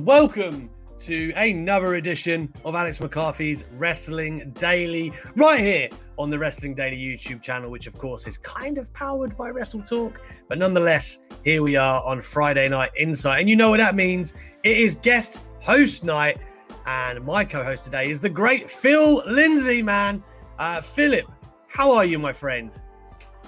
And 0.00 0.06
welcome 0.06 0.70
to 0.98 1.30
another 1.36 1.96
edition 1.96 2.50
of 2.64 2.74
Alex 2.74 3.00
McCarthy's 3.00 3.66
Wrestling 3.74 4.50
Daily, 4.56 5.12
right 5.36 5.60
here 5.60 5.90
on 6.16 6.30
the 6.30 6.38
Wrestling 6.38 6.74
Daily 6.74 6.96
YouTube 6.96 7.42
channel, 7.42 7.70
which 7.70 7.86
of 7.86 7.92
course 7.98 8.26
is 8.26 8.38
kind 8.38 8.78
of 8.78 8.90
powered 8.94 9.36
by 9.36 9.50
Wrestle 9.50 9.82
Talk, 9.82 10.22
but 10.48 10.56
nonetheless, 10.56 11.18
here 11.44 11.62
we 11.62 11.76
are 11.76 12.02
on 12.02 12.22
Friday 12.22 12.66
Night 12.66 12.92
Insight. 12.96 13.40
And 13.40 13.50
you 13.50 13.56
know 13.56 13.68
what 13.68 13.76
that 13.76 13.94
means? 13.94 14.32
It 14.62 14.78
is 14.78 14.94
guest 14.94 15.38
host 15.60 16.02
night, 16.02 16.38
and 16.86 17.22
my 17.22 17.44
co 17.44 17.62
host 17.62 17.84
today 17.84 18.08
is 18.08 18.20
the 18.20 18.30
great 18.30 18.70
Phil 18.70 19.22
Lindsay, 19.26 19.82
man. 19.82 20.24
Uh, 20.58 20.80
Philip, 20.80 21.26
how 21.68 21.94
are 21.94 22.06
you, 22.06 22.18
my 22.18 22.32
friend? 22.32 22.80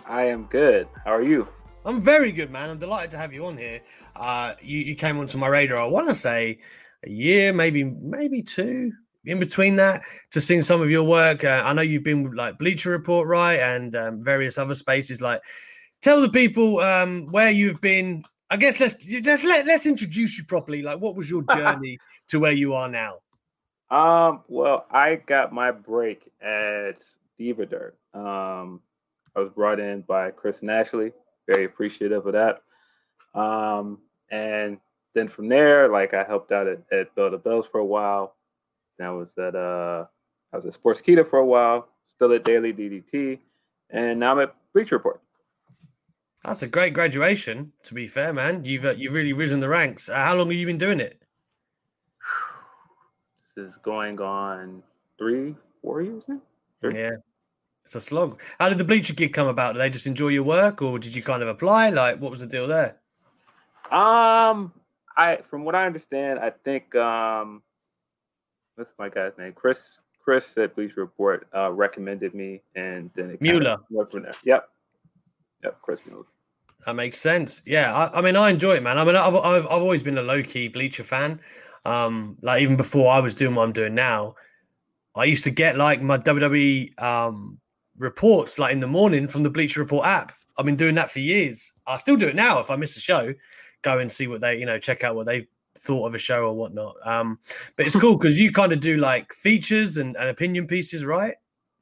I 0.07 0.25
am 0.25 0.45
good. 0.51 0.87
How 1.07 1.13
are 1.13 1.23
you? 1.23 1.49
I'm 1.85 2.01
very 2.01 2.31
good, 2.31 2.51
man. 2.51 2.71
I'm 2.71 2.79
delighted 2.79 3.11
to 3.11 3.19
have 3.19 3.33
you 3.33 3.45
on 3.47 3.57
here. 3.57 3.81
Uh, 4.17 4.55
you, 4.61 4.79
you 4.81 4.95
came 4.95 5.19
onto 5.19 5.39
my 5.39 5.49
radar, 5.49 5.79
I 5.79 5.87
want 5.87 6.09
to 6.09 6.15
say 6.15 6.59
a 7.05 7.11
year, 7.11 7.53
maybe 7.53 7.85
maybe 7.85 8.43
two. 8.43 8.93
In 9.25 9.39
between 9.39 9.77
that, 9.77 10.03
to 10.33 10.41
seeing 10.41 10.63
some 10.63 10.83
of 10.83 10.91
your 10.91 11.05
work, 11.05 11.45
uh, 11.45 11.63
I 11.65 11.73
know 11.73 11.83
you've 11.83 12.03
been 12.03 12.33
like 12.33 12.59
Bleacher 12.59 12.91
Report, 12.91 13.29
right, 13.29 13.61
and 13.61 13.95
um, 13.95 14.21
various 14.21 14.59
other 14.59 14.75
spaces. 14.75 15.21
Like, 15.21 15.41
tell 16.01 16.21
the 16.21 16.29
people 16.29 16.81
um, 16.81 17.27
where 17.31 17.51
you've 17.51 17.81
been. 17.81 18.25
I 18.51 18.57
guess 18.57 18.81
let's 18.81 18.97
let's 19.25 19.45
let, 19.45 19.65
let's 19.65 19.87
introduce 19.87 20.37
you 20.37 20.45
properly. 20.45 20.83
Like, 20.83 21.01
what 21.01 21.17
was 21.17 21.31
your 21.31 21.43
journey 21.55 21.99
to 22.29 22.41
where 22.41 22.53
you 22.53 22.75
are 22.75 22.89
now? 22.89 23.19
Um, 23.91 24.43
well, 24.49 24.87
I 24.91 25.17
got 25.17 25.53
my 25.53 25.71
break 25.71 26.31
at 26.41 26.97
Diva 27.39 27.67
Dirt. 27.67 27.97
Um, 28.15 28.81
I 29.37 29.41
was 29.41 29.51
brought 29.51 29.81
in 29.81 30.01
by 30.03 30.31
Chris 30.31 30.61
Nashley. 30.63 31.13
Very 31.47 31.65
appreciative 31.65 32.27
of 32.27 32.33
that. 32.33 32.63
Um, 33.35 33.99
and 34.31 34.79
then 35.15 35.29
from 35.29 35.49
there, 35.49 35.89
like 35.89 36.15
I 36.15 36.25
helped 36.25 36.53
out 36.53 36.67
at, 36.67 36.81
at 36.91 37.15
Bell 37.15 37.31
to 37.31 37.39
Bells 37.39 37.67
for 37.67 37.79
a 37.79 37.85
while. 37.85 38.37
Then 38.99 39.09
I 39.09 39.11
was 39.11 39.31
at 39.39 39.55
uh 39.55 40.07
I 40.53 40.57
was 40.57 40.67
at 40.67 40.81
Sportskeeda 40.81 41.29
for 41.29 41.39
a 41.39 41.47
while, 41.47 41.89
still 42.09 42.33
at 42.33 42.45
Daily 42.45 42.73
DDT, 42.73 43.39
and 43.91 44.21
now 44.21 44.33
I'm 44.33 44.41
at 44.41 44.55
Bleacher 44.75 44.97
Report. 44.97 45.21
That's 46.45 46.63
a 46.63 46.67
great 46.67 46.93
graduation. 46.93 47.73
To 47.85 47.95
be 47.95 48.07
fair, 48.07 48.33
man, 48.33 48.65
you've 48.65 48.85
uh, 48.85 48.95
you've 48.97 49.13
really 49.13 49.33
risen 49.33 49.61
the 49.61 49.69
ranks. 49.69 50.09
Uh, 50.09 50.17
how 50.17 50.35
long 50.35 50.51
have 50.51 50.59
you 50.59 50.67
been 50.67 50.79
doing 50.79 51.01
it? 51.01 51.21
This 53.55 53.69
is 53.69 53.77
going 53.83 54.19
on 54.19 54.83
three, 55.19 55.55
four 55.83 56.01
years 56.01 56.23
now. 56.27 56.41
Three. 56.81 56.99
Yeah, 56.99 57.11
it's 57.85 57.95
a 57.95 58.01
slog. 58.01 58.41
How 58.59 58.71
did 58.71 58.79
the 58.79 58.85
Bleacher 58.85 59.13
gig 59.13 59.35
come 59.35 59.47
about? 59.47 59.75
Did 59.75 59.81
they 59.81 59.91
just 59.91 60.07
enjoy 60.07 60.29
your 60.29 60.43
work, 60.43 60.81
or 60.81 60.99
did 60.99 61.15
you 61.15 61.23
kind 61.23 61.43
of 61.43 61.49
apply? 61.49 61.91
Like, 61.91 62.19
what 62.19 62.31
was 62.31 62.41
the 62.41 62.47
deal 62.47 62.67
there? 62.67 62.97
Um, 63.93 64.73
I 65.17 65.39
from 65.49 65.65
what 65.65 65.75
I 65.75 65.87
understand, 65.87 66.39
I 66.39 66.51
think 66.51 66.95
um, 66.95 67.63
what's 68.77 68.93
my 68.99 69.09
guy's 69.09 69.33
name? 69.39 69.53
Chris. 69.53 69.79
Chris 70.25 70.57
at 70.57 70.77
Bleacher 70.77 71.01
Report 71.01 71.49
uh, 71.55 71.73
recommended 71.73 72.33
me, 72.35 72.63
and 72.77 73.11
then 73.17 73.31
it 73.31 73.43
Mueller. 73.43 73.77
went 73.91 74.11
from 74.13 74.23
there. 74.23 74.35
Yep, 74.45 74.69
yep, 75.65 75.83
Chris 75.83 76.07
Mueller. 76.07 76.27
That 76.87 76.95
makes 76.95 77.19
sense. 77.19 77.63
Yeah, 77.67 77.93
I, 77.93 78.19
I 78.19 78.23
mean, 78.23 78.37
I 78.37 78.51
enjoy 78.51 78.75
it, 78.75 78.83
man. 78.83 78.99
I 78.99 79.05
mean, 79.05 79.17
I've, 79.17 79.35
I've, 79.35 79.67
I've 79.67 79.83
always 79.83 80.03
been 80.03 80.19
a 80.19 80.23
low 80.23 80.43
key 80.43 80.69
Bleacher 80.69 81.03
fan. 81.03 81.41
Um, 81.85 82.39
like 82.43 82.63
even 82.63 82.77
before 82.77 83.11
I 83.11 83.19
was 83.19 83.35
doing 83.35 83.55
what 83.57 83.65
I'm 83.65 83.73
doing 83.73 83.95
now, 83.95 84.37
I 85.17 85.25
used 85.25 85.45
to 85.45 85.51
get 85.51 85.77
like 85.77 86.01
my 86.01 86.19
WWE 86.19 87.03
um 87.03 87.59
reports 87.99 88.59
like 88.59 88.73
in 88.73 88.81
the 88.81 88.87
morning 88.87 89.29
from 89.29 89.43
the 89.43 89.51
Bleacher 89.51 89.81
Report 89.81 90.07
app. 90.07 90.33
I've 90.57 90.67
been 90.67 90.77
doing 90.77 90.95
that 90.95 91.11
for 91.11 91.19
years. 91.19 91.73
I 91.87 91.97
still 91.97 92.17
do 92.17 92.29
it 92.29 92.37
now. 92.37 92.61
If 92.61 92.71
I 92.71 92.77
miss 92.77 92.97
a 92.97 93.01
show, 93.01 93.35
go 93.83 93.99
and 93.99 94.11
see 94.11 94.27
what 94.27 94.41
they, 94.41 94.59
you 94.59 94.67
know, 94.67 94.79
check 94.79 95.05
out 95.05 95.15
what 95.15 95.27
they 95.27 95.47
thought 95.77 96.07
of 96.07 96.15
a 96.15 96.19
show 96.19 96.47
or 96.47 96.55
whatnot. 96.55 96.97
Um, 97.05 97.39
but 97.77 97.87
it's 97.87 97.97
cool 97.97 98.17
because 98.17 98.41
you 98.41 98.53
kind 98.53 98.73
of 98.73 98.81
do 98.81 98.97
like 98.97 99.33
features 99.33 99.99
and, 99.99 100.17
and 100.17 100.29
opinion 100.29 100.67
pieces, 100.67 101.05
right? 101.05 101.35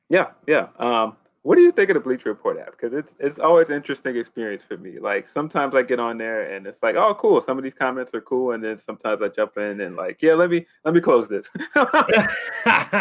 Yeah, 0.09 0.29
yeah. 0.47 0.69
Um, 0.79 1.17
what 1.43 1.57
do 1.57 1.63
you 1.63 1.73
think 1.73 1.89
of 1.89 1.95
the 1.95 2.01
Bleacher 2.01 2.29
Report 2.29 2.59
app? 2.59 2.73
Because 2.73 2.93
it's 2.93 3.15
it's 3.19 3.39
always 3.39 3.69
an 3.71 3.75
interesting 3.75 4.17
experience 4.17 4.63
for 4.67 4.77
me. 4.77 4.99
Like 4.99 5.27
sometimes 5.27 5.75
I 5.75 5.83
get 5.83 5.99
on 5.99 6.19
there 6.19 6.55
and 6.55 6.67
it's 6.67 6.83
like, 6.83 6.97
oh, 6.97 7.15
cool. 7.15 7.41
Some 7.41 7.57
of 7.57 7.65
these 7.65 7.73
comments 7.73 8.13
are 8.15 8.21
cool, 8.21 8.53
and 8.53 8.63
then 8.63 8.77
sometimes 8.77 9.23
I 9.23 9.29
jump 9.29 9.57
in 9.57 9.81
and 9.81 9.97
like, 9.97 10.21
yeah, 10.21 10.35
let 10.35 10.51
me 10.51 10.67
let 10.85 10.93
me 10.93 11.01
close 11.01 11.29
this. 11.29 11.49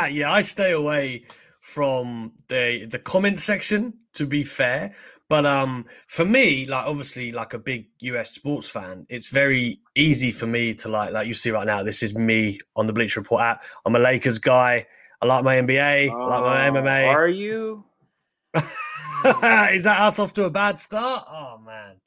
yeah, 0.09 0.31
I 0.31 0.41
stay 0.41 0.71
away 0.71 1.25
from 1.69 2.31
the 2.47 2.87
the 2.89 2.97
comment 2.97 3.39
section 3.39 3.93
to 4.13 4.25
be 4.25 4.43
fair. 4.43 4.91
But 5.29 5.45
um 5.45 5.85
for 6.07 6.25
me 6.25 6.65
like 6.65 6.85
obviously 6.85 7.31
like 7.31 7.53
a 7.53 7.59
big 7.59 7.87
us 8.01 8.31
sports 8.31 8.67
fan 8.67 9.05
it's 9.09 9.29
very 9.29 9.79
easy 9.93 10.31
for 10.31 10.47
me 10.47 10.73
to 10.75 10.89
like 10.89 11.11
like 11.11 11.27
you 11.27 11.35
see 11.35 11.51
right 11.51 11.67
now 11.67 11.83
this 11.83 12.01
is 12.01 12.15
me 12.15 12.59
on 12.75 12.87
the 12.87 12.93
bleach 12.93 13.15
report 13.15 13.41
app. 13.41 13.63
I'm 13.85 13.95
a 13.95 13.99
lakers 13.99 14.39
guy. 14.39 14.87
I 15.21 15.25
like 15.25 15.43
my 15.43 15.57
nba 15.57 16.09
i 16.09 16.25
like 16.25 16.43
my 16.43 16.69
Oh, 16.69 16.81
mma 16.81 17.07
Are 17.07 17.27
you? 17.27 17.83
is 18.55 19.83
that 19.83 19.97
us 19.99 20.17
off 20.17 20.33
to 20.33 20.45
a 20.45 20.49
bad 20.49 20.79
start? 20.79 21.25
Oh 21.29 21.59
man. 21.63 21.97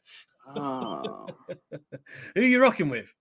Oh. 0.57 1.29
who 2.35 2.41
are 2.41 2.45
you 2.45 2.61
rocking 2.61 2.89
with? 2.89 3.15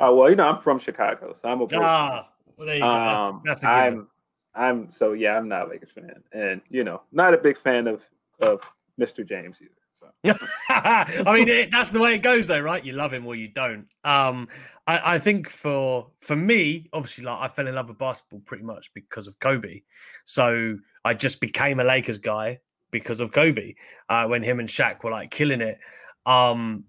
Oh, 0.00 0.16
well, 0.16 0.30
you 0.30 0.36
know, 0.36 0.48
I'm 0.48 0.60
from 0.60 0.80
Chicago, 0.80 1.34
so 1.40 1.48
I'm 1.48 1.60
a 1.60 1.66
ah 1.74 2.28
well, 2.56 2.66
there 2.66 2.76
you 2.76 2.82
go. 2.82 2.88
That's, 2.88 3.24
Um, 3.24 3.42
that's 3.44 3.62
a 3.62 3.66
given. 3.66 3.98
I'm, 4.00 4.08
I'm 4.54 4.90
so 4.92 5.12
yeah, 5.12 5.36
I'm 5.36 5.48
not 5.48 5.66
a 5.66 5.70
Lakers 5.70 5.90
fan, 5.90 6.22
and 6.32 6.60
you 6.68 6.84
know, 6.84 7.02
not 7.12 7.34
a 7.34 7.38
big 7.38 7.58
fan 7.58 7.86
of 7.86 8.02
of 8.40 8.60
Mr. 9.00 9.26
James 9.26 9.60
either. 9.60 9.70
So 9.94 10.08
I 10.68 11.32
mean, 11.32 11.48
it, 11.48 11.70
that's 11.70 11.90
the 11.90 12.00
way 12.00 12.14
it 12.14 12.22
goes, 12.22 12.46
though, 12.46 12.60
right? 12.60 12.84
You 12.84 12.92
love 12.92 13.12
him 13.12 13.26
or 13.26 13.34
you 13.34 13.48
don't. 13.48 13.86
Um, 14.04 14.48
I, 14.86 15.14
I 15.14 15.18
think 15.18 15.48
for 15.48 16.10
for 16.20 16.36
me, 16.36 16.88
obviously, 16.92 17.24
like 17.24 17.40
I 17.40 17.48
fell 17.48 17.66
in 17.68 17.74
love 17.74 17.88
with 17.88 17.98
basketball 17.98 18.40
pretty 18.40 18.64
much 18.64 18.92
because 18.94 19.26
of 19.26 19.38
Kobe. 19.38 19.82
So 20.24 20.78
I 21.04 21.14
just 21.14 21.40
became 21.40 21.80
a 21.80 21.84
Lakers 21.84 22.18
guy 22.18 22.60
because 22.90 23.20
of 23.20 23.32
Kobe 23.32 23.74
uh, 24.08 24.26
when 24.26 24.42
him 24.42 24.60
and 24.60 24.68
Shaq 24.68 25.02
were 25.02 25.10
like 25.10 25.30
killing 25.30 25.60
it. 25.60 25.78
Um, 26.26 26.84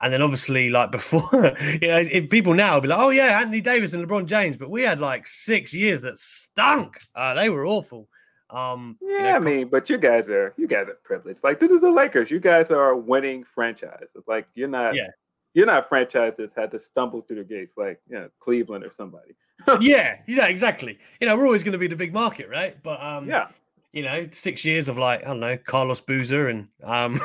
and 0.00 0.12
then 0.12 0.22
obviously, 0.22 0.70
like 0.70 0.90
before, 0.92 1.54
you 1.80 1.88
know, 1.88 1.98
if 1.98 2.30
people 2.30 2.54
now 2.54 2.74
will 2.74 2.80
be 2.80 2.88
like, 2.88 2.98
"Oh 2.98 3.10
yeah, 3.10 3.40
Anthony 3.40 3.60
Davis 3.60 3.92
and 3.92 4.06
LeBron 4.06 4.26
James," 4.26 4.56
but 4.56 4.70
we 4.70 4.82
had 4.82 5.00
like 5.00 5.26
six 5.26 5.74
years 5.74 6.00
that 6.02 6.18
stunk. 6.18 7.00
Uh, 7.14 7.34
they 7.34 7.50
were 7.50 7.66
awful. 7.66 8.08
Um, 8.50 8.96
you 9.00 9.12
yeah, 9.12 9.32
know, 9.32 9.36
I 9.36 9.38
mean, 9.38 9.68
but 9.68 9.88
you 9.88 9.98
guys 9.98 10.28
are 10.28 10.54
you 10.56 10.66
guys 10.66 10.88
are 10.88 10.98
privileged. 11.04 11.44
Like 11.44 11.60
this 11.60 11.70
is 11.70 11.80
the 11.80 11.90
Lakers. 11.90 12.30
You 12.30 12.40
guys 12.40 12.70
are 12.70 12.90
a 12.90 12.96
winning 12.98 13.44
franchise. 13.44 14.06
It's 14.14 14.28
like 14.28 14.46
you're 14.54 14.68
not. 14.68 14.94
Yeah. 14.94 15.08
You're 15.52 15.66
not 15.66 15.88
franchises 15.88 16.36
franchise 16.36 16.52
had 16.56 16.70
to 16.70 16.78
stumble 16.78 17.22
through 17.22 17.38
the 17.38 17.44
gates 17.44 17.72
like 17.76 18.00
you 18.08 18.16
know 18.16 18.28
Cleveland 18.38 18.84
or 18.84 18.92
somebody. 18.92 19.34
yeah, 19.80 20.20
yeah, 20.28 20.46
exactly. 20.46 20.96
You 21.20 21.26
know, 21.26 21.36
we're 21.36 21.44
always 21.46 21.64
going 21.64 21.72
to 21.72 21.78
be 21.78 21.88
the 21.88 21.96
big 21.96 22.12
market, 22.12 22.48
right? 22.48 22.80
But 22.84 23.02
um, 23.02 23.28
Yeah. 23.28 23.48
You 23.92 24.02
know, 24.02 24.28
six 24.32 24.64
years 24.64 24.88
of 24.88 24.98
like 24.98 25.22
I 25.24 25.28
don't 25.28 25.40
know, 25.40 25.56
Carlos 25.56 26.00
Boozer 26.00 26.48
and 26.48 26.68
um, 26.84 27.20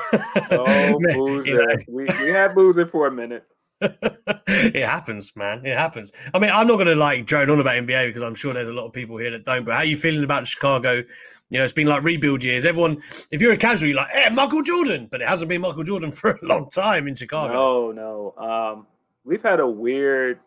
Oh, 0.52 0.98
you 1.00 1.08
Boozer. 1.16 1.56
know, 1.56 1.76
we 1.88 2.06
we 2.22 2.30
had 2.30 2.54
Boozer 2.56 2.88
for 2.88 3.08
a 3.08 3.12
minute. 3.12 3.46
it 3.82 4.86
happens, 4.86 5.36
man. 5.36 5.66
It 5.66 5.78
happens. 5.78 6.12
I 6.34 6.40
mean, 6.40 6.50
I'm 6.50 6.66
not 6.66 6.76
going 6.76 6.88
to 6.88 6.96
like 6.96 7.26
drone 7.26 7.50
on 7.50 7.60
about 7.60 7.76
NBA 7.76 8.08
because 8.08 8.24
I'm 8.24 8.34
sure 8.34 8.54
there's 8.54 8.70
a 8.70 8.74
lot 8.74 8.86
of 8.86 8.94
people 8.94 9.18
here 9.18 9.32
that 9.32 9.44
don't. 9.44 9.66
But 9.66 9.74
how 9.74 9.80
are 9.80 9.86
you 9.86 9.98
feeling 9.98 10.24
about 10.24 10.48
Chicago? 10.48 11.04
You 11.50 11.60
know, 11.60 11.64
it's 11.64 11.74
been 11.74 11.88
like 11.88 12.02
rebuild 12.02 12.44
years. 12.44 12.66
Everyone, 12.66 13.02
if 13.32 13.42
you're 13.42 13.52
a 13.52 13.58
casual, 13.58 13.90
you're 13.90 13.98
like, 13.98 14.12
"Hey, 14.12 14.34
Michael 14.34 14.62
Jordan," 14.62 15.08
but 15.12 15.22
it 15.22 15.28
hasn't 15.28 15.50
been 15.50 15.62
Michael 15.62 15.84
Jordan 15.84 16.12
for 16.14 16.32
a 16.32 16.46
long 16.46 16.70
time 16.70 17.08
in 17.08 17.16
Chicago. 17.16 17.54
No, 17.54 17.92
no. 17.92 18.44
Um, 18.44 18.88
we've 19.26 19.44
had 19.44 19.60
a 19.60 19.68
weird 19.68 20.40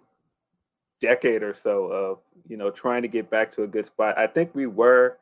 decade 1.01 1.43
or 1.43 1.55
so 1.55 1.85
of 1.85 2.19
you 2.49 2.57
know 2.57 2.71
trying 2.71 3.03
to 3.03 3.09
get 3.09 3.29
back 3.31 3.53
to 3.57 3.63
a 3.63 3.67
good 3.67 3.87
spot. 3.87 4.17
I 4.19 4.27
think 4.27 4.55
we 4.55 4.67
were, 4.67 5.19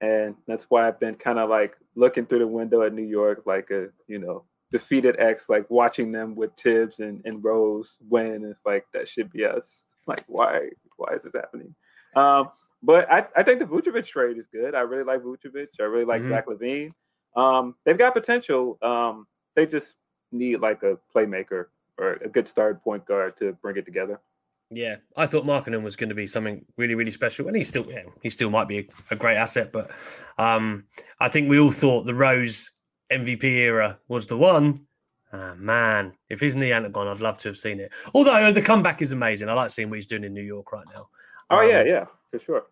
and 0.00 0.34
that's 0.46 0.66
why 0.68 0.86
I've 0.86 1.00
been 1.00 1.14
kind 1.14 1.38
of 1.38 1.50
like 1.50 1.76
looking 1.94 2.26
through 2.26 2.40
the 2.40 2.46
window 2.46 2.82
at 2.82 2.94
New 2.94 3.06
York, 3.06 3.42
like 3.46 3.70
a 3.70 3.88
you 4.06 4.18
know 4.18 4.44
defeated 4.72 5.16
ex, 5.18 5.44
like 5.48 5.68
watching 5.70 6.12
them 6.12 6.34
with 6.34 6.52
Thibs 6.56 7.00
and, 7.00 7.20
and 7.24 7.42
Rose 7.42 7.98
win. 8.08 8.44
It's 8.44 8.64
like 8.64 8.86
that 8.92 9.08
should 9.08 9.32
be 9.32 9.44
us. 9.44 9.84
Like 10.06 10.24
why 10.26 10.70
why 10.96 11.14
is 11.14 11.22
this 11.22 11.34
happening? 11.34 11.74
Um, 12.16 12.50
but 12.82 13.10
I, 13.12 13.26
I 13.36 13.42
think 13.42 13.58
the 13.58 13.66
Vucevic 13.66 14.06
trade 14.06 14.38
is 14.38 14.46
good. 14.52 14.74
I 14.74 14.80
really 14.80 15.04
like 15.04 15.20
Vucevic. 15.20 15.68
I 15.78 15.84
really 15.84 16.06
like 16.06 16.22
mm-hmm. 16.22 16.30
Zach 16.30 16.46
LaVine. 16.46 16.92
Um, 17.36 17.74
they've 17.84 17.98
got 17.98 18.14
potential. 18.14 18.78
Um, 18.82 19.26
they 19.54 19.66
just 19.66 19.94
need 20.32 20.60
like 20.60 20.82
a 20.82 20.98
playmaker 21.14 21.66
or 21.98 22.14
a 22.24 22.28
good 22.28 22.48
starting 22.48 22.80
point 22.80 23.04
guard 23.04 23.36
to 23.38 23.52
bring 23.60 23.76
it 23.76 23.84
together. 23.84 24.20
Yeah, 24.72 24.96
I 25.16 25.26
thought 25.26 25.44
Markkanen 25.44 25.82
was 25.82 25.96
going 25.96 26.10
to 26.10 26.14
be 26.14 26.28
something 26.28 26.64
really, 26.76 26.94
really 26.94 27.10
special, 27.10 27.48
and 27.48 27.56
he 27.56 27.64
still, 27.64 27.84
yeah, 27.88 28.04
he 28.22 28.30
still 28.30 28.50
might 28.50 28.68
be 28.68 28.88
a, 29.10 29.16
great 29.16 29.36
asset. 29.36 29.72
But 29.72 29.90
um, 30.38 30.84
I 31.18 31.28
think 31.28 31.48
we 31.48 31.58
all 31.58 31.72
thought 31.72 32.04
the 32.04 32.14
Rose 32.14 32.70
MVP 33.10 33.42
era 33.42 33.98
was 34.06 34.28
the 34.28 34.36
one. 34.36 34.76
Uh, 35.32 35.54
man, 35.56 36.12
if 36.28 36.38
his 36.38 36.54
knee 36.54 36.68
hadn't 36.68 36.92
gone, 36.92 37.08
I'd 37.08 37.20
love 37.20 37.38
to 37.38 37.48
have 37.48 37.56
seen 37.56 37.80
it. 37.80 37.92
Although 38.14 38.52
the 38.52 38.62
comeback 38.62 39.02
is 39.02 39.10
amazing. 39.10 39.48
I 39.48 39.54
like 39.54 39.70
seeing 39.70 39.90
what 39.90 39.96
he's 39.96 40.06
doing 40.06 40.24
in 40.24 40.34
New 40.34 40.42
York 40.42 40.72
right 40.72 40.86
now. 40.94 41.08
Oh 41.50 41.58
um, 41.58 41.68
yeah, 41.68 41.82
yeah, 41.82 42.04
for 42.30 42.38
sure. 42.38 42.64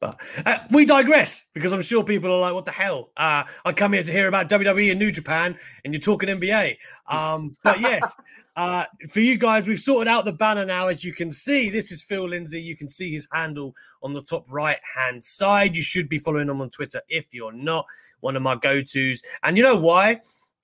But 0.00 0.20
uh, 0.46 0.58
we 0.70 0.84
digress 0.84 1.46
because 1.54 1.72
I'm 1.72 1.82
sure 1.82 2.04
people 2.04 2.32
are 2.32 2.38
like, 2.38 2.54
"What 2.54 2.64
the 2.64 2.70
hell?" 2.70 3.10
Uh, 3.16 3.44
I 3.64 3.72
come 3.72 3.92
here 3.92 4.02
to 4.02 4.12
hear 4.12 4.28
about 4.28 4.48
WWE 4.48 4.90
and 4.90 4.98
New 4.98 5.10
Japan, 5.10 5.58
and 5.84 5.92
you're 5.92 6.00
talking 6.00 6.28
NBA. 6.28 6.76
Um, 7.08 7.56
but 7.64 7.80
yes, 7.80 8.16
uh, 8.54 8.84
for 9.08 9.20
you 9.20 9.36
guys, 9.36 9.66
we've 9.66 9.78
sorted 9.78 10.08
out 10.08 10.24
the 10.24 10.32
banner 10.32 10.64
now. 10.64 10.86
As 10.86 11.02
you 11.02 11.12
can 11.12 11.32
see, 11.32 11.68
this 11.68 11.90
is 11.90 12.02
Phil 12.02 12.28
Lindsay. 12.28 12.60
You 12.60 12.76
can 12.76 12.88
see 12.88 13.10
his 13.10 13.26
handle 13.32 13.74
on 14.02 14.12
the 14.12 14.22
top 14.22 14.44
right 14.52 14.78
hand 14.96 15.24
side. 15.24 15.76
You 15.76 15.82
should 15.82 16.08
be 16.08 16.18
following 16.18 16.48
him 16.48 16.60
on 16.60 16.70
Twitter 16.70 17.02
if 17.08 17.26
you're 17.32 17.52
not. 17.52 17.84
One 18.20 18.36
of 18.36 18.42
my 18.42 18.54
go 18.54 18.80
tos, 18.82 19.22
and 19.42 19.56
you 19.56 19.64
know 19.64 19.76
why? 19.76 20.20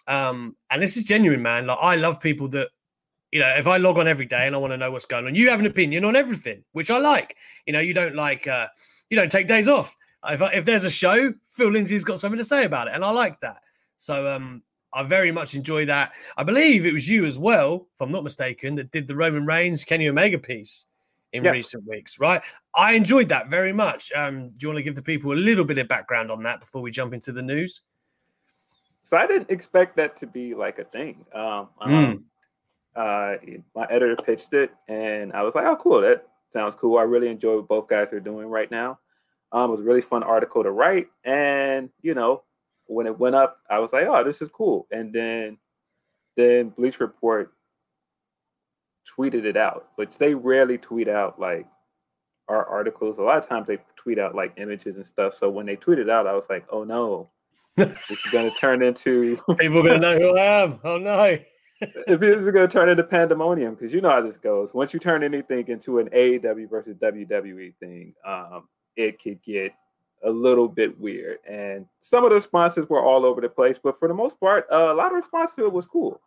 Um, 0.07 0.55
and 0.71 0.81
this 0.81 0.97
is 0.97 1.03
genuine, 1.03 1.43
man. 1.43 1.67
Like 1.67 1.79
I 1.81 1.97
love 1.97 2.21
people 2.21 2.47
that 2.49 2.69
you 3.35 3.41
know, 3.41 3.53
if 3.57 3.67
I 3.67 3.79
log 3.79 3.99
on 3.99 4.07
every 4.07 4.27
day 4.27 4.47
and 4.47 4.55
I 4.55 4.59
want 4.59 4.73
to 4.75 4.77
know 4.77 4.93
what's 4.93 5.07
going 5.07 5.27
on, 5.27 5.35
you 5.35 5.51
have 5.51 5.59
an 5.59 5.67
opinion 5.67 6.05
on 6.05 6.15
everything, 6.15 6.63
which 6.71 6.89
I 6.89 6.99
like. 6.99 7.37
You 7.67 7.73
know, 7.73 7.81
you 7.81 7.93
don't 7.93 8.15
like 8.15 8.47
uh, 8.47 8.69
you 9.11 9.17
don't 9.17 9.31
take 9.31 9.47
days 9.47 9.69
off. 9.69 9.97
If, 10.27 10.41
if 10.55 10.65
there's 10.65 10.85
a 10.85 10.91
show, 10.91 11.33
Phil 11.51 11.71
Lindsay's 11.71 12.05
got 12.05 12.21
something 12.21 12.39
to 12.39 12.45
say 12.45 12.65
about 12.65 12.89
it, 12.89 12.95
and 12.95 13.05
I 13.05 13.11
like 13.11 13.41
that. 13.41 13.61
So 13.99 14.27
um, 14.27 14.63
I 14.93 15.03
very 15.03 15.33
much 15.33 15.55
enjoy 15.55 15.87
that. 15.87 16.13
I 16.37 16.45
believe 16.45 16.87
it 16.87 16.93
was 16.93 17.09
you 17.09 17.27
as 17.27 17.39
well, 17.39 17.87
if 17.95 18.01
I'm 18.01 18.13
not 18.13 18.25
mistaken, 18.25 18.77
that 18.77 18.91
did 18.91 19.07
the 19.07 19.17
Roman 19.17 19.45
Reigns 19.45 19.85
Kenny 19.85 20.09
Omega 20.09 20.39
piece 20.39 20.87
in 21.33 21.43
recent 21.43 21.87
weeks, 21.87 22.21
right? 22.21 22.41
I 22.77 22.95
enjoyed 22.95 23.29
that 23.31 23.49
very 23.49 23.73
much. 23.73 24.13
Um, 24.13 24.51
do 24.51 24.57
you 24.61 24.69
want 24.69 24.79
to 24.79 24.83
give 24.85 24.95
the 24.95 25.03
people 25.03 25.33
a 25.33 25.35
little 25.35 25.65
bit 25.65 25.79
of 25.79 25.89
background 25.89 26.31
on 26.31 26.43
that 26.45 26.61
before 26.61 26.81
we 26.81 26.93
jump 26.93 27.13
into 27.13 27.33
the 27.33 27.43
news? 27.43 27.83
So 29.03 29.17
I 29.17 29.27
didn't 29.27 29.51
expect 29.51 29.97
that 29.97 30.17
to 30.19 30.27
be 30.27 30.55
like 30.55 30.79
a 30.79 30.85
thing. 30.85 31.27
Um, 31.35 31.69
mm. 31.85 32.23
uh, 32.95 33.37
my 33.75 33.87
editor 33.91 34.17
pitched 34.17 34.55
it, 34.55 34.71
and 34.89 35.33
I 35.33 35.43
was 35.43 35.55
like, 35.55 35.67
"Oh, 35.67 35.77
cool! 35.77 36.01
That 36.01 36.27
sounds 36.55 36.75
cool. 36.77 36.99
I 36.99 37.03
really 37.03 37.29
enjoy 37.29 37.57
what 37.57 37.69
both 37.69 37.89
guys 37.89 38.13
are 38.13 38.21
doing 38.21 38.47
right 38.49 38.71
now. 38.71 38.99
Um, 39.53 39.71
it 39.71 39.73
was 39.73 39.81
a 39.81 39.85
really 39.85 40.01
fun 40.01 40.23
article 40.23 40.63
to 40.63 40.71
write, 40.71 41.09
and 41.25 41.91
you 42.03 42.15
know, 42.15 42.43
when 42.87 43.07
it 43.07 43.19
went 43.19 43.37
up, 43.37 43.59
I 43.71 43.79
was 43.79 43.93
like, 43.93 44.07
"Oh, 44.07 44.25
this 44.25 44.43
is 44.43 44.49
cool." 44.51 44.87
And 44.91 45.13
then, 45.13 45.59
then 46.37 46.71
Bleach 46.71 46.99
Report 46.99 47.53
tweeted 49.17 49.45
it 49.45 49.57
out, 49.57 49.89
which 49.97 50.19
they 50.19 50.35
rarely 50.35 50.79
tweet 50.79 51.09
out 51.09 51.39
like 51.39 51.67
our 52.49 52.67
articles. 52.67 53.19
A 53.19 53.23
lot 53.23 53.39
of 53.39 53.49
times 53.49 53.67
they 53.67 53.79
tweet 53.97 54.19
out 54.19 54.35
like 54.35 54.55
images 54.57 54.97
and 54.97 55.07
stuff. 55.07 55.37
So 55.37 55.51
when 55.51 55.67
they 55.67 55.77
tweeted 55.77 56.11
out, 56.11 56.27
I 56.27 56.35
was 56.35 56.47
like, 56.49 56.67
"Oh 56.71 56.85
no, 56.85 57.31
this 57.77 58.11
is 58.11 58.21
going 58.33 58.51
to 58.51 58.57
turn 58.57 58.83
into 58.83 59.37
people 59.59 59.79
are 59.79 59.89
going 59.89 60.01
to 60.01 60.15
know 60.15 60.19
who 60.19 60.37
I 60.37 60.63
am." 60.63 60.81
Oh 60.83 60.99
no 60.99 61.39
if 61.81 62.21
this 62.21 62.37
is 62.37 62.51
going 62.51 62.69
to 62.69 62.73
turn 62.73 62.89
into 62.89 63.03
pandemonium, 63.03 63.75
because 63.75 63.93
you 63.93 64.01
know 64.01 64.11
how 64.11 64.21
this 64.21 64.37
goes. 64.37 64.73
Once 64.75 64.93
you 64.93 65.01
turn 65.01 65.23
anything 65.23 65.67
into 65.69 65.99
an 65.99 66.09
AEW 66.11 66.69
versus 66.71 66.97
WWE 66.97 67.75
thing, 67.81 68.15
um, 68.27 68.69
it 68.97 69.21
could 69.21 69.43
get 69.43 69.73
a 70.25 70.31
little 70.31 70.69
bit 70.69 70.99
weird. 70.99 71.39
And 71.49 71.87
some 72.01 72.25
of 72.25 72.31
the 72.31 72.37
responses 72.37 72.89
were 72.89 73.05
all 73.05 73.25
over 73.25 73.41
the 73.41 73.49
place, 73.49 73.79
but 73.83 73.99
for 73.99 74.09
the 74.09 74.15
most 74.15 74.39
part, 74.41 74.67
uh, 74.73 74.93
a 74.93 74.95
lot 74.95 75.09
of 75.09 75.17
response 75.17 75.53
to 75.55 75.67
it 75.67 75.73
was 75.73 75.87
cool. 75.87 76.21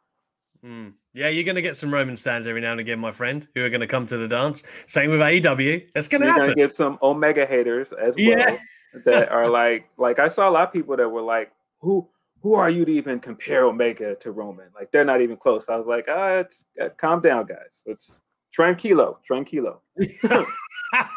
Mm. 0.63 0.93
Yeah, 1.13 1.29
you're 1.29 1.43
going 1.43 1.55
to 1.55 1.61
get 1.61 1.75
some 1.75 1.93
Roman 1.93 2.17
stands 2.17 2.47
every 2.47 2.61
now 2.61 2.71
and 2.71 2.79
again, 2.79 2.99
my 2.99 3.11
friend, 3.11 3.47
who 3.55 3.63
are 3.63 3.69
going 3.69 3.81
to 3.81 3.87
come 3.87 4.05
to 4.07 4.17
the 4.17 4.27
dance. 4.27 4.63
Same 4.85 5.11
with 5.11 5.19
AEW. 5.19 5.91
That's 5.93 6.07
going 6.07 6.21
to 6.21 6.27
happen. 6.27 6.45
You're 6.45 6.55
going 6.55 6.57
to 6.57 6.63
get 6.67 6.75
some 6.75 6.99
Omega 7.01 7.45
haters 7.45 7.93
as 7.93 8.15
well 8.15 8.37
yeah. 8.37 8.57
that 9.05 9.29
are 9.29 9.49
like, 9.49 9.89
like 9.97 10.19
I 10.19 10.27
saw 10.27 10.49
a 10.49 10.51
lot 10.51 10.67
of 10.67 10.73
people 10.73 10.97
that 10.97 11.09
were 11.09 11.21
like, 11.21 11.51
who 11.79 12.07
who 12.47 12.53
are 12.53 12.69
you 12.69 12.85
to 12.85 12.91
even 12.93 13.19
compare 13.19 13.65
Omega 13.65 14.15
to 14.15 14.31
Roman? 14.31 14.67
Like 14.73 14.89
they're 14.91 15.03
not 15.03 15.19
even 15.19 15.35
close. 15.35 15.65
I 15.67 15.75
was 15.75 15.85
like, 15.85 16.05
ah, 16.09 16.35
it's 16.35 16.63
uh, 16.81 16.87
calm 16.95 17.21
down, 17.21 17.45
guys. 17.45 17.83
It's 17.85 18.19
tranquilo, 18.57 19.17
tranquilo. 19.29 19.79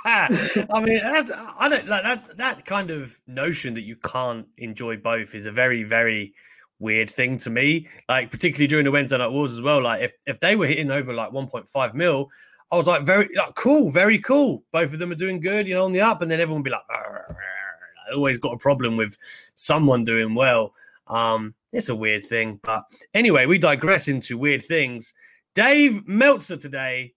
I 0.05 0.83
mean, 0.85 0.99
that's, 0.99 1.31
I 1.57 1.69
don't 1.69 1.87
like 1.87 2.03
that. 2.03 2.37
That 2.37 2.67
kind 2.67 2.91
of 2.91 3.17
notion 3.29 3.75
that 3.75 3.83
you 3.83 3.95
can't 3.95 4.45
enjoy 4.59 4.97
both 4.97 5.37
is 5.37 5.47
a 5.47 5.53
very, 5.53 5.85
very 5.85 6.35
weird 6.81 7.09
thing 7.09 7.39
to 7.39 7.51
me. 7.51 7.87
Like 8.09 8.33
particularly 8.33 8.67
during 8.67 8.85
the 8.85 8.91
Wednesday 8.91 9.19
Night 9.19 9.31
Wars 9.31 9.53
as 9.53 9.63
well. 9.63 9.81
Like 9.85 10.03
if 10.03 10.13
if 10.27 10.41
they 10.41 10.57
were 10.57 10.67
hitting 10.67 10.91
over 10.91 11.15
like 11.15 11.31
1.5 11.31 11.95
mil, 11.95 12.29
I 12.73 12.77
was 12.77 12.89
like, 12.89 13.05
very 13.05 13.29
like 13.37 13.55
cool, 13.55 13.93
very 13.93 14.19
cool. 14.19 14.65
Both 14.73 14.93
of 14.93 14.99
them 14.99 15.13
are 15.13 15.17
doing 15.17 15.39
good, 15.39 15.69
you 15.69 15.75
know, 15.75 15.85
on 15.85 15.93
the 15.93 16.01
up, 16.01 16.23
and 16.23 16.31
then 16.31 16.41
everyone 16.41 16.63
would 16.63 16.65
be 16.65 16.71
like, 16.71 16.83
I 16.91 18.15
always 18.15 18.39
got 18.39 18.55
a 18.55 18.59
problem 18.59 18.97
with 18.97 19.17
someone 19.55 20.03
doing 20.03 20.35
well. 20.35 20.75
Um, 21.11 21.55
it's 21.73 21.89
a 21.89 21.95
weird 21.95 22.25
thing, 22.25 22.59
but 22.63 22.85
anyway, 23.15 23.47
we 23.47 23.59
digress 23.59 24.09
into 24.09 24.39
weird 24.39 24.63
things. 24.63 25.13
Dave 25.55 26.07
Meltzer 26.07 26.57
today, 26.57 27.15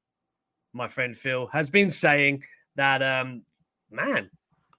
my 0.73 0.87
friend 0.87 1.15
Phil, 1.15 1.47
has 1.47 1.69
been 1.69 1.89
saying 1.89 2.43
that 2.75 3.01
um, 3.01 3.43
man, 3.91 4.29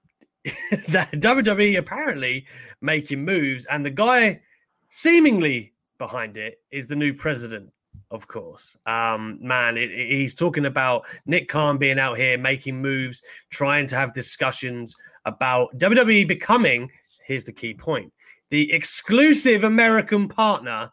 that 0.89 1.11
WWE 1.13 1.79
apparently 1.79 2.47
making 2.81 3.25
moves, 3.25 3.65
and 3.67 3.87
the 3.87 3.91
guy 3.91 4.41
seemingly 4.89 5.73
behind 5.99 6.37
it 6.37 6.61
is 6.71 6.87
the 6.87 6.97
new 6.97 7.15
president 7.15 7.71
of 8.11 8.29
course. 8.29 8.77
Um, 8.87 9.39
man, 9.41 9.77
it, 9.77 9.91
it, 9.91 10.09
he's 10.09 10.35
talking 10.35 10.67
about 10.67 11.05
Nick 11.27 11.49
Khan 11.49 11.79
being 11.79 11.99
out 11.99 12.17
here 12.17 12.39
making 12.39 12.81
moves, 12.81 13.23
trying 13.51 13.87
to 13.89 13.97
have 13.97 14.15
discussions 14.15 14.95
about 15.25 15.77
WWE 15.79 16.27
becoming. 16.29 16.91
Here's 17.27 17.45
the 17.45 17.53
key 17.53 17.75
point: 17.75 18.13
the 18.51 18.73
exclusive 18.73 19.65
American 19.65 20.29
partner 20.29 20.91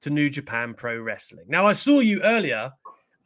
to 0.00 0.10
New 0.10 0.28
Japan 0.28 0.74
Pro 0.74 0.98
Wrestling. 1.00 1.44
Now, 1.48 1.66
I 1.66 1.72
saw 1.72 2.00
you 2.00 2.20
earlier 2.22 2.72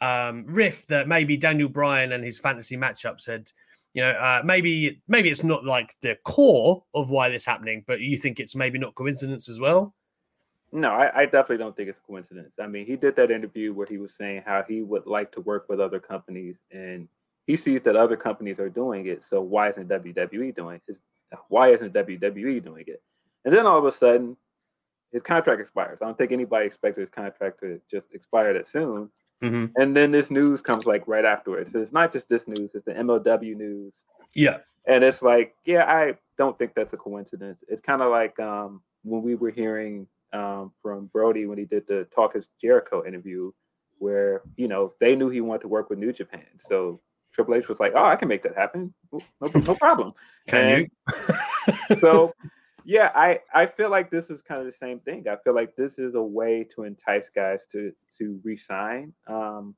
um, 0.00 0.44
riff 0.46 0.86
that 0.88 1.08
maybe 1.08 1.36
Daniel 1.36 1.68
Bryan 1.68 2.12
and 2.12 2.24
his 2.24 2.38
fantasy 2.38 2.76
matchup 2.76 3.20
said, 3.20 3.50
you 3.94 4.02
know, 4.02 4.10
uh, 4.10 4.42
maybe 4.44 5.00
maybe 5.08 5.30
it's 5.30 5.42
not 5.42 5.64
like 5.64 5.94
the 6.02 6.18
core 6.24 6.84
of 6.94 7.08
why 7.08 7.30
this 7.30 7.46
happening, 7.46 7.82
but 7.86 8.00
you 8.00 8.18
think 8.18 8.38
it's 8.38 8.54
maybe 8.54 8.78
not 8.78 8.94
coincidence 8.94 9.48
as 9.48 9.58
well. 9.58 9.94
No, 10.72 10.90
I, 10.90 11.20
I, 11.20 11.24
definitely 11.24 11.58
don't 11.58 11.74
think 11.74 11.88
it's 11.88 11.98
a 11.98 12.06
coincidence. 12.06 12.52
I 12.60 12.66
mean, 12.66 12.84
he 12.84 12.96
did 12.96 13.16
that 13.16 13.30
interview 13.30 13.72
where 13.72 13.86
he 13.88 13.96
was 13.96 14.12
saying 14.14 14.42
how 14.44 14.64
he 14.68 14.82
would 14.82 15.06
like 15.06 15.32
to 15.32 15.40
work 15.40 15.66
with 15.70 15.80
other 15.80 16.00
companies, 16.00 16.56
and 16.70 17.08
he 17.46 17.56
sees 17.56 17.80
that 17.82 17.96
other 17.96 18.16
companies 18.16 18.58
are 18.58 18.68
doing 18.68 19.06
it. 19.06 19.24
So 19.24 19.40
why 19.40 19.70
isn't 19.70 19.88
WWE 19.88 20.54
doing 20.54 20.80
it? 20.88 20.98
Why 21.48 21.70
isn't 21.70 21.94
WWE 21.94 22.62
doing 22.62 22.84
it? 22.88 23.02
And 23.46 23.54
then 23.54 23.64
all 23.64 23.78
of 23.78 23.84
a 23.84 23.92
sudden, 23.92 24.36
his 25.12 25.22
contract 25.22 25.60
expires. 25.60 25.98
I 26.02 26.04
don't 26.04 26.18
think 26.18 26.32
anybody 26.32 26.66
expected 26.66 27.00
his 27.00 27.10
contract 27.10 27.60
to 27.60 27.80
just 27.88 28.12
expire 28.12 28.52
that 28.52 28.68
soon. 28.68 29.08
Mm-hmm. 29.42 29.66
And 29.76 29.96
then 29.96 30.10
this 30.10 30.30
news 30.30 30.60
comes 30.60 30.84
like 30.84 31.06
right 31.06 31.24
afterwards. 31.24 31.72
So 31.72 31.80
it's 31.80 31.92
not 31.92 32.12
just 32.12 32.28
this 32.28 32.48
news; 32.48 32.70
it's 32.74 32.84
the 32.84 32.92
MLW 32.92 33.56
news. 33.56 34.04
Yeah, 34.34 34.58
and 34.86 35.04
it's 35.04 35.22
like, 35.22 35.54
yeah, 35.64 35.84
I 35.84 36.16
don't 36.38 36.58
think 36.58 36.74
that's 36.74 36.92
a 36.92 36.96
coincidence. 36.96 37.62
It's 37.68 37.80
kind 37.80 38.02
of 38.02 38.10
like 38.10 38.38
um, 38.40 38.82
when 39.04 39.22
we 39.22 39.34
were 39.34 39.50
hearing 39.50 40.06
um, 40.32 40.72
from 40.82 41.06
Brodie 41.06 41.46
when 41.46 41.58
he 41.58 41.66
did 41.66 41.86
the 41.86 42.06
Talk 42.14 42.34
Is 42.34 42.48
Jericho 42.60 43.04
interview, 43.06 43.52
where 43.98 44.42
you 44.56 44.68
know 44.68 44.94
they 45.00 45.14
knew 45.14 45.28
he 45.28 45.40
wanted 45.40 45.62
to 45.62 45.68
work 45.68 45.90
with 45.90 45.98
New 45.98 46.12
Japan, 46.12 46.46
so 46.58 47.00
Triple 47.32 47.54
H 47.54 47.68
was 47.68 47.78
like, 47.78 47.92
"Oh, 47.94 48.04
I 48.04 48.16
can 48.16 48.28
make 48.28 48.42
that 48.42 48.56
happen, 48.56 48.94
no, 49.12 49.20
no 49.54 49.74
problem." 49.74 50.14
can 50.48 50.64
and 50.64 50.90
you? 51.90 51.96
so 52.00 52.32
yeah, 52.86 53.10
I 53.16 53.40
I 53.52 53.66
feel 53.66 53.90
like 53.90 54.10
this 54.10 54.30
is 54.30 54.42
kind 54.42 54.60
of 54.60 54.66
the 54.66 54.72
same 54.72 55.00
thing. 55.00 55.26
I 55.28 55.36
feel 55.36 55.54
like 55.54 55.74
this 55.74 55.98
is 55.98 56.14
a 56.14 56.22
way 56.22 56.64
to 56.76 56.84
entice 56.84 57.28
guys 57.28 57.62
to 57.72 57.92
to 58.18 58.40
resign, 58.44 59.12
um, 59.26 59.74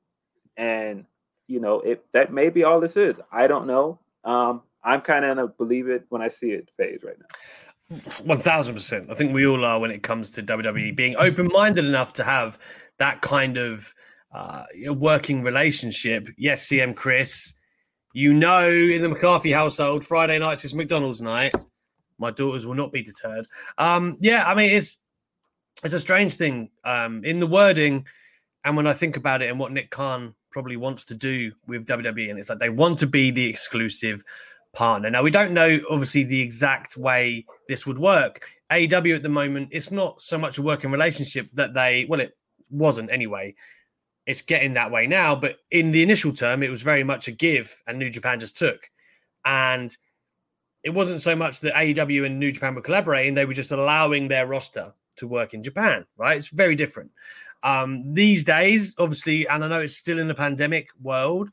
and 0.55 1.05
you 1.47 1.59
know, 1.59 1.79
it 1.81 2.05
that 2.13 2.31
may 2.31 2.49
be 2.49 2.63
all 2.63 2.79
this 2.79 2.95
is. 2.95 3.19
I 3.31 3.47
don't 3.47 3.65
know. 3.65 3.99
Um, 4.23 4.61
I'm 4.83 5.01
kind 5.01 5.25
of 5.25 5.31
in 5.31 5.39
a 5.39 5.47
believe 5.47 5.89
it 5.89 6.05
when 6.09 6.21
I 6.21 6.29
see 6.29 6.51
it 6.51 6.69
phase 6.77 6.99
right 7.03 7.17
now. 7.19 7.97
One 8.23 8.37
thousand 8.37 8.75
percent. 8.75 9.09
I 9.09 9.15
think 9.15 9.33
we 9.33 9.47
all 9.47 9.65
are 9.65 9.79
when 9.79 9.89
it 9.89 10.03
comes 10.03 10.29
to 10.31 10.43
WWE 10.43 10.95
being 10.95 11.15
open 11.17 11.47
minded 11.47 11.85
enough 11.85 12.13
to 12.13 12.23
have 12.23 12.59
that 12.97 13.21
kind 13.21 13.57
of 13.57 13.91
uh, 14.31 14.65
working 14.89 15.41
relationship. 15.41 16.27
Yes, 16.37 16.67
CM 16.67 16.95
Chris, 16.95 17.55
you 18.13 18.35
know, 18.35 18.69
in 18.69 19.01
the 19.01 19.09
McCarthy 19.09 19.51
household, 19.51 20.05
Friday 20.05 20.37
nights 20.37 20.63
is 20.63 20.75
McDonald's 20.75 21.23
night. 21.23 21.55
My 22.19 22.31
daughters 22.31 22.65
will 22.65 22.75
not 22.75 22.91
be 22.91 23.01
deterred. 23.01 23.47
Um, 23.77 24.17
yeah, 24.19 24.43
I 24.45 24.53
mean, 24.53 24.71
it's 24.71 24.97
it's 25.83 25.93
a 25.93 25.99
strange 25.99 26.35
thing 26.35 26.69
um, 26.83 27.23
in 27.23 27.39
the 27.39 27.47
wording, 27.47 28.05
and 28.65 28.75
when 28.75 28.87
I 28.87 28.93
think 28.93 29.17
about 29.17 29.41
it 29.41 29.49
and 29.49 29.59
what 29.59 29.71
Nick 29.71 29.89
Khan 29.89 30.35
probably 30.51 30.77
wants 30.77 31.05
to 31.05 31.15
do 31.15 31.51
with 31.67 31.85
WWE, 31.85 32.29
and 32.29 32.39
it's 32.39 32.49
like 32.49 32.57
they 32.57 32.69
want 32.69 32.99
to 32.99 33.07
be 33.07 33.31
the 33.31 33.47
exclusive 33.47 34.23
partner. 34.73 35.09
Now 35.09 35.23
we 35.23 35.31
don't 35.31 35.53
know, 35.53 35.79
obviously, 35.89 36.23
the 36.23 36.41
exact 36.41 36.97
way 36.97 37.45
this 37.67 37.85
would 37.85 37.97
work. 37.97 38.45
AEW 38.71 39.15
at 39.15 39.23
the 39.23 39.29
moment, 39.29 39.69
it's 39.71 39.91
not 39.91 40.21
so 40.21 40.37
much 40.37 40.57
a 40.57 40.61
working 40.61 40.91
relationship 40.91 41.49
that 41.53 41.73
they 41.73 42.05
well, 42.09 42.19
it 42.19 42.37
wasn't 42.69 43.11
anyway. 43.11 43.55
It's 44.25 44.41
getting 44.43 44.73
that 44.73 44.91
way 44.91 45.07
now, 45.07 45.35
but 45.35 45.57
in 45.71 45.91
the 45.91 46.03
initial 46.03 46.31
term, 46.31 46.61
it 46.61 46.69
was 46.69 46.83
very 46.83 47.03
much 47.03 47.27
a 47.27 47.31
give, 47.31 47.75
and 47.87 47.97
New 47.97 48.09
Japan 48.09 48.39
just 48.39 48.57
took. 48.57 48.89
And 49.45 49.97
it 50.83 50.91
wasn't 50.91 51.21
so 51.21 51.35
much 51.35 51.59
that 51.61 51.73
AEW 51.73 52.25
and 52.25 52.39
New 52.39 52.51
Japan 52.51 52.75
were 52.75 52.81
collaborating; 52.81 53.33
they 53.33 53.45
were 53.45 53.53
just 53.53 53.71
allowing 53.71 54.27
their 54.27 54.47
roster 54.47 54.93
to 55.17 55.27
work 55.27 55.53
in 55.53 55.63
Japan. 55.63 56.05
Right? 56.17 56.37
It's 56.37 56.49
very 56.49 56.75
different. 56.75 57.11
Um, 57.63 58.07
these 58.07 58.43
days, 58.43 58.95
obviously, 58.97 59.47
and 59.47 59.63
I 59.63 59.67
know 59.67 59.81
it's 59.81 59.97
still 59.97 60.19
in 60.19 60.27
the 60.27 60.35
pandemic 60.35 60.89
world, 61.01 61.49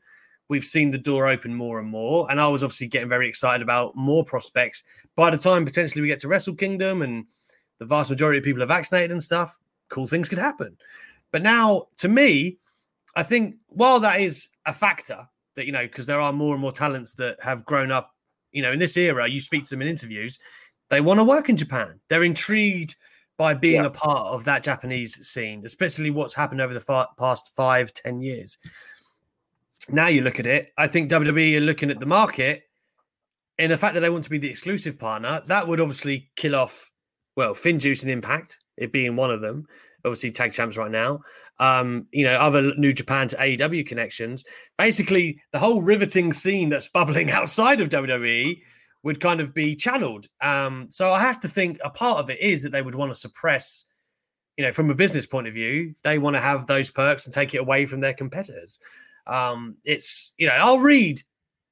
we've 0.49 0.63
seen 0.63 0.91
the 0.91 0.97
door 0.97 1.27
open 1.27 1.53
more 1.53 1.79
and 1.79 1.87
more. 1.87 2.29
And 2.31 2.39
I 2.39 2.47
was 2.47 2.63
obviously 2.63 2.87
getting 2.87 3.09
very 3.09 3.27
excited 3.27 3.61
about 3.61 3.95
more 3.95 4.23
prospects. 4.23 4.83
By 5.15 5.29
the 5.29 5.37
time 5.37 5.65
potentially 5.65 6.01
we 6.01 6.07
get 6.07 6.19
to 6.21 6.27
Wrestle 6.27 6.55
Kingdom 6.55 7.01
and 7.01 7.25
the 7.79 7.85
vast 7.85 8.09
majority 8.09 8.39
of 8.39 8.43
people 8.43 8.63
are 8.63 8.67
vaccinated 8.67 9.11
and 9.11 9.21
stuff, 9.21 9.59
cool 9.89 10.07
things 10.07 10.29
could 10.29 10.37
happen. 10.37 10.77
But 11.31 11.41
now, 11.41 11.87
to 11.97 12.07
me, 12.07 12.57
I 13.15 13.23
think 13.23 13.55
while 13.67 13.99
that 13.99 14.21
is 14.21 14.49
a 14.65 14.73
factor 14.73 15.27
that, 15.55 15.65
you 15.65 15.71
know, 15.71 15.83
because 15.83 16.05
there 16.05 16.21
are 16.21 16.31
more 16.31 16.53
and 16.53 16.61
more 16.61 16.71
talents 16.71 17.13
that 17.13 17.41
have 17.41 17.65
grown 17.65 17.91
up, 17.91 18.15
you 18.57 18.63
know, 18.63 18.71
in 18.71 18.79
this 18.79 18.97
era, 18.97 19.29
you 19.29 19.39
speak 19.39 19.63
to 19.63 19.69
them 19.69 19.83
in 19.83 19.87
interviews, 19.87 20.39
they 20.89 20.99
want 20.99 21.19
to 21.19 21.23
work 21.23 21.47
in 21.47 21.55
Japan. 21.55 21.99
They're 22.09 22.23
intrigued 22.23 22.95
by 23.37 23.53
being 23.53 23.81
yeah. 23.81 23.87
a 23.87 23.91
part 23.91 24.27
of 24.27 24.45
that 24.45 24.63
Japanese 24.63 25.27
scene, 25.27 25.61
especially 25.63 26.09
what's 26.09 26.33
happened 26.33 26.59
over 26.59 26.73
the 26.73 26.79
fa- 26.79 27.09
past 27.19 27.51
five, 27.55 27.93
ten 27.93 28.19
years. 28.19 28.57
Now 29.89 30.07
you 30.07 30.21
look 30.21 30.39
at 30.39 30.47
it, 30.47 30.71
I 30.75 30.87
think 30.87 31.11
WWE 31.11 31.57
are 31.57 31.61
looking 31.61 31.91
at 31.91 31.99
the 31.99 32.07
market 32.07 32.63
in 33.59 33.69
the 33.69 33.77
fact 33.77 33.93
that 33.93 33.99
they 33.99 34.09
want 34.09 34.23
to 34.23 34.29
be 34.29 34.39
the 34.39 34.49
exclusive 34.49 34.97
partner. 34.97 35.41
That 35.45 35.67
would 35.67 35.79
obviously 35.79 36.31
kill 36.35 36.55
off, 36.55 36.91
well, 37.35 37.53
FinJuice 37.53 38.01
and 38.01 38.11
Impact, 38.11 38.57
it 38.75 38.91
being 38.91 39.15
one 39.15 39.29
of 39.29 39.41
them. 39.41 39.67
Obviously, 40.07 40.31
tag 40.31 40.53
champs 40.53 40.77
right 40.77 40.91
now. 40.91 41.21
Um, 41.59 42.07
you 42.11 42.23
know, 42.23 42.37
other 42.37 42.73
New 42.75 42.93
Japan 42.93 43.27
to 43.29 43.35
AEW 43.37 43.85
connections. 43.85 44.43
Basically, 44.77 45.39
the 45.51 45.59
whole 45.59 45.81
riveting 45.81 46.33
scene 46.33 46.69
that's 46.69 46.87
bubbling 46.93 47.31
outside 47.31 47.81
of 47.81 47.89
WWE 47.89 48.61
would 49.03 49.19
kind 49.19 49.39
of 49.39 49.53
be 49.53 49.75
channeled. 49.75 50.27
Um, 50.41 50.87
so 50.89 51.11
I 51.11 51.19
have 51.19 51.39
to 51.41 51.47
think 51.47 51.79
a 51.83 51.89
part 51.89 52.19
of 52.19 52.29
it 52.29 52.39
is 52.39 52.63
that 52.63 52.71
they 52.71 52.81
would 52.81 52.95
want 52.95 53.11
to 53.11 53.17
suppress, 53.17 53.85
you 54.57 54.65
know, 54.65 54.71
from 54.71 54.89
a 54.89 54.95
business 54.95 55.25
point 55.25 55.47
of 55.47 55.53
view, 55.53 55.95
they 56.03 56.19
want 56.19 56.35
to 56.35 56.41
have 56.41 56.67
those 56.67 56.89
perks 56.89 57.25
and 57.25 57.33
take 57.33 57.53
it 57.53 57.59
away 57.59 57.85
from 57.85 57.99
their 57.99 58.13
competitors. 58.13 58.79
Um, 59.25 59.77
it's, 59.83 60.33
you 60.37 60.47
know, 60.47 60.53
I'll 60.53 60.79
read 60.79 61.21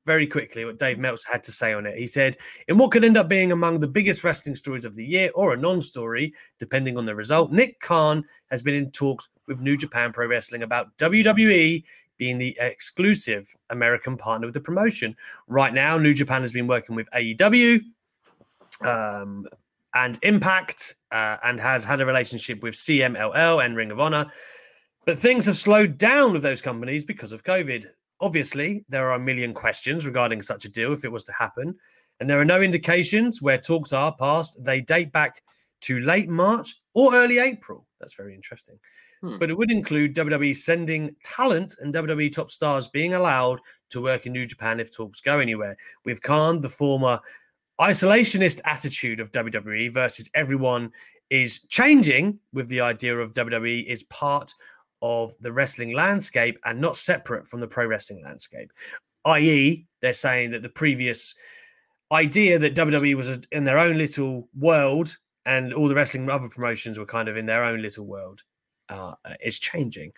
very 0.05 0.27
quickly 0.27 0.65
what 0.65 0.77
Dave 0.77 0.99
Meltzer 0.99 1.31
had 1.31 1.43
to 1.43 1.51
say 1.51 1.73
on 1.73 1.85
it. 1.85 1.97
He 1.97 2.07
said, 2.07 2.37
in 2.67 2.77
what 2.77 2.91
could 2.91 3.03
end 3.03 3.17
up 3.17 3.27
being 3.27 3.51
among 3.51 3.79
the 3.79 3.87
biggest 3.87 4.23
wrestling 4.23 4.55
stories 4.55 4.85
of 4.85 4.95
the 4.95 5.05
year 5.05 5.31
or 5.35 5.53
a 5.53 5.57
non 5.57 5.81
story, 5.81 6.33
depending 6.59 6.97
on 6.97 7.05
the 7.05 7.15
result, 7.15 7.51
Nick 7.51 7.79
Khan 7.79 8.23
has 8.51 8.61
been 8.61 8.75
in 8.75 8.91
talks 8.91 9.27
with 9.47 9.61
New 9.61 9.77
Japan 9.77 10.11
Pro 10.11 10.27
Wrestling 10.27 10.63
about 10.63 10.95
WWE 10.97 11.83
being 12.17 12.37
the 12.37 12.57
exclusive 12.61 13.55
American 13.69 14.15
partner 14.17 14.47
with 14.47 14.53
the 14.53 14.61
promotion. 14.61 15.15
Right 15.47 15.73
now, 15.73 15.97
New 15.97 16.13
Japan 16.13 16.41
has 16.41 16.51
been 16.51 16.67
working 16.67 16.95
with 16.95 17.09
AEW 17.11 17.81
um, 18.81 19.45
and 19.93 20.17
Impact 20.21 20.95
uh, 21.11 21.37
and 21.43 21.59
has 21.59 21.83
had 21.83 22.01
a 22.01 22.05
relationship 22.05 22.63
with 22.63 22.75
CMLL 22.75 23.65
and 23.65 23.75
Ring 23.75 23.91
of 23.91 23.99
Honor. 23.99 24.27
But 25.05 25.19
things 25.19 25.45
have 25.45 25.57
slowed 25.57 25.97
down 25.97 26.33
with 26.33 26.41
those 26.41 26.61
companies 26.61 27.03
because 27.03 27.31
of 27.31 27.43
COVID. 27.43 27.85
Obviously, 28.21 28.85
there 28.89 29.09
are 29.09 29.15
a 29.15 29.19
million 29.19 29.53
questions 29.53 30.05
regarding 30.05 30.41
such 30.41 30.65
a 30.65 30.69
deal 30.69 30.93
if 30.93 31.03
it 31.03 31.11
was 31.11 31.25
to 31.25 31.33
happen. 31.33 31.75
And 32.19 32.29
there 32.29 32.39
are 32.39 32.45
no 32.45 32.61
indications 32.61 33.41
where 33.41 33.57
talks 33.57 33.91
are 33.91 34.15
past. 34.15 34.63
They 34.63 34.81
date 34.81 35.11
back 35.11 35.41
to 35.81 35.99
late 35.99 36.29
March 36.29 36.75
or 36.93 37.13
early 37.13 37.39
April. 37.39 37.85
That's 37.99 38.13
very 38.13 38.33
interesting. 38.33 38.79
Hmm. 39.21 39.37
But 39.37 39.49
it 39.49 39.57
would 39.57 39.71
include 39.71 40.15
WWE 40.15 40.55
sending 40.55 41.15
talent 41.23 41.75
and 41.79 41.93
WWE 41.93 42.31
top 42.31 42.51
stars 42.51 42.87
being 42.87 43.13
allowed 43.13 43.59
to 43.89 44.01
work 44.01 44.25
in 44.25 44.33
New 44.33 44.45
Japan 44.45 44.79
if 44.79 44.95
talks 44.95 45.19
go 45.19 45.39
anywhere. 45.39 45.77
With 46.05 46.21
Khan, 46.21 46.61
the 46.61 46.69
former 46.69 47.19
isolationist 47.79 48.61
attitude 48.63 49.19
of 49.19 49.31
WWE 49.31 49.93
versus 49.93 50.29
everyone 50.33 50.91
is 51.29 51.63
changing 51.63 52.39
with 52.53 52.67
the 52.69 52.81
idea 52.81 53.17
of 53.17 53.33
WWE 53.33 53.85
is 53.85 54.03
part 54.03 54.53
of 55.05 55.35
the 55.39 55.51
wrestling 55.51 55.93
landscape 55.93 56.57
and 56.65 56.81
not 56.81 56.97
separate 56.97 57.47
from 57.47 57.59
the 57.59 57.67
pro 57.67 57.85
wrestling 57.85 58.23
landscape. 58.23 58.71
I.e., 59.23 59.85
they're 60.01 60.13
saying 60.13 60.51
that 60.51 60.63
the 60.63 60.69
previous 60.69 61.35
idea 62.11 62.57
that 62.57 62.75
WWE 62.75 63.15
was 63.15 63.39
in 63.51 63.63
their 63.63 63.77
own 63.77 63.97
little 63.97 64.49
world 64.57 65.15
and 65.45 65.73
all 65.73 65.87
the 65.87 65.95
wrestling 65.95 66.29
other 66.29 66.49
promotions 66.49 66.97
were 66.97 67.05
kind 67.05 67.27
of 67.27 67.37
in 67.37 67.45
their 67.45 67.63
own 67.63 67.81
little 67.81 68.05
world 68.05 68.41
uh, 68.89 69.13
is 69.43 69.59
changing. 69.59 70.11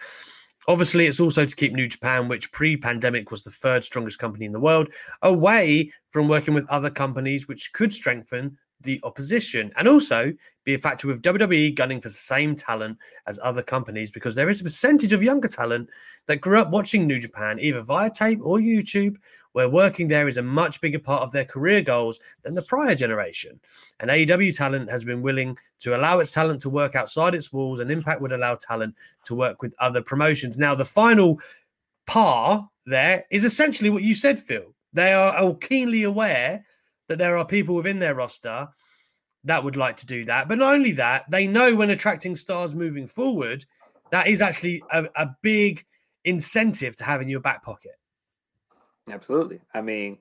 Obviously, 0.70 1.06
it's 1.06 1.20
also 1.20 1.46
to 1.46 1.56
keep 1.56 1.74
New 1.74 1.88
Japan, 1.88 2.28
which 2.28 2.52
pre 2.52 2.78
pandemic 2.78 3.32
was 3.32 3.44
the 3.44 3.52
third 3.52 3.84
strongest 3.84 4.20
company 4.20 4.46
in 4.46 4.52
the 4.52 4.60
world, 4.60 4.94
away 5.22 5.92
from 6.12 6.28
working 6.28 6.54
with 6.54 6.70
other 6.70 6.90
companies 6.90 7.48
which 7.48 7.72
could 7.74 7.94
strengthen 7.94 8.58
the 8.82 9.00
opposition 9.04 9.72
and 9.76 9.88
also 9.88 10.32
be 10.64 10.74
a 10.76 10.80
factor 10.80 11.08
with 11.08 11.22
WWE 11.22 11.74
gunning 11.76 12.00
for 12.00 12.10
the 12.10 12.14
same 12.14 12.56
talent 12.56 12.98
as 13.26 13.40
other 13.42 13.64
companies 13.64 14.12
because 14.12 14.36
there 14.36 14.50
is 14.50 14.62
a 14.62 14.64
percentage 14.64 15.14
of 15.14 15.24
younger 15.24 15.48
talent 15.48 15.90
that 16.28 16.42
grew 16.42 16.60
up 16.60 16.70
watching 16.70 17.08
New 17.08 17.20
Japan 17.20 17.60
either 17.60 17.82
via 17.82 18.10
tape 18.10 18.40
or 18.44 18.60
YouTube, 18.60 19.16
where 19.54 19.70
working 19.70 20.08
there 20.08 20.28
is 20.28 20.38
a 20.38 20.44
much 20.44 20.80
bigger 20.82 21.00
part 21.00 21.24
of 21.24 21.32
their 21.32 21.46
career 21.46 21.82
goals 21.82 22.20
than 22.44 22.54
the 22.54 22.62
prior 22.62 22.94
generation. 22.94 23.60
And 24.00 24.12
AEW 24.12 24.56
talent 24.56 24.92
has 24.92 25.04
been 25.04 25.22
willing 25.22 25.58
to 25.80 25.98
allow 25.98 26.20
its 26.20 26.32
talent 26.32 26.62
to 26.62 26.70
work 26.70 26.96
outside 26.96 27.34
its 27.34 27.52
walls, 27.52 27.80
and 27.80 27.90
Impact 27.90 28.22
would 28.22 28.34
allow 28.34 28.56
talent 28.56 28.94
to 29.26 29.36
work 29.36 29.62
with 29.62 29.74
other 29.80 30.02
promotions. 30.02 30.58
Now, 30.58 30.76
the 30.76 30.86
final 30.86 31.40
par 32.06 32.70
there 32.86 33.26
is 33.32 33.44
essentially 33.44 33.90
what 33.90 34.04
you 34.04 34.16
said, 34.16 34.40
Phil. 34.40 34.74
They 34.94 35.14
are 35.14 35.36
all 35.38 35.56
keenly 35.56 36.04
aware 36.04 36.64
that 37.08 37.18
there 37.18 37.38
are 37.38 37.46
people 37.46 37.76
within 37.76 38.00
their 38.00 38.16
roster 38.16 38.68
that 39.44 39.64
would 39.64 39.78
like 39.78 39.98
to 39.98 40.06
do 40.06 40.26
that. 40.26 40.48
But 40.48 40.58
not 40.58 40.74
only 40.74 40.92
that, 40.94 41.30
they 41.30 41.48
know 41.48 41.76
when 41.76 41.90
attracting 41.90 42.36
stars 42.36 42.76
moving 42.76 43.08
forward, 43.08 43.66
that 44.12 44.28
is 44.28 44.42
actually 44.42 44.84
a, 44.92 45.08
a 45.16 45.30
big 45.42 45.86
incentive 46.26 46.96
to 46.98 47.04
have 47.04 47.22
in 47.22 47.30
your 47.30 47.40
back 47.40 47.64
pocket. 47.64 47.98
Absolutely. 49.10 49.62
I 49.74 49.82
mean, 49.82 50.18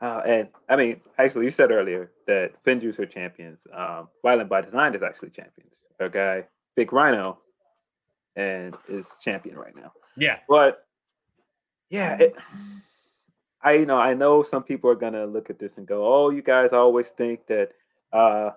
uh, 0.00 0.22
and 0.26 0.48
I 0.68 0.76
mean, 0.76 1.00
actually, 1.18 1.44
you 1.44 1.50
said 1.50 1.70
earlier 1.70 2.10
that 2.26 2.52
FinJuice 2.64 2.98
are 2.98 3.06
champions. 3.06 3.60
Um, 3.72 4.08
Violent 4.22 4.48
by 4.48 4.62
Design 4.62 4.94
is 4.94 5.02
actually 5.02 5.30
champions. 5.30 5.76
Guy, 6.12 6.46
Big 6.76 6.94
Rhino, 6.94 7.40
and 8.34 8.74
is 8.88 9.06
champion 9.20 9.56
right 9.56 9.76
now. 9.76 9.92
Yeah. 10.16 10.38
But 10.48 10.86
yeah, 11.90 12.16
it, 12.18 12.34
I 13.62 13.72
you 13.72 13.86
know 13.86 13.98
I 13.98 14.14
know 14.14 14.42
some 14.42 14.62
people 14.62 14.90
are 14.90 14.94
gonna 14.94 15.26
look 15.26 15.50
at 15.50 15.58
this 15.58 15.76
and 15.76 15.86
go, 15.86 16.06
"Oh, 16.06 16.30
you 16.30 16.42
guys 16.42 16.72
always 16.72 17.08
think 17.10 17.46
that 17.46 17.72
uh, 18.12 18.50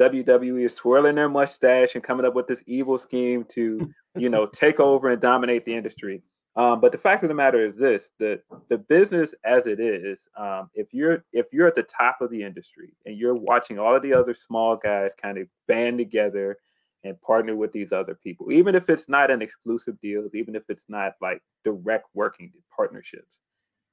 WWE 0.00 0.64
is 0.64 0.74
swirling 0.74 1.14
their 1.14 1.28
mustache 1.28 1.94
and 1.94 2.04
coming 2.04 2.26
up 2.26 2.34
with 2.34 2.48
this 2.48 2.62
evil 2.66 2.98
scheme 2.98 3.44
to 3.50 3.92
you 4.16 4.28
know 4.28 4.46
take 4.52 4.80
over 4.80 5.10
and 5.10 5.20
dominate 5.20 5.64
the 5.64 5.74
industry." 5.74 6.22
Um, 6.56 6.80
but 6.80 6.90
the 6.90 6.98
fact 6.98 7.22
of 7.22 7.28
the 7.28 7.34
matter 7.34 7.64
is 7.64 7.76
this: 7.76 8.10
the 8.18 8.42
the 8.68 8.78
business 8.78 9.32
as 9.44 9.66
it 9.66 9.78
is, 9.78 10.18
um, 10.36 10.70
if 10.74 10.92
you're 10.92 11.24
if 11.32 11.46
you're 11.52 11.68
at 11.68 11.76
the 11.76 11.84
top 11.84 12.20
of 12.20 12.30
the 12.30 12.42
industry 12.42 12.94
and 13.06 13.16
you're 13.16 13.36
watching 13.36 13.78
all 13.78 13.94
of 13.94 14.02
the 14.02 14.14
other 14.14 14.34
small 14.34 14.76
guys 14.76 15.12
kind 15.20 15.38
of 15.38 15.46
band 15.68 15.98
together 15.98 16.58
and 17.04 17.20
partner 17.22 17.54
with 17.54 17.70
these 17.70 17.92
other 17.92 18.16
people, 18.16 18.50
even 18.50 18.74
if 18.74 18.90
it's 18.90 19.08
not 19.08 19.30
an 19.30 19.40
exclusive 19.40 20.00
deal, 20.00 20.28
even 20.34 20.56
if 20.56 20.64
it's 20.68 20.86
not 20.88 21.14
like 21.20 21.40
direct 21.64 22.06
working 22.12 22.52
partnerships 22.74 23.36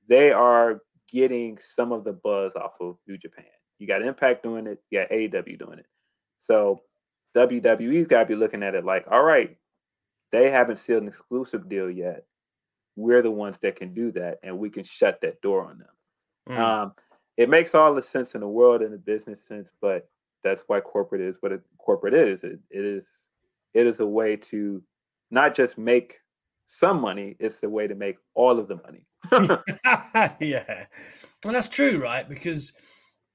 they 0.07 0.31
are 0.31 0.81
getting 1.09 1.57
some 1.75 1.91
of 1.91 2.03
the 2.03 2.13
buzz 2.13 2.53
off 2.55 2.73
of 2.81 2.97
New 3.07 3.17
Japan. 3.17 3.45
You 3.79 3.87
got 3.87 4.01
Impact 4.01 4.43
doing 4.43 4.67
it. 4.67 4.81
You 4.89 4.99
got 4.99 5.09
AEW 5.09 5.59
doing 5.59 5.79
it. 5.79 5.85
So 6.41 6.81
WWE's 7.35 8.07
got 8.07 8.21
to 8.21 8.25
be 8.25 8.35
looking 8.35 8.63
at 8.63 8.75
it 8.75 8.85
like, 8.85 9.05
all 9.09 9.23
right, 9.23 9.57
they 10.31 10.49
haven't 10.49 10.79
sealed 10.79 11.03
an 11.03 11.09
exclusive 11.09 11.67
deal 11.67 11.89
yet. 11.89 12.25
We're 12.95 13.21
the 13.21 13.31
ones 13.31 13.57
that 13.61 13.75
can 13.75 13.93
do 13.93 14.11
that, 14.13 14.39
and 14.41 14.57
we 14.57 14.69
can 14.69 14.83
shut 14.85 15.19
that 15.21 15.41
door 15.41 15.69
on 15.69 15.79
them. 15.79 15.87
Mm. 16.49 16.59
Um, 16.59 16.93
it 17.35 17.49
makes 17.49 17.75
all 17.75 17.93
the 17.93 18.01
sense 18.01 18.35
in 18.35 18.41
the 18.41 18.47
world 18.47 18.81
in 18.81 18.91
the 18.91 18.97
business 18.97 19.41
sense, 19.45 19.69
but 19.81 20.09
that's 20.43 20.63
why 20.67 20.79
corporate 20.79 21.21
is 21.21 21.37
what 21.41 21.51
it, 21.51 21.61
corporate 21.77 22.13
is. 22.13 22.43
It, 22.43 22.59
it 22.69 22.85
is 22.85 23.05
it 23.73 23.85
is 23.85 23.99
a 23.99 24.05
way 24.05 24.37
to 24.37 24.81
not 25.31 25.55
just 25.55 25.77
make 25.77 26.19
some 26.67 27.01
money; 27.01 27.35
it's 27.39 27.61
a 27.63 27.69
way 27.69 27.87
to 27.87 27.95
make 27.95 28.17
all 28.33 28.57
of 28.59 28.69
the 28.69 28.77
money. 28.77 29.05
yeah, 30.39 30.85
well, 31.43 31.53
that's 31.53 31.67
true, 31.67 32.01
right? 32.01 32.27
Because 32.27 32.73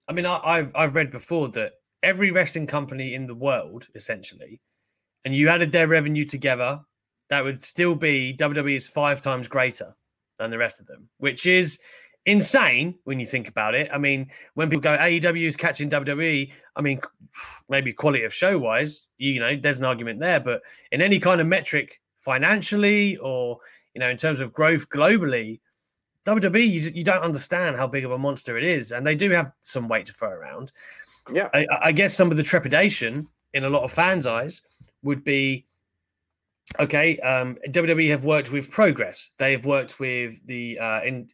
I 0.09 0.13
mean, 0.13 0.27
I, 0.27 0.41
I've 0.45 0.73
I've 0.75 0.95
read 0.95 1.11
before 1.11 1.49
that 1.51 1.73
every 2.03 2.31
wrestling 2.31 2.67
company 2.67 3.15
in 3.15 3.27
the 3.27 3.35
world, 3.35 3.87
essentially, 3.95 4.61
and 5.25 5.35
you 5.35 5.49
added 5.49 5.73
their 5.73 5.89
revenue 5.89 6.25
together, 6.25 6.81
that 7.29 7.45
would 7.45 7.63
still 7.63 7.95
be 7.95 8.37
WWE 8.39 8.77
is 8.77 8.89
five 8.89 9.21
times 9.21 9.49
greater 9.49 9.95
than 10.39 10.51
the 10.51 10.59
rest 10.59 10.81
of 10.81 10.87
them, 10.87 11.09
which 11.19 11.47
is 11.47 11.79
insane 12.27 12.95
when 13.05 13.19
you 13.19 13.27
think 13.27 13.49
about 13.49 13.75
it. 13.75 13.89
I 13.93 13.99
mean, 13.99 14.31
when 14.55 14.69
people 14.69 14.83
go 14.83 14.97
AEW 14.97 15.47
is 15.47 15.57
catching 15.57 15.89
WWE, 15.89 16.53
I 16.77 16.83
mean, 16.83 17.01
maybe 17.69 17.93
quality 17.93 18.25
of 18.25 18.35
show 18.35 18.59
wise, 18.59 19.07
you 19.19 19.41
know, 19.41 19.57
there's 19.57 19.79
an 19.79 19.85
argument 19.85 20.21
there, 20.21 20.41
but 20.41 20.63
in 20.93 21.03
any 21.03 21.19
kind 21.19 21.41
of 21.41 21.47
metric, 21.47 22.01
financially 22.23 23.17
or 23.19 23.59
you 23.95 24.01
know, 24.01 24.09
in 24.09 24.17
terms 24.17 24.41
of 24.41 24.53
growth 24.53 24.89
globally, 24.89 25.61
WWE, 26.27 26.69
you, 26.69 26.91
you 26.95 27.05
don't 27.05 27.23
understand 27.23 27.77
how 27.77 27.87
big 27.87 28.05
of 28.05 28.11
a 28.11 28.19
monster 28.19 28.59
it 28.59 28.65
is, 28.65 28.93
and 28.93 29.07
they 29.07 29.15
do 29.15 29.31
have 29.31 29.53
some 29.61 29.89
weight 29.89 30.07
to 30.07 30.13
throw 30.13 30.31
around. 30.31 30.73
Yeah, 31.33 31.49
I, 31.55 31.67
I 31.83 31.93
guess 31.93 32.15
some 32.15 32.31
of 32.31 32.37
the 32.37 32.43
trepidation 32.43 33.29
in 33.55 33.65
a 33.65 33.71
lot 33.71 33.85
of 33.85 33.93
fans' 33.93 34.27
eyes 34.27 34.63
would 35.03 35.25
be 35.25 35.67
okay. 36.79 37.19
Um, 37.19 37.57
WWE 37.69 38.11
have 38.11 38.25
worked 38.25 38.53
with 38.53 38.71
Progress. 38.71 39.31
They 39.39 39.53
have 39.53 39.65
worked 39.65 39.99
with 39.99 40.45
the 40.47 40.79
uh, 40.79 41.01
in, 41.03 41.29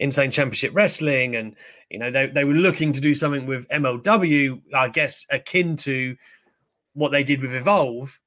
Insane 0.00 0.30
Championship 0.30 0.74
Wrestling, 0.74 1.36
and 1.36 1.56
you 1.90 1.98
know 1.98 2.10
they 2.10 2.26
they 2.26 2.44
were 2.44 2.54
looking 2.54 2.92
to 2.92 3.00
do 3.00 3.14
something 3.14 3.46
with 3.46 3.68
MLW. 3.68 4.60
I 4.74 4.88
guess 4.88 5.26
akin 5.30 5.76
to 5.76 6.16
what 6.94 7.12
they 7.12 7.24
did 7.24 7.40
with 7.40 7.54
Evolve, 7.54 8.18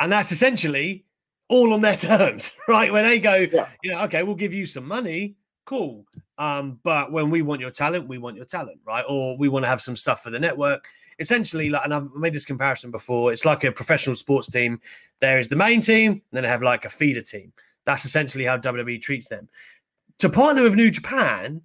and 0.00 0.12
that's 0.12 0.32
essentially 0.32 1.04
all 1.48 1.72
on 1.72 1.80
their 1.80 1.96
terms, 1.98 2.54
right? 2.68 2.92
Where 2.92 3.02
they 3.02 3.18
go, 3.18 3.46
yeah. 3.52 3.68
you 3.82 3.92
know, 3.92 4.02
okay, 4.04 4.22
we'll 4.22 4.34
give 4.34 4.54
you 4.54 4.66
some 4.66 4.86
money, 4.86 5.36
cool. 5.64 6.04
Um, 6.38 6.80
but 6.82 7.12
when 7.12 7.30
we 7.30 7.42
want 7.42 7.60
your 7.60 7.70
talent, 7.70 8.08
we 8.08 8.18
want 8.18 8.36
your 8.36 8.46
talent, 8.46 8.80
right? 8.86 9.04
Or 9.08 9.36
we 9.36 9.48
want 9.48 9.64
to 9.64 9.68
have 9.68 9.80
some 9.80 9.96
stuff 9.96 10.22
for 10.22 10.30
the 10.30 10.40
network. 10.40 10.86
Essentially, 11.18 11.70
like, 11.70 11.84
and 11.84 11.94
I've 11.94 12.10
made 12.14 12.32
this 12.32 12.44
comparison 12.44 12.90
before. 12.90 13.32
It's 13.32 13.44
like 13.44 13.62
a 13.64 13.70
professional 13.70 14.16
sports 14.16 14.50
team. 14.50 14.80
There 15.20 15.38
is 15.38 15.48
the 15.48 15.56
main 15.56 15.80
team, 15.80 16.12
and 16.12 16.22
then 16.32 16.42
they 16.42 16.48
have 16.48 16.62
like 16.62 16.84
a 16.84 16.90
feeder 16.90 17.20
team. 17.20 17.52
That's 17.84 18.04
essentially 18.04 18.44
how 18.44 18.58
WWE 18.58 19.00
treats 19.00 19.28
them. 19.28 19.48
To 20.18 20.30
partner 20.30 20.62
with 20.62 20.74
New 20.74 20.90
Japan, 20.90 21.62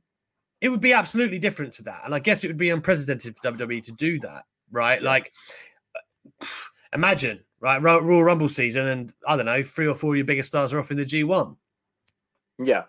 it 0.62 0.70
would 0.70 0.82
be 0.82 0.94
absolutely 0.94 1.40
different 1.40 1.74
to 1.74 1.84
that, 1.84 2.02
and 2.06 2.14
I 2.14 2.20
guess 2.20 2.44
it 2.44 2.48
would 2.48 2.58
be 2.58 2.70
unprecedented 2.70 3.38
for 3.38 3.52
WWE 3.52 3.84
to 3.84 3.92
do 3.94 4.20
that, 4.20 4.44
right? 4.72 5.02
Like, 5.02 5.32
imagine 6.94 7.40
right? 7.60 7.82
Royal 7.82 8.24
Rumble 8.24 8.50
season, 8.50 8.88
and 8.88 9.14
I 9.28 9.36
don't 9.36 9.46
know, 9.46 9.64
three 9.64 9.88
or 9.88 9.96
four 9.96 10.14
of 10.14 10.18
your 10.18 10.26
biggest 10.26 10.50
stars 10.50 10.74
are 10.74 10.80
off 10.80 10.92
in 10.92 10.98
the 10.98 11.06
G1. 11.06 11.56
Yeah. 12.64 12.84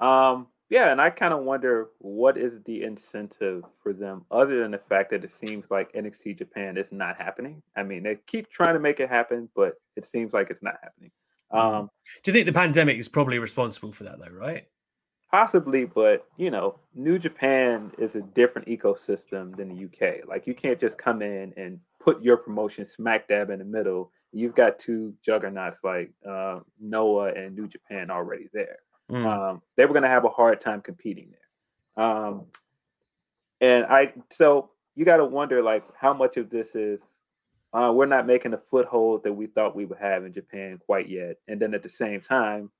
Um, 0.00 0.48
yeah, 0.72 0.90
and 0.90 1.02
I 1.02 1.10
kind 1.10 1.34
of 1.34 1.44
wonder 1.44 1.90
what 1.98 2.38
is 2.38 2.62
the 2.64 2.82
incentive 2.82 3.62
for 3.82 3.92
them 3.92 4.24
other 4.30 4.60
than 4.60 4.70
the 4.70 4.78
fact 4.78 5.10
that 5.10 5.22
it 5.22 5.30
seems 5.30 5.70
like 5.70 5.92
NXT 5.92 6.38
Japan 6.38 6.78
is 6.78 6.90
not 6.90 7.20
happening. 7.20 7.62
I 7.76 7.82
mean, 7.82 8.02
they 8.02 8.16
keep 8.26 8.50
trying 8.50 8.72
to 8.72 8.80
make 8.80 8.98
it 8.98 9.10
happen, 9.10 9.50
but 9.54 9.74
it 9.96 10.06
seems 10.06 10.32
like 10.32 10.48
it's 10.48 10.62
not 10.62 10.76
happening. 10.82 11.10
Mm-hmm. 11.52 11.74
Um, 11.76 11.90
Do 12.22 12.30
you 12.30 12.32
think 12.32 12.46
the 12.46 12.54
pandemic 12.54 12.98
is 12.98 13.06
probably 13.06 13.38
responsible 13.38 13.92
for 13.92 14.04
that, 14.04 14.18
though, 14.18 14.32
right? 14.32 14.66
Possibly, 15.30 15.84
but 15.84 16.26
you 16.38 16.50
know, 16.50 16.78
New 16.94 17.18
Japan 17.18 17.92
is 17.98 18.14
a 18.14 18.22
different 18.22 18.66
ecosystem 18.68 19.54
than 19.54 19.68
the 19.68 19.84
UK. 19.84 20.26
Like, 20.26 20.46
you 20.46 20.54
can't 20.54 20.80
just 20.80 20.96
come 20.96 21.20
in 21.20 21.52
and 21.58 21.80
put 22.02 22.22
your 22.22 22.36
promotion 22.36 22.84
smack 22.84 23.28
dab 23.28 23.50
in 23.50 23.58
the 23.58 23.64
middle, 23.64 24.10
you've 24.32 24.54
got 24.54 24.78
two 24.78 25.14
juggernauts 25.24 25.78
like 25.84 26.12
uh, 26.28 26.60
Noah 26.80 27.32
and 27.32 27.54
New 27.54 27.68
Japan 27.68 28.10
already 28.10 28.48
there. 28.52 28.78
Mm. 29.10 29.26
Um, 29.26 29.62
they 29.76 29.84
were 29.84 29.92
going 29.92 30.02
to 30.04 30.08
have 30.08 30.24
a 30.24 30.30
hard 30.30 30.60
time 30.60 30.80
competing 30.80 31.30
there. 31.30 32.04
Um, 32.04 32.46
and 33.60 33.84
I, 33.86 34.12
so 34.30 34.70
you 34.94 35.04
got 35.04 35.18
to 35.18 35.24
wonder 35.24 35.62
like 35.62 35.84
how 35.98 36.12
much 36.12 36.36
of 36.36 36.50
this 36.50 36.74
is 36.74 37.00
uh, 37.72 37.92
we're 37.94 38.06
not 38.06 38.26
making 38.26 38.50
the 38.50 38.62
foothold 38.70 39.24
that 39.24 39.32
we 39.32 39.46
thought 39.46 39.76
we 39.76 39.86
would 39.86 39.98
have 39.98 40.24
in 40.24 40.32
Japan 40.32 40.78
quite 40.84 41.08
yet. 41.08 41.36
And 41.48 41.60
then 41.60 41.74
at 41.74 41.82
the 41.82 41.88
same 41.88 42.20
time, 42.20 42.70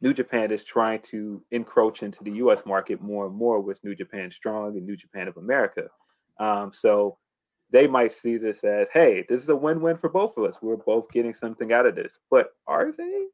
New 0.00 0.14
Japan 0.14 0.50
is 0.52 0.62
trying 0.62 1.00
to 1.10 1.42
encroach 1.50 2.02
into 2.02 2.22
the 2.22 2.30
U.S. 2.32 2.62
market 2.64 3.02
more 3.02 3.26
and 3.26 3.34
more 3.34 3.60
with 3.60 3.82
New 3.82 3.94
Japan 3.94 4.30
Strong 4.30 4.76
and 4.76 4.86
New 4.86 4.96
Japan 4.96 5.26
of 5.28 5.36
America. 5.36 5.88
Um, 6.38 6.72
so 6.72 7.18
they 7.70 7.86
might 7.86 8.12
see 8.12 8.36
this 8.36 8.64
as, 8.64 8.88
hey, 8.92 9.24
this 9.28 9.42
is 9.42 9.48
a 9.48 9.56
win-win 9.56 9.98
for 9.98 10.08
both 10.08 10.36
of 10.36 10.44
us. 10.44 10.56
We're 10.62 10.76
both 10.76 11.10
getting 11.10 11.34
something 11.34 11.72
out 11.72 11.86
of 11.86 11.94
this. 11.94 12.12
But 12.30 12.52
are 12.66 12.92
they? 12.92 13.26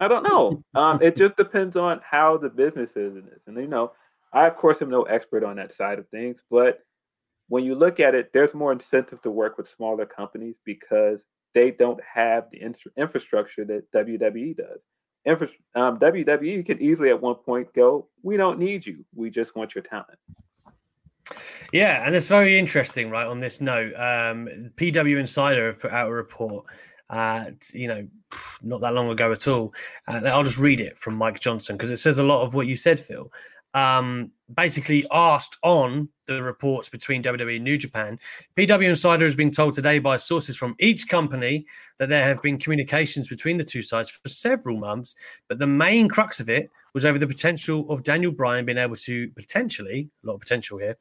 I 0.00 0.08
don't 0.08 0.24
know. 0.24 0.62
Um, 0.74 1.00
it 1.02 1.16
just 1.16 1.36
depends 1.36 1.76
on 1.76 2.00
how 2.02 2.38
the 2.38 2.48
business 2.48 2.90
is 2.90 3.14
in 3.14 3.26
this. 3.26 3.42
And 3.46 3.56
you 3.56 3.66
know, 3.66 3.92
I 4.32 4.46
of 4.46 4.56
course 4.56 4.80
am 4.80 4.88
no 4.88 5.02
expert 5.02 5.44
on 5.44 5.56
that 5.56 5.72
side 5.72 5.98
of 5.98 6.08
things, 6.08 6.40
but 6.50 6.80
when 7.48 7.64
you 7.64 7.74
look 7.74 8.00
at 8.00 8.14
it, 8.14 8.32
there's 8.32 8.54
more 8.54 8.72
incentive 8.72 9.20
to 9.22 9.30
work 9.30 9.58
with 9.58 9.68
smaller 9.68 10.06
companies 10.06 10.56
because 10.64 11.20
they 11.54 11.70
don't 11.70 12.00
have 12.02 12.46
the 12.50 12.62
in- 12.62 12.74
infrastructure 12.96 13.66
that 13.66 13.92
WWE 13.92 14.56
does. 14.56 14.80
Infra- 15.26 15.48
um, 15.74 15.98
WWE 15.98 16.64
could 16.64 16.80
easily 16.80 17.10
at 17.10 17.20
one 17.20 17.34
point 17.34 17.72
go, 17.74 18.08
"We 18.22 18.38
don't 18.38 18.58
need 18.58 18.86
you. 18.86 19.04
We 19.14 19.28
just 19.28 19.54
want 19.54 19.74
your 19.74 19.82
talent." 19.82 20.18
Yeah, 21.72 22.06
and 22.06 22.14
it's 22.14 22.28
very 22.28 22.58
interesting, 22.58 23.10
right? 23.10 23.26
On 23.26 23.38
this 23.38 23.60
note, 23.60 23.92
um, 23.96 24.48
PW 24.76 25.18
Insider 25.18 25.68
have 25.68 25.78
put 25.78 25.92
out 25.92 26.08
a 26.08 26.12
report, 26.12 26.66
uh, 27.10 27.46
you 27.72 27.88
know, 27.88 28.06
not 28.62 28.80
that 28.80 28.94
long 28.94 29.10
ago 29.10 29.32
at 29.32 29.48
all. 29.48 29.74
I'll 30.06 30.44
just 30.44 30.58
read 30.58 30.80
it 30.80 30.98
from 30.98 31.14
Mike 31.14 31.40
Johnson 31.40 31.76
because 31.76 31.90
it 31.90 31.98
says 31.98 32.18
a 32.18 32.22
lot 32.22 32.42
of 32.42 32.54
what 32.54 32.66
you 32.66 32.76
said, 32.76 32.98
Phil 32.98 33.30
um, 33.74 34.30
basically 34.54 35.06
asked 35.10 35.56
on 35.62 36.08
the 36.26 36.42
reports 36.42 36.88
between 36.88 37.22
WWE 37.22 37.56
and 37.56 37.64
New 37.64 37.76
Japan. 37.76 38.18
PW 38.56 38.88
Insider 38.88 39.24
has 39.24 39.34
been 39.34 39.50
told 39.50 39.74
today 39.74 39.98
by 39.98 40.16
sources 40.16 40.56
from 40.56 40.76
each 40.78 41.08
company 41.08 41.66
that 41.98 42.08
there 42.08 42.24
have 42.24 42.40
been 42.42 42.58
communications 42.58 43.28
between 43.28 43.56
the 43.56 43.64
two 43.64 43.82
sides 43.82 44.08
for 44.08 44.28
several 44.28 44.76
months, 44.76 45.16
but 45.48 45.58
the 45.58 45.66
main 45.66 46.08
crux 46.08 46.38
of 46.38 46.48
it 46.48 46.70
was 46.94 47.04
over 47.04 47.18
the 47.18 47.26
potential 47.26 47.90
of 47.90 48.02
Daniel 48.02 48.32
Bryan 48.32 48.64
being 48.64 48.78
able 48.78 48.96
to 48.96 49.30
potentially, 49.30 50.10
a 50.22 50.26
lot 50.26 50.34
of 50.34 50.40
potential 50.40 50.78
here, 50.78 50.96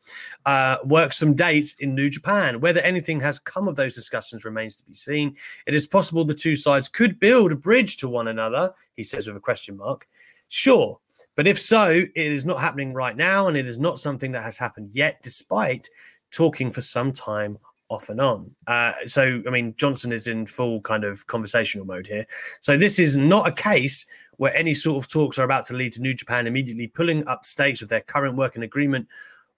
uh, 0.45 0.77
work 0.85 1.13
some 1.13 1.33
dates 1.33 1.75
in 1.75 1.93
New 1.93 2.09
Japan. 2.09 2.61
Whether 2.61 2.81
anything 2.81 3.19
has 3.19 3.39
come 3.39 3.67
of 3.67 3.75
those 3.75 3.95
discussions 3.95 4.45
remains 4.45 4.75
to 4.77 4.85
be 4.85 4.93
seen. 4.93 5.35
It 5.67 5.73
is 5.73 5.85
possible 5.85 6.23
the 6.23 6.33
two 6.33 6.55
sides 6.55 6.87
could 6.87 7.19
build 7.19 7.51
a 7.51 7.55
bridge 7.55 7.97
to 7.97 8.07
one 8.07 8.29
another, 8.29 8.73
he 8.95 9.03
says 9.03 9.27
with 9.27 9.35
a 9.35 9.41
question 9.41 9.77
mark. 9.77 10.07
Sure, 10.47 10.99
but 11.35 11.47
if 11.47 11.59
so, 11.59 11.89
it 11.89 12.11
is 12.15 12.45
not 12.45 12.59
happening 12.59 12.93
right 12.93 13.15
now, 13.15 13.47
and 13.47 13.57
it 13.57 13.65
is 13.65 13.79
not 13.79 13.99
something 13.99 14.31
that 14.33 14.43
has 14.43 14.57
happened 14.57 14.91
yet, 14.91 15.21
despite 15.21 15.89
talking 16.31 16.71
for 16.71 16.81
some 16.81 17.11
time 17.11 17.57
off 17.89 18.09
and 18.09 18.21
on. 18.21 18.49
Uh, 18.67 18.93
so, 19.05 19.41
I 19.45 19.49
mean, 19.49 19.73
Johnson 19.77 20.11
is 20.11 20.27
in 20.27 20.45
full 20.45 20.81
kind 20.81 21.03
of 21.03 21.27
conversational 21.27 21.85
mode 21.85 22.07
here. 22.07 22.25
So, 22.59 22.77
this 22.77 22.99
is 22.99 23.17
not 23.17 23.47
a 23.47 23.51
case 23.51 24.05
where 24.37 24.55
any 24.55 24.73
sort 24.73 25.03
of 25.03 25.09
talks 25.09 25.37
are 25.37 25.43
about 25.43 25.65
to 25.65 25.75
lead 25.75 25.93
to 25.93 26.01
New 26.01 26.13
Japan 26.13 26.47
immediately 26.47 26.87
pulling 26.87 27.27
up 27.27 27.45
stakes 27.45 27.81
with 27.81 27.89
their 27.89 28.01
current 28.01 28.35
working 28.35 28.63
agreement 28.63 29.07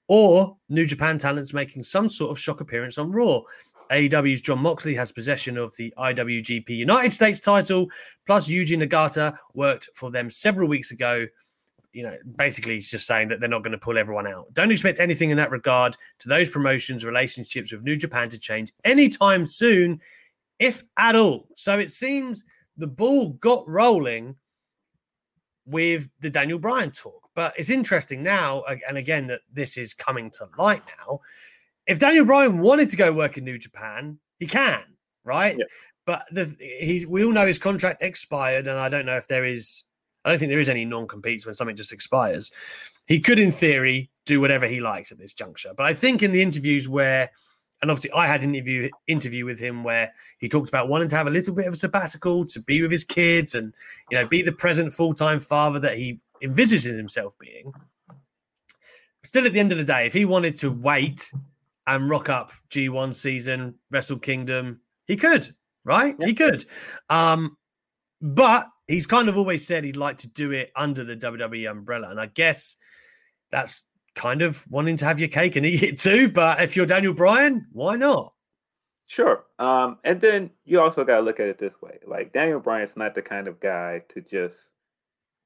or 0.08 0.58
New 0.70 0.86
Japan 0.86 1.18
talents 1.18 1.54
making 1.54 1.84
some 1.84 2.10
sort 2.10 2.32
of 2.32 2.40
shock 2.40 2.60
appearance 2.60 2.98
on 2.98 3.12
Raw. 3.12 3.42
AEW's 3.92 4.42
Jon 4.42 4.60
Moxley 4.60 4.96
has 4.96 5.12
possession 5.12 5.58
of 5.58 5.76
the 5.78 5.94
IWGP 5.98 6.70
United 6.70 7.14
States 7.14 7.40
title, 7.40 7.90
plus 8.26 8.50
Yuji 8.50 8.82
Nagata 8.82 9.38
worked 9.54 9.90
for 9.94 10.10
them 10.12 10.30
several 10.30 10.68
weeks 10.68 10.92
ago 10.92 11.26
you 11.94 12.04
know, 12.04 12.18
basically 12.38 12.74
he's 12.74 12.90
just 12.90 13.08
saying 13.08 13.28
that 13.30 13.40
they're 13.40 13.48
not 13.48 13.64
going 13.64 13.72
to 13.72 13.78
pull 13.78 13.98
everyone 13.98 14.28
out. 14.28 14.54
Don't 14.54 14.72
expect 14.72 15.00
anything 15.00 15.30
in 15.30 15.38
that 15.38 15.52
regard 15.52 15.96
to 16.20 16.28
those 16.28 16.50
promotions, 16.50 17.06
relationships 17.06 17.72
with 17.72 17.84
New 17.84 17.96
Japan 17.96 18.30
to 18.30 18.40
change 18.40 18.74
anytime 18.84 19.46
soon, 19.46 20.00
if 20.60 20.84
at 20.98 21.16
all. 21.16 21.48
So 21.56 21.78
it 21.80 21.92
seems 21.92 22.44
the 22.78 22.88
ball 22.88 23.30
got 23.34 23.68
rolling 23.70 24.36
with 25.66 26.10
the 26.20 26.30
Daniel 26.30 26.60
Bryan 26.60 26.92
talk. 26.92 27.30
But 27.36 27.54
it's 27.58 27.70
interesting 27.70 28.22
now, 28.22 28.64
and 28.88 28.98
again, 28.98 29.28
that 29.28 29.42
this 29.52 29.78
is 29.78 29.94
coming 29.94 30.30
to 30.32 30.48
light 30.58 30.84
now. 31.00 31.20
If 31.88 32.00
Daniel 32.00 32.26
Bryan 32.26 32.60
wanted 32.60 32.90
to 32.90 32.98
go 32.98 33.12
work 33.12 33.38
in 33.38 33.44
New 33.44 33.58
Japan, 33.58 34.20
he 34.40 34.46
can, 34.46 34.84
right? 35.24 35.58
Yeah. 35.58 35.66
But 36.06 36.26
the, 36.32 36.56
he, 36.60 37.06
we 37.08 37.24
all 37.24 37.32
know 37.32 37.48
his 37.48 37.58
contract 37.58 38.04
expired, 38.04 38.68
and 38.68 38.80
I 38.80 38.90
don't 38.90 39.06
know 39.06 39.18
if 39.18 39.28
there 39.28 39.46
is 39.46 39.84
I 40.24 40.30
don't 40.30 40.40
think 40.40 40.50
there 40.50 40.60
is 40.60 40.70
any 40.70 40.86
non-competes 40.86 41.46
when 41.46 41.56
something 41.56 41.76
just 41.76 41.94
expires. 41.94 42.52
he 43.06 43.20
could, 43.20 43.40
in 43.40 43.52
theory, 43.52 44.10
do 44.26 44.40
whatever 44.40 44.66
he 44.66 44.80
likes 44.80 45.12
at 45.12 45.18
this 45.18 45.34
juncture. 45.34 45.74
But 45.76 45.86
I 45.86 45.94
think 45.94 46.24
in 46.24 46.32
the 46.32 46.42
interviews 46.42 46.88
where, 46.88 47.30
and 47.82 47.92
obviously 47.92 48.12
I 48.12 48.28
had 48.28 48.44
an 48.44 48.56
interview 48.56 48.90
interview 49.08 49.46
with 49.46 49.60
him 49.60 49.84
where 49.84 50.14
he 50.38 50.48
talked 50.48 50.70
about 50.70 50.88
wanting 50.88 51.10
to 51.10 51.16
have 51.18 51.28
a 51.28 51.32
little 51.32 51.54
bit 51.54 51.68
of 51.68 51.74
a 51.74 51.78
sabbatical 51.78 52.46
to 52.46 52.62
be 52.62 52.82
with 52.82 52.92
his 52.92 53.04
kids 53.04 53.56
and 53.56 53.74
you 54.10 54.18
know 54.18 54.26
be 54.26 54.42
the 54.42 54.54
present 54.54 54.94
full 54.94 55.14
time 55.14 55.42
father 55.42 55.80
that 55.80 55.98
he 55.98 56.22
envisages 56.42 56.96
himself 56.96 57.38
being. 57.40 57.74
Still, 59.26 59.46
at 59.46 59.54
the 59.54 59.60
end 59.60 59.72
of 59.72 59.78
the 59.78 59.84
day, 59.84 60.06
if 60.06 60.14
he 60.14 60.26
wanted 60.26 60.56
to 60.58 60.72
wait 60.72 61.34
and 61.88 62.10
rock 62.10 62.30
up 62.30 62.52
G1 62.70 63.14
season, 63.16 63.76
Wrestle 63.90 64.20
Kingdom, 64.20 64.80
he 65.08 65.18
could, 65.18 65.54
right? 65.84 66.16
He 66.20 66.34
could. 66.34 66.66
Um, 67.10 67.58
but 68.22 68.68
he's 68.88 69.06
kind 69.06 69.30
of 69.30 69.38
always 69.38 69.66
said 69.66 69.84
he'd 69.84 69.98
like 69.98 70.18
to 70.18 70.30
do 70.30 70.52
it 70.52 70.72
under 70.76 71.04
the 71.04 71.16
WWE 71.16 71.70
umbrella. 71.70 72.10
And 72.10 72.20
I 72.20 72.28
guess 72.28 72.76
that's 73.52 73.84
kind 74.16 74.42
of 74.42 74.66
wanting 74.70 74.98
to 74.98 75.06
have 75.06 75.20
your 75.20 75.30
cake 75.30 75.56
and 75.56 75.66
eat 75.66 75.84
it 75.84 76.00
too. 76.00 76.30
But 76.30 76.62
if 76.62 76.76
you're 76.76 76.86
Daniel 76.86 77.14
Bryan, 77.14 77.68
why 77.72 77.96
not? 77.96 78.34
Sure. 79.08 79.46
Um, 79.60 80.00
and 80.04 80.20
then 80.20 80.50
you 80.66 80.82
also 80.82 81.04
got 81.04 81.18
to 81.18 81.22
look 81.22 81.40
at 81.40 81.48
it 81.48 81.60
this 81.60 81.74
way 81.82 82.00
like, 82.08 82.34
Daniel 82.34 82.60
Bryan's 82.60 82.96
not 82.96 83.16
the 83.16 83.22
kind 83.22 83.48
of 83.48 83.60
guy 83.60 84.02
to 84.10 84.22
just 84.22 84.58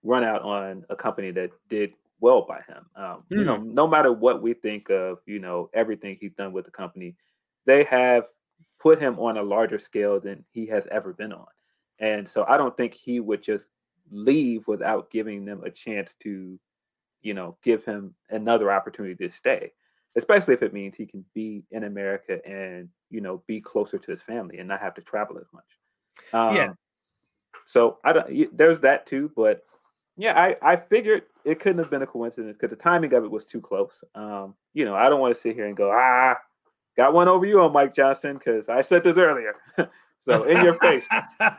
run 0.04 0.23
out 0.23 0.41
on 0.41 0.86
a 0.89 0.95
company 0.95 1.32
that 1.32 1.52
did 1.69 1.93
well 2.19 2.43
by 2.47 2.62
him. 2.62 2.86
Um, 2.95 3.23
mm. 3.30 3.39
You 3.39 3.43
know, 3.43 3.58
hmm. 3.58 3.73
no 3.73 3.88
matter 3.88 4.12
what 4.12 4.41
we 4.41 4.54
think 4.54 4.89
of, 4.89 5.19
you 5.26 5.39
know, 5.39 5.69
everything 5.73 6.17
he's 6.19 6.34
done 6.34 6.54
with 6.54 6.65
the 6.65 6.71
company, 6.71 7.15
they 7.65 7.84
have 7.84 8.26
put 8.80 9.00
him 9.00 9.19
on 9.19 9.38
a 9.38 9.43
larger 9.43 9.80
scale 9.80 10.19
than 10.19 10.45
he 10.52 10.67
has 10.67 10.88
ever 10.89 11.13
been 11.13 11.34
on. 11.34 11.47
And 12.00 12.28
so 12.28 12.46
I 12.48 12.58
don't 12.58 12.76
think 12.76 12.94
he 12.94 13.20
would 13.20 13.42
just 13.42 13.66
leave 14.12 14.68
without 14.68 15.10
giving 15.10 15.46
them 15.46 15.64
a 15.64 15.72
chance 15.72 16.14
to, 16.24 16.60
you 17.22 17.34
know, 17.34 17.58
give 17.64 17.84
him 17.86 18.14
another 18.30 18.72
opportunity 18.72 19.28
to 19.28 19.34
stay, 19.34 19.72
especially 20.16 20.54
if 20.54 20.64
it 20.64 20.74
means 20.74 20.96
he 20.96 21.06
can 21.06 21.26
be 21.34 21.64
in 21.72 21.84
America 21.84 22.40
and, 22.48 22.90
you 23.10 23.22
know, 23.22 23.44
be 23.48 23.60
closer 23.60 23.98
to 23.98 24.12
his 24.12 24.22
family 24.22 24.60
and 24.60 24.68
not 24.68 24.80
have 24.80 24.94
to 24.96 25.02
travel 25.02 25.38
as 25.38 25.48
much. 25.54 25.64
Um, 26.34 26.56
yeah. 26.56 26.70
So 27.66 27.98
I 28.04 28.14
don't, 28.14 28.58
there's 28.58 28.80
that 28.82 29.06
too, 29.08 29.32
but 29.36 29.64
yeah, 30.16 30.40
I, 30.40 30.56
I 30.62 30.76
figured 30.76 31.24
it 31.46 31.60
couldn't 31.60 31.80
have 31.80 31.92
been 31.92 32.02
a 32.02 32.08
coincidence 32.08 32.58
because 32.58 32.76
the 32.76 32.82
timing 32.82 33.14
of 33.14 33.24
it 33.24 33.32
was 33.32 33.46
too 33.46 33.62
close. 33.62 34.04
Um, 34.16 34.56
you 34.74 34.86
know, 34.86 34.96
I 34.96 35.10
don't 35.10 35.20
want 35.20 35.36
to 35.36 35.40
sit 35.40 35.56
here 35.56 35.68
and 35.68 35.78
go, 35.78 35.92
ah, 35.92 36.38
got 36.96 37.14
one 37.14 37.28
over 37.28 37.46
you 37.46 37.62
on 37.62 37.72
Mike 37.72 37.94
Johnson 37.94 38.34
because 38.34 38.68
I 38.68 38.82
said 38.82 39.04
this 39.04 39.18
earlier. 39.18 39.56
so 40.28 40.44
in 40.44 40.63
your 40.63 40.74
face. 40.74 41.06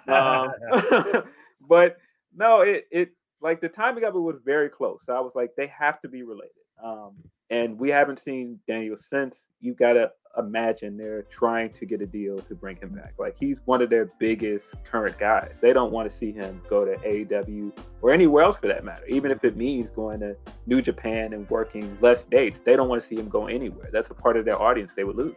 Um, 0.09 0.51
but 1.69 1.99
no, 2.35 2.63
it 2.63 2.87
it 2.91 3.13
like 3.41 3.61
the 3.61 3.69
timing 3.69 4.05
of 4.05 4.15
it 4.15 4.19
was 4.19 4.39
very 4.45 4.69
close. 4.69 5.01
So 5.05 5.15
I 5.15 5.21
was 5.21 5.33
like, 5.35 5.51
they 5.57 5.67
have 5.69 6.01
to 6.03 6.09
be 6.09 6.23
related. 6.23 6.53
Um, 6.83 7.15
and 7.51 7.79
we 7.79 7.91
haven't 7.91 8.19
seen 8.19 8.59
Daniel 8.67 8.97
since. 8.99 9.47
You 9.61 9.75
got 9.75 9.95
to 9.95 10.11
imagine 10.37 10.97
they're 10.97 11.23
trying 11.25 11.71
to 11.71 11.87
get 11.87 12.01
a 12.01 12.07
deal 12.07 12.39
to 12.41 12.55
bring 12.55 12.77
him 12.77 12.91
back. 12.91 13.15
Like 13.19 13.37
he's 13.39 13.59
one 13.65 13.83
of 13.83 13.91
their 13.91 14.13
biggest 14.19 14.75
current 14.85 15.19
guys. 15.19 15.59
They 15.61 15.73
don't 15.73 15.91
want 15.91 16.11
to 16.11 16.17
see 16.17 16.33
him 16.33 16.61
go 16.69 16.85
to 16.85 16.97
AEW 16.97 17.73
or 18.03 18.13
anywhere 18.13 18.45
else 18.45 18.57
for 18.57 18.69
that 18.69 18.85
matter. 18.85 19.05
Even 19.07 19.31
if 19.31 19.45
it 19.45 19.57
means 19.57 19.89
going 19.89 20.21
to 20.21 20.37
New 20.67 20.81
Japan 20.83 21.33
and 21.33 21.49
working 21.51 21.97
less 22.01 22.25
dates, 22.25 22.61
they 22.61 22.77
don't 22.77 22.89
want 22.89 23.03
to 23.03 23.09
see 23.09 23.17
him 23.17 23.29
go 23.29 23.47
anywhere. 23.47 23.91
That's 23.93 24.11
a 24.11 24.15
part 24.15 24.37
of 24.37 24.45
their 24.45 24.61
audience 24.61 24.93
they 24.95 25.05
would 25.05 25.17
lose. 25.17 25.37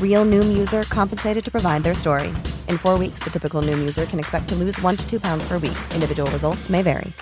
Real 0.00 0.24
Noom 0.24 0.56
user 0.56 0.84
compensated 0.84 1.42
to 1.42 1.50
provide 1.50 1.82
their 1.82 1.94
story. 1.94 2.28
In 2.68 2.78
four 2.78 2.96
weeks, 2.96 3.18
the 3.24 3.30
typical 3.30 3.60
Noom 3.60 3.80
user 3.80 4.06
can 4.06 4.20
expect 4.20 4.48
to 4.50 4.54
lose 4.54 4.80
one 4.82 4.96
to 4.96 5.10
two 5.10 5.18
pounds 5.18 5.42
per 5.48 5.58
week. 5.58 5.76
Individual 5.92 6.30
results 6.30 6.70
may 6.70 6.82
vary. 6.82 7.12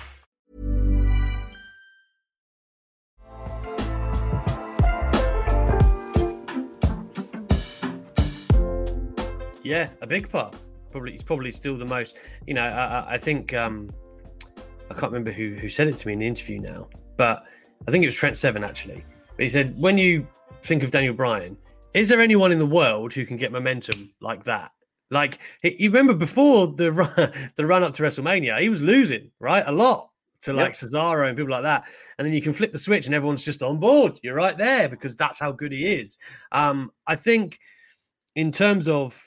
Yeah, 9.63 9.89
a 10.01 10.07
big 10.07 10.29
part. 10.29 10.55
Probably, 10.91 11.13
it's 11.13 11.23
probably 11.23 11.51
still 11.51 11.77
the 11.77 11.85
most. 11.85 12.17
You 12.45 12.53
know, 12.53 12.63
I, 12.63 13.13
I 13.13 13.17
think 13.17 13.53
um, 13.53 13.89
I 14.91 14.93
can't 14.93 15.11
remember 15.11 15.31
who 15.31 15.53
who 15.55 15.69
said 15.69 15.87
it 15.87 15.95
to 15.95 16.07
me 16.07 16.13
in 16.13 16.19
the 16.19 16.27
interview 16.27 16.59
now, 16.59 16.87
but 17.17 17.45
I 17.87 17.91
think 17.91 18.03
it 18.03 18.07
was 18.07 18.15
Trent 18.15 18.37
Seven 18.37 18.63
actually. 18.63 19.03
But 19.35 19.43
he 19.43 19.49
said 19.49 19.73
when 19.79 19.97
you 19.97 20.27
think 20.61 20.83
of 20.83 20.91
Daniel 20.91 21.13
Bryan, 21.15 21.57
is 21.93 22.09
there 22.09 22.21
anyone 22.21 22.51
in 22.51 22.59
the 22.59 22.65
world 22.65 23.13
who 23.13 23.25
can 23.25 23.37
get 23.37 23.51
momentum 23.51 24.13
like 24.19 24.43
that? 24.45 24.71
Like 25.11 25.39
you 25.63 25.89
remember 25.89 26.13
before 26.13 26.67
the 26.67 26.91
run, 26.91 27.31
the 27.55 27.65
run 27.65 27.83
up 27.83 27.93
to 27.93 28.03
WrestleMania, 28.03 28.59
he 28.59 28.69
was 28.69 28.81
losing 28.81 29.31
right 29.39 29.63
a 29.65 29.71
lot 29.71 30.09
to 30.41 30.53
like 30.53 30.73
yep. 30.81 30.91
Cesaro 30.91 31.27
and 31.27 31.37
people 31.37 31.51
like 31.51 31.63
that, 31.63 31.85
and 32.17 32.25
then 32.25 32.33
you 32.33 32.41
can 32.41 32.51
flip 32.51 32.71
the 32.71 32.79
switch 32.79 33.05
and 33.05 33.15
everyone's 33.15 33.45
just 33.45 33.63
on 33.63 33.79
board. 33.79 34.19
You're 34.23 34.35
right 34.35 34.57
there 34.57 34.89
because 34.89 35.15
that's 35.15 35.39
how 35.39 35.51
good 35.51 35.71
he 35.71 35.95
is. 35.95 36.17
Um, 36.51 36.91
I 37.07 37.15
think 37.15 37.59
in 38.35 38.51
terms 38.51 38.87
of, 38.87 39.21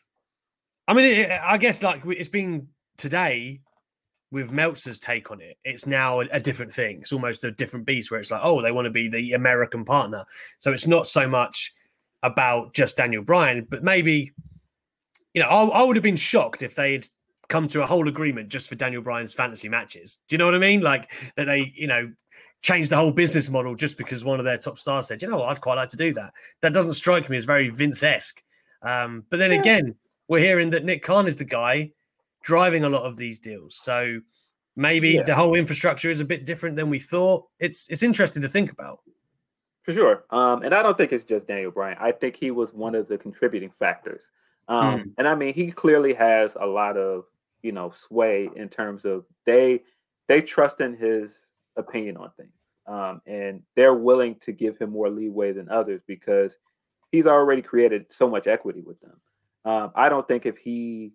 I 0.88 0.94
mean, 0.94 1.05
it, 1.05 1.31
I 1.31 1.57
guess 1.57 1.83
like 1.83 2.02
it's 2.07 2.29
been 2.29 2.68
today 2.98 3.61
with 4.33 4.50
Meltzer's 4.50 4.98
take 4.98 5.31
on 5.31 5.40
it, 5.40 5.57
it's 5.64 5.87
now 5.87 6.20
a, 6.20 6.26
a, 6.33 6.40
different 6.40 6.72
thing. 6.72 6.98
It's 7.00 7.12
almost 7.12 7.44
a 7.44 7.52
different 7.52 7.87
beast 7.87 8.11
where 8.11 8.18
it's 8.18 8.31
like, 8.31 8.40
oh, 8.42 8.61
they 8.61 8.72
want 8.72 8.87
to 8.87 8.90
be 8.90 9.09
the 9.09 9.35
American 9.35 9.85
partner. 9.85 10.24
So 10.59 10.72
it's 10.72 10.87
not 10.87 11.07
so 11.07 11.29
much 11.29 11.72
about 12.27 12.75
just 12.75 12.97
Daniel 12.97 13.23
Bryan, 13.23 13.67
but 13.69 13.83
maybe, 13.83 14.33
you 15.35 15.43
know, 15.43 15.49
I, 15.49 15.65
I 15.65 15.83
would 15.85 15.97
have 15.97 16.03
been 16.03 16.17
shocked 16.17 16.62
if 16.62 16.75
they'd 16.75 17.09
come 17.49 17.69
to 17.69 17.83
a 17.83 17.87
whole 17.87 18.09
agreement 18.09 18.49
just 18.49 18.69
for 18.69 18.75
Daniel 18.75 19.03
Bryan's 19.03 19.33
fantasy 19.33 19.69
matches. 19.69 20.19
Do 20.29 20.35
you 20.35 20.39
know 20.39 20.47
what 20.47 20.55
I 20.55 20.59
mean? 20.59 20.81
Like 20.81 21.12
that 21.37 21.45
they, 21.45 21.73
you 21.75 21.87
know, 21.87 22.12
changed 22.62 22.91
the 22.91 22.97
whole 22.97 23.12
business 23.12 23.49
model 23.49 23.75
just 23.75 23.97
because 23.97 24.25
one 24.25 24.39
of 24.39 24.45
their 24.45 24.59
top 24.59 24.79
stars 24.79 25.07
said, 25.07 25.23
you 25.23 25.29
know 25.29 25.37
what, 25.37 25.49
I'd 25.49 25.61
quite 25.61 25.75
like 25.75 25.91
to 25.91 25.97
do 25.97 26.12
that. 26.15 26.33
That 26.62 26.73
doesn't 26.73 26.95
strike 26.95 27.31
me 27.31 27.37
as 27.37 27.45
very 27.45 27.69
Vince 27.69 28.03
esque. 28.03 28.43
Um, 28.83 29.25
but 29.31 29.39
then 29.39 29.53
yeah. 29.53 29.61
again, 29.61 29.95
we're 30.29 30.41
hearing 30.41 30.71
that 30.71 30.85
Nick 30.85 31.03
Khan 31.03 31.27
is 31.27 31.37
the 31.37 31.45
guy 31.45 31.93
driving 32.43 32.85
a 32.85 32.89
lot 32.89 33.03
of 33.03 33.17
these 33.17 33.39
deals. 33.39 33.77
So 33.77 34.21
maybe 34.75 35.11
yeah. 35.11 35.23
the 35.23 35.35
whole 35.35 35.55
infrastructure 35.55 36.11
is 36.11 36.21
a 36.21 36.25
bit 36.25 36.45
different 36.45 36.77
than 36.77 36.91
we 36.91 36.99
thought. 36.99 37.45
It's 37.61 37.89
it's 37.89 38.03
interesting 38.03 38.43
to 38.43 38.49
think 38.49 38.73
about. 38.73 38.99
For 39.87 39.92
sure. 39.92 40.25
Um, 40.31 40.62
and 40.62 40.75
I 40.75 40.83
don't 40.83 40.99
think 40.99 41.12
it's 41.12 41.22
just 41.22 41.46
Daniel 41.46 41.70
Bryan. 41.70 41.96
I 42.01 42.11
think 42.11 42.35
he 42.35 42.51
was 42.51 42.75
one 42.75 42.96
of 42.96 43.07
the 43.07 43.16
contributing 43.16 43.70
factors. 43.70 44.25
Um, 44.66 44.99
mm. 44.99 45.12
And 45.16 45.29
I 45.29 45.37
mean, 45.37 45.55
he 45.55 45.70
clearly 45.70 46.12
has 46.14 46.57
a 46.61 46.66
lot 46.66 46.96
of 46.96 47.25
you 47.62 47.70
know 47.70 47.92
sway 47.96 48.51
in 48.57 48.68
terms 48.68 49.05
of 49.05 49.25
they 49.44 49.85
they 50.27 50.42
trust 50.42 50.81
in 50.81 50.96
his 50.96 51.33
opinion 51.77 52.16
on 52.16 52.33
things, 52.37 52.51
um, 52.88 53.22
and 53.27 53.62
they're 53.77 53.94
willing 53.94 54.35
to 54.40 54.51
give 54.51 54.77
him 54.77 54.90
more 54.90 55.09
leeway 55.09 55.53
than 55.53 55.68
others 55.68 56.03
because 56.05 56.59
he's 57.12 57.27
already 57.27 57.62
created 57.62 58.07
so 58.11 58.29
much 58.29 58.49
equity 58.49 58.83
with 58.85 59.01
them. 59.01 59.20
Um, 59.64 59.92
I 59.94 60.09
don't 60.09 60.27
think 60.27 60.46
if 60.46 60.59
he 60.59 61.12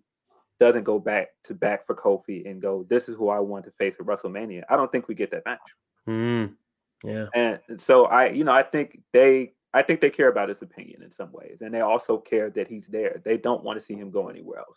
doesn't 0.58 0.84
go 0.84 0.98
back 0.98 1.28
to 1.44 1.54
back 1.54 1.84
for 1.86 1.94
Kofi 1.94 2.48
and 2.48 2.62
go, 2.62 2.86
this 2.88 3.06
is 3.06 3.16
who 3.16 3.28
I 3.28 3.40
want 3.40 3.66
to 3.66 3.70
face 3.72 3.96
at 4.00 4.06
WrestleMania, 4.06 4.62
I 4.70 4.76
don't 4.76 4.90
think 4.90 5.08
we 5.08 5.14
get 5.14 5.30
that 5.32 5.44
match. 5.44 5.60
Mm. 6.08 6.54
Yeah. 7.04 7.26
And 7.34 7.60
so 7.80 8.06
I, 8.06 8.28
you 8.28 8.44
know, 8.44 8.52
I 8.52 8.62
think 8.62 9.00
they 9.12 9.52
I 9.74 9.82
think 9.82 10.00
they 10.00 10.10
care 10.10 10.28
about 10.28 10.48
his 10.48 10.62
opinion 10.62 11.02
in 11.02 11.10
some 11.10 11.32
ways. 11.32 11.58
And 11.60 11.72
they 11.72 11.80
also 11.80 12.18
care 12.18 12.50
that 12.50 12.68
he's 12.68 12.86
there. 12.86 13.22
They 13.24 13.38
don't 13.38 13.64
want 13.64 13.78
to 13.78 13.84
see 13.84 13.94
him 13.94 14.10
go 14.10 14.28
anywhere 14.28 14.60
else. 14.60 14.76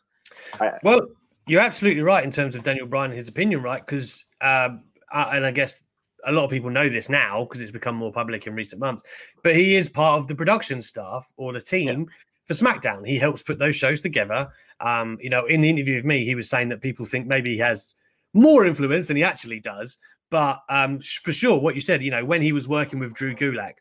I, 0.59 0.71
well, 0.83 1.07
you're 1.47 1.61
absolutely 1.61 2.01
right 2.01 2.23
in 2.23 2.31
terms 2.31 2.55
of 2.55 2.63
Daniel 2.63 2.88
Bryan 2.88 3.11
and 3.11 3.17
his 3.17 3.27
opinion, 3.27 3.61
right? 3.61 3.85
Because 3.85 4.25
um, 4.41 4.83
and 5.13 5.45
I 5.45 5.51
guess 5.51 5.83
a 6.25 6.31
lot 6.31 6.45
of 6.45 6.49
people 6.49 6.69
know 6.69 6.89
this 6.89 7.09
now 7.09 7.43
because 7.43 7.61
it's 7.61 7.71
become 7.71 7.95
more 7.95 8.11
public 8.11 8.47
in 8.47 8.55
recent 8.55 8.79
months. 8.79 9.03
But 9.43 9.55
he 9.55 9.75
is 9.75 9.89
part 9.89 10.19
of 10.19 10.27
the 10.27 10.35
production 10.35 10.81
staff 10.81 11.31
or 11.38 11.53
the 11.53 11.61
team 11.61 11.99
yeah. 11.99 12.05
for 12.45 12.53
SmackDown. 12.53 13.07
He 13.07 13.17
helps 13.17 13.43
put 13.43 13.59
those 13.59 13.75
shows 13.75 14.01
together. 14.01 14.47
Um, 14.79 15.17
you 15.21 15.29
know, 15.29 15.45
in 15.45 15.61
the 15.61 15.69
interview 15.69 15.95
with 15.95 16.05
me, 16.05 16.25
he 16.25 16.35
was 16.35 16.49
saying 16.49 16.69
that 16.69 16.81
people 16.81 17.05
think 17.05 17.27
maybe 17.27 17.51
he 17.51 17.59
has 17.59 17.95
more 18.33 18.65
influence 18.65 19.07
than 19.07 19.17
he 19.17 19.23
actually 19.23 19.59
does. 19.59 19.97
But 20.36 20.63
um, 20.67 21.00
for 21.00 21.32
sure, 21.32 21.58
what 21.58 21.76
you 21.76 21.82
said, 21.82 22.04
you 22.04 22.12
know, 22.12 22.26
when 22.26 22.41
he 22.41 22.52
was 22.52 22.67
working 22.67 23.00
with 23.00 23.13
Drew 23.13 23.34
Gulak, 23.34 23.76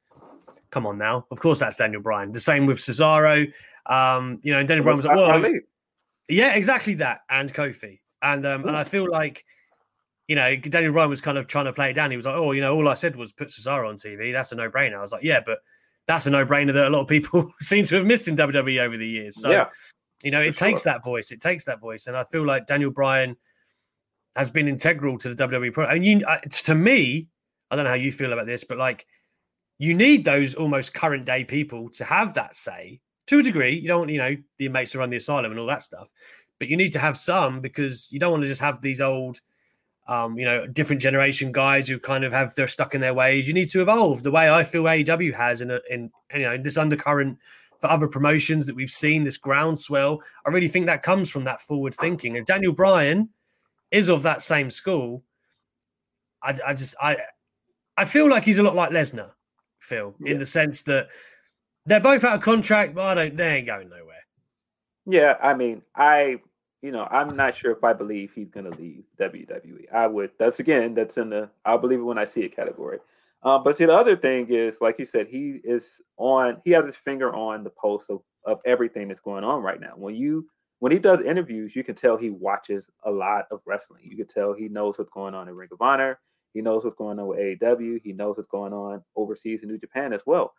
come 0.70 0.86
on 0.86 0.96
now, 0.96 1.26
of 1.32 1.40
course 1.40 1.58
that's 1.58 1.74
Daniel 1.74 2.00
Bryan. 2.00 2.30
The 2.30 2.38
same 2.38 2.64
with 2.64 2.78
Cesaro. 2.78 3.52
Um, 3.86 4.38
you 4.44 4.52
know, 4.52 4.60
and 4.60 4.68
Daniel 4.68 4.84
Bryan 4.84 4.96
was 4.96 5.04
like, 5.04 5.16
well, 5.16 5.52
yeah, 6.28 6.54
exactly 6.54 6.94
that, 6.94 7.22
and 7.28 7.52
Kofi, 7.52 7.98
and 8.22 8.46
um, 8.46 8.68
and 8.68 8.76
I 8.76 8.84
feel 8.84 9.10
like, 9.10 9.44
you 10.28 10.36
know, 10.36 10.54
Daniel 10.54 10.92
Bryan 10.92 11.10
was 11.10 11.20
kind 11.20 11.38
of 11.38 11.48
trying 11.48 11.64
to 11.64 11.72
play 11.72 11.90
it 11.90 11.94
down. 11.94 12.12
He 12.12 12.16
was 12.16 12.24
like, 12.24 12.36
oh, 12.36 12.52
you 12.52 12.60
know, 12.60 12.72
all 12.72 12.88
I 12.88 12.94
said 12.94 13.16
was 13.16 13.32
put 13.32 13.48
Cesaro 13.48 13.88
on 13.88 13.96
TV. 13.96 14.32
That's 14.32 14.52
a 14.52 14.54
no 14.54 14.70
brainer. 14.70 14.98
I 14.98 15.02
was 15.02 15.10
like, 15.10 15.24
yeah, 15.24 15.40
but 15.44 15.58
that's 16.06 16.28
a 16.28 16.30
no 16.30 16.46
brainer 16.46 16.72
that 16.72 16.86
a 16.86 16.90
lot 16.90 17.00
of 17.00 17.08
people 17.08 17.52
seem 17.62 17.84
to 17.86 17.96
have 17.96 18.06
missed 18.06 18.28
in 18.28 18.36
WWE 18.36 18.78
over 18.78 18.96
the 18.96 19.08
years. 19.08 19.40
So, 19.40 19.50
yeah, 19.50 19.70
you 20.22 20.30
know, 20.30 20.40
it 20.40 20.56
takes 20.56 20.84
sure. 20.84 20.92
that 20.92 21.02
voice. 21.02 21.32
It 21.32 21.40
takes 21.40 21.64
that 21.64 21.80
voice, 21.80 22.06
and 22.06 22.16
I 22.16 22.22
feel 22.30 22.46
like 22.46 22.68
Daniel 22.68 22.92
Bryan 22.92 23.36
has 24.36 24.50
been 24.50 24.68
integral 24.68 25.18
to 25.18 25.32
the 25.32 25.48
WWE. 25.48 25.72
Pro- 25.72 25.86
and 25.86 26.04
you, 26.04 26.24
uh, 26.26 26.38
to 26.38 26.74
me, 26.74 27.28
I 27.70 27.76
don't 27.76 27.84
know 27.84 27.90
how 27.90 27.96
you 27.96 28.12
feel 28.12 28.32
about 28.32 28.46
this, 28.46 28.64
but 28.64 28.78
like, 28.78 29.06
you 29.78 29.94
need 29.94 30.24
those 30.24 30.54
almost 30.54 30.94
current 30.94 31.24
day 31.24 31.44
people 31.44 31.88
to 31.90 32.04
have 32.04 32.34
that 32.34 32.54
say 32.54 33.00
to 33.26 33.40
a 33.40 33.42
degree. 33.42 33.74
You 33.74 33.88
don't 33.88 34.00
want, 34.00 34.10
you 34.10 34.18
know, 34.18 34.36
the 34.58 34.66
inmates 34.66 34.92
to 34.92 34.98
run 34.98 35.10
the 35.10 35.16
asylum 35.16 35.50
and 35.50 35.58
all 35.58 35.66
that 35.66 35.82
stuff, 35.82 36.08
but 36.58 36.68
you 36.68 36.76
need 36.76 36.92
to 36.92 36.98
have 36.98 37.16
some 37.16 37.60
because 37.60 38.08
you 38.12 38.20
don't 38.20 38.30
want 38.30 38.42
to 38.42 38.48
just 38.48 38.60
have 38.60 38.80
these 38.80 39.00
old, 39.00 39.40
um, 40.06 40.38
you 40.38 40.44
know, 40.44 40.66
different 40.66 41.02
generation 41.02 41.50
guys 41.50 41.88
who 41.88 41.98
kind 41.98 42.24
of 42.24 42.32
have 42.32 42.54
they're 42.54 42.68
stuck 42.68 42.94
in 42.94 43.00
their 43.00 43.14
ways. 43.14 43.48
You 43.48 43.54
need 43.54 43.68
to 43.70 43.82
evolve 43.82 44.22
the 44.22 44.30
way 44.30 44.50
I 44.50 44.62
feel 44.62 44.84
AEW 44.84 45.34
has 45.34 45.60
in 45.60 45.70
a, 45.70 45.80
in 45.90 46.10
you 46.32 46.42
know 46.42 46.54
in 46.54 46.62
this 46.62 46.76
undercurrent 46.76 47.38
for 47.80 47.88
other 47.88 48.06
promotions 48.06 48.66
that 48.66 48.76
we've 48.76 48.90
seen 48.90 49.24
this 49.24 49.38
groundswell. 49.38 50.22
I 50.46 50.50
really 50.50 50.68
think 50.68 50.86
that 50.86 51.02
comes 51.02 51.30
from 51.30 51.44
that 51.44 51.60
forward 51.60 51.94
thinking. 51.94 52.36
And 52.36 52.46
Daniel 52.46 52.72
Bryan 52.72 53.28
is 53.94 54.08
of 54.08 54.24
that 54.24 54.42
same 54.42 54.70
school. 54.70 55.22
I, 56.42 56.58
I 56.66 56.74
just 56.74 56.96
I 57.00 57.16
I 57.96 58.04
feel 58.04 58.28
like 58.28 58.44
he's 58.44 58.58
a 58.58 58.62
lot 58.62 58.74
like 58.74 58.90
Lesnar, 58.90 59.30
Phil, 59.78 60.14
yeah. 60.20 60.32
in 60.32 60.38
the 60.38 60.46
sense 60.46 60.82
that 60.82 61.08
they're 61.86 62.00
both 62.00 62.24
out 62.24 62.34
of 62.34 62.42
contract, 62.42 62.94
but 62.94 63.16
I 63.16 63.28
don't. 63.28 63.36
They 63.36 63.56
ain't 63.56 63.66
going 63.66 63.88
nowhere. 63.88 64.26
Yeah, 65.06 65.36
I 65.42 65.54
mean, 65.54 65.82
I, 65.94 66.40
you 66.82 66.90
know, 66.90 67.06
I'm 67.10 67.36
not 67.36 67.56
sure 67.56 67.72
if 67.72 67.84
I 67.84 67.92
believe 67.92 68.32
he's 68.34 68.50
going 68.50 68.70
to 68.70 68.78
leave 68.78 69.04
WWE. 69.20 69.92
I 69.92 70.06
would. 70.06 70.30
That's 70.38 70.60
again, 70.60 70.94
that's 70.94 71.16
in 71.16 71.30
the 71.30 71.48
I'll 71.64 71.78
believe 71.78 72.00
it 72.00 72.04
when 72.04 72.18
I 72.18 72.24
see 72.24 72.40
it 72.40 72.56
category. 72.56 72.98
Um, 73.42 73.62
but 73.62 73.76
see, 73.76 73.84
the 73.84 73.94
other 73.94 74.16
thing 74.16 74.48
is, 74.48 74.78
like 74.80 74.98
you 74.98 75.06
said, 75.06 75.28
he 75.28 75.60
is 75.62 76.00
on. 76.16 76.60
He 76.64 76.72
has 76.72 76.84
his 76.84 76.96
finger 76.96 77.32
on 77.34 77.62
the 77.62 77.70
pulse 77.70 78.06
of 78.08 78.22
of 78.44 78.60
everything 78.66 79.08
that's 79.08 79.20
going 79.20 79.44
on 79.44 79.62
right 79.62 79.80
now. 79.80 79.92
When 79.94 80.16
you 80.16 80.48
when 80.78 80.92
he 80.92 80.98
does 80.98 81.20
interviews, 81.20 81.74
you 81.74 81.84
can 81.84 81.94
tell 81.94 82.16
he 82.16 82.30
watches 82.30 82.84
a 83.04 83.10
lot 83.10 83.46
of 83.50 83.60
wrestling. 83.64 84.02
You 84.04 84.16
can 84.16 84.26
tell 84.26 84.52
he 84.52 84.68
knows 84.68 84.98
what's 84.98 85.10
going 85.10 85.34
on 85.34 85.48
in 85.48 85.54
Ring 85.54 85.70
of 85.72 85.80
Honor. 85.80 86.18
He 86.52 86.60
knows 86.60 86.84
what's 86.84 86.96
going 86.96 87.18
on 87.18 87.26
with 87.26 87.38
AEW. 87.38 88.00
He 88.02 88.12
knows 88.12 88.36
what's 88.36 88.48
going 88.48 88.72
on 88.72 89.02
overseas 89.16 89.62
in 89.62 89.68
New 89.68 89.78
Japan 89.78 90.12
as 90.12 90.20
well. 90.26 90.52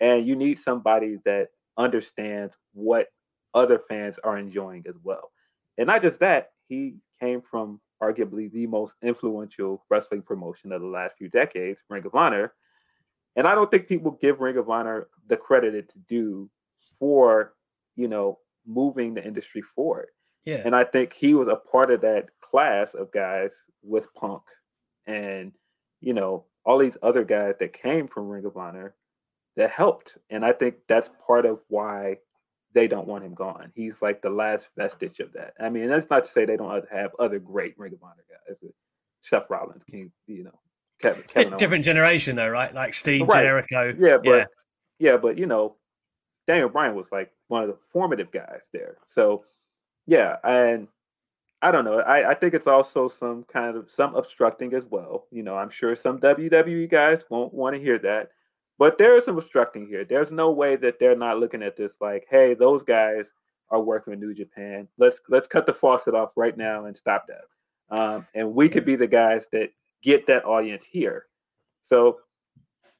And 0.00 0.26
you 0.26 0.36
need 0.36 0.58
somebody 0.58 1.18
that 1.24 1.48
understands 1.76 2.54
what 2.72 3.08
other 3.54 3.78
fans 3.78 4.16
are 4.24 4.38
enjoying 4.38 4.84
as 4.88 4.94
well. 5.02 5.30
And 5.78 5.86
not 5.86 6.02
just 6.02 6.20
that, 6.20 6.50
he 6.68 6.96
came 7.20 7.42
from 7.42 7.80
arguably 8.02 8.50
the 8.50 8.66
most 8.66 8.94
influential 9.02 9.84
wrestling 9.90 10.22
promotion 10.22 10.72
of 10.72 10.80
the 10.80 10.86
last 10.86 11.16
few 11.16 11.28
decades, 11.28 11.80
Ring 11.88 12.04
of 12.04 12.14
Honor. 12.14 12.54
And 13.36 13.46
I 13.46 13.54
don't 13.54 13.70
think 13.70 13.88
people 13.88 14.18
give 14.20 14.40
Ring 14.40 14.56
of 14.56 14.68
Honor 14.68 15.08
the 15.28 15.36
credit 15.36 15.74
it's 15.74 15.94
due 16.08 16.50
for, 16.98 17.54
you 17.96 18.08
know, 18.08 18.38
moving 18.66 19.14
the 19.14 19.24
industry 19.24 19.62
forward. 19.62 20.08
Yeah. 20.44 20.62
And 20.64 20.74
I 20.74 20.84
think 20.84 21.12
he 21.12 21.34
was 21.34 21.48
a 21.48 21.56
part 21.56 21.90
of 21.90 22.00
that 22.00 22.26
class 22.40 22.94
of 22.94 23.12
guys 23.12 23.52
with 23.82 24.12
Punk 24.14 24.42
and, 25.06 25.52
you 26.00 26.14
know, 26.14 26.44
all 26.64 26.78
these 26.78 26.96
other 27.02 27.24
guys 27.24 27.54
that 27.60 27.72
came 27.72 28.08
from 28.08 28.28
Ring 28.28 28.44
of 28.44 28.56
Honor 28.56 28.94
that 29.56 29.70
helped. 29.70 30.18
And 30.30 30.44
I 30.44 30.52
think 30.52 30.76
that's 30.88 31.10
part 31.24 31.46
of 31.46 31.60
why 31.68 32.18
they 32.74 32.88
don't 32.88 33.06
want 33.06 33.24
him 33.24 33.34
gone. 33.34 33.72
He's 33.74 33.94
like 34.00 34.22
the 34.22 34.30
last 34.30 34.68
vestige 34.76 35.20
of 35.20 35.32
that. 35.34 35.54
I 35.60 35.68
mean, 35.68 35.88
that's 35.88 36.08
not 36.10 36.24
to 36.24 36.30
say 36.30 36.44
they 36.44 36.56
don't 36.56 36.84
have 36.90 37.10
other 37.18 37.38
great 37.38 37.78
Ring 37.78 37.92
of 37.92 38.02
Honor 38.02 38.24
guys. 38.28 38.56
Seth 39.20 39.48
Rollins, 39.48 39.84
King, 39.88 40.10
you 40.26 40.44
know, 40.44 40.58
Kevin, 41.00 41.22
Kevin 41.24 41.56
different 41.56 41.84
generation 41.84 42.36
though, 42.36 42.48
right? 42.48 42.72
Like 42.74 42.94
Steve 42.94 43.28
right. 43.28 43.42
Jericho. 43.42 43.94
Yeah, 43.98 44.18
but 44.18 44.24
yeah. 44.24 44.44
yeah, 44.98 45.16
but 45.16 45.38
you 45.38 45.46
know, 45.46 45.76
Daniel 46.46 46.68
Bryan 46.68 46.94
was 46.94 47.06
like 47.12 47.30
one 47.52 47.62
of 47.62 47.68
the 47.68 47.76
formative 47.92 48.32
guys 48.32 48.62
there. 48.72 48.96
So 49.06 49.44
yeah, 50.06 50.36
and 50.42 50.88
I 51.60 51.70
don't 51.70 51.84
know. 51.84 52.00
I, 52.00 52.30
I 52.30 52.34
think 52.34 52.54
it's 52.54 52.66
also 52.66 53.08
some 53.08 53.44
kind 53.44 53.76
of 53.76 53.90
some 53.90 54.16
obstructing 54.16 54.72
as 54.72 54.84
well. 54.86 55.26
You 55.30 55.42
know, 55.42 55.54
I'm 55.54 55.68
sure 55.68 55.94
some 55.94 56.18
WWE 56.18 56.90
guys 56.90 57.20
won't 57.28 57.52
want 57.52 57.76
to 57.76 57.82
hear 57.82 57.98
that. 57.98 58.30
But 58.78 58.96
there 58.96 59.16
is 59.16 59.26
some 59.26 59.36
obstructing 59.36 59.86
here. 59.86 60.04
There's 60.04 60.32
no 60.32 60.50
way 60.50 60.76
that 60.76 60.98
they're 60.98 61.14
not 61.14 61.38
looking 61.38 61.62
at 61.62 61.76
this 61.76 61.92
like, 62.00 62.26
hey, 62.30 62.54
those 62.54 62.82
guys 62.82 63.26
are 63.68 63.82
working 63.82 64.14
in 64.14 64.18
New 64.18 64.34
Japan. 64.34 64.88
Let's 64.96 65.20
let's 65.28 65.46
cut 65.46 65.66
the 65.66 65.74
faucet 65.74 66.14
off 66.14 66.32
right 66.36 66.56
now 66.56 66.86
and 66.86 66.96
stop 66.96 67.26
that. 67.28 68.00
Um, 68.00 68.26
and 68.34 68.54
we 68.54 68.70
could 68.70 68.86
be 68.86 68.96
the 68.96 69.06
guys 69.06 69.46
that 69.52 69.70
get 70.02 70.26
that 70.26 70.46
audience 70.46 70.84
here. 70.90 71.26
So 71.82 72.20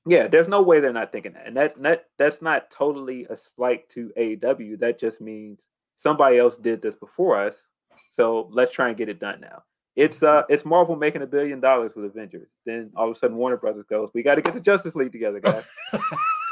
yeah, 0.07 0.27
there's 0.27 0.49
no 0.49 0.63
way 0.63 0.81
they're 0.81 0.93
not 0.93 1.13
thinking 1.13 1.35
that. 1.35 1.47
And 1.47 1.57
that's 1.57 1.75
that 1.79 2.07
that's 2.19 2.43
not 2.43 2.71
totally 2.71 3.27
a 3.31 3.37
slight 3.37 3.89
to 3.91 4.13
AEW. 4.19 4.79
That 4.81 4.99
just 4.99 5.21
means 5.21 5.61
somebody 5.97 6.39
else 6.39 6.57
did 6.57 6.83
this 6.83 6.95
before 6.97 7.39
us. 7.41 7.67
So 8.13 8.49
let's 8.51 8.73
try 8.73 8.89
and 8.89 8.97
get 8.97 9.09
it 9.09 9.21
done 9.21 9.41
now. 9.41 9.63
It's 9.95 10.23
uh 10.23 10.43
it's 10.49 10.65
Marvel 10.65 10.97
making 10.97 11.23
a 11.23 11.27
billion 11.27 11.61
dollars 11.61 11.93
with 11.95 12.07
Avengers. 12.07 12.49
Then 12.67 12.91
all 12.97 13.11
of 13.11 13.17
a 13.17 13.19
sudden 13.19 13.37
Warner 13.37 13.59
Brothers 13.59 13.85
goes, 13.89 14.11
We 14.15 14.23
gotta 14.23 14.43
get 14.43 14.55
the 14.55 14.61
Justice 14.61 14.95
League 14.95 15.13
together, 15.13 15.41
guys. 15.41 15.69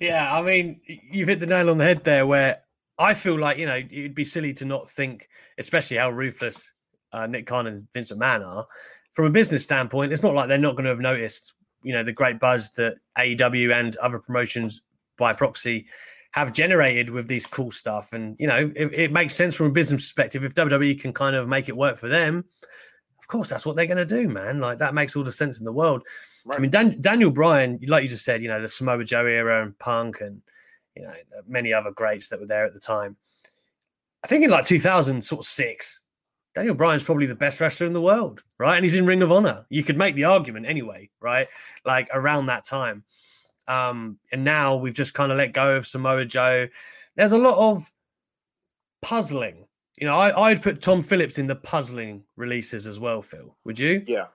yeah, 0.00 0.34
I 0.34 0.42
mean, 0.42 0.80
you've 0.86 1.28
hit 1.28 1.40
the 1.40 1.46
nail 1.46 1.70
on 1.70 1.78
the 1.78 1.84
head 1.84 2.04
there 2.04 2.26
where 2.26 2.62
I 2.98 3.14
feel 3.14 3.38
like, 3.38 3.58
you 3.58 3.66
know, 3.66 3.76
it'd 3.76 4.14
be 4.14 4.24
silly 4.24 4.52
to 4.54 4.64
not 4.64 4.90
think, 4.90 5.28
especially 5.58 5.96
how 5.96 6.10
ruthless 6.10 6.72
uh, 7.12 7.26
Nick 7.26 7.46
Khan 7.46 7.66
and 7.66 7.86
Vincent 7.92 8.20
McMahon 8.20 8.46
are. 8.46 8.66
From 9.12 9.26
a 9.26 9.30
business 9.30 9.62
standpoint, 9.62 10.12
it's 10.12 10.22
not 10.22 10.34
like 10.34 10.48
they're 10.48 10.58
not 10.58 10.72
going 10.72 10.84
to 10.84 10.90
have 10.90 11.00
noticed, 11.00 11.54
you 11.82 11.92
know, 11.92 12.02
the 12.02 12.12
great 12.12 12.40
buzz 12.40 12.70
that 12.72 12.96
AEW 13.18 13.72
and 13.72 13.96
other 13.96 14.18
promotions 14.18 14.82
by 15.18 15.32
proxy 15.32 15.86
have 16.32 16.52
generated 16.52 17.10
with 17.10 17.28
these 17.28 17.46
cool 17.46 17.70
stuff. 17.70 18.12
And, 18.12 18.36
you 18.38 18.46
know, 18.46 18.72
it, 18.74 18.94
it, 18.94 19.12
makes 19.12 19.34
sense 19.34 19.54
from 19.54 19.66
a 19.66 19.70
business 19.70 20.02
perspective. 20.02 20.44
If 20.44 20.54
WWE 20.54 20.98
can 20.98 21.12
kind 21.12 21.36
of 21.36 21.46
make 21.46 21.68
it 21.68 21.76
work 21.76 21.98
for 21.98 22.08
them, 22.08 22.44
of 23.18 23.28
course, 23.28 23.50
that's 23.50 23.66
what 23.66 23.76
they're 23.76 23.86
going 23.86 23.98
to 23.98 24.06
do, 24.06 24.28
man. 24.28 24.58
Like 24.60 24.78
that 24.78 24.94
makes 24.94 25.14
all 25.14 25.24
the 25.24 25.32
sense 25.32 25.58
in 25.58 25.64
the 25.64 25.72
world. 25.72 26.06
Right. 26.46 26.58
I 26.58 26.60
mean, 26.60 26.70
Dan, 26.70 27.00
Daniel 27.00 27.30
Bryan, 27.30 27.78
like 27.86 28.02
you 28.02 28.08
just 28.08 28.24
said, 28.24 28.42
you 28.42 28.48
know, 28.48 28.60
the 28.60 28.68
Samoa 28.68 29.04
Joe 29.04 29.26
era 29.26 29.62
and 29.62 29.78
Punk 29.78 30.22
and, 30.22 30.40
you 30.96 31.02
know, 31.02 31.12
many 31.46 31.72
other 31.72 31.90
greats 31.90 32.28
that 32.28 32.40
were 32.40 32.46
there 32.46 32.64
at 32.64 32.72
the 32.72 32.80
time. 32.80 33.16
I 34.24 34.26
think 34.26 34.44
in 34.44 34.50
like 34.50 34.64
2000, 34.64 35.22
sort 35.22 35.40
of 35.40 35.46
six, 35.46 36.00
Daniel 36.54 36.74
Bryan's 36.74 37.04
probably 37.04 37.26
the 37.26 37.34
best 37.34 37.60
wrestler 37.60 37.86
in 37.86 37.92
the 37.92 38.00
world, 38.00 38.42
right? 38.58 38.76
And 38.76 38.84
he's 38.84 38.94
in 38.94 39.06
Ring 39.06 39.22
of 39.22 39.32
Honor. 39.32 39.64
You 39.70 39.82
could 39.82 39.96
make 39.96 40.14
the 40.14 40.24
argument 40.24 40.66
anyway, 40.66 41.08
right? 41.20 41.48
Like 41.84 42.08
around 42.12 42.46
that 42.46 42.64
time. 42.66 43.04
Um, 43.68 44.18
and 44.32 44.44
now 44.44 44.76
we've 44.76 44.92
just 44.94 45.14
kind 45.14 45.32
of 45.32 45.38
let 45.38 45.52
go 45.52 45.76
of 45.76 45.86
Samoa 45.86 46.24
Joe. 46.26 46.68
There's 47.16 47.32
a 47.32 47.38
lot 47.38 47.56
of 47.72 47.90
puzzling. 49.00 49.66
You 49.98 50.06
know, 50.06 50.16
I, 50.16 50.48
I'd 50.48 50.62
put 50.62 50.80
Tom 50.80 51.02
Phillips 51.02 51.38
in 51.38 51.46
the 51.46 51.56
puzzling 51.56 52.24
releases 52.36 52.86
as 52.86 52.98
well, 53.00 53.22
Phil. 53.22 53.56
Would 53.64 53.78
you? 53.78 54.04
Yeah. 54.06 54.26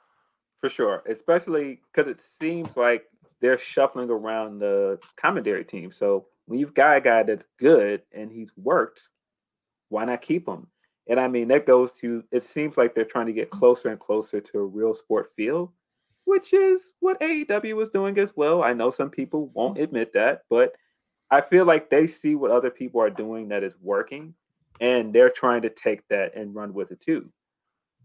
for 0.58 0.69
sure, 0.69 1.03
especially 1.08 1.82
because 1.91 2.10
it 2.10 2.21
seems 2.21 2.69
like 2.75 3.06
they're 3.41 3.58
shuffling 3.58 4.10
around 4.10 4.60
the 4.60 4.99
commentary 5.15 5.63
team. 5.65 5.91
So 5.91 6.25
when 6.45 6.60
you've 6.60 6.73
got 6.73 6.97
a 6.97 7.01
guy 7.01 7.23
that's 7.23 7.45
good 7.60 8.01
and 8.12 8.32
he's 8.32 8.49
worked, 8.58 9.10
why 9.89 10.06
not 10.06 10.21
keep 10.21 10.47
him? 10.47 10.67
And 11.10 11.20
I 11.20 11.28
mean, 11.28 11.48
that 11.50 11.65
goes 11.65 11.91
to 11.93 12.24
it 12.32 12.43
seems 12.43 12.78
like 12.78 12.93
they're 12.93 13.06
trying 13.06 13.28
to 13.28 13.34
get 13.34 13.50
closer 13.50 13.89
and 13.89 14.00
closer 14.00 14.41
to 14.41 14.60
a 14.60 14.65
real 14.65 14.93
sport 14.93 15.32
feel, 15.36 15.74
which 16.26 16.54
is 16.54 16.93
what 17.00 17.20
AEW 17.22 17.84
is 17.84 17.89
doing 17.89 18.17
as 18.17 18.30
well. 18.36 18.63
I 18.63 18.74
know 18.74 18.91
some 18.91 19.10
people 19.10 19.48
won't 19.54 19.78
admit 19.78 20.13
that, 20.13 20.41
but 20.50 20.76
I 21.32 21.41
feel 21.41 21.65
like 21.65 21.89
they 21.89 22.08
see 22.08 22.36
what 22.36 22.52
other 22.52 22.70
people 22.70 23.02
are 23.02 23.10
doing 23.10 23.50
that 23.50 23.63
is 23.63 23.74
working, 23.82 24.34
and 24.80 25.13
they're 25.13 25.30
trying 25.30 25.62
to 25.63 25.70
take 25.70 26.08
that 26.10 26.36
and 26.36 26.56
run 26.56 26.74
with 26.74 26.91
it 26.91 27.02
too. 27.02 27.30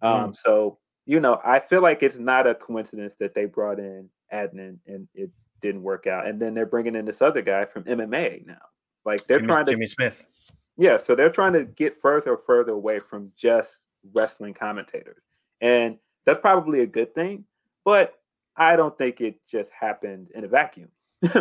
Um, 0.00 0.30
mm. 0.30 0.36
So 0.36 0.78
you 1.06 1.18
know, 1.18 1.40
I 1.44 1.58
feel 1.58 1.82
like 1.82 2.02
it's 2.02 2.18
not 2.18 2.46
a 2.46 2.54
coincidence 2.54 3.14
that 3.18 3.34
they 3.34 3.46
brought 3.46 3.80
in 3.80 4.08
Adnan 4.32 4.78
and 4.86 5.08
it 5.14 5.30
didn't 5.60 5.82
work 5.82 6.06
out, 6.06 6.26
and 6.26 6.40
then 6.40 6.54
they're 6.54 6.66
bringing 6.66 6.94
in 6.94 7.04
this 7.04 7.22
other 7.22 7.42
guy 7.42 7.64
from 7.64 7.84
MMA 7.84 8.46
now. 8.46 8.58
Like 9.04 9.26
they're 9.26 9.38
Jimmy, 9.38 9.48
trying 9.48 9.66
to 9.66 9.72
Jimmy 9.72 9.86
Smith. 9.86 10.26
Yeah, 10.76 10.96
so 10.96 11.14
they're 11.14 11.30
trying 11.30 11.52
to 11.54 11.64
get 11.64 12.00
further 12.00 12.34
and 12.34 12.42
further 12.42 12.72
away 12.72 12.98
from 12.98 13.32
just 13.36 13.80
wrestling 14.14 14.54
commentators, 14.54 15.22
and 15.60 15.98
that's 16.24 16.40
probably 16.40 16.80
a 16.80 16.86
good 16.86 17.14
thing. 17.14 17.44
But 17.84 18.14
I 18.56 18.76
don't 18.76 18.96
think 18.96 19.20
it 19.20 19.36
just 19.48 19.70
happened 19.70 20.28
in 20.34 20.44
a 20.44 20.48
vacuum. 20.48 20.88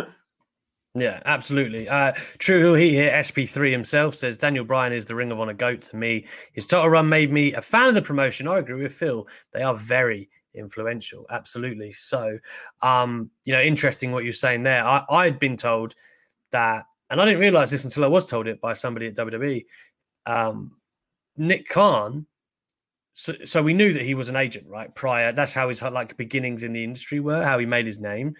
Yeah, 0.94 1.22
absolutely. 1.24 1.88
Uh, 1.88 2.12
True 2.38 2.74
He 2.74 2.90
here, 2.90 3.10
SP3 3.10 3.70
himself 3.70 4.14
says 4.14 4.36
Daniel 4.36 4.64
Bryan 4.64 4.92
is 4.92 5.06
the 5.06 5.14
Ring 5.14 5.32
of 5.32 5.40
Honor 5.40 5.54
goat 5.54 5.80
to 5.82 5.96
me. 5.96 6.26
His 6.52 6.66
title 6.66 6.90
run 6.90 7.08
made 7.08 7.32
me 7.32 7.54
a 7.54 7.62
fan 7.62 7.88
of 7.88 7.94
the 7.94 8.02
promotion. 8.02 8.46
I 8.46 8.58
agree 8.58 8.82
with 8.82 8.92
Phil. 8.92 9.26
They 9.54 9.62
are 9.62 9.74
very 9.74 10.28
influential. 10.54 11.24
Absolutely. 11.30 11.92
So, 11.92 12.38
um, 12.82 13.30
you 13.46 13.54
know, 13.54 13.62
interesting 13.62 14.12
what 14.12 14.24
you're 14.24 14.34
saying 14.34 14.64
there. 14.64 14.84
I, 14.84 15.02
I'd 15.08 15.38
been 15.38 15.56
told 15.56 15.94
that, 16.50 16.84
and 17.12 17.20
I 17.20 17.26
didn't 17.26 17.40
realize 17.40 17.70
this 17.70 17.84
until 17.84 18.06
I 18.06 18.08
was 18.08 18.24
told 18.24 18.48
it 18.48 18.58
by 18.62 18.72
somebody 18.72 19.06
at 19.06 19.14
WWE. 19.14 19.66
Um, 20.24 20.72
Nick 21.36 21.68
Khan. 21.68 22.26
So, 23.12 23.34
so 23.44 23.62
we 23.62 23.74
knew 23.74 23.92
that 23.92 24.00
he 24.00 24.14
was 24.14 24.30
an 24.30 24.36
agent, 24.36 24.66
right? 24.66 24.92
Prior, 24.94 25.30
that's 25.30 25.52
how 25.52 25.68
his 25.68 25.82
like 25.82 26.16
beginnings 26.16 26.62
in 26.62 26.72
the 26.72 26.82
industry 26.82 27.20
were, 27.20 27.44
how 27.44 27.58
he 27.58 27.66
made 27.66 27.84
his 27.84 28.00
name. 28.00 28.34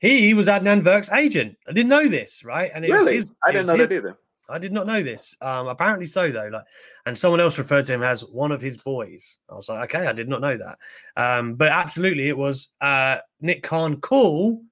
He, 0.00 0.26
he 0.26 0.34
was 0.34 0.46
Adnan 0.46 0.82
Virk's 0.82 1.10
agent. 1.10 1.56
I 1.66 1.72
didn't 1.72 1.88
know 1.88 2.06
this, 2.06 2.44
right? 2.44 2.70
And 2.74 2.84
it 2.84 2.92
really, 2.92 3.16
was 3.16 3.24
his, 3.24 3.34
I 3.46 3.50
didn't 3.50 3.66
know 3.66 3.76
his, 3.76 3.88
that 3.88 3.94
either. 3.94 4.18
I 4.50 4.58
did 4.58 4.72
not 4.72 4.86
know 4.86 5.02
this. 5.02 5.34
Um, 5.40 5.66
apparently 5.66 6.06
so 6.06 6.30
though. 6.30 6.50
Like, 6.52 6.64
and 7.06 7.16
someone 7.16 7.40
else 7.40 7.56
referred 7.56 7.86
to 7.86 7.94
him 7.94 8.02
as 8.02 8.20
one 8.26 8.52
of 8.52 8.60
his 8.60 8.76
boys. 8.76 9.38
I 9.48 9.54
was 9.54 9.70
like, 9.70 9.94
okay, 9.94 10.06
I 10.06 10.12
did 10.12 10.28
not 10.28 10.42
know 10.42 10.58
that. 10.58 10.78
Um, 11.16 11.54
but 11.54 11.72
absolutely, 11.72 12.28
it 12.28 12.36
was 12.36 12.68
uh, 12.82 13.20
Nick 13.40 13.62
Khan 13.62 14.02
call 14.02 14.62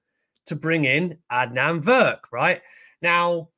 to 0.45 0.55
bring 0.55 0.85
in 0.85 1.17
Adnan 1.31 1.81
Virk, 1.81 2.19
right? 2.31 2.61
Now, 3.01 3.49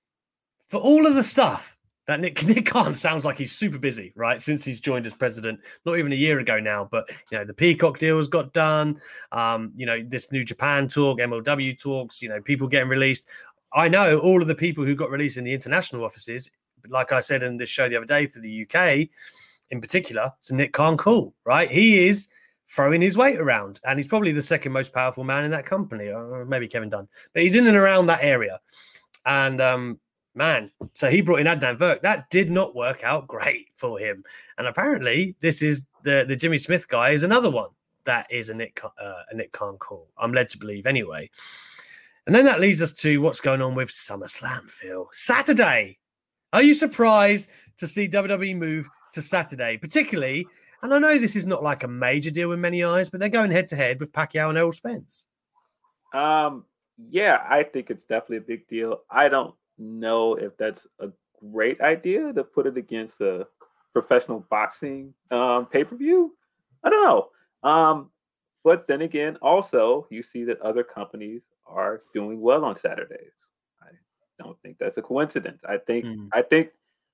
for 0.67 0.79
all 0.79 1.07
of 1.07 1.15
the 1.15 1.23
stuff 1.23 1.77
that 2.09 2.19
Nick 2.19 2.43
Nick 2.47 2.65
Khan 2.65 2.95
sounds 2.95 3.23
like 3.23 3.37
he's 3.37 3.51
super 3.51 3.77
busy, 3.77 4.11
right? 4.15 4.41
Since 4.41 4.65
he's 4.65 4.79
joined 4.79 5.05
as 5.05 5.13
president, 5.13 5.59
not 5.85 5.99
even 5.99 6.11
a 6.11 6.15
year 6.15 6.39
ago 6.39 6.59
now. 6.59 6.87
But 6.89 7.09
you 7.31 7.37
know, 7.37 7.45
the 7.45 7.53
Peacock 7.53 7.99
deals 7.99 8.27
got 8.27 8.51
done. 8.51 8.99
Um, 9.31 9.71
you 9.75 9.85
know, 9.85 10.03
this 10.03 10.31
new 10.31 10.43
Japan 10.43 10.87
talk, 10.87 11.19
MLW 11.19 11.77
talks. 11.79 12.21
You 12.21 12.29
know, 12.29 12.41
people 12.41 12.67
getting 12.67 12.89
released. 12.89 13.27
I 13.73 13.87
know 13.87 14.19
all 14.19 14.41
of 14.41 14.47
the 14.47 14.55
people 14.55 14.83
who 14.83 14.95
got 14.95 15.11
released 15.11 15.37
in 15.37 15.43
the 15.43 15.53
international 15.53 16.03
offices. 16.03 16.49
Like 16.87 17.11
I 17.11 17.19
said 17.19 17.43
in 17.43 17.57
this 17.57 17.69
show 17.69 17.87
the 17.87 17.97
other 17.97 18.05
day 18.05 18.25
for 18.25 18.39
the 18.39 18.65
UK, 18.67 19.07
in 19.69 19.79
particular, 19.79 20.31
it's 20.39 20.51
Nick 20.51 20.73
Khan 20.73 20.97
cool, 20.97 21.35
right? 21.45 21.69
He 21.69 22.07
is 22.07 22.27
throwing 22.67 23.01
his 23.01 23.17
weight 23.17 23.39
around, 23.39 23.79
and 23.83 23.99
he's 23.99 24.07
probably 24.07 24.31
the 24.31 24.41
second 24.41 24.71
most 24.71 24.93
powerful 24.93 25.23
man 25.23 25.43
in 25.43 25.51
that 25.51 25.65
company, 25.65 26.07
or 26.07 26.45
maybe 26.45 26.67
Kevin 26.67 26.89
Dunn, 26.89 27.07
but 27.33 27.43
he's 27.43 27.55
in 27.55 27.67
and 27.67 27.77
around 27.77 28.07
that 28.07 28.23
area. 28.23 28.59
And 29.25 29.61
um, 29.61 29.99
man. 30.35 30.71
So 30.93 31.09
he 31.09 31.21
brought 31.21 31.39
in 31.39 31.47
Adnan 31.47 31.77
Virk. 31.77 32.01
That 32.01 32.29
did 32.29 32.49
not 32.49 32.75
work 32.75 33.03
out 33.03 33.27
great 33.27 33.67
for 33.75 33.99
him. 33.99 34.23
And 34.57 34.67
apparently, 34.67 35.35
this 35.41 35.61
is 35.61 35.85
the 36.03 36.25
the 36.27 36.35
Jimmy 36.35 36.57
Smith 36.57 36.87
guy 36.87 37.09
is 37.09 37.23
another 37.23 37.49
one 37.49 37.69
that 38.05 38.25
is 38.31 38.49
a 38.49 38.53
Nick 38.53 38.81
uh, 38.83 39.23
a 39.29 39.35
Nick 39.35 39.51
Khan 39.51 39.77
call. 39.77 40.07
I'm 40.17 40.33
led 40.33 40.49
to 40.49 40.57
believe 40.57 40.85
anyway. 40.85 41.29
And 42.25 42.35
then 42.35 42.45
that 42.45 42.59
leads 42.59 42.81
us 42.81 42.93
to 42.93 43.21
what's 43.21 43.41
going 43.41 43.61
on 43.61 43.75
with 43.75 43.89
SummerSlam, 43.89 44.69
Phil. 44.69 45.09
Saturday. 45.11 45.97
Are 46.53 46.61
you 46.61 46.73
surprised 46.73 47.49
to 47.77 47.87
see 47.87 48.07
WWE 48.07 48.55
move 48.55 48.87
to 49.13 49.21
Saturday, 49.21 49.77
particularly? 49.77 50.45
And 50.81 50.93
I 50.93 50.99
know 50.99 51.17
this 51.17 51.35
is 51.35 51.45
not 51.45 51.63
like 51.63 51.83
a 51.83 51.87
major 51.87 52.31
deal 52.31 52.51
in 52.51 52.61
many 52.61 52.83
eyes, 52.83 53.09
but 53.09 53.19
they're 53.19 53.29
going 53.29 53.51
head 53.51 53.67
to 53.69 53.75
head 53.75 53.99
with 53.99 54.11
Pacquiao 54.11 54.49
and 54.49 54.57
Errol 54.57 54.71
Spence. 54.71 55.25
Um, 56.13 56.65
yeah, 57.09 57.43
I 57.47 57.63
think 57.63 57.89
it's 57.89 58.03
definitely 58.03 58.37
a 58.37 58.41
big 58.41 58.67
deal. 58.67 59.01
I 59.09 59.29
don't 59.29 59.53
know 59.77 60.35
if 60.35 60.57
that's 60.57 60.85
a 60.99 61.09
great 61.51 61.79
idea 61.81 62.33
to 62.33 62.43
put 62.43 62.67
it 62.67 62.77
against 62.77 63.21
a 63.21 63.47
professional 63.93 64.45
boxing 64.49 65.13
um, 65.31 65.65
pay 65.65 65.83
per 65.83 65.95
view. 65.95 66.35
I 66.83 66.89
don't 66.89 67.03
know. 67.03 67.69
Um, 67.69 68.09
but 68.63 68.87
then 68.87 69.01
again, 69.01 69.37
also 69.41 70.07
you 70.09 70.21
see 70.23 70.43
that 70.45 70.61
other 70.61 70.83
companies 70.83 71.41
are 71.65 72.01
doing 72.13 72.41
well 72.41 72.65
on 72.65 72.75
Saturdays. 72.75 73.33
I 73.81 73.87
don't 74.41 74.59
think 74.61 74.77
that's 74.79 74.97
a 74.97 75.01
coincidence. 75.01 75.61
I 75.67 75.77
think 75.77 76.05
mm. 76.05 76.27
I 76.33 76.41
think 76.41 76.69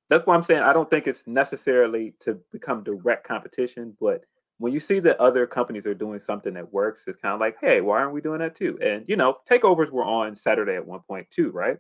that's 0.10 0.26
why 0.26 0.36
I'm 0.36 0.43
saying 0.43 0.62
I 0.62 0.74
don't 0.74 0.89
think 0.89 1.08
it's 1.08 1.24
necessarily 1.26 2.13
to 2.21 2.39
become 2.52 2.84
direct 2.84 3.28
competition, 3.28 3.95
but 4.00 4.24
when 4.58 4.74
you 4.74 4.80
see 4.80 5.00
that 5.00 5.20
other 5.20 5.46
companies 5.46 5.86
are 5.86 5.94
doing 5.94 6.20
something 6.20 6.54
that 6.54 6.72
works, 6.72 7.04
it's 7.08 7.20
kind 7.22 7.34
of 7.34 7.39
like, 7.39 7.58
hey, 7.60 7.82
why 7.82 8.00
aren't 8.00 8.13
we 8.13 8.22
doing 8.22 8.39
that 8.39 8.56
too? 8.56 8.78
And 8.82 9.04
you 9.08 9.15
know, 9.15 9.38
takeovers 9.50 9.91
were 9.91 10.06
on 10.06 10.36
Saturday 10.36 10.76
at 10.76 10.86
one 10.86 11.02
point 11.02 11.30
too, 11.30 11.52
right? 11.52 11.78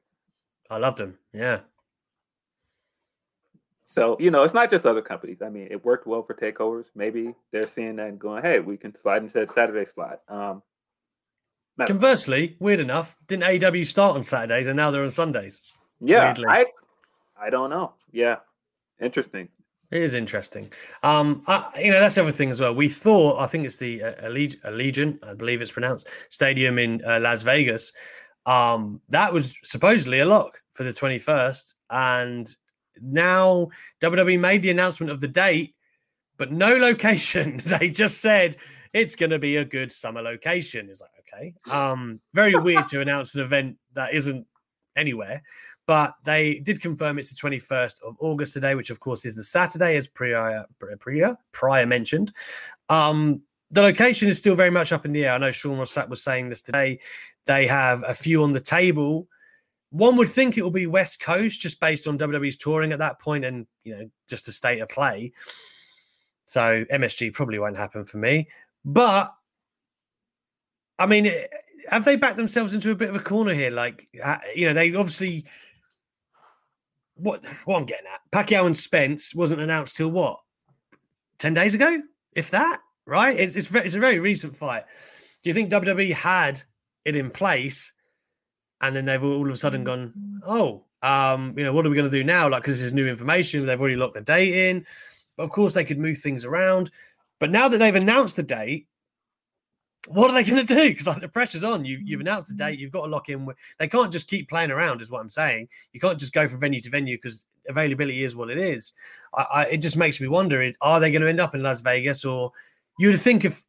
I 0.69 0.77
loved 0.77 0.97
them. 0.97 1.17
Yeah. 1.33 1.59
So, 3.87 4.17
you 4.19 4.29
know, 4.29 4.43
it's 4.43 4.53
not 4.53 4.69
just 4.69 4.85
other 4.85 5.01
companies. 5.01 5.41
I 5.41 5.47
mean, 5.47 5.69
it 5.71 5.85
worked 5.85 6.05
well 6.05 6.21
for 6.21 6.33
takeovers. 6.33 6.85
Maybe 6.95 7.33
they're 7.53 7.67
seeing 7.67 7.95
that 7.95 8.09
and 8.09 8.19
going, 8.19 8.43
hey, 8.43 8.59
we 8.59 8.75
can 8.75 8.93
slide 8.99 9.23
into 9.23 9.33
that 9.35 9.53
Saturday 9.53 9.89
slot. 9.89 10.19
Um, 10.27 10.61
Conversely, 11.85 12.57
weird 12.59 12.81
enough, 12.81 13.15
didn't 13.27 13.43
AEW 13.43 13.85
start 13.85 14.15
on 14.15 14.23
Saturdays 14.23 14.67
and 14.67 14.75
now 14.75 14.91
they're 14.91 15.03
on 15.03 15.11
Sundays? 15.11 15.61
Yeah. 16.01 16.33
I, 16.47 16.65
I 17.39 17.49
don't 17.49 17.69
know. 17.69 17.93
Yeah. 18.11 18.37
Interesting. 18.99 19.47
It 19.91 20.01
is 20.01 20.13
interesting. 20.13 20.71
Um, 21.03 21.41
I, 21.47 21.69
you 21.79 21.91
know, 21.91 21.99
that's 21.99 22.17
everything 22.17 22.49
as 22.49 22.59
well. 22.59 22.73
We 22.73 22.89
thought, 22.89 23.39
I 23.39 23.47
think 23.47 23.65
it's 23.65 23.77
the 23.77 24.03
uh, 24.03 24.13
Allegiant, 24.23 25.19
I 25.23 25.33
believe 25.33 25.61
it's 25.61 25.71
pronounced, 25.71 26.09
stadium 26.29 26.79
in 26.79 27.01
uh, 27.05 27.19
Las 27.19 27.43
Vegas. 27.43 27.93
Um, 28.45 29.01
that 29.09 29.31
was 29.31 29.57
supposedly 29.63 30.19
a 30.19 30.25
lock 30.25 30.59
for 30.73 30.83
the 30.83 30.91
21st. 30.91 31.73
And 31.89 32.55
now 33.01 33.69
WWE 34.01 34.39
made 34.39 34.63
the 34.63 34.71
announcement 34.71 35.11
of 35.11 35.21
the 35.21 35.27
date, 35.27 35.75
but 36.37 36.51
no 36.51 36.75
location. 36.77 37.57
they 37.65 37.89
just 37.89 38.21
said 38.21 38.55
it's 38.93 39.15
going 39.15 39.31
to 39.31 39.39
be 39.39 39.57
a 39.57 39.65
good 39.65 39.91
summer 39.91 40.21
location. 40.21 40.87
It's 40.89 41.01
like, 41.01 41.11
okay. 41.19 41.53
Um, 41.69 42.19
very 42.33 42.55
weird 42.55 42.87
to 42.87 43.01
announce 43.01 43.35
an 43.35 43.41
event 43.41 43.77
that 43.93 44.13
isn't 44.13 44.47
anywhere. 44.95 45.41
But 45.87 46.15
they 46.23 46.59
did 46.59 46.81
confirm 46.81 47.19
it's 47.19 47.33
the 47.33 47.49
21st 47.49 48.01
of 48.03 48.15
August 48.19 48.53
today, 48.53 48.75
which 48.75 48.89
of 48.89 48.99
course 48.99 49.23
is 49.25 49.35
the 49.35 49.43
Saturday, 49.43 49.95
as 49.97 50.07
prior 50.07 50.65
prior, 50.99 51.37
prior 51.51 51.85
mentioned. 51.85 52.31
Um, 52.89 53.41
the 53.71 53.81
location 53.81 54.27
is 54.27 54.37
still 54.37 54.55
very 54.55 54.69
much 54.69 54.91
up 54.91 55.05
in 55.05 55.11
the 55.11 55.25
air. 55.25 55.33
I 55.33 55.37
know 55.37 55.51
Sean 55.51 55.77
Ross 55.77 55.93
Sapp 55.93 56.09
was 56.09 56.23
saying 56.23 56.49
this 56.49 56.61
today. 56.61 56.99
They 57.45 57.67
have 57.67 58.03
a 58.07 58.13
few 58.13 58.43
on 58.43 58.53
the 58.53 58.59
table. 58.59 59.27
One 59.89 60.15
would 60.17 60.29
think 60.29 60.57
it 60.57 60.63
will 60.63 60.71
be 60.71 60.87
West 60.87 61.19
Coast 61.19 61.59
just 61.59 61.79
based 61.79 62.07
on 62.07 62.17
WWE's 62.17 62.57
touring 62.57 62.91
at 62.91 62.99
that 62.99 63.19
point 63.19 63.45
and, 63.45 63.65
you 63.83 63.95
know, 63.95 64.09
just 64.27 64.47
a 64.47 64.51
state 64.51 64.79
of 64.79 64.89
play. 64.89 65.31
So 66.45 66.85
MSG 66.91 67.33
probably 67.33 67.59
won't 67.59 67.77
happen 67.77 68.05
for 68.05 68.17
me. 68.17 68.47
But, 68.83 69.33
I 70.99 71.05
mean, 71.05 71.31
have 71.89 72.05
they 72.05 72.15
backed 72.15 72.37
themselves 72.37 72.73
into 72.73 72.91
a 72.91 72.95
bit 72.95 73.09
of 73.09 73.15
a 73.15 73.19
corner 73.19 73.53
here? 73.53 73.71
Like, 73.71 74.07
you 74.55 74.67
know, 74.67 74.73
they 74.73 74.93
obviously. 74.95 75.45
What, 77.15 77.45
what 77.65 77.77
I'm 77.77 77.85
getting 77.85 78.07
at, 78.07 78.21
Pacquiao 78.31 78.65
and 78.65 78.75
Spence 78.75 79.33
wasn't 79.33 79.61
announced 79.61 79.95
till 79.95 80.11
what? 80.11 80.39
10 81.39 81.53
days 81.53 81.73
ago? 81.73 82.01
If 82.33 82.51
that, 82.51 82.81
right? 83.05 83.37
It's, 83.37 83.55
it's, 83.55 83.73
it's 83.73 83.95
a 83.95 83.99
very 83.99 84.19
recent 84.19 84.55
fight. 84.55 84.83
Do 85.43 85.49
you 85.49 85.53
think 85.53 85.71
WWE 85.71 86.11
had 86.13 86.61
it 87.05 87.15
in 87.15 87.29
place, 87.29 87.93
and 88.81 88.95
then 88.95 89.05
they've 89.05 89.23
all 89.23 89.45
of 89.45 89.53
a 89.53 89.57
sudden 89.57 89.83
gone, 89.83 90.41
oh, 90.45 90.83
um, 91.01 91.53
you 91.57 91.63
know, 91.63 91.71
what 91.71 91.85
are 91.85 91.89
we 91.89 91.95
going 91.95 92.09
to 92.09 92.17
do 92.17 92.23
now? 92.23 92.49
Like, 92.49 92.63
because 92.63 92.77
this 92.77 92.85
is 92.85 92.93
new 92.93 93.07
information, 93.07 93.65
they've 93.65 93.79
already 93.79 93.95
locked 93.95 94.15
the 94.15 94.21
date 94.21 94.69
in. 94.69 94.85
But 95.37 95.43
of 95.43 95.51
course, 95.51 95.73
they 95.73 95.85
could 95.85 95.99
move 95.99 96.17
things 96.17 96.45
around. 96.45 96.89
But 97.39 97.51
now 97.51 97.67
that 97.67 97.77
they've 97.77 97.95
announced 97.95 98.35
the 98.35 98.43
date, 98.43 98.87
what 100.07 100.29
are 100.29 100.33
they 100.33 100.43
going 100.43 100.65
to 100.65 100.73
do? 100.73 100.89
Because 100.89 101.07
like 101.07 101.21
the 101.21 101.27
pressure's 101.27 101.63
on. 101.63 101.85
You 101.85 101.99
you've 102.03 102.19
mm. 102.19 102.23
announced 102.23 102.49
the 102.49 102.55
date. 102.55 102.77
Mm. 102.77 102.81
You've 102.81 102.91
got 102.91 103.05
to 103.05 103.11
lock 103.11 103.29
in. 103.29 103.47
They 103.79 103.87
can't 103.87 104.11
just 104.11 104.27
keep 104.27 104.49
playing 104.49 104.71
around. 104.71 105.01
Is 105.01 105.11
what 105.11 105.21
I'm 105.21 105.29
saying. 105.29 105.67
You 105.93 105.99
can't 105.99 106.19
just 106.19 106.33
go 106.33 106.47
from 106.47 106.59
venue 106.59 106.81
to 106.81 106.89
venue 106.89 107.17
because 107.17 107.45
availability 107.67 108.23
is 108.23 108.35
what 108.35 108.49
it 108.49 108.57
is. 108.57 108.93
I, 109.33 109.41
I, 109.41 109.65
it 109.65 109.77
just 109.77 109.97
makes 109.97 110.21
me 110.21 110.27
wonder: 110.27 110.71
Are 110.81 110.99
they 110.99 111.11
going 111.11 111.21
to 111.21 111.29
end 111.29 111.39
up 111.39 111.55
in 111.55 111.61
Las 111.61 111.81
Vegas, 111.81 112.25
or 112.25 112.51
you'd 112.99 113.19
think 113.19 113.45
if 113.45 113.63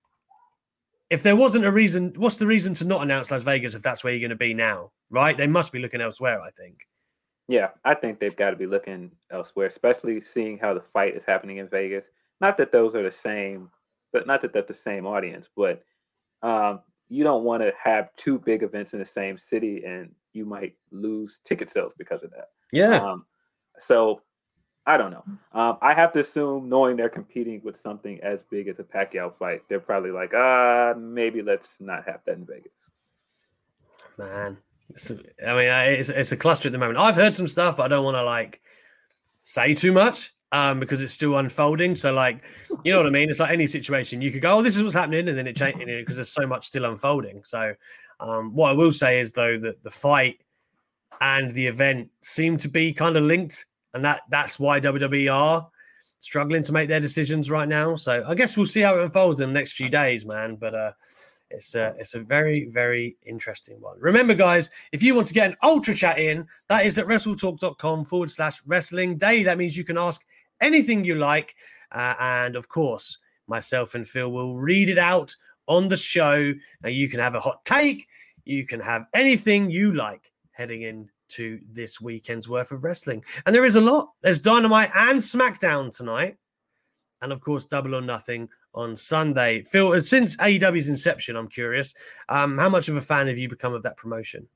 if 1.09 1.23
there 1.23 1.37
wasn't 1.37 1.65
a 1.65 1.73
reason, 1.73 2.13
what's 2.17 2.37
the 2.37 2.47
reason 2.47 2.75
to 2.75 2.85
not 2.85 3.03
announce 3.03 3.31
Las 3.31 3.45
Vegas 3.45 3.75
if 3.75 3.83
that's 3.83 4.03
where 4.03 4.13
you're 4.13 4.21
going 4.21 4.31
to 4.31 4.37
be 4.37 4.55
now? 4.55 4.91
Right? 5.11 5.37
They 5.37 5.47
must 5.47 5.73
be 5.73 5.79
looking 5.79 6.01
elsewhere. 6.01 6.41
I 6.41 6.51
think. 6.51 6.87
Yeah, 7.49 7.69
I 7.85 7.95
think 7.95 8.19
they've 8.19 8.35
got 8.35 8.51
to 8.51 8.57
be 8.57 8.67
looking 8.67 9.13
elsewhere, 9.31 9.69
especially 9.69 10.21
seeing 10.21 10.59
how 10.59 10.75
the 10.75 10.81
fight 10.81 11.15
is 11.15 11.25
happening 11.25 11.59
in 11.59 11.69
Vegas. 11.69 12.05
Not 12.41 12.59
that 12.59 12.73
those 12.73 12.95
are 12.97 13.05
the 13.05 13.13
same, 13.13 13.71
but 14.13 14.27
not 14.27 14.43
that 14.43 14.53
that's 14.53 14.67
the 14.67 14.75
same 14.75 15.07
audience, 15.07 15.49
but 15.57 15.85
um, 16.43 16.81
you 17.09 17.25
don't 17.25 17.45
want 17.45 17.63
to 17.63 17.73
have 17.83 18.15
two 18.17 18.39
big 18.39 18.63
events 18.63 18.93
in 18.93 18.99
the 18.99 19.07
same 19.07 19.39
city 19.39 19.85
and 19.85 20.11
you 20.33 20.45
might 20.45 20.75
lose 20.91 21.39
ticket 21.45 21.71
sales 21.71 21.93
because 21.97 22.23
of 22.23 22.31
that. 22.31 22.51
Yeah. 22.73 22.97
Um, 22.97 23.25
so 23.79 24.23
I 24.87 24.97
don't 24.97 25.11
know. 25.11 25.25
Um, 25.53 25.79
I 25.83 25.95
have 25.95 26.13
to 26.13 26.21
assume, 26.21 26.69
knowing 26.69 26.97
they're 26.97 27.09
competing 27.09 27.61
with 27.65 27.81
something 27.81 28.21
as 28.23 28.45
big 28.45 28.69
as 28.69 28.79
a 28.79 28.85
Pacquiao 28.85 29.35
fight, 29.35 29.63
they're 29.69 29.81
probably 29.81 30.13
like, 30.13 30.33
uh, 30.33 30.95
maybe 30.97 31.43
let's 31.43 31.77
not 31.81 32.05
have 32.07 32.21
that 32.27 32.37
in 32.37 32.47
Vegas. 32.47 32.73
Man, 34.17 34.57
it's, 34.91 35.11
I 35.11 35.55
mean, 35.55 35.69
it's, 35.99 36.09
it's 36.09 36.33
a 36.33 36.37
cluster 36.37 36.69
at 36.69 36.73
the 36.73 36.79
moment. 36.79 36.99
I've 36.99 37.17
heard 37.17 37.35
some 37.35 37.49
stuff, 37.49 37.79
but 37.79 37.85
I 37.85 37.89
don't 37.89 38.05
want 38.05 38.17
to 38.17 38.25
like 38.25 38.61
say 39.43 39.75
too 39.75 39.93
much 39.93 40.36
um, 40.53 40.81
because 40.81 41.03
it's 41.03 41.13
still 41.13 41.37
unfolding. 41.39 41.97
So, 41.97 42.13
like, 42.13 42.43
you 42.85 42.93
know 42.93 42.99
what 42.99 43.07
I 43.07 43.11
mean? 43.11 43.29
It's 43.31 43.41
like 43.41 43.51
any 43.51 43.67
situation 43.67 44.21
you 44.21 44.31
could 44.31 44.43
go, 44.43 44.59
"Oh, 44.59 44.63
this 44.63 44.77
is 44.77 44.83
what's 44.83 44.95
happening," 44.95 45.29
and 45.29 45.37
then 45.37 45.47
it 45.47 45.57
changes 45.57 45.85
because 45.85 46.17
there's 46.17 46.33
so 46.33 46.47
much 46.47 46.67
still 46.67 46.85
unfolding. 46.85 47.43
So, 47.45 47.75
um, 48.21 48.55
what 48.55 48.71
I 48.71 48.73
will 48.73 48.93
say 48.93 49.21
is 49.21 49.33
though 49.33 49.59
that 49.59 49.83
the 49.83 49.91
fight 49.91 50.41
and 51.21 51.55
the 51.55 51.67
event 51.67 52.11
seem 52.23 52.57
to 52.59 52.69
be 52.69 52.93
kind 52.93 53.17
of 53.17 53.25
linked, 53.25 53.67
and 53.95 54.05
that 54.05 54.23
that's 54.31 54.59
why 54.59 54.81
WWE 54.81 55.33
are 55.33 55.69
struggling 56.19 56.63
to 56.63 56.73
make 56.73 56.89
their 56.89 57.01
decisions 57.01 57.51
right 57.51 57.69
now. 57.69 57.95
So, 57.97 58.25
I 58.27 58.35
guess 58.35 58.57
we'll 58.57 58.67
see 58.67 58.81
how 58.81 58.99
it 58.99 59.03
unfolds 59.03 59.41
in 59.41 59.49
the 59.49 59.55
next 59.55 59.73
few 59.73 59.89
days, 59.89 60.25
man. 60.25 60.57
But 60.57 60.75
uh, 60.75 60.93
it's 61.57 61.75
a 61.75 61.95
it's 61.99 62.15
a 62.15 62.21
very 62.21 62.67
very 62.67 63.17
interesting 63.25 63.81
one. 63.81 63.99
Remember, 63.99 64.35
guys, 64.35 64.71
if 64.93 65.03
you 65.03 65.15
want 65.15 65.27
to 65.29 65.35
get 65.35 65.51
an 65.51 65.57
ultra 65.63 65.95
chat 65.95 66.19
in, 66.19 66.47
that 66.69 66.85
is 66.85 66.99
at 66.99 67.07
wrestletalk.com 67.07 68.05
forward 68.05 68.31
slash 68.31 68.61
wrestling 68.67 69.17
day. 69.17 69.43
That 69.43 69.59
means 69.59 69.77
you 69.77 69.85
can 69.85 69.99
ask 69.99 70.25
anything 70.61 71.05
you 71.05 71.15
like, 71.15 71.57
uh, 71.93 72.15
and 72.21 72.57
of 72.57 72.69
course, 72.69 73.19
myself 73.47 73.95
and 73.95 74.07
Phil 74.07 74.31
will 74.31 74.59
read 74.59 74.91
it 74.91 74.99
out 74.99 75.35
on 75.67 75.89
the 75.89 75.97
show. 75.97 76.53
Now, 76.83 76.91
you 76.91 77.09
can 77.09 77.21
have 77.21 77.35
a 77.35 77.41
hot 77.41 77.65
take, 77.65 78.07
you 78.45 78.67
can 78.67 78.81
have 78.81 79.07
anything 79.15 79.71
you 79.71 79.93
like 79.93 80.31
heading 80.53 80.83
into 80.83 81.61
this 81.71 82.01
weekend's 82.01 82.49
worth 82.49 82.71
of 82.71 82.85
wrestling, 82.85 83.25
and 83.47 83.55
there 83.55 83.65
is 83.65 83.77
a 83.77 83.81
lot. 83.81 84.11
There's 84.21 84.39
Dynamite 84.39 84.91
and 84.95 85.19
SmackDown 85.19 85.97
tonight, 85.97 86.37
and 87.23 87.33
of 87.33 87.41
course, 87.41 87.65
Double 87.65 87.95
or 87.95 88.03
Nothing 88.03 88.49
on 88.77 88.95
Sunday. 88.95 89.63
Phil, 89.65 89.93
uh, 89.93 90.01
since 90.01 90.37
AEW's 90.37 90.89
inception, 90.89 91.35
I'm 91.35 91.49
curious, 91.49 91.95
um, 92.29 92.59
how 92.59 92.69
much 92.69 92.89
of 92.89 92.97
a 92.97 93.01
fan 93.01 93.27
have 93.27 93.39
you 93.39 93.49
become 93.49 93.73
of 93.75 93.83
that 93.83 93.97
promotion? 93.97 94.47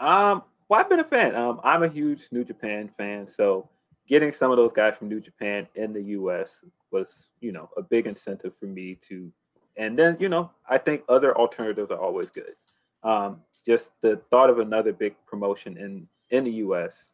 Um, 0.00 0.42
well, 0.68 0.80
I've 0.80 0.90
been 0.90 1.00
a 1.00 1.04
fan. 1.04 1.34
Um, 1.34 1.60
I'm 1.64 1.82
a 1.82 1.88
huge 1.88 2.28
New 2.30 2.44
Japan 2.44 2.90
fan, 2.98 3.26
so 3.26 3.68
getting 4.06 4.32
some 4.32 4.50
of 4.50 4.56
those 4.56 4.72
guys 4.72 4.96
from 4.96 5.08
New 5.08 5.20
Japan 5.20 5.66
in 5.74 5.92
the 5.92 6.02
U.S. 6.02 6.60
was, 6.90 7.28
you 7.40 7.52
know, 7.52 7.70
a 7.76 7.82
big 7.82 8.06
incentive 8.06 8.56
for 8.58 8.66
me 8.66 8.98
to. 9.08 9.32
And 9.76 9.96
then, 9.96 10.16
you 10.18 10.28
know, 10.28 10.50
I 10.68 10.78
think 10.78 11.04
other 11.08 11.36
alternatives 11.36 11.90
are 11.92 11.98
always 11.98 12.30
good. 12.30 12.54
Um, 13.04 13.42
just 13.64 13.90
the 14.02 14.16
thought 14.30 14.50
of 14.50 14.58
another 14.58 14.92
big 14.92 15.14
promotion 15.26 15.76
in 15.76 16.08
in 16.30 16.44
the 16.44 16.50
U.S. 16.50 17.06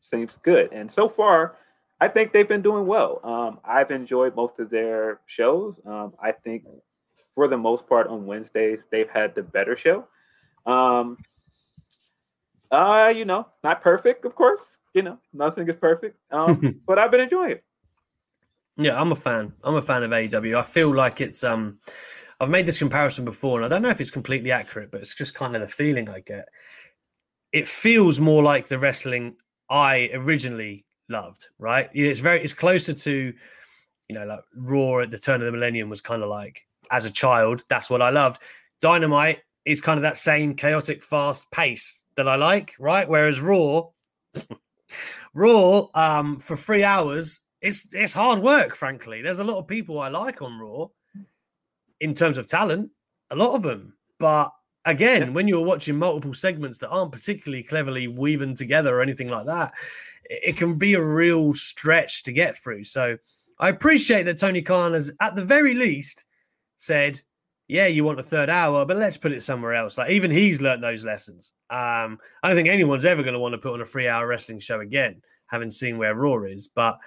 seems 0.00 0.38
good, 0.42 0.72
and 0.72 0.90
so 0.90 1.08
far, 1.08 1.56
I 2.02 2.08
think 2.08 2.32
they've 2.32 2.48
been 2.48 2.62
doing 2.62 2.88
well. 2.88 3.20
Um, 3.22 3.60
I've 3.64 3.92
enjoyed 3.92 4.34
most 4.34 4.58
of 4.58 4.70
their 4.70 5.20
shows. 5.26 5.76
Um, 5.86 6.14
I 6.20 6.32
think, 6.32 6.64
for 7.36 7.46
the 7.46 7.56
most 7.56 7.88
part, 7.88 8.08
on 8.08 8.26
Wednesdays 8.26 8.80
they've 8.90 9.08
had 9.08 9.36
the 9.36 9.44
better 9.44 9.76
show. 9.76 10.08
Um, 10.66 11.16
uh, 12.72 13.12
you 13.14 13.24
know, 13.24 13.46
not 13.62 13.82
perfect, 13.82 14.24
of 14.24 14.34
course. 14.34 14.78
You 14.94 15.02
know, 15.02 15.18
nothing 15.32 15.68
is 15.68 15.76
perfect. 15.76 16.18
Um, 16.32 16.80
but 16.88 16.98
I've 16.98 17.12
been 17.12 17.20
enjoying 17.20 17.52
it. 17.52 17.64
Yeah, 18.76 19.00
I'm 19.00 19.12
a 19.12 19.16
fan. 19.16 19.52
I'm 19.62 19.76
a 19.76 19.82
fan 19.82 20.02
of 20.02 20.10
AEW. 20.10 20.56
I 20.56 20.62
feel 20.62 20.92
like 20.92 21.20
it's 21.20 21.44
um 21.44 21.78
I've 22.40 22.50
made 22.50 22.66
this 22.66 22.80
comparison 22.80 23.24
before, 23.24 23.60
and 23.60 23.64
I 23.64 23.68
don't 23.68 23.82
know 23.82 23.90
if 23.90 24.00
it's 24.00 24.10
completely 24.10 24.50
accurate, 24.50 24.90
but 24.90 25.02
it's 25.02 25.14
just 25.14 25.34
kind 25.34 25.54
of 25.54 25.62
the 25.62 25.68
feeling 25.68 26.08
I 26.08 26.18
get. 26.18 26.48
It 27.52 27.68
feels 27.68 28.18
more 28.18 28.42
like 28.42 28.66
the 28.66 28.80
wrestling 28.80 29.36
I 29.70 30.10
originally 30.14 30.84
loved, 31.08 31.48
right? 31.58 31.90
It's 31.92 32.20
very 32.20 32.42
it's 32.42 32.54
closer 32.54 32.92
to, 32.92 33.32
you 34.08 34.14
know, 34.14 34.24
like 34.24 34.40
Raw 34.54 35.00
at 35.00 35.10
the 35.10 35.18
turn 35.18 35.40
of 35.40 35.46
the 35.46 35.52
millennium 35.52 35.88
was 35.88 36.00
kind 36.00 36.22
of 36.22 36.28
like 36.28 36.62
as 36.90 37.04
a 37.04 37.10
child, 37.10 37.64
that's 37.68 37.90
what 37.90 38.02
I 38.02 38.10
loved. 38.10 38.42
Dynamite 38.80 39.40
is 39.64 39.80
kind 39.80 39.98
of 39.98 40.02
that 40.02 40.16
same 40.16 40.54
chaotic, 40.54 41.02
fast 41.02 41.50
pace 41.50 42.04
that 42.16 42.28
I 42.28 42.36
like, 42.36 42.74
right? 42.78 43.08
Whereas 43.08 43.40
Raw, 43.40 43.88
Raw, 45.34 45.88
um, 45.94 46.38
for 46.38 46.56
three 46.56 46.84
hours, 46.84 47.40
it's 47.60 47.94
it's 47.94 48.12
hard 48.12 48.40
work, 48.40 48.74
frankly. 48.74 49.22
There's 49.22 49.38
a 49.38 49.44
lot 49.44 49.58
of 49.58 49.68
people 49.68 50.00
I 50.00 50.08
like 50.08 50.42
on 50.42 50.58
Raw 50.58 50.88
in 52.00 52.12
terms 52.12 52.36
of 52.36 52.48
talent, 52.48 52.90
a 53.30 53.36
lot 53.36 53.54
of 53.54 53.62
them. 53.62 53.94
But 54.18 54.50
again, 54.84 55.22
yeah. 55.22 55.30
when 55.30 55.46
you're 55.46 55.64
watching 55.64 55.96
multiple 55.96 56.34
segments 56.34 56.78
that 56.78 56.90
aren't 56.90 57.12
particularly 57.12 57.62
cleverly 57.62 58.08
woven 58.08 58.54
together 58.54 58.96
or 58.96 59.00
anything 59.00 59.28
like 59.28 59.46
that, 59.46 59.72
it, 60.24 60.56
can 60.56 60.76
be 60.76 60.94
a 60.94 61.02
real 61.02 61.54
stretch 61.54 62.22
to 62.24 62.32
get 62.32 62.56
through. 62.56 62.84
So 62.84 63.16
I 63.58 63.68
appreciate 63.68 64.24
that 64.24 64.38
Tony 64.38 64.62
Khan 64.62 64.94
has, 64.94 65.12
at 65.20 65.36
the 65.36 65.44
very 65.44 65.74
least, 65.74 66.24
said, 66.76 67.20
yeah, 67.68 67.86
you 67.86 68.04
want 68.04 68.20
a 68.20 68.24
third 68.24 68.50
hour, 68.50 68.84
but 68.84 68.96
let's 68.96 69.16
put 69.16 69.32
it 69.32 69.42
somewhere 69.42 69.74
else. 69.74 69.96
Like 69.96 70.10
even 70.10 70.30
he's 70.30 70.60
learned 70.60 70.82
those 70.82 71.04
lessons. 71.04 71.52
Um, 71.70 72.18
I 72.42 72.48
don't 72.48 72.56
think 72.56 72.68
anyone's 72.68 73.04
ever 73.04 73.22
going 73.22 73.34
to 73.34 73.40
want 73.40 73.52
to 73.52 73.58
put 73.58 73.72
on 73.72 73.80
a 73.80 73.86
three 73.86 74.08
hour 74.08 74.26
wrestling 74.26 74.58
show 74.58 74.80
again, 74.80 75.22
having 75.46 75.70
seen 75.70 75.96
where 75.96 76.14
Raw 76.14 76.42
is. 76.42 76.68
But 76.68 76.98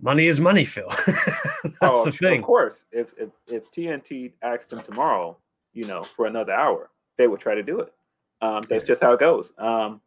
money 0.00 0.26
is 0.26 0.40
money, 0.40 0.64
Phil. 0.64 0.88
That's 1.06 1.78
oh, 1.82 2.04
the 2.04 2.12
thing. 2.12 2.40
Of 2.40 2.46
course, 2.46 2.84
if, 2.90 3.14
if 3.16 3.30
if 3.46 3.70
TNT 3.70 4.32
asked 4.42 4.70
them 4.70 4.82
tomorrow, 4.82 5.38
you 5.72 5.84
know, 5.84 6.02
for 6.02 6.26
another 6.26 6.52
hour, 6.52 6.90
they 7.16 7.28
would 7.28 7.40
try 7.40 7.54
to 7.54 7.62
do 7.62 7.80
it. 7.80 7.92
Um, 8.40 8.60
that's 8.68 8.84
just 8.84 9.00
how 9.00 9.12
it 9.12 9.20
goes. 9.20 9.52
Um, 9.56 10.00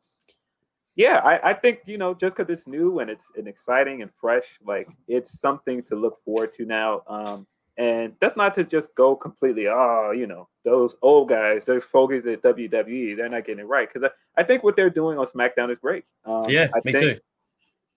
yeah, 0.95 1.17
I, 1.23 1.51
I 1.51 1.53
think 1.53 1.79
you 1.85 1.97
know, 1.97 2.13
just 2.13 2.35
because 2.35 2.51
it's 2.51 2.67
new 2.67 2.99
and 2.99 3.09
it's 3.09 3.31
and 3.37 3.47
exciting 3.47 4.01
and 4.01 4.11
fresh, 4.13 4.59
like 4.65 4.87
it's 5.07 5.39
something 5.39 5.83
to 5.83 5.95
look 5.95 6.23
forward 6.23 6.53
to 6.53 6.65
now. 6.65 7.03
Um, 7.07 7.47
and 7.77 8.13
that's 8.21 8.37
not 8.37 8.55
to 8.55 8.63
just 8.63 8.95
go 8.95 9.15
completely, 9.15 9.67
oh, 9.67 10.11
you 10.11 10.27
know, 10.27 10.47
those 10.63 10.95
old 11.01 11.27
guys, 11.27 11.65
those 11.65 11.83
fogies 11.83 12.25
at 12.25 12.41
WWE, 12.41 13.17
they're 13.17 13.27
not 13.27 13.45
getting 13.45 13.65
it 13.65 13.67
right. 13.67 13.91
Because 13.91 14.09
I, 14.09 14.41
I, 14.41 14.43
think 14.43 14.63
what 14.63 14.77
they're 14.77 14.89
doing 14.89 15.17
on 15.17 15.25
SmackDown 15.27 15.69
is 15.71 15.79
great. 15.79 16.05
Um, 16.23 16.43
yeah, 16.47 16.69
I 16.73 16.79
me 16.85 16.93
think, 16.93 16.99
too. 16.99 17.19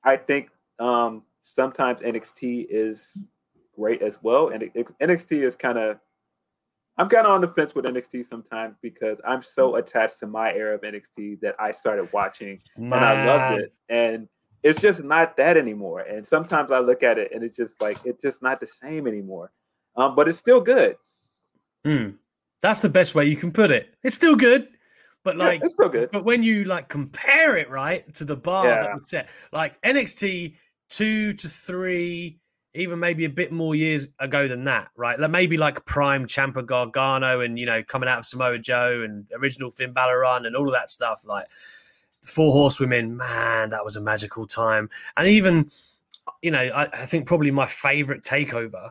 I 0.02 0.16
think 0.16 0.50
um, 0.80 1.22
sometimes 1.44 2.00
NXT 2.00 2.66
is 2.68 3.18
great 3.76 4.02
as 4.02 4.18
well. 4.20 4.48
And 4.48 4.64
it, 4.64 4.72
it, 4.74 4.98
NXT 4.98 5.44
is 5.44 5.54
kind 5.54 5.78
of, 5.78 6.00
I'm 6.98 7.08
kind 7.08 7.26
of 7.26 7.32
on 7.32 7.40
the 7.40 7.48
fence 7.48 7.74
with 7.74 7.84
NXT 7.84 8.26
sometimes 8.26 8.76
because 8.82 9.18
I'm 9.26 9.42
so 9.42 9.76
attached 9.76 10.18
to 10.20 10.26
my 10.26 10.52
era 10.52 10.74
of 10.74 10.82
NXT 10.82 11.40
that 11.40 11.54
I 11.58 11.72
started 11.72 12.12
watching 12.12 12.60
Man. 12.76 12.92
and 12.92 13.04
I 13.04 13.26
loved 13.26 13.60
it. 13.62 13.72
And 13.88 14.28
it's 14.64 14.80
just 14.80 15.04
not 15.04 15.36
that 15.36 15.56
anymore. 15.56 16.00
And 16.00 16.26
sometimes 16.26 16.72
I 16.72 16.80
look 16.80 17.04
at 17.04 17.16
it 17.18 17.30
and 17.32 17.44
it's 17.44 17.56
just 17.56 17.80
like, 17.80 17.98
it's 18.04 18.20
just 18.20 18.42
not 18.42 18.58
the 18.58 18.66
same 18.66 19.06
anymore. 19.06 19.52
Um, 19.96 20.16
but 20.16 20.28
it's 20.28 20.38
still 20.38 20.60
good. 20.60 20.96
Hmm. 21.84 22.10
That's 22.60 22.80
the 22.80 22.88
best 22.88 23.14
way 23.14 23.26
you 23.26 23.36
can 23.36 23.52
put 23.52 23.70
it. 23.70 23.94
It's 24.02 24.16
still 24.16 24.34
good. 24.34 24.68
But 25.24 25.36
like, 25.36 25.60
yeah, 25.60 25.66
it's 25.66 25.74
still 25.74 25.88
good. 25.88 26.10
But 26.12 26.24
when 26.24 26.42
you 26.42 26.64
like 26.64 26.88
compare 26.88 27.56
it, 27.56 27.70
right, 27.70 28.12
to 28.14 28.24
the 28.24 28.36
bar 28.36 28.66
yeah. 28.66 28.82
that 28.82 28.94
was 28.94 29.08
set, 29.08 29.28
like 29.52 29.80
NXT 29.82 30.56
two 30.90 31.34
to 31.34 31.48
three, 31.48 32.40
even 32.74 32.98
maybe 32.98 33.24
a 33.24 33.30
bit 33.30 33.50
more 33.50 33.74
years 33.74 34.08
ago 34.18 34.46
than 34.46 34.64
that, 34.64 34.90
right? 34.96 35.18
Like 35.18 35.30
maybe 35.30 35.56
like 35.56 35.84
prime 35.84 36.26
Ciampa 36.26 36.64
Gargano 36.64 37.40
and 37.40 37.58
you 37.58 37.66
know 37.66 37.82
coming 37.82 38.08
out 38.08 38.20
of 38.20 38.26
Samoa 38.26 38.58
Joe 38.58 39.02
and 39.02 39.26
original 39.34 39.70
Finn 39.70 39.92
Balor 39.92 40.20
run 40.20 40.46
and 40.46 40.54
all 40.54 40.66
of 40.66 40.74
that 40.74 40.90
stuff. 40.90 41.22
Like 41.24 41.46
Four 42.24 42.52
Horsewomen, 42.52 43.16
man, 43.16 43.70
that 43.70 43.84
was 43.84 43.96
a 43.96 44.00
magical 44.00 44.46
time. 44.46 44.90
And 45.16 45.28
even 45.28 45.70
you 46.42 46.50
know, 46.50 46.60
I, 46.60 46.82
I 46.82 47.06
think 47.06 47.26
probably 47.26 47.50
my 47.50 47.66
favorite 47.66 48.22
takeover. 48.22 48.90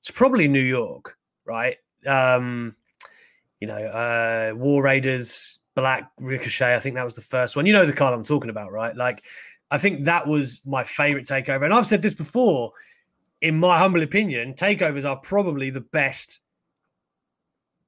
It's 0.00 0.10
probably 0.10 0.48
New 0.48 0.60
York, 0.60 1.16
right? 1.44 1.76
Um, 2.06 2.76
you 3.60 3.68
know, 3.68 3.76
uh, 3.76 4.52
War 4.56 4.82
Raiders, 4.82 5.58
Black 5.74 6.10
Ricochet. 6.18 6.74
I 6.74 6.80
think 6.80 6.96
that 6.96 7.04
was 7.04 7.14
the 7.14 7.22
first 7.22 7.56
one. 7.56 7.64
You 7.66 7.72
know 7.72 7.86
the 7.86 7.92
card 7.92 8.12
I'm 8.12 8.24
talking 8.24 8.50
about, 8.50 8.72
right? 8.72 8.94
Like 8.94 9.24
I 9.70 9.78
think 9.78 10.04
that 10.04 10.26
was 10.26 10.60
my 10.64 10.84
favorite 10.84 11.26
takeover. 11.26 11.64
And 11.64 11.72
I've 11.72 11.86
said 11.86 12.02
this 12.02 12.14
before. 12.14 12.72
In 13.40 13.58
my 13.58 13.78
humble 13.78 14.02
opinion, 14.02 14.54
takeovers 14.54 15.08
are 15.08 15.16
probably 15.16 15.70
the 15.70 15.80
best, 15.80 16.40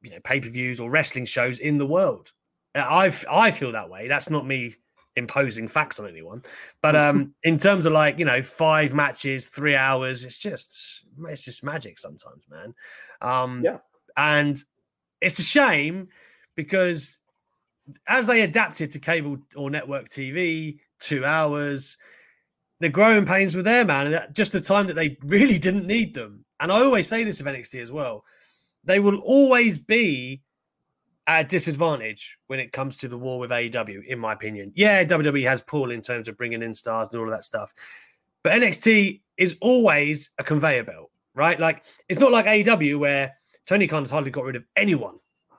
you 0.02 0.10
know, 0.10 0.20
pay 0.22 0.40
per 0.40 0.48
views 0.48 0.80
or 0.80 0.90
wrestling 0.90 1.24
shows 1.24 1.58
in 1.58 1.78
the 1.78 1.86
world. 1.86 2.32
I 2.74 3.12
I 3.30 3.50
feel 3.50 3.72
that 3.72 3.88
way. 3.88 4.08
That's 4.08 4.30
not 4.30 4.46
me 4.46 4.76
imposing 5.16 5.66
facts 5.66 5.98
on 5.98 6.06
anyone, 6.06 6.42
but 6.82 6.94
um, 6.94 7.34
in 7.42 7.56
terms 7.56 7.86
of 7.86 7.92
like 7.92 8.18
you 8.18 8.24
know 8.24 8.42
five 8.42 8.92
matches, 8.92 9.46
three 9.46 9.74
hours, 9.74 10.24
it's 10.24 10.38
just 10.38 11.04
it's 11.28 11.44
just 11.44 11.64
magic 11.64 11.98
sometimes, 11.98 12.44
man. 12.50 12.74
Um, 13.22 13.62
yeah. 13.64 13.78
And 14.16 14.62
it's 15.20 15.38
a 15.38 15.42
shame 15.42 16.08
because 16.54 17.18
as 18.06 18.26
they 18.26 18.42
adapted 18.42 18.90
to 18.92 18.98
cable 18.98 19.38
or 19.56 19.70
network 19.70 20.08
TV, 20.08 20.78
two 20.98 21.24
hours, 21.24 21.98
the 22.80 22.88
growing 22.88 23.24
pains 23.24 23.56
were 23.56 23.62
there, 23.62 23.84
man. 23.84 24.12
And 24.12 24.34
just 24.34 24.52
the 24.52 24.60
time 24.60 24.86
that 24.86 24.94
they 24.94 25.16
really 25.24 25.58
didn't 25.58 25.86
need 25.86 26.14
them. 26.14 26.44
And 26.60 26.72
I 26.72 26.80
always 26.80 27.06
say 27.06 27.24
this 27.24 27.40
of 27.40 27.46
NXT 27.46 27.82
as 27.82 27.92
well. 27.92 28.24
They 28.84 29.00
will 29.00 29.18
always 29.18 29.78
be 29.78 30.42
at 31.26 31.44
a 31.44 31.48
disadvantage 31.48 32.38
when 32.46 32.60
it 32.60 32.72
comes 32.72 32.98
to 32.98 33.08
the 33.08 33.18
war 33.18 33.38
with 33.38 33.50
AEW, 33.50 34.06
in 34.06 34.18
my 34.18 34.32
opinion. 34.32 34.72
Yeah, 34.74 35.04
WWE 35.04 35.46
has 35.48 35.60
pull 35.60 35.90
in 35.90 36.00
terms 36.00 36.28
of 36.28 36.36
bringing 36.36 36.62
in 36.62 36.72
stars 36.72 37.08
and 37.10 37.20
all 37.20 37.26
of 37.26 37.32
that 37.32 37.44
stuff. 37.44 37.74
But 38.42 38.52
NXT 38.52 39.22
is 39.36 39.56
always 39.60 40.30
a 40.38 40.44
conveyor 40.44 40.84
belt, 40.84 41.10
right? 41.34 41.58
Like, 41.58 41.84
it's 42.08 42.20
not 42.20 42.30
like 42.30 42.46
AEW 42.46 42.98
where 43.00 43.34
Tony 43.66 43.88
Khan 43.88 44.02
has 44.02 44.10
hardly 44.10 44.30
got 44.30 44.44
rid 44.44 44.56
of 44.56 44.64
anyone 44.76 45.16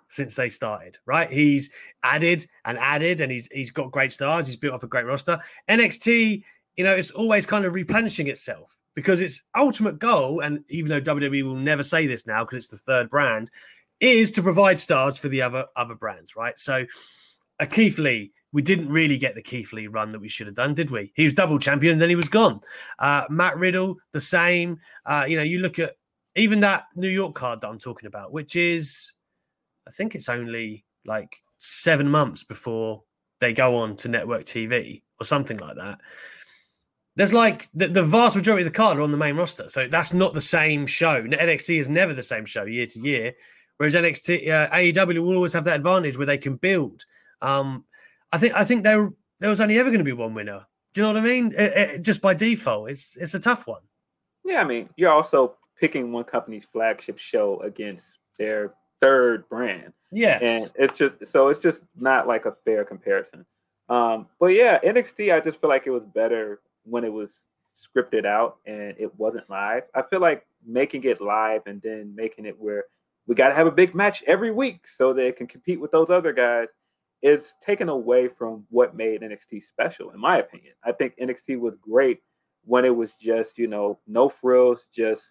since 0.07 0.35
they 0.35 0.49
started, 0.49 0.97
right? 1.05 1.29
He's 1.29 1.69
added 2.03 2.45
and 2.63 2.77
added, 2.77 3.21
and 3.21 3.31
he's 3.31 3.47
he's 3.51 3.71
got 3.71 3.91
great 3.91 4.11
stars. 4.11 4.47
He's 4.47 4.55
built 4.55 4.73
up 4.73 4.83
a 4.83 4.87
great 4.87 5.05
roster. 5.05 5.37
NXT, 5.69 6.43
you 6.77 6.83
know, 6.83 6.93
it's 6.93 7.11
always 7.11 7.45
kind 7.45 7.65
of 7.65 7.73
replenishing 7.73 8.27
itself 8.27 8.77
because 8.95 9.19
its 9.19 9.43
ultimate 9.55 9.99
goal, 9.99 10.41
and 10.41 10.63
even 10.69 10.89
though 10.89 11.01
WWE 11.01 11.43
will 11.43 11.55
never 11.55 11.83
say 11.83 12.07
this 12.07 12.25
now 12.25 12.43
because 12.43 12.57
it's 12.57 12.67
the 12.67 12.77
third 12.77 13.09
brand, 13.09 13.49
is 13.99 14.31
to 14.31 14.43
provide 14.43 14.79
stars 14.79 15.17
for 15.17 15.27
the 15.27 15.41
other 15.41 15.65
other 15.75 15.95
brands, 15.95 16.35
right? 16.35 16.57
So, 16.57 16.85
a 17.59 17.65
Keith 17.65 17.97
Lee, 17.97 18.31
we 18.51 18.61
didn't 18.61 18.89
really 18.89 19.17
get 19.17 19.35
the 19.35 19.41
Keith 19.41 19.73
Lee 19.73 19.87
run 19.87 20.11
that 20.11 20.19
we 20.19 20.29
should 20.29 20.47
have 20.47 20.55
done, 20.55 20.75
did 20.75 20.91
we? 20.91 21.11
He 21.15 21.23
was 21.23 21.33
double 21.33 21.59
champion 21.59 21.93
and 21.93 22.01
then 22.01 22.09
he 22.09 22.15
was 22.15 22.29
gone. 22.29 22.61
Uh, 22.99 23.25
Matt 23.29 23.57
Riddle, 23.57 23.97
the 24.13 24.21
same. 24.21 24.79
Uh, 25.05 25.25
you 25.27 25.35
know, 25.35 25.43
you 25.43 25.59
look 25.59 25.79
at 25.79 25.95
even 26.35 26.59
that 26.59 26.85
New 26.95 27.09
York 27.09 27.33
card 27.33 27.61
that 27.61 27.67
I'm 27.67 27.79
talking 27.79 28.07
about, 28.07 28.31
which 28.31 28.55
is 28.55 29.13
I 29.87 29.91
think 29.91 30.13
it's 30.13 30.29
only 30.29 30.85
like 31.05 31.41
seven 31.57 32.09
months 32.09 32.43
before 32.43 33.03
they 33.39 33.53
go 33.53 33.75
on 33.75 33.95
to 33.97 34.09
network 34.09 34.45
TV 34.45 35.01
or 35.19 35.25
something 35.25 35.57
like 35.57 35.75
that. 35.75 35.99
There's 37.17 37.33
like 37.33 37.67
the, 37.73 37.87
the 37.87 38.03
vast 38.03 38.35
majority 38.35 38.61
of 38.61 38.71
the 38.71 38.77
card 38.77 38.99
are 38.99 39.01
on 39.01 39.09
the 39.09 39.17
main 39.17 39.35
roster, 39.35 39.67
so 39.69 39.87
that's 39.87 40.13
not 40.13 40.35
the 40.35 40.41
same 40.41 40.85
show. 40.85 41.23
NXT 41.23 41.79
is 41.79 41.89
never 41.89 42.13
the 42.13 42.21
same 42.21 42.45
show 42.45 42.63
year 42.63 42.85
to 42.85 42.99
year, 42.99 43.33
whereas 43.77 43.95
NXT 43.95 44.47
uh, 44.49 44.69
AEW 44.69 45.23
will 45.23 45.33
always 45.33 45.53
have 45.53 45.63
that 45.63 45.77
advantage 45.77 46.15
where 46.15 46.27
they 46.27 46.37
can 46.37 46.57
build. 46.57 47.05
Um, 47.41 47.85
I 48.31 48.37
think 48.37 48.53
I 48.53 48.63
think 48.63 48.83
there 48.83 49.11
there 49.39 49.49
was 49.49 49.59
only 49.59 49.79
ever 49.79 49.89
going 49.89 49.97
to 49.97 50.05
be 50.05 50.13
one 50.13 50.35
winner. 50.35 50.67
Do 50.93 51.01
you 51.01 51.07
know 51.07 51.13
what 51.13 51.23
I 51.23 51.25
mean? 51.25 51.53
It, 51.57 51.77
it, 51.77 52.01
just 52.03 52.21
by 52.21 52.35
default, 52.35 52.91
it's 52.91 53.17
it's 53.17 53.33
a 53.33 53.39
tough 53.39 53.65
one. 53.65 53.81
Yeah, 54.45 54.61
I 54.61 54.65
mean, 54.65 54.87
you're 54.95 55.11
also 55.11 55.55
picking 55.79 56.11
one 56.11 56.23
company's 56.23 56.65
flagship 56.71 57.17
show 57.17 57.59
against 57.61 58.19
their 58.37 58.75
third 59.01 59.49
brand. 59.49 59.93
Yes. 60.11 60.43
And 60.43 60.71
it's 60.75 60.95
just 60.95 61.25
so 61.25 61.47
it's 61.47 61.61
just 61.61 61.81
not 61.95 62.27
like 62.27 62.45
a 62.45 62.51
fair 62.51 62.85
comparison. 62.85 63.43
Um, 63.89 64.27
but 64.39 64.47
yeah, 64.47 64.79
NXT, 64.81 65.33
I 65.33 65.39
just 65.39 65.59
feel 65.59 65.69
like 65.71 65.87
it 65.87 65.91
was 65.91 66.03
better 66.03 66.59
when 66.89 67.03
it 67.03 67.11
was 67.13 67.31
scripted 67.77 68.25
out 68.25 68.57
and 68.65 68.95
it 68.97 69.13
wasn't 69.15 69.49
live. 69.49 69.83
I 69.95 70.01
feel 70.01 70.19
like 70.19 70.45
making 70.65 71.03
it 71.03 71.21
live 71.21 71.61
and 71.65 71.81
then 71.81 72.13
making 72.15 72.45
it 72.45 72.59
where 72.59 72.85
we 73.27 73.35
got 73.35 73.49
to 73.49 73.55
have 73.55 73.67
a 73.67 73.71
big 73.71 73.93
match 73.93 74.23
every 74.25 74.51
week 74.51 74.87
so 74.87 75.13
they 75.13 75.31
can 75.31 75.47
compete 75.47 75.79
with 75.79 75.91
those 75.91 76.09
other 76.09 76.33
guys 76.33 76.67
is 77.21 77.55
taken 77.61 77.89
away 77.89 78.27
from 78.27 78.65
what 78.69 78.95
made 78.95 79.21
NXT 79.21 79.63
special, 79.63 80.11
in 80.11 80.19
my 80.19 80.37
opinion. 80.37 80.73
I 80.83 80.91
think 80.91 81.15
NXT 81.21 81.59
was 81.59 81.75
great 81.81 82.19
when 82.63 82.85
it 82.85 82.95
was 82.95 83.11
just, 83.19 83.57
you 83.57 83.67
know, 83.67 83.99
no 84.07 84.29
frills, 84.29 84.85
just 84.93 85.23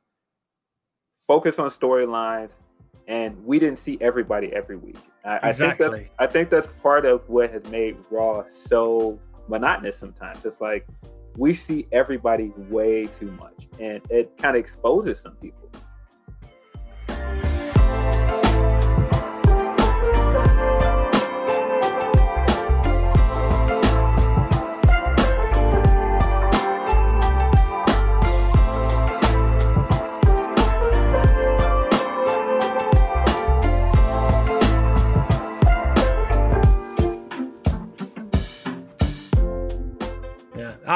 focus 1.27 1.59
on 1.59 1.71
storylines, 1.71 2.51
and 3.09 3.45
we 3.45 3.59
didn't 3.59 3.79
see 3.79 3.99
everybody 4.01 4.53
every 4.53 4.77
week. 4.77 4.99
I, 5.25 5.49
exactly. 5.49 5.87
I 5.87 5.91
think 5.91 6.09
that's 6.09 6.11
I 6.19 6.27
think 6.27 6.51
that's 6.51 6.67
part 6.83 7.07
of 7.07 7.29
what 7.29 7.51
has 7.53 7.65
made 7.69 7.97
Raw 8.11 8.45
so 8.49 9.21
monotonous. 9.49 9.97
Sometimes 9.97 10.45
it's 10.45 10.61
like 10.61 10.87
we 11.37 11.55
see 11.55 11.87
everybody 11.93 12.53
way 12.71 13.07
too 13.19 13.31
much, 13.33 13.69
and 13.81 14.01
it 14.11 14.37
kind 14.37 14.57
of 14.57 14.61
exposes 14.61 15.21
some 15.21 15.37
people. 15.37 15.71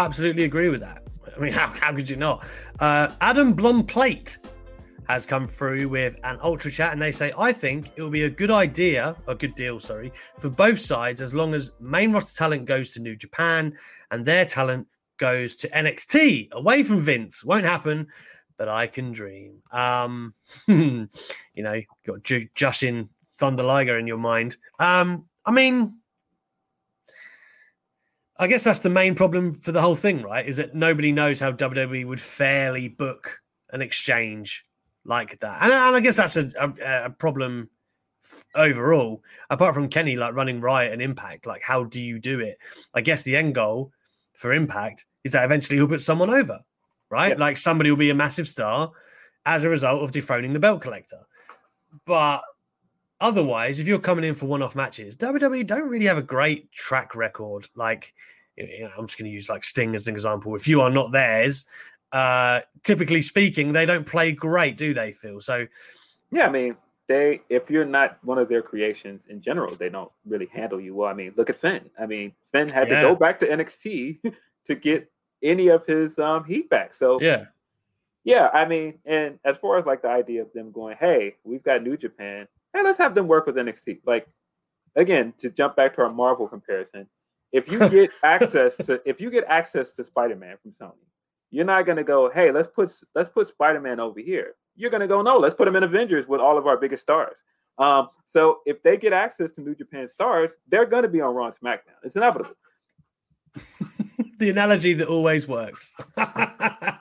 Absolutely 0.05 0.45
agree 0.45 0.69
with 0.69 0.81
that. 0.81 1.03
I 1.37 1.41
mean, 1.41 1.53
how, 1.61 1.69
how 1.69 1.95
could 1.95 2.09
you 2.09 2.17
not? 2.17 2.47
Uh, 2.79 3.09
Adam 3.21 3.55
Blumplate 3.55 4.39
has 5.09 5.27
come 5.27 5.47
through 5.47 5.89
with 5.89 6.19
an 6.23 6.39
ultra 6.41 6.71
chat, 6.71 6.93
and 6.93 7.03
they 7.03 7.11
say, 7.11 7.33
I 7.37 7.53
think 7.53 7.91
it 7.97 8.03
will 8.03 8.11
be 8.11 8.25
a 8.25 8.31
good 8.31 8.51
idea, 8.51 9.17
a 9.27 9.35
good 9.35 9.55
deal, 9.57 9.81
sorry, 9.81 10.13
for 10.39 10.49
both 10.49 10.79
sides 10.79 11.21
as 11.21 11.35
long 11.35 11.53
as 11.53 11.73
main 11.81 12.13
roster 12.13 12.37
talent 12.37 12.65
goes 12.65 12.91
to 12.91 13.01
New 13.01 13.17
Japan 13.17 13.77
and 14.13 14.25
their 14.25 14.45
talent 14.45 14.87
goes 15.17 15.55
to 15.57 15.69
NXT 15.69 16.53
away 16.53 16.83
from 16.83 17.03
Vince. 17.03 17.45
Won't 17.45 17.67
happen, 17.67 18.07
but 18.57 18.69
I 18.69 18.87
can 18.87 19.13
dream. 19.13 19.63
Um, 19.73 20.35
you 20.69 21.09
know, 21.57 21.81
got 22.07 22.23
J- 22.23 22.49
Jushin 22.55 23.09
Thunder 23.39 23.63
Liger 23.63 23.99
in 23.99 24.07
your 24.07 24.19
mind. 24.19 24.57
Um, 24.79 25.27
I 25.45 25.51
mean, 25.51 26.00
I 28.41 28.47
guess 28.47 28.65
that's 28.65 28.79
the 28.79 28.89
main 28.89 29.15
problem 29.15 29.53
for 29.53 29.71
the 29.71 29.83
whole 29.83 29.95
thing, 29.95 30.23
right? 30.23 30.47
Is 30.47 30.57
that 30.57 30.75
nobody 30.75 31.13
knows 31.13 31.39
how 31.39 31.53
WWE 31.53 32.07
would 32.07 32.21
fairly 32.21 32.89
book 32.89 33.39
an 33.71 33.83
exchange 33.83 34.65
like 35.05 35.39
that, 35.41 35.63
and, 35.63 35.73
and 35.73 35.95
I 35.95 36.01
guess 36.01 36.17
that's 36.17 36.37
a, 36.37 36.49
a, 36.59 37.05
a, 37.05 37.11
problem 37.11 37.69
overall. 38.55 39.23
Apart 39.51 39.75
from 39.75 39.89
Kenny 39.89 40.17
like 40.17 40.35
running 40.35 40.63
riot 40.63 40.95
and 40.95 41.03
Impact, 41.03 41.47
like 41.47 41.61
how 41.63 41.85
do 41.85 42.01
you 42.01 42.19
do 42.19 42.41
it? 42.41 42.57
I 42.95 43.03
guess 43.03 43.23
the 43.23 43.37
end 43.37 43.55
goal 43.55 43.93
for 44.33 44.55
Impact 44.55 45.05
is 45.23 45.33
that 45.33 45.45
eventually 45.45 45.77
he'll 45.77 45.87
put 45.87 46.01
someone 46.01 46.31
over, 46.31 46.61
right? 47.11 47.33
Yeah. 47.33 47.45
Like 47.45 47.59
somebody 47.59 47.91
will 47.91 47.99
be 47.99 48.11
a 48.11 48.15
massive 48.15 48.49
star 48.49 48.91
as 49.45 49.65
a 49.65 49.69
result 49.69 50.03
of 50.03 50.13
dethroning 50.13 50.55
the 50.55 50.61
belt 50.61 50.81
collector. 50.81 51.21
But 52.07 52.43
otherwise, 53.21 53.79
if 53.79 53.87
you're 53.87 53.99
coming 53.99 54.25
in 54.25 54.35
for 54.35 54.47
one-off 54.47 54.75
matches, 54.75 55.17
WWE 55.17 55.67
don't 55.67 55.89
really 55.89 56.07
have 56.07 56.19
a 56.19 56.23
great 56.23 56.71
track 56.73 57.15
record. 57.15 57.69
Like, 57.75 58.15
you 58.57 58.81
know, 58.81 58.91
I'm 58.97 59.07
just 59.07 59.19
going 59.19 59.31
to 59.31 59.35
use 59.35 59.49
like 59.49 59.65
Sting 59.65 59.95
as 59.95 60.09
an 60.09 60.15
example. 60.15 60.55
If 60.55 60.67
you 60.67 60.81
are 60.81 60.91
not 60.91 61.13
theirs, 61.13 61.65
uh, 62.13 62.61
typically 62.83 63.23
speaking, 63.23 63.73
they 63.73 63.87
don't 63.87 64.07
play 64.07 64.33
great, 64.33 64.77
do 64.77 64.95
they? 64.95 65.13
Phil? 65.13 65.41
So, 65.41 65.67
yeah, 66.31 66.47
I 66.47 66.51
mean, 66.51 66.77
they 67.09 67.43
if 67.49 67.69
you're 67.69 67.85
not 67.85 68.19
one 68.23 68.39
of 68.39 68.49
their 68.49 68.63
creations 68.63 69.23
in 69.29 69.41
general, 69.41 69.75
they 69.75 69.89
don't 69.89 70.13
really 70.27 70.49
handle 70.53 70.81
you 70.81 70.95
well. 70.95 71.09
I 71.09 71.15
mean, 71.15 71.35
look 71.37 71.51
at 71.51 71.61
Finn. 71.61 71.91
I 71.99 72.07
mean, 72.07 72.33
Finn 72.53 72.69
had 72.69 72.89
yeah. 72.89 73.03
to 73.03 73.09
go 73.09 73.17
back 73.17 73.41
to 73.41 73.49
NXT 73.49 74.21
to 74.67 74.75
get 74.75 75.11
any 75.43 75.69
of 75.69 75.85
his 75.87 76.19
um, 76.19 76.45
heat 76.45 76.71
back. 76.71 76.95
So 76.95 77.21
yeah. 77.21 77.47
Yeah, 78.23 78.49
I 78.53 78.67
mean, 78.67 78.99
and 79.07 79.39
as 79.47 79.57
far 79.57 79.79
as 79.79 79.87
like 79.87 80.03
the 80.03 80.09
idea 80.09 80.43
of 80.43 80.53
them 80.53 80.73
going, 80.73 80.97
hey, 81.01 81.37
we've 81.43 81.63
got 81.63 81.83
New 81.83 81.97
Japan, 81.97 82.47
and 82.75 82.85
let's 82.85 82.99
have 82.99 83.15
them 83.15 83.29
work 83.29 83.47
with 83.47 83.57
NXT. 83.57 84.01
Like 84.07 84.29
again, 84.97 85.33
to 85.39 85.51
jump 85.51 85.77
back 85.77 85.95
to 85.97 86.03
our 86.03 86.13
Marvel 86.13 86.49
comparison, 86.49 87.07
if 87.53 87.71
you 87.71 87.79
get 87.89 88.13
access 88.25 88.77
to 88.77 89.01
if 89.05 89.21
you 89.21 89.31
get 89.31 89.45
access 89.49 89.91
to 89.93 90.05
Spider-Man 90.05 90.57
from 90.63 90.73
Sony, 90.73 91.07
you're 91.51 91.65
not 91.65 91.87
gonna 91.87 92.05
go, 92.05 92.31
hey, 92.31 92.51
let's 92.51 92.69
put 92.69 92.93
let's 93.15 93.31
put 93.31 93.49
Spider-Man 93.49 94.01
over 94.01 94.21
here. 94.21 94.55
You're 94.77 94.91
gonna 94.91 95.09
go, 95.09 95.23
no, 95.23 95.37
let's 95.37 95.55
put 95.55 95.69
him 95.69 95.77
in 95.77 95.83
Avengers 95.83 96.27
with 96.27 96.41
all 96.41 96.57
of 96.57 96.67
our 96.67 96.77
biggest 96.77 97.03
stars. 97.03 97.37
Um, 97.79 98.11
so 98.27 98.61
if 98.67 98.83
they 98.83 98.97
get 98.97 99.13
access 99.13 99.53
to 99.53 99.61
New 99.61 99.75
Japan 99.75 100.09
stars, 100.09 100.55
they're 100.69 100.87
gonna 100.87 101.09
be 101.09 101.21
on 101.21 101.35
Raw 101.35 101.47
and 101.47 101.55
SmackDown. 101.55 101.99
It's 102.05 102.17
inevitable. 102.17 102.55
the 104.41 104.51
analogy 104.51 104.95
that 104.95 105.07
always 105.07 105.47
works. 105.47 105.95
I 106.17 106.99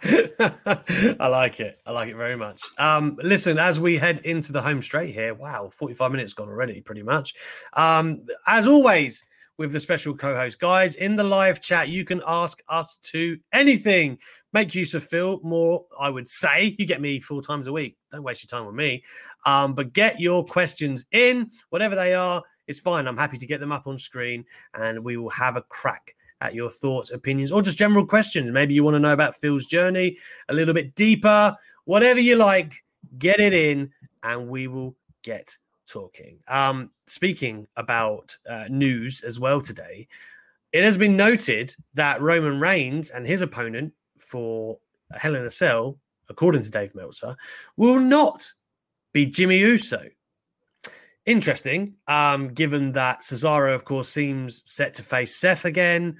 like 1.27 1.59
it. 1.59 1.81
I 1.85 1.91
like 1.91 2.09
it 2.09 2.15
very 2.15 2.35
much. 2.35 2.61
Um, 2.77 3.17
listen, 3.23 3.57
as 3.57 3.79
we 3.79 3.97
head 3.97 4.19
into 4.19 4.51
the 4.51 4.61
home 4.61 4.81
straight 4.81 5.13
here, 5.13 5.33
wow, 5.33 5.69
45 5.69 6.11
minutes 6.11 6.33
gone 6.33 6.49
already, 6.49 6.81
pretty 6.81 7.01
much. 7.01 7.33
Um, 7.73 8.25
as 8.45 8.67
always, 8.67 9.23
with 9.57 9.73
the 9.73 9.79
special 9.79 10.15
co-host 10.15 10.57
guys 10.57 10.95
in 10.95 11.17
the 11.17 11.23
live 11.23 11.59
chat 11.59 11.89
you 11.89 12.05
can 12.05 12.21
ask 12.25 12.63
us 12.69 12.95
to 13.01 13.37
anything 13.51 14.17
make 14.53 14.73
use 14.73 14.93
of 14.93 15.03
phil 15.03 15.41
more 15.43 15.85
i 15.99 16.09
would 16.09 16.25
say 16.25 16.77
you 16.79 16.85
get 16.85 17.01
me 17.01 17.19
four 17.19 17.41
times 17.41 17.67
a 17.67 17.73
week 17.73 17.97
don't 18.09 18.23
waste 18.23 18.41
your 18.41 18.57
time 18.57 18.65
with 18.65 18.75
me 18.75 19.03
um, 19.45 19.73
but 19.73 19.91
get 19.91 20.17
your 20.17 20.45
questions 20.45 21.05
in 21.11 21.49
whatever 21.71 21.93
they 21.93 22.15
are 22.15 22.41
it's 22.67 22.79
fine 22.79 23.05
i'm 23.05 23.17
happy 23.17 23.35
to 23.35 23.45
get 23.45 23.59
them 23.59 23.73
up 23.73 23.85
on 23.85 23.97
screen 23.97 24.45
and 24.75 25.03
we 25.03 25.17
will 25.17 25.29
have 25.29 25.57
a 25.57 25.61
crack 25.63 26.15
at 26.41 26.53
your 26.53 26.69
thoughts, 26.69 27.11
opinions, 27.11 27.51
or 27.51 27.61
just 27.61 27.77
general 27.77 28.05
questions. 28.05 28.51
Maybe 28.51 28.73
you 28.73 28.83
want 28.83 28.95
to 28.95 28.99
know 28.99 29.13
about 29.13 29.35
Phil's 29.35 29.65
journey 29.65 30.17
a 30.47 30.53
little 30.53 30.73
bit 30.73 30.95
deeper. 30.95 31.55
Whatever 31.85 32.19
you 32.19 32.35
like, 32.35 32.83
get 33.17 33.39
it 33.39 33.53
in, 33.53 33.91
and 34.23 34.47
we 34.47 34.67
will 34.67 34.95
get 35.23 35.57
talking. 35.87 36.39
Um, 36.47 36.91
speaking 37.07 37.67
about 37.75 38.37
uh, 38.47 38.65
news 38.69 39.21
as 39.21 39.39
well 39.39 39.59
today, 39.59 40.07
it 40.71 40.83
has 40.83 40.97
been 40.97 41.17
noted 41.17 41.75
that 41.95 42.21
Roman 42.21 42.59
Reigns 42.59 43.09
and 43.09 43.25
his 43.25 43.41
opponent 43.41 43.93
for 44.17 44.77
Hell 45.13 45.35
in 45.35 45.43
a 45.43 45.49
Cell, 45.49 45.97
according 46.29 46.61
to 46.61 46.69
Dave 46.69 46.93
Meltzer, 46.93 47.35
will 47.75 47.99
not 47.99 48.53
be 49.13 49.25
Jimmy 49.25 49.57
Uso. 49.57 50.03
Interesting, 51.29 51.93
um, 52.07 52.47
given 52.55 52.91
that 52.93 53.21
Cesaro, 53.21 53.75
of 53.75 53.85
course, 53.85 54.09
seems 54.09 54.63
set 54.65 54.95
to 54.95 55.03
face 55.03 55.35
Seth 55.35 55.63
again. 55.63 56.17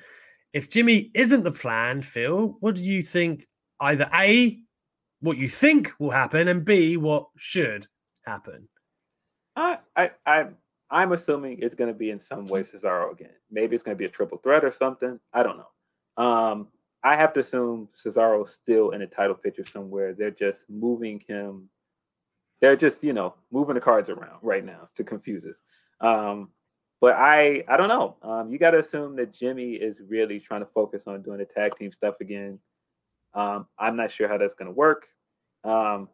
If 0.53 0.69
Jimmy 0.69 1.09
isn't 1.15 1.43
the 1.43 1.51
plan, 1.51 2.03
Phil, 2.03 2.57
what 2.59 2.75
do 2.75 2.83
you 2.83 3.01
think? 3.01 3.47
Either 3.79 4.07
A, 4.13 4.59
what 5.21 5.37
you 5.37 5.47
think 5.47 5.91
will 5.99 6.11
happen, 6.11 6.47
and 6.47 6.63
B, 6.63 6.95
what 6.95 7.25
should 7.37 7.87
happen? 8.23 8.69
I, 9.55 9.79
I, 9.95 10.11
I 10.27 10.45
I'm 10.91 11.13
assuming 11.13 11.57
it's 11.59 11.73
going 11.73 11.91
to 11.91 11.97
be 11.97 12.11
in 12.11 12.19
some 12.19 12.45
way 12.45 12.61
Cesaro 12.61 13.11
again. 13.11 13.33
Maybe 13.49 13.75
it's 13.75 13.83
going 13.83 13.97
to 13.97 13.99
be 13.99 14.05
a 14.05 14.09
triple 14.09 14.37
threat 14.37 14.63
or 14.63 14.71
something. 14.71 15.19
I 15.33 15.41
don't 15.41 15.57
know. 15.57 16.23
Um, 16.23 16.67
I 17.03 17.15
have 17.15 17.33
to 17.33 17.39
assume 17.39 17.89
Cesaro's 17.97 18.53
still 18.53 18.91
in 18.91 19.01
a 19.01 19.07
title 19.07 19.33
picture 19.33 19.65
somewhere. 19.65 20.13
They're 20.13 20.29
just 20.29 20.59
moving 20.69 21.23
him. 21.27 21.67
They're 22.61 22.75
just, 22.75 23.03
you 23.03 23.13
know, 23.13 23.35
moving 23.51 23.75
the 23.75 23.81
cards 23.81 24.09
around 24.09 24.39
right 24.41 24.65
now 24.65 24.89
to 24.95 25.03
confuse 25.03 25.43
us. 25.45 25.55
Um, 26.01 26.49
but 27.01 27.15
I, 27.15 27.63
I 27.67 27.77
don't 27.77 27.87
know. 27.87 28.17
Um, 28.21 28.51
you 28.51 28.57
got 28.57 28.71
to 28.71 28.79
assume 28.79 29.15
that 29.15 29.33
Jimmy 29.33 29.73
is 29.73 29.97
really 30.05 30.39
trying 30.39 30.61
to 30.61 30.65
focus 30.65 31.03
on 31.07 31.21
doing 31.21 31.39
the 31.39 31.45
tag 31.45 31.77
team 31.77 31.91
stuff 31.93 32.15
again. 32.19 32.59
Um, 33.33 33.67
I'm 33.77 33.95
not 33.95 34.11
sure 34.11 34.27
how 34.27 34.37
that's 34.37 34.53
going 34.53 34.67
to 34.67 34.73
work. 34.73 35.07
Um, 35.63 36.09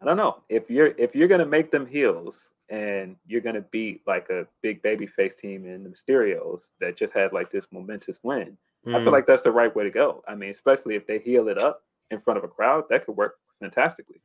I 0.00 0.04
don't 0.04 0.16
know 0.16 0.42
if 0.48 0.70
you're 0.70 0.94
if 0.96 1.14
you're 1.14 1.28
going 1.28 1.40
to 1.40 1.46
make 1.46 1.72
them 1.72 1.86
heels 1.86 2.50
and 2.68 3.16
you're 3.26 3.40
going 3.40 3.54
to 3.56 3.62
beat 3.62 4.02
like 4.06 4.28
a 4.30 4.46
big 4.62 4.82
baby 4.82 5.06
face 5.06 5.34
team 5.34 5.66
in 5.66 5.82
the 5.82 5.90
Mysterios 5.90 6.60
that 6.80 6.96
just 6.96 7.12
had 7.12 7.32
like 7.32 7.50
this 7.50 7.66
momentous 7.72 8.18
win. 8.22 8.56
Mm. 8.86 8.94
I 8.94 8.98
feel 8.98 9.08
mm. 9.08 9.12
like 9.12 9.26
that's 9.26 9.42
the 9.42 9.50
right 9.50 9.74
way 9.74 9.84
to 9.84 9.90
go. 9.90 10.22
I 10.28 10.34
mean, 10.34 10.50
especially 10.50 10.94
if 10.94 11.06
they 11.06 11.18
heal 11.18 11.48
it 11.48 11.58
up 11.58 11.82
in 12.10 12.20
front 12.20 12.38
of 12.38 12.44
a 12.44 12.48
crowd, 12.48 12.84
that 12.90 13.04
could 13.06 13.16
work 13.16 13.36
fantastically. 13.60 14.20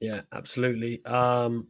Yeah, 0.00 0.22
absolutely. 0.32 1.04
Um, 1.04 1.68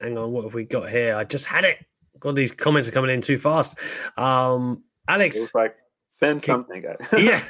hang 0.00 0.18
on, 0.18 0.32
what 0.32 0.44
have 0.44 0.54
we 0.54 0.64
got 0.64 0.90
here? 0.90 1.16
I 1.16 1.24
just 1.24 1.46
had 1.46 1.64
it. 1.64 1.78
God, 2.18 2.36
these 2.36 2.50
comments 2.50 2.88
are 2.88 2.92
coming 2.92 3.10
in 3.10 3.20
too 3.20 3.38
fast. 3.38 3.78
Um, 4.16 4.82
Alex, 5.08 5.54
like 5.54 5.76
Finn 6.18 6.40
something. 6.40 6.84
yeah. 7.18 7.42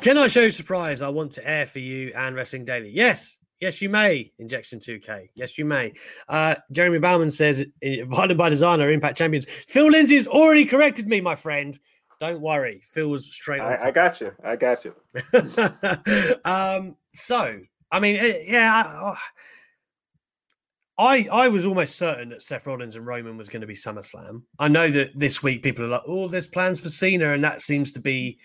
Can 0.00 0.18
I 0.18 0.26
show 0.26 0.48
surprise? 0.50 1.02
I 1.02 1.08
want 1.08 1.32
to 1.32 1.48
air 1.48 1.66
for 1.66 1.78
you 1.78 2.12
and 2.16 2.34
Wrestling 2.34 2.64
Daily. 2.64 2.90
Yes, 2.90 3.38
Yes, 3.60 3.82
you 3.82 3.90
may. 3.90 4.32
Injection 4.38 4.78
2K. 4.78 5.28
Yes, 5.34 5.58
you 5.58 5.66
may. 5.66 5.92
Uh, 6.28 6.54
Jeremy 6.72 6.98
Bauman 6.98 7.30
says, 7.30 7.64
violent 8.06 8.38
by 8.38 8.48
design 8.48 8.80
are 8.80 8.90
Impact 8.90 9.18
Champions. 9.18 9.46
Phil 9.68 9.90
Lindsay's 9.90 10.26
already 10.26 10.64
corrected 10.64 11.06
me, 11.06 11.20
my 11.20 11.36
friend. 11.36 11.78
Don't 12.20 12.40
worry. 12.40 12.82
Phil 12.90 13.08
was 13.08 13.30
straight 13.30 13.60
on. 13.60 13.72
I, 13.72 13.88
I 13.88 13.90
got 13.90 14.20
you. 14.20 14.32
I 14.44 14.56
got 14.56 14.84
you. 14.84 14.94
um, 16.46 16.96
so, 17.12 17.60
I 17.90 18.00
mean, 18.00 18.16
eh, 18.16 18.44
yeah, 18.46 19.14
I, 21.00 21.26
I 21.32 21.48
was 21.48 21.64
almost 21.64 21.96
certain 21.96 22.28
that 22.28 22.42
Seth 22.42 22.66
Rollins 22.66 22.94
and 22.94 23.06
Roman 23.06 23.38
was 23.38 23.48
going 23.48 23.62
to 23.62 23.66
be 23.66 23.74
SummerSlam. 23.74 24.42
I 24.58 24.68
know 24.68 24.90
that 24.90 25.18
this 25.18 25.42
week 25.42 25.62
people 25.62 25.84
are 25.84 25.88
like, 25.88 26.02
oh, 26.06 26.28
there's 26.28 26.46
plans 26.46 26.78
for 26.78 26.90
Cena, 26.90 27.32
and 27.32 27.42
that 27.42 27.62
seems 27.62 27.90
to 27.92 28.00
be 28.00 28.38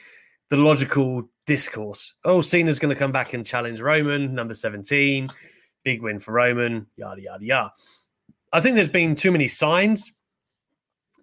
the 0.49 0.55
logical 0.55 1.29
discourse. 1.45 2.15
Oh, 2.23 2.39
Cena's 2.39 2.79
going 2.79 2.93
to 2.93 2.99
come 2.99 3.11
back 3.11 3.33
and 3.33 3.45
challenge 3.45 3.81
Roman, 3.81 4.33
number 4.33 4.53
17. 4.53 5.29
Big 5.83 6.01
win 6.01 6.17
for 6.17 6.31
Roman, 6.31 6.87
yada, 6.95 7.21
yada, 7.21 7.43
yada. 7.43 7.73
I 8.53 8.61
think 8.61 8.75
there's 8.75 8.87
been 8.87 9.15
too 9.15 9.33
many 9.33 9.49
signs 9.49 10.13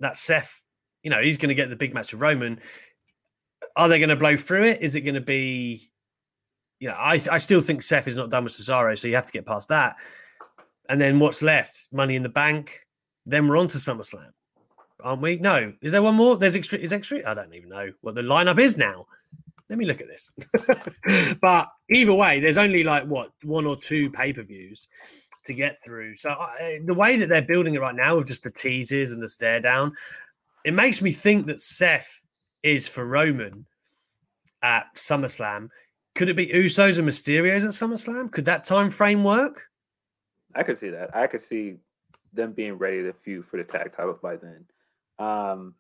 that 0.00 0.18
Seth, 0.18 0.62
you 1.02 1.10
know, 1.10 1.22
he's 1.22 1.38
going 1.38 1.48
to 1.48 1.54
get 1.54 1.70
the 1.70 1.76
big 1.76 1.94
match 1.94 2.12
with 2.12 2.20
Roman. 2.20 2.60
Are 3.74 3.88
they 3.88 3.98
going 3.98 4.10
to 4.10 4.16
blow 4.16 4.36
through 4.36 4.64
it? 4.64 4.82
Is 4.82 4.94
it 4.94 5.00
going 5.00 5.14
to 5.14 5.22
be, 5.22 5.91
you 6.83 6.89
know, 6.89 6.97
I, 6.99 7.20
I 7.30 7.39
still 7.39 7.61
think 7.61 7.80
Seth 7.80 8.09
is 8.09 8.16
not 8.16 8.30
done 8.30 8.45
with 8.45 8.53
Cesaro, 8.53 8.99
so 8.99 9.07
you 9.09 9.14
have 9.14 9.26
to 9.26 9.33
get 9.33 9.47
past 9.47 9.68
that. 9.68 9.97
And 10.89 11.01
then 11.01 11.20
what's 11.20 11.43
left? 11.43 11.87
Money 11.93 12.16
in 12.16 12.22
the 12.22 12.28
bank. 12.28 12.80
Then 13.24 13.47
we're 13.47 13.59
on 13.59 13.68
to 13.68 13.78
SummerSlam 13.78 14.33
aren't 15.03 15.22
we? 15.22 15.37
No, 15.37 15.72
is 15.80 15.93
there 15.93 16.03
one 16.03 16.14
more? 16.14 16.37
There's 16.37 16.57
extra. 16.57 16.78
Is 16.78 16.93
extra? 16.93 17.28
I 17.28 17.35
don't 17.35 17.55
even 17.55 17.68
know 17.68 17.91
what 18.01 18.14
the 18.14 18.22
lineup 18.22 18.59
is 18.59 18.76
now. 18.76 19.07
Let 19.68 19.78
me 19.78 19.85
look 19.85 20.01
at 20.01 20.07
this. 20.07 20.30
but 21.41 21.68
either 21.91 22.12
way, 22.12 22.41
there's 22.41 22.59
only 22.59 22.85
like 22.85 23.05
what 23.05 23.30
one 23.43 23.66
or 23.66 23.76
two 23.76 24.11
pay 24.11 24.33
per 24.33 24.43
views 24.43 24.89
to 25.45 25.55
get 25.55 25.83
through. 25.83 26.14
So 26.16 26.30
uh, 26.30 26.55
the 26.85 26.95
way 26.95 27.16
that 27.16 27.28
they're 27.28 27.43
building 27.43 27.74
it 27.74 27.80
right 27.80 27.95
now 27.95 28.16
with 28.16 28.28
just 28.28 28.45
the 28.45 28.51
teasers 28.51 29.12
and 29.12 29.22
the 29.22 29.28
stare 29.28 29.61
down, 29.61 29.93
it 30.64 30.74
makes 30.74 31.03
me 31.03 31.12
think 31.12 31.47
that 31.47 31.61
Seth 31.61 32.22
is 32.62 32.87
for 32.87 33.05
Roman 33.05 33.66
at 34.62 34.95
SummerSlam. 34.95 35.68
Could 36.14 36.28
it 36.28 36.36
be 36.36 36.48
Usos 36.48 36.98
and 36.98 37.08
Mysterios 37.08 37.64
at 37.64 37.70
SummerSlam? 37.70 38.30
Could 38.30 38.44
that 38.44 38.64
time 38.64 38.90
frame 38.90 39.24
work? 39.24 39.64
I 40.54 40.62
could 40.62 40.78
see 40.78 40.90
that. 40.90 41.16
I 41.16 41.26
could 41.26 41.42
see 41.42 41.76
them 42.32 42.52
being 42.52 42.74
ready 42.74 43.02
to 43.02 43.12
feud 43.12 43.46
for 43.46 43.56
the 43.56 43.64
tag 43.64 43.92
titles 43.92 44.18
by 44.22 44.36
then. 44.36 44.64
Um, 45.18 45.74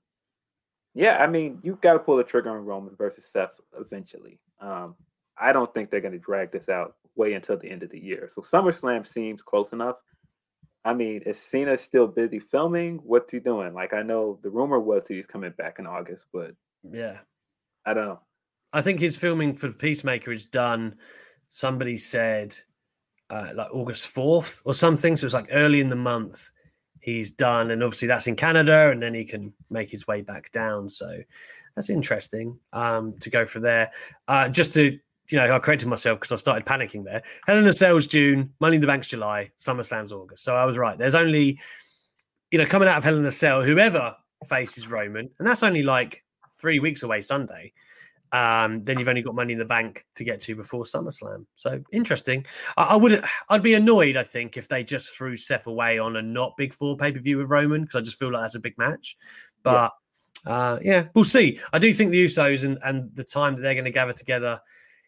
yeah, 0.94 1.18
I 1.18 1.26
mean, 1.26 1.58
you've 1.62 1.80
got 1.80 1.94
to 1.94 1.98
pull 1.98 2.16
the 2.16 2.24
trigger 2.24 2.50
on 2.50 2.64
Roman 2.64 2.94
versus 2.96 3.26
Seth 3.26 3.54
eventually. 3.78 4.38
Um, 4.60 4.94
I 5.38 5.52
don't 5.52 5.72
think 5.72 5.90
they're 5.90 6.00
going 6.00 6.12
to 6.12 6.18
drag 6.18 6.52
this 6.52 6.68
out 6.68 6.96
way 7.16 7.34
until 7.34 7.56
the 7.56 7.70
end 7.70 7.82
of 7.82 7.90
the 7.90 8.00
year. 8.00 8.30
So 8.34 8.42
SummerSlam 8.42 9.06
seems 9.06 9.42
close 9.42 9.72
enough. 9.72 9.96
I 10.84 10.94
mean, 10.94 11.22
is 11.22 11.38
Cena 11.38 11.76
still 11.76 12.06
busy 12.06 12.38
filming? 12.38 12.98
What's 13.04 13.32
he 13.32 13.38
doing? 13.38 13.72
Like, 13.72 13.94
I 13.94 14.02
know 14.02 14.38
the 14.42 14.50
rumor 14.50 14.80
was 14.80 15.04
he's 15.06 15.26
coming 15.26 15.52
back 15.56 15.78
in 15.78 15.86
August, 15.86 16.26
but 16.32 16.54
yeah, 16.90 17.18
I 17.86 17.94
don't 17.94 18.06
know. 18.06 18.20
I 18.72 18.80
think 18.80 19.00
his 19.00 19.16
filming 19.16 19.54
for 19.54 19.70
Peacemaker 19.70 20.32
is 20.32 20.46
done. 20.46 20.96
Somebody 21.48 21.96
said 21.96 22.56
uh, 23.30 23.48
like 23.54 23.74
August 23.74 24.14
4th 24.14 24.62
or 24.64 24.74
something. 24.74 25.16
So 25.16 25.26
it's 25.26 25.34
like 25.34 25.48
early 25.52 25.80
in 25.80 25.88
the 25.88 25.96
month 25.96 26.50
he's 27.00 27.30
done. 27.30 27.70
And 27.70 27.82
obviously 27.82 28.08
that's 28.08 28.26
in 28.26 28.36
Canada, 28.36 28.90
and 28.90 29.02
then 29.02 29.14
he 29.14 29.24
can 29.24 29.52
make 29.70 29.90
his 29.90 30.06
way 30.06 30.22
back 30.22 30.50
down. 30.52 30.88
So 30.88 31.18
that's 31.74 31.90
interesting 31.90 32.58
um, 32.72 33.14
to 33.20 33.28
go 33.28 33.44
for 33.44 33.60
there. 33.60 33.90
Uh, 34.28 34.48
just 34.48 34.72
to, 34.74 34.98
you 35.28 35.38
know, 35.38 35.52
I 35.52 35.58
corrected 35.58 35.88
myself 35.88 36.20
because 36.20 36.32
I 36.32 36.36
started 36.36 36.64
panicking 36.64 37.04
there. 37.04 37.22
Hell 37.46 37.58
in 37.58 37.66
a 37.66 37.72
Cell's 37.72 38.06
June, 38.06 38.52
Money 38.60 38.76
in 38.76 38.80
the 38.80 38.86
Bank's 38.86 39.08
July, 39.08 39.50
SummerSlam's 39.58 40.12
August. 40.12 40.44
So 40.44 40.54
I 40.54 40.64
was 40.64 40.78
right. 40.78 40.96
There's 40.96 41.14
only, 41.14 41.58
you 42.50 42.58
know, 42.58 42.66
coming 42.66 42.88
out 42.88 42.98
of 42.98 43.04
Hell 43.04 43.16
in 43.16 43.24
a 43.24 43.32
Cell, 43.32 43.62
whoever 43.62 44.14
faces 44.48 44.88
Roman, 44.90 45.28
and 45.38 45.46
that's 45.46 45.62
only 45.62 45.82
like 45.82 46.24
three 46.56 46.78
weeks 46.78 47.02
away 47.02 47.22
Sunday 47.22 47.72
um, 48.32 48.82
then 48.82 48.98
you've 48.98 49.08
only 49.08 49.22
got 49.22 49.34
money 49.34 49.52
in 49.52 49.58
the 49.58 49.64
bank 49.64 50.06
to 50.16 50.24
get 50.24 50.40
to 50.40 50.56
before 50.56 50.84
SummerSlam. 50.84 51.44
So 51.54 51.82
interesting. 51.92 52.46
I, 52.76 52.84
I 52.84 52.96
would 52.96 53.22
I'd 53.50 53.62
be 53.62 53.74
annoyed, 53.74 54.16
I 54.16 54.22
think, 54.22 54.56
if 54.56 54.68
they 54.68 54.82
just 54.82 55.10
threw 55.16 55.36
Seth 55.36 55.66
away 55.66 55.98
on 55.98 56.16
a 56.16 56.22
not 56.22 56.56
big 56.56 56.72
four 56.72 56.96
pay 56.96 57.12
per 57.12 57.20
view 57.20 57.38
with 57.38 57.50
Roman 57.50 57.82
because 57.82 57.96
I 57.96 58.00
just 58.02 58.18
feel 58.18 58.32
like 58.32 58.42
that's 58.42 58.54
a 58.54 58.60
big 58.60 58.76
match. 58.78 59.16
But 59.62 59.92
yeah. 60.46 60.52
Uh, 60.52 60.78
yeah, 60.82 61.04
we'll 61.14 61.24
see. 61.24 61.60
I 61.72 61.78
do 61.78 61.92
think 61.94 62.10
the 62.10 62.24
Usos 62.24 62.64
and, 62.64 62.78
and 62.84 63.14
the 63.14 63.22
time 63.22 63.54
that 63.54 63.60
they're 63.60 63.74
going 63.74 63.84
to 63.84 63.92
gather 63.92 64.12
together, 64.12 64.58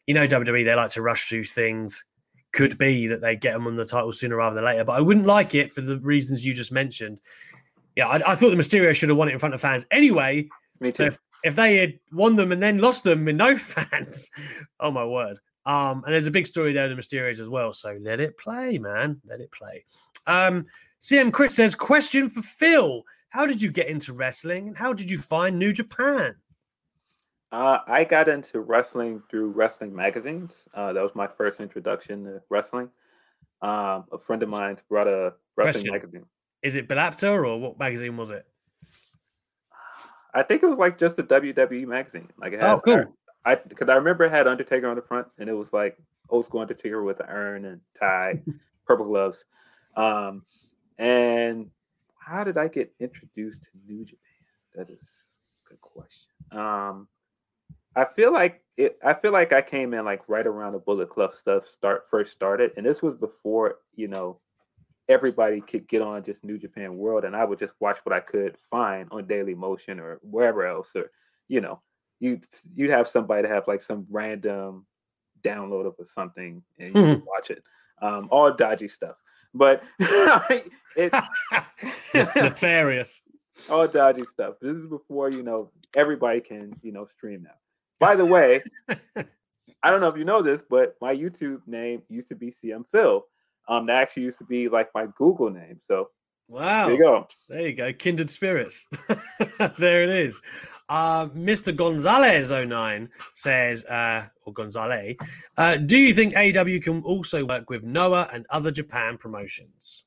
you 0.06 0.14
know, 0.14 0.28
WWE 0.28 0.64
they 0.64 0.74
like 0.74 0.90
to 0.90 1.02
rush 1.02 1.28
through 1.28 1.44
things. 1.44 2.04
Could 2.52 2.78
be 2.78 3.08
that 3.08 3.20
they 3.20 3.34
get 3.34 3.54
them 3.54 3.66
on 3.66 3.74
the 3.74 3.84
title 3.84 4.12
sooner 4.12 4.36
rather 4.36 4.54
than 4.54 4.64
later, 4.64 4.84
but 4.84 4.92
I 4.92 5.00
wouldn't 5.00 5.26
like 5.26 5.56
it 5.56 5.72
for 5.72 5.80
the 5.80 5.98
reasons 5.98 6.46
you 6.46 6.54
just 6.54 6.70
mentioned. 6.70 7.20
Yeah, 7.96 8.06
I, 8.06 8.32
I 8.32 8.34
thought 8.36 8.50
the 8.50 8.56
Mysterio 8.56 8.94
should 8.94 9.08
have 9.08 9.18
won 9.18 9.28
it 9.28 9.32
in 9.32 9.40
front 9.40 9.56
of 9.56 9.60
fans 9.60 9.86
anyway. 9.90 10.48
Me 10.78 10.92
too. 10.92 10.96
So 10.96 11.04
if, 11.06 11.18
if 11.44 11.54
they 11.54 11.76
had 11.76 11.98
won 12.10 12.34
them 12.34 12.50
and 12.50 12.62
then 12.62 12.78
lost 12.78 13.04
them 13.04 13.26
with 13.26 13.36
no 13.36 13.56
fans, 13.56 14.30
oh 14.80 14.90
my 14.90 15.04
word. 15.04 15.38
Um, 15.66 16.02
and 16.04 16.12
there's 16.12 16.26
a 16.26 16.32
big 16.32 16.46
story 16.46 16.72
there, 16.72 16.90
in 16.90 16.96
the 16.96 17.00
Mysterios 17.00 17.38
as 17.38 17.48
well. 17.48 17.72
So 17.72 17.96
let 18.00 18.18
it 18.18 18.36
play, 18.38 18.78
man. 18.78 19.20
Let 19.26 19.40
it 19.40 19.52
play. 19.52 19.84
Um, 20.26 20.66
CM 21.00 21.32
Chris 21.32 21.54
says, 21.54 21.74
question 21.74 22.28
for 22.28 22.42
Phil. 22.42 23.02
How 23.28 23.46
did 23.46 23.60
you 23.62 23.70
get 23.70 23.88
into 23.88 24.14
wrestling 24.14 24.68
and 24.68 24.76
how 24.76 24.92
did 24.92 25.10
you 25.10 25.18
find 25.18 25.58
New 25.58 25.72
Japan? 25.72 26.34
Uh, 27.52 27.78
I 27.86 28.04
got 28.04 28.28
into 28.28 28.60
wrestling 28.60 29.22
through 29.30 29.50
wrestling 29.50 29.94
magazines. 29.94 30.52
Uh, 30.74 30.92
that 30.92 31.02
was 31.02 31.14
my 31.14 31.26
first 31.26 31.60
introduction 31.60 32.24
to 32.24 32.42
wrestling. 32.48 32.88
Um, 33.62 34.04
a 34.12 34.18
friend 34.18 34.42
of 34.42 34.48
mine 34.48 34.78
brought 34.88 35.06
a 35.06 35.34
wrestling 35.56 35.84
Question. 35.84 35.92
magazine. 35.92 36.26
Is 36.62 36.74
it 36.74 36.88
Belapta 36.88 37.30
or 37.30 37.58
what 37.58 37.78
magazine 37.78 38.16
was 38.16 38.30
it? 38.30 38.46
I 40.34 40.42
think 40.42 40.62
it 40.62 40.66
was 40.66 40.78
like 40.78 40.98
just 40.98 41.18
a 41.18 41.22
WWE 41.22 41.86
magazine. 41.86 42.28
Like 42.38 42.52
it 42.52 42.60
had, 42.60 42.74
oh, 42.74 42.80
cool. 42.80 43.04
I 43.44 43.54
because 43.54 43.88
I, 43.88 43.92
I, 43.92 43.96
remember 43.96 44.24
it 44.24 44.30
had 44.30 44.48
Undertaker 44.48 44.88
on 44.88 44.96
the 44.96 45.02
front, 45.02 45.28
and 45.38 45.48
it 45.48 45.52
was 45.54 45.72
like 45.72 45.96
old 46.28 46.46
school 46.46 46.60
Undertaker 46.60 47.02
with 47.02 47.20
an 47.20 47.26
urn 47.28 47.64
and 47.64 47.80
tie, 47.98 48.40
purple 48.86 49.06
gloves. 49.06 49.44
Um, 49.96 50.42
and 50.98 51.70
how 52.18 52.44
did 52.44 52.58
I 52.58 52.68
get 52.68 52.92
introduced 52.98 53.62
to 53.62 53.68
New 53.86 54.04
Japan? 54.04 54.18
That 54.74 54.90
is 54.90 54.98
a 54.98 55.70
good 55.70 55.80
question. 55.80 56.26
Um, 56.50 57.08
I 57.94 58.04
feel 58.04 58.32
like 58.32 58.62
it. 58.76 58.98
I 59.04 59.14
feel 59.14 59.32
like 59.32 59.52
I 59.52 59.62
came 59.62 59.94
in 59.94 60.04
like 60.04 60.22
right 60.28 60.46
around 60.46 60.72
the 60.72 60.78
Bullet 60.80 61.10
Club 61.10 61.34
stuff 61.34 61.68
start 61.68 62.04
first 62.10 62.32
started, 62.32 62.72
and 62.76 62.84
this 62.84 63.02
was 63.02 63.16
before 63.16 63.76
you 63.94 64.08
know 64.08 64.40
everybody 65.08 65.60
could 65.60 65.86
get 65.88 66.02
on 66.02 66.24
just 66.24 66.44
New 66.44 66.58
Japan 66.58 66.96
World, 66.96 67.24
and 67.24 67.36
I 67.36 67.44
would 67.44 67.58
just 67.58 67.74
watch 67.80 67.98
what 68.04 68.14
I 68.14 68.20
could 68.20 68.56
find 68.70 69.08
on 69.10 69.26
Daily 69.26 69.54
Motion 69.54 70.00
or 70.00 70.18
wherever 70.22 70.66
else, 70.66 70.90
or 70.94 71.10
you 71.48 71.60
know, 71.60 71.80
you 72.20 72.40
you'd 72.74 72.90
have 72.90 73.08
somebody 73.08 73.42
to 73.42 73.48
have 73.48 73.68
like 73.68 73.82
some 73.82 74.06
random 74.10 74.86
download 75.42 75.86
of 75.86 76.08
something, 76.08 76.62
and 76.78 76.88
you 76.88 76.94
mm-hmm. 76.94 77.24
watch 77.26 77.50
it. 77.50 77.62
Um, 78.02 78.28
all 78.30 78.52
dodgy 78.52 78.88
stuff, 78.88 79.16
but 79.52 79.82
it's 80.96 81.16
nefarious. 82.14 83.22
All 83.70 83.86
dodgy 83.86 84.24
stuff. 84.32 84.56
This 84.60 84.76
is 84.76 84.86
before 84.86 85.30
you 85.30 85.42
know 85.42 85.70
everybody 85.96 86.40
can 86.40 86.74
you 86.82 86.92
know 86.92 87.06
stream 87.06 87.42
now. 87.42 87.54
By 88.00 88.16
the 88.16 88.26
way, 88.26 88.62
I 89.16 89.90
don't 89.90 90.00
know 90.00 90.08
if 90.08 90.16
you 90.16 90.24
know 90.24 90.42
this, 90.42 90.62
but 90.68 90.96
my 91.00 91.14
YouTube 91.14 91.60
name 91.66 92.02
used 92.08 92.28
to 92.30 92.34
be 92.34 92.52
CM 92.52 92.84
Phil. 92.90 93.24
Um, 93.68 93.86
that 93.86 94.02
actually 94.02 94.24
used 94.24 94.38
to 94.38 94.44
be 94.44 94.68
like 94.68 94.90
my 94.94 95.06
Google 95.16 95.50
name. 95.50 95.80
So 95.86 96.10
wow, 96.48 96.86
there 96.86 96.94
you 96.94 97.02
go. 97.02 97.28
There 97.48 97.66
you 97.68 97.74
go, 97.74 97.92
kindred 97.92 98.30
spirits. 98.30 98.88
there 99.78 100.02
it 100.02 100.10
is. 100.10 100.42
Uh, 100.88 101.26
Mr. 101.28 101.74
Gonzalez 101.74 102.50
09 102.50 103.08
says, 103.32 103.84
uh, 103.86 104.26
or 104.44 104.52
Gonzalez, 104.52 105.16
uh, 105.56 105.76
do 105.78 105.96
you 105.96 106.12
think 106.12 106.36
AW 106.36 106.78
can 106.82 107.02
also 107.02 107.46
work 107.46 107.70
with 107.70 107.82
Noah 107.82 108.28
and 108.32 108.46
other 108.50 108.70
Japan 108.70 109.16
promotions? 109.16 110.04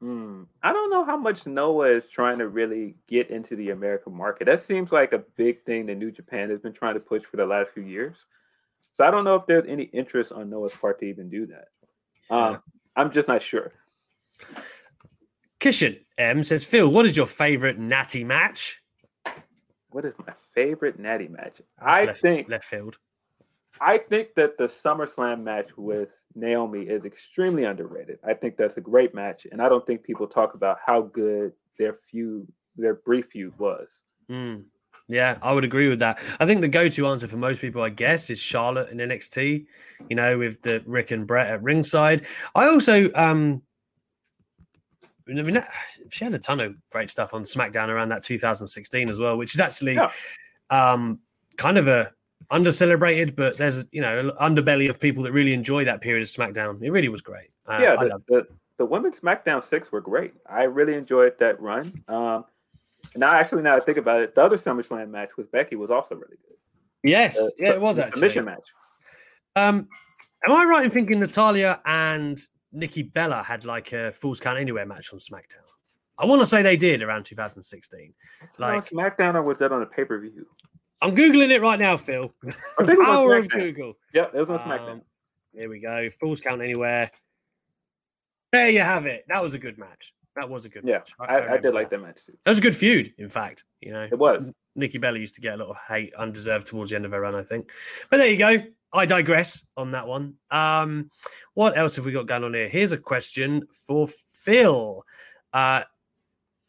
Hmm. 0.00 0.42
I 0.62 0.72
don't 0.72 0.90
know 0.90 1.04
how 1.04 1.16
much 1.16 1.46
Noah 1.46 1.90
is 1.90 2.06
trying 2.06 2.38
to 2.38 2.48
really 2.48 2.96
get 3.06 3.30
into 3.30 3.54
the 3.54 3.70
American 3.70 4.16
market. 4.16 4.46
That 4.46 4.64
seems 4.64 4.90
like 4.90 5.12
a 5.12 5.24
big 5.36 5.62
thing 5.64 5.86
that 5.86 5.96
New 5.96 6.10
Japan 6.10 6.50
has 6.50 6.60
been 6.60 6.72
trying 6.72 6.94
to 6.94 7.00
push 7.00 7.22
for 7.22 7.36
the 7.36 7.46
last 7.46 7.70
few 7.72 7.84
years. 7.84 8.16
So 8.92 9.04
I 9.04 9.10
don't 9.10 9.24
know 9.24 9.36
if 9.36 9.46
there's 9.46 9.64
any 9.68 9.84
interest 9.84 10.32
on 10.32 10.50
Noah's 10.50 10.74
part 10.74 10.98
to 11.00 11.06
even 11.06 11.30
do 11.30 11.46
that. 11.46 11.68
Um, 12.32 12.62
I'm 12.96 13.12
just 13.12 13.28
not 13.28 13.42
sure. 13.42 13.72
Kishan 15.60 16.00
M 16.16 16.42
says, 16.42 16.64
Phil, 16.64 16.90
what 16.90 17.04
is 17.04 17.16
your 17.16 17.26
favorite 17.26 17.78
natty 17.78 18.24
match? 18.24 18.82
What 19.90 20.06
is 20.06 20.14
my 20.26 20.32
favorite 20.54 20.98
natty 20.98 21.28
match? 21.28 21.60
That's 21.78 21.96
I 21.98 22.04
left, 22.06 22.20
think 22.20 22.48
left 22.48 22.64
field. 22.64 22.96
I 23.80 23.98
think 23.98 24.34
that 24.36 24.56
the 24.56 24.64
SummerSlam 24.64 25.42
match 25.42 25.68
with 25.76 26.10
Naomi 26.34 26.82
is 26.84 27.04
extremely 27.04 27.64
underrated. 27.64 28.18
I 28.26 28.32
think 28.32 28.56
that's 28.56 28.78
a 28.78 28.80
great 28.80 29.14
match, 29.14 29.46
and 29.52 29.60
I 29.60 29.68
don't 29.68 29.86
think 29.86 30.02
people 30.02 30.26
talk 30.26 30.54
about 30.54 30.78
how 30.84 31.02
good 31.02 31.52
their 31.78 31.94
feud, 32.10 32.50
their 32.76 32.94
brief 32.94 33.26
feud 33.26 33.58
was. 33.58 34.00
Mm. 34.30 34.64
Yeah, 35.08 35.38
I 35.42 35.52
would 35.52 35.64
agree 35.64 35.88
with 35.88 35.98
that. 35.98 36.18
I 36.40 36.46
think 36.46 36.60
the 36.60 36.68
go-to 36.68 37.06
answer 37.06 37.28
for 37.28 37.36
most 37.36 37.60
people, 37.60 37.82
I 37.82 37.90
guess, 37.90 38.30
is 38.30 38.38
Charlotte 38.38 38.90
in 38.90 38.98
NXT. 38.98 39.66
You 40.08 40.16
know, 40.16 40.38
with 40.38 40.62
the 40.62 40.82
Rick 40.86 41.10
and 41.10 41.26
Bret 41.26 41.48
at 41.48 41.62
ringside. 41.62 42.26
I 42.54 42.66
also, 42.66 43.10
um, 43.14 43.62
I 45.28 45.32
mean, 45.32 45.64
she 46.10 46.24
had 46.24 46.34
a 46.34 46.38
ton 46.38 46.60
of 46.60 46.74
great 46.90 47.10
stuff 47.10 47.34
on 47.34 47.42
SmackDown 47.42 47.88
around 47.88 48.08
that 48.08 48.22
2016 48.22 49.08
as 49.08 49.18
well, 49.18 49.36
which 49.36 49.54
is 49.54 49.60
actually 49.60 49.94
yeah. 49.94 50.10
um, 50.70 51.20
kind 51.56 51.78
of 51.78 51.88
a 51.88 52.12
under 52.50 52.72
celebrated, 52.72 53.36
but 53.36 53.56
there's 53.56 53.86
you 53.92 54.00
know 54.00 54.32
underbelly 54.40 54.88
of 54.88 55.00
people 55.00 55.22
that 55.24 55.32
really 55.32 55.52
enjoy 55.54 55.84
that 55.84 56.00
period 56.00 56.22
of 56.22 56.28
SmackDown. 56.28 56.82
It 56.82 56.90
really 56.90 57.08
was 57.08 57.20
great. 57.20 57.48
Uh, 57.66 57.78
yeah, 57.80 57.96
the, 57.96 58.22
the, 58.28 58.46
the 58.78 58.84
women's 58.84 59.20
SmackDown 59.20 59.62
six 59.62 59.90
were 59.92 60.00
great. 60.00 60.34
I 60.46 60.64
really 60.64 60.94
enjoyed 60.94 61.38
that 61.38 61.60
run. 61.60 62.02
Um, 62.08 62.44
now, 63.16 63.32
actually, 63.32 63.62
now 63.62 63.76
I 63.76 63.80
think 63.80 63.98
about 63.98 64.20
it, 64.20 64.34
the 64.34 64.42
other 64.42 64.56
SummerSlam 64.56 65.10
match 65.10 65.30
with 65.36 65.50
Becky 65.52 65.76
was 65.76 65.90
also 65.90 66.14
really 66.14 66.36
good. 66.46 66.56
Yes, 67.02 67.38
uh, 67.38 67.48
yeah, 67.58 67.72
it 67.72 67.80
was 67.80 67.98
actually 67.98 68.12
submission 68.12 68.44
match. 68.44 68.68
Um, 69.56 69.88
am 70.46 70.52
I 70.52 70.64
right 70.64 70.84
in 70.84 70.90
thinking 70.90 71.20
Natalya 71.20 71.80
and 71.84 72.40
Nikki 72.72 73.02
Bella 73.02 73.42
had 73.42 73.64
like 73.64 73.92
a 73.92 74.12
Falls 74.12 74.40
Count 74.40 74.58
Anywhere 74.58 74.86
match 74.86 75.12
on 75.12 75.18
SmackDown? 75.18 75.66
I 76.18 76.24
want 76.24 76.40
to 76.40 76.46
say 76.46 76.62
they 76.62 76.76
did 76.76 77.02
around 77.02 77.24
2016. 77.24 78.14
Like 78.58 78.88
SmackDown, 78.88 79.34
or 79.34 79.42
was 79.42 79.58
that 79.58 79.72
on 79.72 79.82
a 79.82 79.86
pay 79.86 80.04
per 80.04 80.20
view? 80.20 80.46
I'm 81.00 81.16
googling 81.16 81.50
it 81.50 81.60
right 81.60 81.80
now, 81.80 81.96
Phil. 81.96 82.32
Power 82.78 83.38
of 83.38 83.48
Google. 83.48 83.94
Yep, 84.14 84.34
it 84.34 84.40
was 84.40 84.50
on 84.50 84.58
SmackDown. 84.60 84.90
Um, 84.92 85.02
here 85.52 85.68
we 85.68 85.80
go. 85.80 86.08
Falls 86.20 86.40
Count 86.40 86.62
Anywhere. 86.62 87.10
There 88.52 88.70
you 88.70 88.80
have 88.80 89.06
it. 89.06 89.24
That 89.28 89.42
was 89.42 89.54
a 89.54 89.58
good 89.58 89.78
match. 89.78 90.14
That 90.36 90.48
was 90.48 90.64
a 90.64 90.68
good 90.68 90.84
yeah, 90.84 90.98
match. 90.98 91.12
I, 91.20 91.24
I, 91.24 91.52
I 91.54 91.58
did 91.58 91.74
like 91.74 91.90
that 91.90 92.00
match 92.00 92.20
too. 92.24 92.32
That 92.44 92.50
was 92.50 92.58
a 92.58 92.62
good 92.62 92.76
feud, 92.76 93.12
in 93.18 93.28
fact. 93.28 93.64
You 93.80 93.92
know, 93.92 94.02
it 94.02 94.18
was. 94.18 94.50
Nikki 94.74 94.98
Bella 94.98 95.18
used 95.18 95.34
to 95.34 95.40
get 95.40 95.54
a 95.54 95.56
lot 95.58 95.68
of 95.68 95.76
hate, 95.86 96.14
undeserved 96.14 96.66
towards 96.66 96.90
the 96.90 96.96
end 96.96 97.04
of 97.04 97.12
her 97.12 97.20
run, 97.20 97.34
I 97.34 97.42
think. 97.42 97.70
But 98.10 98.18
there 98.18 98.28
you 98.28 98.38
go. 98.38 98.56
I 98.94 99.06
digress 99.06 99.66
on 99.76 99.90
that 99.92 100.06
one. 100.06 100.34
Um, 100.50 101.10
what 101.54 101.76
else 101.76 101.96
have 101.96 102.04
we 102.04 102.12
got 102.12 102.26
going 102.26 102.44
on 102.44 102.54
here? 102.54 102.68
Here's 102.68 102.92
a 102.92 102.98
question 102.98 103.66
for 103.86 104.06
Phil. 104.06 105.02
Uh, 105.52 105.82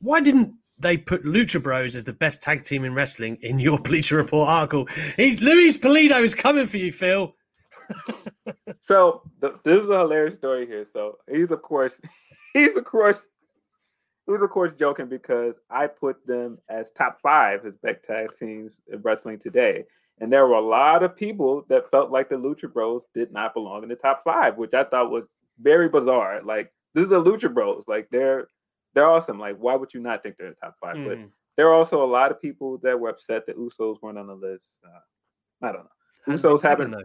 why 0.01 0.21
didn't 0.21 0.53
they 0.77 0.97
put 0.97 1.23
Lucha 1.23 1.61
Bros 1.61 1.95
as 1.95 2.03
the 2.03 2.13
best 2.13 2.41
tag 2.41 2.63
team 2.63 2.83
in 2.83 2.93
wrestling 2.93 3.37
in 3.41 3.59
your 3.59 3.79
Bleacher 3.83 4.17
Report 4.17 4.49
article? 4.49 4.87
He's 5.17 5.41
Luis 5.41 5.77
Pulido 5.77 6.21
is 6.21 6.35
coming 6.35 6.67
for 6.67 6.77
you, 6.77 6.91
Phil. 6.91 7.35
so 8.81 9.21
the, 9.39 9.59
this 9.63 9.83
is 9.83 9.89
a 9.89 9.99
hilarious 9.99 10.37
story 10.37 10.65
here. 10.65 10.85
So 10.91 11.17
he's 11.29 11.51
of 11.51 11.61
course 11.61 11.93
he's 12.53 12.75
of 12.75 12.85
course 12.85 13.17
he 14.25 14.31
was 14.31 14.41
of 14.41 14.49
course 14.49 14.73
joking 14.73 15.07
because 15.07 15.55
I 15.69 15.87
put 15.87 16.25
them 16.25 16.57
as 16.69 16.91
top 16.91 17.19
five 17.21 17.65
as 17.65 17.75
best 17.77 18.03
tag 18.03 18.29
teams 18.37 18.81
in 18.91 19.01
wrestling 19.01 19.39
today. 19.39 19.85
And 20.19 20.31
there 20.31 20.47
were 20.47 20.55
a 20.55 20.61
lot 20.61 21.03
of 21.03 21.15
people 21.15 21.65
that 21.69 21.89
felt 21.91 22.11
like 22.11 22.29
the 22.29 22.35
Lucha 22.35 22.71
Bros 22.71 23.05
did 23.13 23.31
not 23.31 23.53
belong 23.53 23.83
in 23.83 23.89
the 23.89 23.95
top 23.95 24.23
five, 24.23 24.57
which 24.57 24.73
I 24.73 24.83
thought 24.83 25.11
was 25.11 25.25
very 25.59 25.89
bizarre. 25.89 26.41
Like 26.43 26.71
this 26.93 27.03
is 27.03 27.09
the 27.09 27.23
Lucha 27.23 27.53
Bros. 27.53 27.83
Like 27.87 28.09
they're 28.11 28.47
they're 28.93 29.09
awesome. 29.09 29.39
Like 29.39 29.57
why 29.57 29.75
would 29.75 29.93
you 29.93 29.99
not 29.99 30.23
think 30.23 30.37
they're 30.37 30.47
in 30.47 30.55
the 30.59 30.67
top 30.67 30.75
five? 30.79 30.95
Mm. 30.95 31.07
But 31.07 31.17
there 31.55 31.67
are 31.67 31.73
also 31.73 32.03
a 32.03 32.07
lot 32.07 32.31
of 32.31 32.41
people 32.41 32.77
that 32.79 32.99
were 32.99 33.09
upset 33.09 33.45
that 33.47 33.57
Usos 33.57 34.01
weren't 34.01 34.17
on 34.17 34.27
the 34.27 34.35
list. 34.35 34.65
Uh, 34.85 35.67
I 35.67 35.71
don't 35.71 35.83
know. 35.83 36.33
Usos 36.35 36.61
haven't 36.61 36.95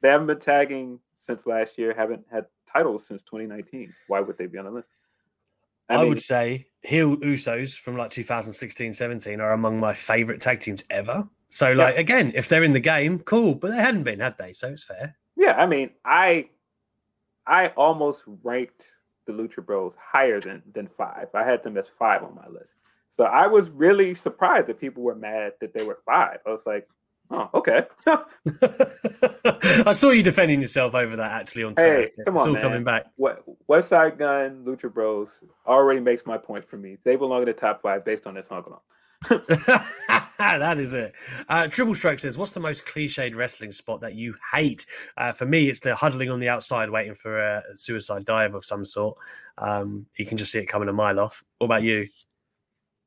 they 0.00 0.08
haven't 0.08 0.26
been 0.26 0.40
tagging 0.40 0.98
since 1.20 1.46
last 1.46 1.78
year. 1.78 1.94
Haven't 1.96 2.24
had 2.30 2.46
titles 2.70 3.06
since 3.06 3.22
2019. 3.22 3.92
Why 4.08 4.20
would 4.20 4.36
they 4.36 4.46
be 4.46 4.58
on 4.58 4.64
the 4.64 4.70
list? 4.70 4.88
I, 5.88 5.96
I 5.96 6.04
would 6.04 6.20
say 6.20 6.66
Heel 6.82 7.16
Usos 7.18 7.76
from 7.76 7.96
like 7.96 8.10
2016 8.10 8.94
17 8.94 9.40
are 9.40 9.52
among 9.52 9.78
my 9.78 9.94
favorite 9.94 10.40
tag 10.40 10.60
teams 10.60 10.84
ever. 10.90 11.28
So, 11.48 11.72
like, 11.72 11.94
yeah. 11.94 12.00
again, 12.00 12.32
if 12.34 12.48
they're 12.48 12.64
in 12.64 12.72
the 12.72 12.80
game, 12.80 13.20
cool, 13.20 13.54
but 13.54 13.70
they 13.70 13.76
hadn't 13.76 14.02
been, 14.02 14.20
had 14.20 14.36
they? 14.36 14.52
So 14.52 14.68
it's 14.68 14.84
fair. 14.84 15.16
Yeah, 15.36 15.52
I 15.52 15.66
mean, 15.66 15.90
I 16.04 16.48
I 17.46 17.68
almost 17.68 18.22
ranked 18.42 18.86
the 19.26 19.32
Lucha 19.32 19.64
Bros 19.64 19.94
higher 20.00 20.40
than 20.40 20.62
than 20.72 20.88
five. 20.88 21.28
I 21.34 21.44
had 21.44 21.62
them 21.62 21.76
as 21.76 21.86
five 21.98 22.22
on 22.22 22.34
my 22.34 22.48
list. 22.48 22.70
So 23.10 23.24
I 23.24 23.46
was 23.46 23.70
really 23.70 24.14
surprised 24.14 24.66
that 24.66 24.80
people 24.80 25.02
were 25.02 25.14
mad 25.14 25.52
that 25.60 25.72
they 25.72 25.84
were 25.84 26.00
five. 26.04 26.38
I 26.46 26.50
was 26.50 26.66
like, 26.66 26.88
Oh, 27.30 27.50
okay. 27.54 27.82
I 28.06 29.92
saw 29.92 30.10
you 30.10 30.22
defending 30.22 30.60
yourself 30.60 30.94
over 30.94 31.16
that 31.16 31.32
actually 31.32 31.64
on 31.64 31.74
Twitter. 31.74 32.12
Hey, 32.16 32.24
come 32.24 32.36
on, 32.36 32.48
it's 32.48 32.54
man. 32.54 32.62
coming 32.62 32.84
back. 32.84 33.06
What 33.16 33.44
Westside 33.68 34.18
Gunn, 34.18 34.64
Lucha 34.64 34.92
Bros 34.92 35.42
already 35.66 36.00
makes 36.00 36.24
my 36.24 36.38
point 36.38 36.68
for 36.68 36.76
me. 36.76 36.98
They 37.04 37.16
belong 37.16 37.42
in 37.42 37.46
the 37.46 37.52
top 37.52 37.82
five 37.82 38.04
based 38.04 38.26
on 38.26 38.34
this 38.34 38.48
song 38.48 38.64
alone. 38.66 38.80
that 40.38 40.76
is 40.78 40.94
it. 40.94 41.14
Uh, 41.48 41.66
Triple 41.66 41.94
Stroke 41.94 42.20
says, 42.20 42.38
"What's 42.38 42.52
the 42.52 42.60
most 42.60 42.86
cliched 42.86 43.34
wrestling 43.34 43.72
spot 43.72 44.00
that 44.02 44.14
you 44.14 44.34
hate?" 44.52 44.86
Uh, 45.16 45.32
for 45.32 45.46
me, 45.46 45.68
it's 45.68 45.80
the 45.80 45.94
huddling 45.94 46.30
on 46.30 46.38
the 46.38 46.48
outside, 46.48 46.90
waiting 46.90 47.14
for 47.14 47.38
a 47.38 47.62
suicide 47.74 48.24
dive 48.24 48.54
of 48.54 48.64
some 48.64 48.84
sort. 48.84 49.16
Um, 49.58 50.06
you 50.16 50.26
can 50.26 50.36
just 50.36 50.52
see 50.52 50.58
it 50.58 50.66
coming 50.66 50.88
a 50.88 50.92
mile 50.92 51.18
off. 51.18 51.42
What 51.58 51.64
about 51.64 51.82
you? 51.82 52.08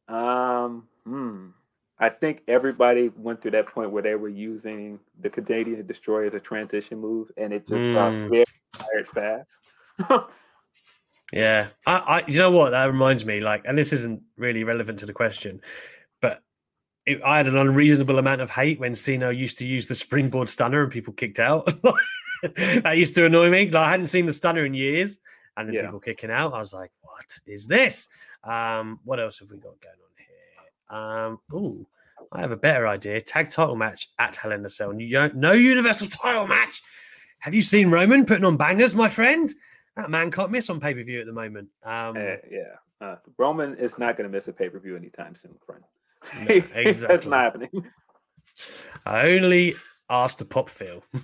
Um, 0.08 0.88
hmm. 1.06 1.50
I 2.00 2.10
think 2.10 2.44
everybody 2.48 3.12
went 3.18 3.42
through 3.42 3.52
that 3.52 3.68
point 3.68 3.92
where 3.92 4.04
they 4.04 4.16
were 4.16 4.30
using 4.30 5.00
the 5.20 5.30
Canadian 5.30 5.86
destroyer 5.86 6.26
as 6.26 6.34
a 6.34 6.40
transition 6.40 7.00
move, 7.00 7.30
and 7.36 7.52
it 7.52 7.68
just 7.68 7.74
mm. 7.74 7.94
got 7.94 8.30
very 8.30 8.46
tired 8.74 9.08
fast. 9.08 9.60
yeah, 11.34 11.68
I, 11.86 11.98
I, 11.98 12.24
you 12.26 12.38
know 12.38 12.52
what 12.52 12.70
that 12.70 12.86
reminds 12.86 13.26
me, 13.26 13.42
like, 13.42 13.64
and 13.66 13.78
this 13.78 13.92
isn't 13.92 14.22
really 14.38 14.64
relevant 14.64 15.00
to 15.00 15.06
the 15.06 15.14
question, 15.14 15.60
but 16.22 16.42
it, 17.06 17.22
I 17.24 17.36
had 17.36 17.48
an 17.48 17.58
unreasonable 17.58 18.18
amount 18.18 18.40
of 18.40 18.50
hate 18.50 18.80
when 18.80 18.96
Cena 18.96 19.34
used 19.34 19.58
to 19.58 19.66
use 19.66 19.88
the 19.88 19.96
springboard 19.96 20.48
stunner 20.48 20.84
and 20.84 20.92
people 20.92 21.12
kicked 21.12 21.40
out. 21.40 21.70
that 22.56 22.98
used 22.98 23.16
to 23.16 23.26
annoy 23.26 23.50
me. 23.50 23.66
Like, 23.66 23.76
I 23.76 23.92
hadn't 23.92 24.08
seen 24.08 24.26
the 24.26 24.32
stunner 24.34 24.66
in 24.66 24.74
years, 24.74 25.20
and 25.58 25.68
then 25.68 25.76
yeah. 25.76 25.82
people 25.82 26.00
kicking 26.00 26.32
out. 26.32 26.54
I 26.54 26.60
was 26.60 26.72
like, 26.72 26.92
"What 27.02 27.26
is 27.46 27.68
this?" 27.68 28.08
Um, 28.46 29.02
what 29.04 29.20
else 29.20 29.40
have 29.40 29.52
we 29.52 29.58
got 29.58 29.82
going 29.82 29.96
on? 30.02 30.09
Um, 30.90 31.40
ooh, 31.54 31.86
I 32.32 32.42
have 32.42 32.52
a 32.52 32.58
better 32.58 32.88
idea. 32.88 33.22
Tag 33.22 33.50
title 33.50 33.76
match 33.76 34.10
at 34.20 34.36
Hell 34.36 34.52
in 34.52 34.66
a 34.66 34.70
Cell. 34.70 34.94
No 34.94 35.52
Universal 35.54 36.08
title 36.08 36.48
match. 36.48 36.82
Have 37.40 37.54
you 37.54 37.62
seen 37.62 37.90
Roman 37.90 38.26
putting 38.26 38.46
on 38.46 38.58
bangers, 38.58 38.94
my 38.96 39.10
friend? 39.10 39.50
That 39.96 40.10
man 40.10 40.32
can't 40.32 40.52
miss 40.52 40.70
on 40.70 40.80
pay 40.80 40.94
per 40.94 41.04
view 41.04 41.20
at 41.20 41.26
the 41.26 41.34
moment. 41.34 41.70
Um, 41.84 42.18
uh, 42.18 42.36
yeah, 42.50 42.76
uh, 43.02 43.16
Roman 43.38 43.76
is 43.76 43.98
not 43.98 44.18
going 44.18 44.30
to 44.30 44.36
miss 44.36 44.48
a 44.48 44.54
pay 44.54 44.70
per 44.70 44.80
view 44.80 44.96
anytime 44.96 45.36
soon, 45.36 45.56
friend. 45.66 45.84
No, 46.48 46.56
exactly. 46.80 46.92
That's 47.08 47.26
not 47.26 47.40
happening. 47.42 47.70
I 49.06 49.32
only 49.32 49.76
asked 50.10 50.40
to 50.40 50.46
pop 50.46 50.70
Phil. 50.70 51.04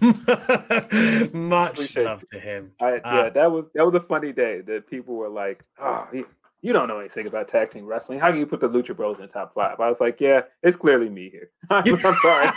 Much 1.34 1.74
Appreciate 1.74 2.06
love 2.06 2.24
to 2.32 2.40
him. 2.40 2.72
I, 2.80 2.98
Uh, 2.98 3.00
yeah, 3.06 3.30
that 3.30 3.52
was 3.52 3.66
that 3.74 3.86
was 3.86 3.96
a 3.96 4.06
funny 4.06 4.32
day 4.32 4.62
that 4.62 4.90
people 4.90 5.16
were 5.16 5.30
like, 5.30 5.64
"Oh, 5.80 6.08
you, 6.14 6.28
you 6.66 6.74
don't 6.74 6.88
know 6.88 6.98
anything 6.98 7.28
about 7.28 7.48
tag 7.48 7.70
team 7.70 7.86
wrestling. 7.86 8.18
How 8.20 8.32
can 8.32 8.40
you 8.40 8.48
put 8.48 8.60
the 8.60 8.68
Lucha 8.68 8.96
Bros 8.98 9.18
in 9.20 9.22
the 9.22 9.32
top 9.32 9.54
five? 9.54 9.80
I 9.80 9.88
was 9.88 10.00
like, 10.00 10.20
"Yeah, 10.20 10.42
it's 10.64 10.76
clearly 10.76 11.10
me 11.10 11.30
here. 11.30 11.52
I'm, 11.70 11.84
I'm 11.88 12.16
sorry. 12.24 12.50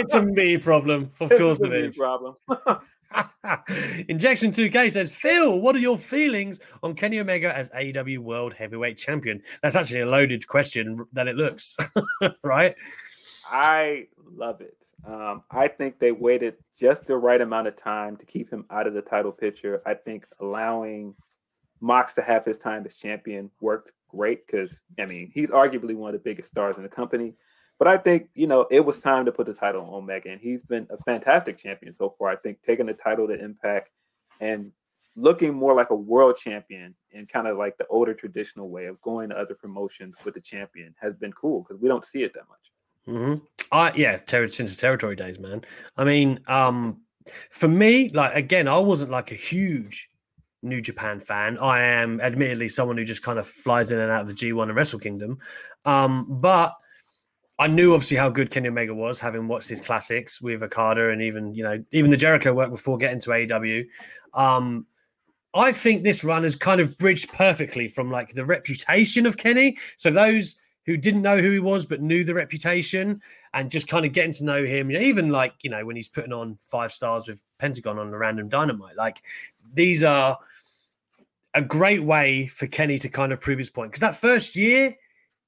it's 0.00 0.14
a 0.14 0.22
me 0.22 0.56
problem. 0.56 1.10
Of 1.20 1.30
This 1.30 1.40
course 1.40 1.58
it 1.60 1.72
is. 1.72 1.98
problem. 1.98 2.36
Injection 4.08 4.52
2K 4.52 4.92
says, 4.92 5.12
Phil, 5.12 5.60
what 5.60 5.74
are 5.74 5.80
your 5.80 5.98
feelings 5.98 6.60
on 6.84 6.94
Kenny 6.94 7.18
Omega 7.18 7.56
as 7.56 7.70
AEW 7.70 8.18
World 8.18 8.54
Heavyweight 8.54 8.96
Champion? 8.98 9.42
That's 9.62 9.74
actually 9.74 10.00
a 10.02 10.06
loaded 10.06 10.46
question 10.46 11.04
than 11.12 11.26
it 11.26 11.34
looks, 11.34 11.76
right? 12.44 12.76
I 13.50 14.06
love 14.32 14.60
it. 14.60 14.76
Um, 15.04 15.42
I 15.50 15.66
think 15.68 15.98
they 15.98 16.12
waited 16.12 16.54
just 16.78 17.06
the 17.06 17.16
right 17.16 17.40
amount 17.40 17.66
of 17.66 17.74
time 17.76 18.16
to 18.18 18.26
keep 18.26 18.50
him 18.52 18.64
out 18.70 18.86
of 18.86 18.94
the 18.94 19.02
title 19.02 19.32
picture. 19.32 19.82
I 19.86 19.94
think 19.94 20.24
allowing 20.40 21.14
Mox 21.80 22.14
to 22.14 22.22
have 22.22 22.44
his 22.44 22.58
time 22.58 22.84
as 22.86 22.96
champion 22.96 23.50
worked 23.60 23.92
great 24.08 24.46
because 24.46 24.82
I 24.98 25.06
mean 25.06 25.30
he's 25.32 25.48
arguably 25.48 25.94
one 25.94 26.14
of 26.14 26.20
the 26.20 26.24
biggest 26.30 26.50
stars 26.50 26.76
in 26.76 26.82
the 26.82 26.88
company. 26.88 27.34
But 27.78 27.88
I 27.88 27.96
think 27.96 28.28
you 28.34 28.46
know 28.46 28.66
it 28.70 28.80
was 28.80 29.00
time 29.00 29.24
to 29.26 29.32
put 29.32 29.46
the 29.46 29.54
title 29.54 29.82
on 29.82 29.94
Omega, 29.94 30.30
and 30.30 30.40
he's 30.40 30.64
been 30.64 30.86
a 30.90 30.96
fantastic 31.04 31.58
champion 31.58 31.94
so 31.94 32.10
far. 32.10 32.28
I 32.28 32.36
think 32.36 32.62
taking 32.62 32.86
the 32.86 32.94
title 32.94 33.28
to 33.28 33.38
Impact 33.38 33.90
and 34.40 34.72
looking 35.16 35.52
more 35.52 35.74
like 35.74 35.90
a 35.90 35.94
world 35.94 36.36
champion 36.36 36.94
in 37.10 37.26
kind 37.26 37.46
of 37.48 37.56
like 37.58 37.76
the 37.76 37.86
older 37.88 38.14
traditional 38.14 38.68
way 38.68 38.86
of 38.86 39.00
going 39.02 39.28
to 39.28 39.36
other 39.36 39.54
promotions 39.54 40.14
with 40.24 40.34
the 40.34 40.40
champion 40.40 40.94
has 41.00 41.14
been 41.16 41.32
cool 41.32 41.62
because 41.62 41.80
we 41.80 41.88
don't 41.88 42.04
see 42.04 42.22
it 42.22 42.32
that 42.34 42.44
much. 42.48 42.72
hmm 43.04 43.44
I 43.70 43.92
yeah, 43.94 44.16
ter- 44.16 44.48
since 44.48 44.74
the 44.74 44.80
territory 44.80 45.16
days, 45.16 45.38
man. 45.38 45.62
I 45.96 46.04
mean, 46.04 46.40
um, 46.48 47.02
for 47.50 47.68
me, 47.68 48.08
like 48.10 48.34
again, 48.34 48.66
I 48.66 48.78
wasn't 48.78 49.10
like 49.10 49.30
a 49.30 49.36
huge 49.36 50.08
New 50.62 50.80
Japan 50.80 51.20
fan. 51.20 51.58
I 51.58 51.80
am 51.80 52.20
admittedly 52.20 52.68
someone 52.68 52.96
who 52.96 53.04
just 53.04 53.22
kind 53.22 53.38
of 53.38 53.46
flies 53.46 53.90
in 53.90 53.98
and 53.98 54.10
out 54.10 54.22
of 54.22 54.28
the 54.28 54.34
G1 54.34 54.64
and 54.64 54.74
Wrestle 54.74 54.98
Kingdom. 54.98 55.38
Um, 55.84 56.26
but 56.28 56.74
I 57.58 57.66
knew 57.66 57.92
obviously 57.92 58.16
how 58.16 58.30
good 58.30 58.50
Kenny 58.50 58.68
Omega 58.68 58.94
was, 58.94 59.18
having 59.18 59.48
watched 59.48 59.68
his 59.68 59.80
classics 59.80 60.40
with 60.40 60.62
Okada 60.62 61.10
and 61.10 61.20
even 61.22 61.54
you 61.54 61.64
know 61.64 61.82
even 61.90 62.10
the 62.10 62.16
Jericho 62.16 62.52
work 62.52 62.70
before 62.70 62.98
getting 62.98 63.20
to 63.20 63.30
AEW. 63.30 63.86
Um, 64.34 64.86
I 65.54 65.72
think 65.72 66.02
this 66.04 66.22
run 66.22 66.44
has 66.44 66.54
kind 66.54 66.80
of 66.80 66.96
bridged 66.98 67.32
perfectly 67.32 67.88
from 67.88 68.10
like 68.10 68.34
the 68.34 68.44
reputation 68.44 69.26
of 69.26 69.36
Kenny. 69.36 69.76
So 69.96 70.10
those 70.10 70.58
who 70.86 70.96
didn't 70.96 71.22
know 71.22 71.38
who 71.38 71.50
he 71.50 71.58
was 71.58 71.84
but 71.84 72.00
knew 72.00 72.24
the 72.24 72.34
reputation 72.34 73.20
and 73.54 73.70
just 73.70 73.88
kind 73.88 74.06
of 74.06 74.12
getting 74.12 74.32
to 74.32 74.44
know 74.44 74.64
him, 74.64 74.90
you 74.90 74.96
know, 74.96 75.02
even 75.02 75.30
like 75.30 75.54
you 75.62 75.70
know 75.70 75.84
when 75.84 75.96
he's 75.96 76.08
putting 76.08 76.32
on 76.32 76.56
five 76.60 76.92
stars 76.92 77.26
with 77.26 77.42
Pentagon 77.58 77.98
on 77.98 78.10
the 78.10 78.16
random 78.16 78.48
dynamite, 78.48 78.96
like 78.96 79.22
these 79.72 80.02
are 80.02 80.38
a 81.54 81.62
great 81.62 82.02
way 82.02 82.46
for 82.48 82.66
Kenny 82.66 82.98
to 82.98 83.08
kind 83.08 83.32
of 83.32 83.40
prove 83.40 83.58
his 83.58 83.70
point 83.70 83.90
because 83.90 84.00
that 84.00 84.16
first 84.16 84.54
year 84.56 84.94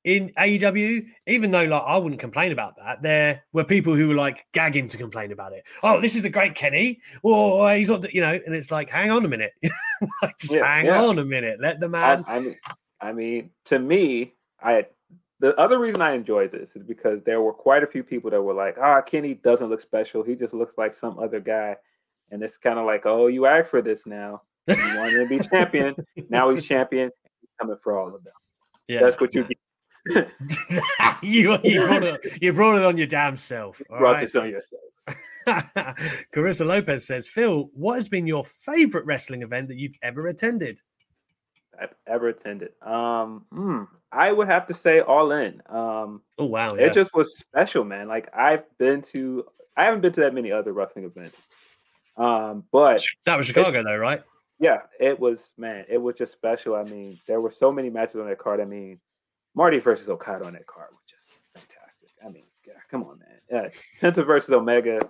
in 0.04 0.30
AEW, 0.38 1.04
even 1.26 1.50
though 1.50 1.64
like 1.64 1.82
I 1.84 1.96
wouldn't 1.98 2.20
complain 2.20 2.52
about 2.52 2.74
that, 2.76 3.02
there 3.02 3.44
were 3.52 3.64
people 3.64 3.94
who 3.94 4.08
were 4.08 4.14
like 4.14 4.46
gagging 4.52 4.88
to 4.88 4.96
complain 4.96 5.30
about 5.30 5.52
it. 5.52 5.64
Oh, 5.82 6.00
this 6.00 6.16
is 6.16 6.22
the 6.22 6.30
great 6.30 6.54
Kenny. 6.54 7.00
Oh, 7.22 7.66
he's 7.68 7.90
not, 7.90 8.12
you 8.12 8.22
know, 8.22 8.38
and 8.46 8.54
it's 8.54 8.70
like, 8.70 8.88
hang 8.88 9.10
on 9.10 9.24
a 9.24 9.28
minute, 9.28 9.52
like, 10.22 10.38
just 10.38 10.54
Yeah, 10.54 10.64
hang 10.64 10.86
yeah. 10.86 11.02
on 11.02 11.18
a 11.18 11.24
minute, 11.24 11.60
let 11.60 11.80
the 11.80 11.88
man. 11.88 12.24
I, 12.26 12.36
I 12.36 12.40
mean, 12.40 12.56
I 13.00 13.12
mean, 13.12 13.50
to 13.66 13.78
me, 13.78 14.34
I 14.62 14.86
the 15.40 15.58
other 15.58 15.78
reason 15.78 16.02
I 16.02 16.12
enjoyed 16.12 16.52
this 16.52 16.76
is 16.76 16.82
because 16.82 17.22
there 17.24 17.40
were 17.40 17.54
quite 17.54 17.82
a 17.82 17.86
few 17.86 18.02
people 18.02 18.30
that 18.30 18.42
were 18.42 18.52
like, 18.52 18.76
"Ah, 18.78 19.00
Kenny 19.00 19.34
doesn't 19.34 19.68
look 19.68 19.80
special. 19.80 20.22
He 20.22 20.34
just 20.34 20.52
looks 20.52 20.76
like 20.76 20.94
some 20.94 21.18
other 21.18 21.40
guy." 21.40 21.76
And 22.30 22.42
it's 22.42 22.56
kind 22.56 22.78
of 22.78 22.86
like, 22.86 23.06
"Oh, 23.06 23.26
you 23.26 23.46
asked 23.46 23.70
for 23.70 23.82
this 23.82 24.06
now. 24.06 24.42
You 24.68 24.76
wanted 24.96 25.28
to 25.28 25.38
be 25.38 25.44
champion. 25.48 25.94
Now 26.28 26.50
he's 26.50 26.64
champion. 26.64 27.10
He's 27.40 27.50
coming 27.60 27.76
for 27.82 27.98
all 27.98 28.14
of 28.14 28.22
them. 28.24 28.32
yeah, 28.88 29.00
That's 29.00 29.20
what 29.20 29.34
you 29.34 29.44
get. 29.44 29.58
you 31.22 31.58
you 31.64 31.86
brought 31.86 32.02
it, 32.04 32.42
you 32.42 32.52
brought 32.52 32.76
it 32.78 32.84
on 32.84 32.96
your 32.96 33.06
damn 33.06 33.36
self. 33.36 33.82
all 33.90 33.98
brought 33.98 34.12
right? 34.12 34.20
this 34.22 34.36
on 34.36 34.48
yourself." 34.48 34.82
Carissa 36.34 36.66
Lopez 36.66 37.04
says, 37.06 37.28
Phil, 37.28 37.70
what 37.74 37.94
has 37.96 38.08
been 38.08 38.26
your 38.26 38.44
favorite 38.44 39.04
wrestling 39.06 39.42
event 39.42 39.68
that 39.68 39.78
you've 39.78 39.96
ever 40.02 40.26
attended? 40.28 40.80
I've 41.80 41.94
ever 42.06 42.28
attended. 42.28 42.70
Um, 42.82 43.46
hmm, 43.52 43.84
I 44.12 44.30
would 44.32 44.48
have 44.48 44.66
to 44.68 44.74
say 44.74 45.00
All 45.00 45.32
In. 45.32 45.62
Um, 45.68 46.20
Oh 46.38 46.46
wow, 46.46 46.74
yeah. 46.74 46.86
it 46.86 46.94
just 46.94 47.12
was 47.14 47.36
special, 47.38 47.84
man. 47.84 48.06
Like 48.06 48.28
I've 48.36 48.64
been 48.78 49.02
to, 49.12 49.44
I 49.76 49.84
haven't 49.84 50.02
been 50.02 50.12
to 50.12 50.20
that 50.20 50.34
many 50.34 50.52
other 50.52 50.72
wrestling 50.72 51.06
events. 51.06 51.36
Um, 52.20 52.64
but 52.70 53.02
that 53.24 53.36
was 53.36 53.46
Chicago 53.46 53.82
though, 53.82 53.96
right? 53.96 54.22
Yeah, 54.58 54.80
it 54.98 55.18
was 55.18 55.52
man, 55.56 55.86
it 55.88 55.98
was 55.98 56.16
just 56.16 56.32
special. 56.32 56.74
I 56.74 56.84
mean, 56.84 57.18
there 57.26 57.40
were 57.40 57.50
so 57.50 57.72
many 57.72 57.88
matches 57.88 58.16
on 58.16 58.28
that 58.28 58.38
card. 58.38 58.60
I 58.60 58.66
mean, 58.66 59.00
Marty 59.54 59.78
versus 59.78 60.08
Okada 60.08 60.46
on 60.46 60.52
that 60.52 60.66
card 60.66 60.88
was 60.92 61.02
just 61.08 61.40
fantastic. 61.54 62.10
I 62.24 62.28
mean, 62.28 62.44
come 62.90 63.04
on, 63.04 63.18
man. 63.20 63.38
Yeah, 63.50 63.68
Penta 64.10 64.24
versus 64.26 64.50
Omega. 64.50 65.00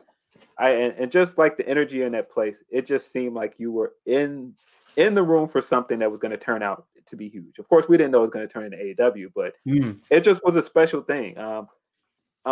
I 0.57 0.71
and, 0.71 0.95
and 0.99 1.11
just 1.13 1.37
like 1.37 1.57
the 1.57 1.69
energy 1.69 2.03
in 2.03 2.13
that 2.13 2.31
place, 2.31 2.57
it 2.71 2.87
just 2.87 3.13
seemed 3.13 3.35
like 3.35 3.55
you 3.59 3.73
were 3.73 3.95
in 4.07 4.55
in 4.97 5.15
the 5.15 5.23
room 5.23 5.49
for 5.49 5.61
something 5.61 5.99
that 6.01 6.11
was 6.11 6.21
going 6.21 6.33
to 6.33 6.37
turn 6.39 6.63
out 6.63 6.87
to 7.07 7.17
be 7.17 7.29
huge. 7.29 7.59
Of 7.59 7.69
course, 7.69 7.89
we 7.89 7.97
didn't 7.97 8.13
know 8.13 8.19
it 8.19 8.27
was 8.27 8.31
going 8.31 8.47
to 8.47 8.53
turn 8.53 8.65
into 8.73 8.77
AEW, 8.77 9.33
but 9.35 9.55
Mm. 9.67 9.99
it 10.11 10.21
just 10.21 10.45
was 10.45 10.55
a 10.57 10.63
special 10.63 11.03
thing. 11.03 11.37
Um, 11.39 11.69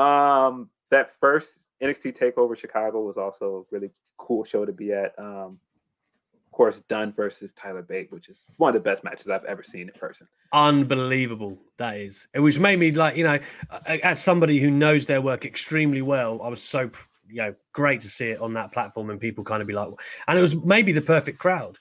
um, 0.00 0.70
that 0.90 1.12
first 1.20 1.62
NXT 1.82 2.18
Takeover 2.18 2.56
Chicago 2.56 3.02
was 3.02 3.16
also 3.16 3.66
a 3.70 3.74
really 3.74 3.90
cool 4.16 4.44
show 4.44 4.64
to 4.64 4.72
be 4.72 4.92
at. 4.92 5.18
Um, 5.18 5.58
of 6.34 6.52
course, 6.52 6.82
Dunne 6.88 7.12
versus 7.12 7.52
Tyler 7.52 7.82
Bate, 7.82 8.10
which 8.10 8.28
is 8.28 8.42
one 8.56 8.74
of 8.74 8.82
the 8.82 8.90
best 8.90 9.04
matches 9.04 9.28
I've 9.28 9.44
ever 9.44 9.62
seen 9.62 9.82
in 9.82 9.94
person. 9.94 10.26
Unbelievable 10.52 11.56
that 11.76 11.96
is, 11.96 12.26
which 12.34 12.58
made 12.58 12.80
me 12.80 12.90
like 12.90 13.16
you 13.16 13.24
know, 13.24 13.38
as 13.86 14.20
somebody 14.20 14.58
who 14.58 14.70
knows 14.70 15.06
their 15.06 15.20
work 15.20 15.44
extremely 15.44 16.02
well, 16.02 16.40
I 16.42 16.48
was 16.48 16.62
so 16.62 16.90
you 17.28 17.36
know 17.36 17.54
great 17.72 18.00
to 18.00 18.08
see 18.08 18.30
it 18.30 18.40
on 18.40 18.54
that 18.54 18.72
platform 18.72 19.10
and 19.10 19.20
people 19.20 19.44
kind 19.44 19.60
of 19.60 19.68
be 19.68 19.74
like, 19.74 19.88
and 20.26 20.38
it 20.38 20.42
was 20.42 20.56
maybe 20.56 20.90
the 20.90 21.02
perfect 21.02 21.38
crowd. 21.38 21.78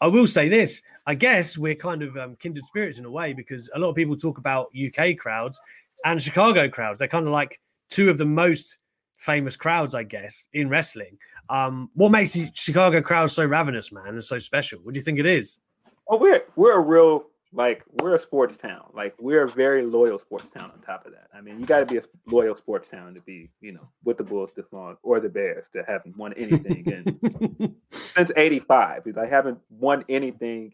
I 0.00 0.08
will 0.08 0.26
say 0.26 0.48
this, 0.48 0.82
I 1.06 1.14
guess 1.14 1.56
we're 1.56 1.76
kind 1.76 2.02
of 2.02 2.16
um, 2.16 2.36
kindred 2.36 2.64
spirits 2.64 2.98
in 2.98 3.04
a 3.04 3.10
way 3.10 3.32
because 3.32 3.70
a 3.74 3.78
lot 3.78 3.90
of 3.90 3.96
people 3.96 4.16
talk 4.16 4.38
about 4.38 4.68
UK 4.76 5.16
crowds 5.16 5.60
and 6.04 6.20
Chicago 6.20 6.68
crowds. 6.68 6.98
They're 6.98 7.08
kind 7.08 7.26
of 7.26 7.32
like 7.32 7.60
two 7.88 8.10
of 8.10 8.18
the 8.18 8.26
most 8.26 8.78
famous 9.22 9.56
crowds, 9.56 9.94
I 9.94 10.02
guess, 10.02 10.48
in 10.52 10.68
wrestling. 10.68 11.16
Um, 11.48 11.90
what 11.94 12.10
makes 12.10 12.32
the 12.32 12.50
Chicago 12.54 13.00
crowd 13.00 13.30
so 13.30 13.46
ravenous, 13.46 13.92
man, 13.92 14.08
and 14.08 14.24
so 14.24 14.38
special? 14.38 14.80
What 14.82 14.94
do 14.94 14.98
you 14.98 15.04
think 15.04 15.18
it 15.18 15.26
is? 15.26 15.60
Oh, 16.08 16.16
we're 16.16 16.42
we're 16.56 16.76
a 16.76 16.80
real 16.80 17.26
like 17.52 17.84
we're 18.00 18.14
a 18.14 18.18
sports 18.18 18.56
town. 18.56 18.84
Like 18.92 19.14
we're 19.20 19.44
a 19.44 19.48
very 19.48 19.84
loyal 19.84 20.18
sports 20.18 20.46
town. 20.52 20.70
On 20.74 20.80
top 20.80 21.06
of 21.06 21.12
that, 21.12 21.28
I 21.34 21.40
mean, 21.40 21.60
you 21.60 21.66
got 21.66 21.80
to 21.80 21.86
be 21.86 21.98
a 21.98 22.02
loyal 22.26 22.56
sports 22.56 22.88
town 22.88 23.14
to 23.14 23.20
be, 23.20 23.50
you 23.60 23.72
know, 23.72 23.88
with 24.04 24.16
the 24.16 24.24
Bulls 24.24 24.50
this 24.56 24.66
long 24.72 24.96
or 25.02 25.20
the 25.20 25.28
Bears 25.28 25.66
that 25.74 25.88
haven't 25.88 26.16
won 26.16 26.32
anything 26.34 26.84
in 26.86 27.76
since 27.90 28.32
'85. 28.36 29.06
I 29.16 29.26
haven't 29.26 29.60
won 29.70 30.04
anything 30.08 30.72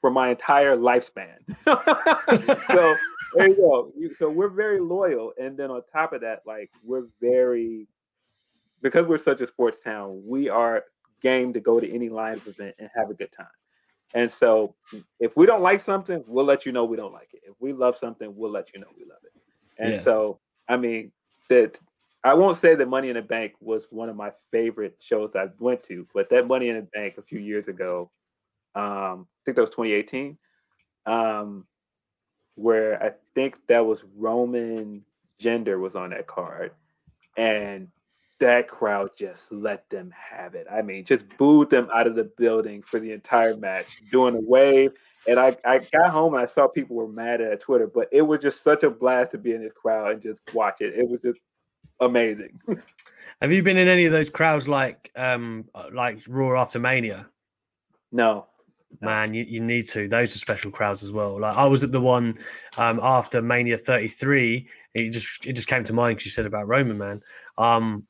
for 0.00 0.10
my 0.10 0.28
entire 0.28 0.76
lifespan. 0.76 1.36
so 1.64 2.96
there 3.34 3.48
you 3.48 3.56
go. 3.56 3.92
So 4.18 4.30
we're 4.30 4.48
very 4.48 4.80
loyal, 4.80 5.32
and 5.40 5.56
then 5.56 5.70
on 5.70 5.82
top 5.92 6.12
of 6.12 6.20
that, 6.22 6.42
like 6.46 6.70
we're 6.84 7.06
very 7.20 7.88
because 8.80 9.06
we're 9.06 9.18
such 9.18 9.40
a 9.40 9.46
sports 9.46 9.78
town. 9.84 10.22
We 10.24 10.48
are 10.48 10.84
game 11.20 11.52
to 11.52 11.60
go 11.60 11.80
to 11.80 11.92
any 11.92 12.08
Lions 12.08 12.46
event 12.46 12.76
and 12.78 12.88
have 12.94 13.10
a 13.10 13.14
good 13.14 13.32
time. 13.32 13.46
And 14.14 14.30
so, 14.30 14.74
if 15.20 15.36
we 15.36 15.44
don't 15.44 15.60
like 15.60 15.80
something, 15.80 16.24
we'll 16.26 16.46
let 16.46 16.64
you 16.64 16.72
know 16.72 16.84
we 16.84 16.96
don't 16.96 17.12
like 17.12 17.28
it. 17.34 17.42
If 17.44 17.54
we 17.60 17.72
love 17.72 17.96
something, 17.96 18.34
we'll 18.34 18.50
let 18.50 18.72
you 18.72 18.80
know 18.80 18.86
we 18.96 19.04
love 19.04 19.18
it. 19.24 19.32
And 19.78 19.94
Yeah. 19.94 20.02
so, 20.02 20.40
I 20.68 20.76
mean, 20.76 21.12
that 21.50 21.78
I 22.24 22.34
won't 22.34 22.56
say 22.56 22.74
that 22.74 22.88
Money 22.88 23.10
in 23.10 23.16
the 23.16 23.22
Bank 23.22 23.54
was 23.60 23.86
one 23.90 24.08
of 24.08 24.16
my 24.16 24.32
favorite 24.50 24.96
shows 24.98 25.36
I 25.36 25.48
went 25.58 25.82
to, 25.84 26.06
but 26.14 26.30
that 26.30 26.46
Money 26.46 26.68
in 26.68 26.76
the 26.76 26.82
Bank 26.82 27.18
a 27.18 27.22
few 27.22 27.38
years 27.38 27.68
ago, 27.68 28.10
um, 28.78 29.26
I 29.26 29.40
think 29.44 29.56
that 29.56 29.62
was 29.62 29.70
2018, 29.70 30.38
um, 31.06 31.66
where 32.54 33.02
I 33.02 33.12
think 33.34 33.58
that 33.66 33.84
was 33.84 34.04
Roman 34.16 35.04
Jinder 35.42 35.80
was 35.80 35.96
on 35.96 36.10
that 36.10 36.26
card, 36.26 36.72
and 37.36 37.88
that 38.40 38.68
crowd 38.68 39.10
just 39.16 39.50
let 39.50 39.88
them 39.90 40.12
have 40.16 40.54
it. 40.54 40.66
I 40.70 40.82
mean, 40.82 41.04
just 41.04 41.24
booed 41.38 41.70
them 41.70 41.88
out 41.92 42.06
of 42.06 42.14
the 42.14 42.30
building 42.38 42.82
for 42.82 43.00
the 43.00 43.10
entire 43.10 43.56
match, 43.56 44.02
doing 44.12 44.36
a 44.36 44.40
wave. 44.40 44.92
And 45.26 45.40
I, 45.40 45.56
I 45.64 45.78
got 45.78 46.10
home 46.10 46.34
and 46.34 46.42
I 46.42 46.46
saw 46.46 46.68
people 46.68 46.94
were 46.94 47.08
mad 47.08 47.40
at 47.40 47.60
Twitter, 47.60 47.88
but 47.88 48.08
it 48.12 48.22
was 48.22 48.40
just 48.40 48.62
such 48.62 48.84
a 48.84 48.90
blast 48.90 49.32
to 49.32 49.38
be 49.38 49.52
in 49.52 49.62
this 49.62 49.72
crowd 49.72 50.12
and 50.12 50.22
just 50.22 50.40
watch 50.54 50.80
it. 50.80 50.94
It 50.96 51.08
was 51.08 51.20
just 51.22 51.40
amazing. 51.98 52.60
Have 53.42 53.50
you 53.52 53.62
been 53.62 53.76
in 53.76 53.88
any 53.88 54.06
of 54.06 54.12
those 54.12 54.30
crowds 54.30 54.68
like 54.68 55.10
um 55.16 55.64
uh, 55.74 55.90
like 55.92 56.20
Raw 56.28 56.60
after 56.60 56.78
Mania? 56.78 57.28
no, 58.12 58.46
Man, 59.00 59.34
you, 59.34 59.44
you 59.44 59.60
need 59.60 59.86
to. 59.88 60.08
Those 60.08 60.34
are 60.34 60.38
special 60.38 60.70
crowds 60.70 61.02
as 61.02 61.12
well. 61.12 61.38
Like 61.38 61.56
I 61.56 61.66
was 61.66 61.84
at 61.84 61.92
the 61.92 62.00
one 62.00 62.36
um 62.76 62.98
after 63.02 63.42
Mania 63.42 63.76
33. 63.76 64.68
It 64.94 65.10
just 65.10 65.46
it 65.46 65.52
just 65.52 65.68
came 65.68 65.84
to 65.84 65.92
mind 65.92 66.16
because 66.16 66.26
you 66.26 66.32
said 66.32 66.46
about 66.46 66.66
Roman 66.68 66.98
man. 66.98 67.22
Um 67.58 68.06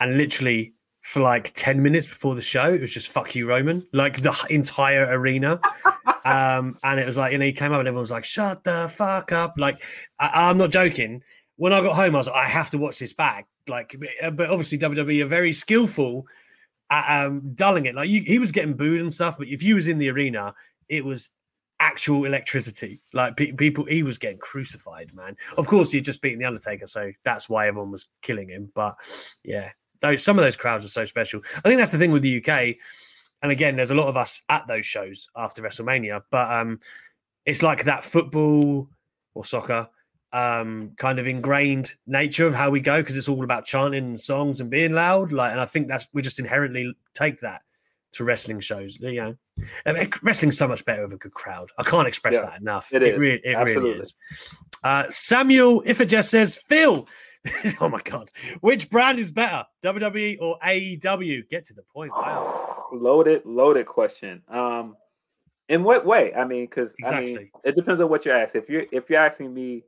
and 0.00 0.16
literally 0.16 0.72
for 1.02 1.20
like 1.20 1.52
10 1.54 1.82
minutes 1.82 2.06
before 2.06 2.34
the 2.34 2.42
show 2.42 2.72
it 2.72 2.80
was 2.80 2.92
just 2.92 3.08
fuck 3.08 3.34
you 3.34 3.48
roman 3.48 3.86
like 3.92 4.20
the 4.20 4.46
entire 4.50 5.06
arena 5.10 5.58
um 6.24 6.76
and 6.82 7.00
it 7.00 7.06
was 7.06 7.16
like 7.16 7.32
you 7.32 7.38
know 7.38 7.44
he 7.44 7.52
came 7.52 7.72
up 7.72 7.78
and 7.78 7.88
everyone 7.88 8.02
was 8.02 8.10
like 8.10 8.24
shut 8.24 8.62
the 8.64 8.90
fuck 8.94 9.32
up 9.32 9.54
like 9.56 9.82
I, 10.18 10.50
i'm 10.50 10.58
not 10.58 10.70
joking 10.70 11.22
when 11.56 11.72
i 11.72 11.80
got 11.80 11.96
home 11.96 12.14
i 12.14 12.18
was 12.18 12.26
like 12.26 12.36
i 12.36 12.48
have 12.48 12.70
to 12.70 12.78
watch 12.78 12.98
this 12.98 13.14
back 13.14 13.48
like 13.66 13.96
but 14.32 14.50
obviously 14.50 14.78
wwe 14.78 15.22
are 15.22 15.26
very 15.26 15.52
skillful 15.52 16.26
um 16.90 17.52
dulling 17.54 17.86
it 17.86 17.94
like 17.94 18.08
you, 18.08 18.22
he 18.22 18.38
was 18.38 18.52
getting 18.52 18.74
booed 18.74 19.00
and 19.00 19.12
stuff 19.12 19.36
but 19.38 19.46
if 19.48 19.62
you 19.62 19.74
was 19.74 19.88
in 19.88 19.98
the 19.98 20.10
arena 20.10 20.52
it 20.88 21.04
was 21.04 21.30
actual 21.78 22.24
electricity 22.24 23.00
like 23.14 23.36
pe- 23.36 23.52
people 23.52 23.84
he 23.84 24.02
was 24.02 24.18
getting 24.18 24.38
crucified 24.38 25.14
man 25.14 25.36
of 25.56 25.66
course 25.66 25.90
he'd 25.90 26.04
just 26.04 26.20
beaten 26.20 26.38
the 26.38 26.44
undertaker 26.44 26.86
so 26.86 27.10
that's 27.24 27.48
why 27.48 27.68
everyone 27.68 27.90
was 27.90 28.08
killing 28.22 28.48
him 28.48 28.70
but 28.74 28.96
yeah 29.44 29.70
those 30.00 30.24
some 30.24 30.38
of 30.38 30.44
those 30.44 30.56
crowds 30.56 30.84
are 30.84 30.88
so 30.88 31.04
special. 31.04 31.40
I 31.56 31.68
think 31.68 31.78
that's 31.78 31.90
the 31.90 31.98
thing 31.98 32.10
with 32.10 32.22
the 32.22 32.42
UK. 32.44 32.76
And 33.42 33.52
again, 33.52 33.76
there's 33.76 33.90
a 33.90 33.94
lot 33.94 34.08
of 34.08 34.16
us 34.16 34.42
at 34.48 34.66
those 34.66 34.84
shows 34.84 35.28
after 35.36 35.62
WrestleMania, 35.62 36.22
but 36.30 36.50
um, 36.50 36.80
it's 37.46 37.62
like 37.62 37.84
that 37.84 38.04
football 38.04 38.88
or 39.34 39.44
soccer 39.44 39.88
um, 40.32 40.92
kind 40.96 41.18
of 41.18 41.26
ingrained 41.26 41.94
nature 42.06 42.46
of 42.46 42.54
how 42.54 42.70
we 42.70 42.80
go 42.80 43.00
because 43.00 43.16
it's 43.16 43.28
all 43.28 43.42
about 43.42 43.64
chanting 43.64 44.04
and 44.04 44.20
songs 44.20 44.60
and 44.60 44.70
being 44.70 44.92
loud. 44.92 45.32
Like, 45.32 45.52
and 45.52 45.60
I 45.60 45.66
think 45.66 45.88
that's 45.88 46.06
we 46.12 46.22
just 46.22 46.38
inherently 46.38 46.94
take 47.14 47.40
that 47.40 47.62
to 48.12 48.24
wrestling 48.24 48.60
shows. 48.60 48.98
You 49.00 49.20
know, 49.20 49.36
I 49.86 49.92
mean, 49.92 50.10
wrestling's 50.22 50.58
so 50.58 50.68
much 50.68 50.84
better 50.84 51.02
with 51.02 51.14
a 51.14 51.18
good 51.18 51.34
crowd. 51.34 51.68
I 51.78 51.82
can't 51.82 52.08
express 52.08 52.34
yeah, 52.34 52.42
that 52.42 52.60
enough. 52.60 52.92
It, 52.92 53.02
it 53.02 53.14
is. 53.14 53.18
really, 53.18 53.40
it 53.44 53.54
Absolutely. 53.54 53.90
really 53.90 54.00
is. 54.00 54.16
Uh, 54.82 55.04
Samuel 55.08 55.82
just 55.82 56.30
says, 56.30 56.56
Phil, 56.56 57.06
oh 57.80 57.88
my 57.88 58.00
god, 58.02 58.30
which 58.60 58.88
brand 58.90 59.18
is 59.18 59.30
better, 59.30 59.64
WWE 59.82 60.38
or 60.40 60.58
AEW? 60.60 61.48
Get 61.48 61.64
to 61.66 61.74
the 61.74 61.82
point. 61.82 62.12
Wow, 62.12 62.86
loaded, 62.92 63.42
loaded 63.44 63.86
question. 63.86 64.42
Um, 64.48 64.96
in 65.68 65.84
what 65.84 66.04
way? 66.04 66.34
I 66.34 66.44
mean, 66.44 66.64
because 66.64 66.90
exactly. 66.98 67.30
I 67.30 67.38
mean, 67.38 67.50
it 67.64 67.76
depends 67.76 68.00
on 68.00 68.08
what 68.08 68.24
you're 68.24 68.36
asking. 68.36 68.62
If 68.62 68.68
you're 68.68 68.84
if 68.92 69.08
you're 69.08 69.20
asking 69.20 69.54
me 69.54 69.84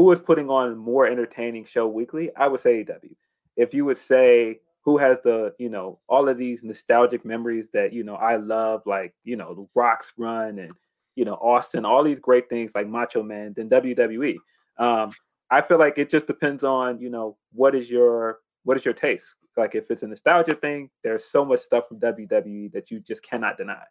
who 0.00 0.10
is 0.12 0.18
putting 0.18 0.48
on 0.48 0.78
more 0.78 1.06
entertaining 1.06 1.66
show 1.66 1.86
weekly, 1.86 2.34
I 2.34 2.48
would 2.48 2.60
say 2.60 2.82
AEW. 2.82 3.14
If 3.56 3.74
you 3.74 3.84
would 3.84 3.98
say 3.98 4.60
who 4.82 4.96
has 4.96 5.18
the 5.22 5.54
you 5.58 5.68
know 5.68 5.98
all 6.08 6.26
of 6.26 6.38
these 6.38 6.60
nostalgic 6.62 7.22
memories 7.22 7.66
that 7.74 7.92
you 7.92 8.02
know 8.02 8.14
I 8.14 8.36
love, 8.36 8.80
like 8.86 9.14
you 9.24 9.36
know 9.36 9.54
the 9.54 9.68
Rock's 9.74 10.10
run 10.16 10.58
and 10.58 10.72
you 11.16 11.26
know 11.26 11.34
Austin, 11.34 11.84
all 11.84 12.02
these 12.02 12.18
great 12.18 12.48
things 12.48 12.70
like 12.74 12.88
Macho 12.88 13.22
Man, 13.22 13.52
then 13.54 13.68
WWE. 13.68 14.36
Um, 14.78 15.10
I 15.50 15.60
feel 15.60 15.78
like 15.78 15.98
it 15.98 16.08
just 16.08 16.26
depends 16.26 16.64
on, 16.64 16.98
you 16.98 17.10
know, 17.10 17.36
what 17.52 17.74
is 17.74 17.90
your 17.90 18.38
what 18.64 18.78
is 18.78 18.84
your 18.86 18.94
taste? 18.94 19.26
Like 19.54 19.74
if 19.74 19.90
it's 19.90 20.02
a 20.02 20.06
nostalgia 20.06 20.54
thing, 20.54 20.88
there's 21.04 21.26
so 21.26 21.44
much 21.44 21.60
stuff 21.60 21.88
from 21.88 22.00
WWE 22.00 22.72
that 22.72 22.90
you 22.90 23.00
just 23.00 23.22
cannot 23.22 23.58
deny. 23.58 23.84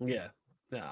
Yeah. 0.00 0.28
No, 0.70 0.84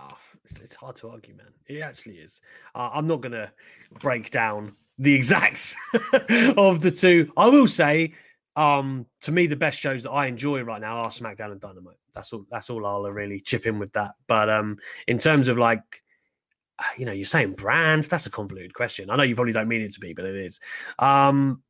it's, 0.45 0.59
it's 0.61 0.75
hard 0.75 0.97
to 0.97 1.11
argue, 1.11 1.35
man. 1.35 1.53
It 1.67 1.83
actually 1.83 2.17
is. 2.17 2.41
Uh, 2.75 2.91
I'm 2.93 3.07
not 3.07 3.21
gonna 3.21 3.53
break 4.01 4.31
down 4.31 4.75
the 4.99 5.15
exacts 5.15 5.77
of 6.57 6.81
the 6.81 6.95
two. 6.95 7.31
I 7.37 7.49
will 7.49 7.67
say, 7.67 8.15
um, 8.57 9.05
to 9.21 9.33
me, 9.33 9.47
the 9.47 9.57
best 9.57 9.79
shows 9.79 10.05
that 10.05 10.13
I 10.13 10.27
enjoy 10.27 10.63
right 10.63 10.81
now 10.81 10.97
are 10.97 11.11
SmackDown 11.11 11.53
and 11.53 11.61
Dynamite. 11.61 11.97
That's 12.15 12.33
all. 12.33 12.47
That's 12.51 12.71
all 12.71 12.87
I'll 12.87 13.03
really 13.03 13.41
chip 13.41 13.67
in 13.67 13.79
with 13.79 13.93
that. 13.93 14.13
But 14.27 14.49
um, 14.49 14.79
in 15.07 15.19
terms 15.19 15.49
of 15.49 15.59
like 15.59 16.03
you 16.97 17.07
know, 17.07 17.13
you're 17.13 17.27
saying 17.27 17.53
brand. 17.53 18.05
That's 18.05 18.27
a 18.27 18.31
convoluted 18.31 18.75
question. 18.75 19.11
I 19.11 19.17
know 19.17 19.23
you 19.23 19.35
probably 19.35 19.53
don't 19.53 19.69
mean 19.69 19.83
it 19.83 19.93
to 19.95 20.01
be, 20.01 20.13
but 20.13 20.25
it 20.25 20.37
is. 20.37 20.61
Um, 20.99 21.63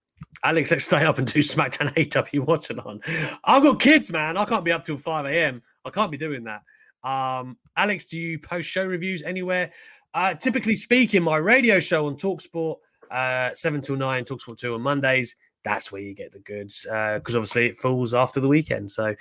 Alex, 0.42 0.70
let's 0.70 0.84
stay 0.84 1.04
up 1.04 1.18
and 1.18 1.32
do 1.32 1.40
SmackDown 1.40 1.92
AW 2.40 2.44
watching 2.44 2.78
on. 2.80 3.00
I've 3.44 3.62
got 3.62 3.80
kids, 3.80 4.10
man. 4.10 4.36
I 4.36 4.44
can't 4.44 4.64
be 4.64 4.72
up 4.72 4.82
till 4.82 4.96
5 4.96 5.26
a.m. 5.26 5.62
I 5.84 5.90
can't 5.90 6.10
be 6.10 6.16
doing 6.16 6.42
that. 6.44 6.62
Um, 7.02 7.56
Alex, 7.76 8.06
do 8.06 8.18
you 8.18 8.38
post 8.38 8.68
show 8.68 8.86
reviews 8.86 9.22
anywhere? 9.22 9.70
Uh, 10.14 10.34
typically 10.34 10.76
speaking, 10.76 11.22
my 11.22 11.36
radio 11.36 11.78
show 11.78 12.06
on 12.06 12.16
Talksport, 12.16 12.76
uh, 13.10 13.50
7 13.54 13.80
till 13.80 13.96
9, 13.96 14.24
Talksport 14.24 14.58
2 14.58 14.74
on 14.74 14.80
Mondays, 14.80 15.36
that's 15.66 15.90
where 15.90 16.00
you 16.00 16.14
get 16.14 16.32
the 16.32 16.38
goods 16.38 16.82
because 16.84 17.34
uh, 17.34 17.38
obviously 17.38 17.66
it 17.66 17.76
falls 17.76 18.14
after 18.14 18.38
the 18.38 18.48
weekend. 18.48 18.90
So 18.90 19.14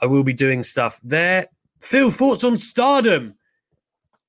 I 0.00 0.06
will 0.06 0.22
be 0.22 0.32
doing 0.32 0.62
stuff 0.62 1.00
there. 1.02 1.46
Phil, 1.80 2.10
thoughts 2.10 2.44
on 2.44 2.56
stardom? 2.56 3.34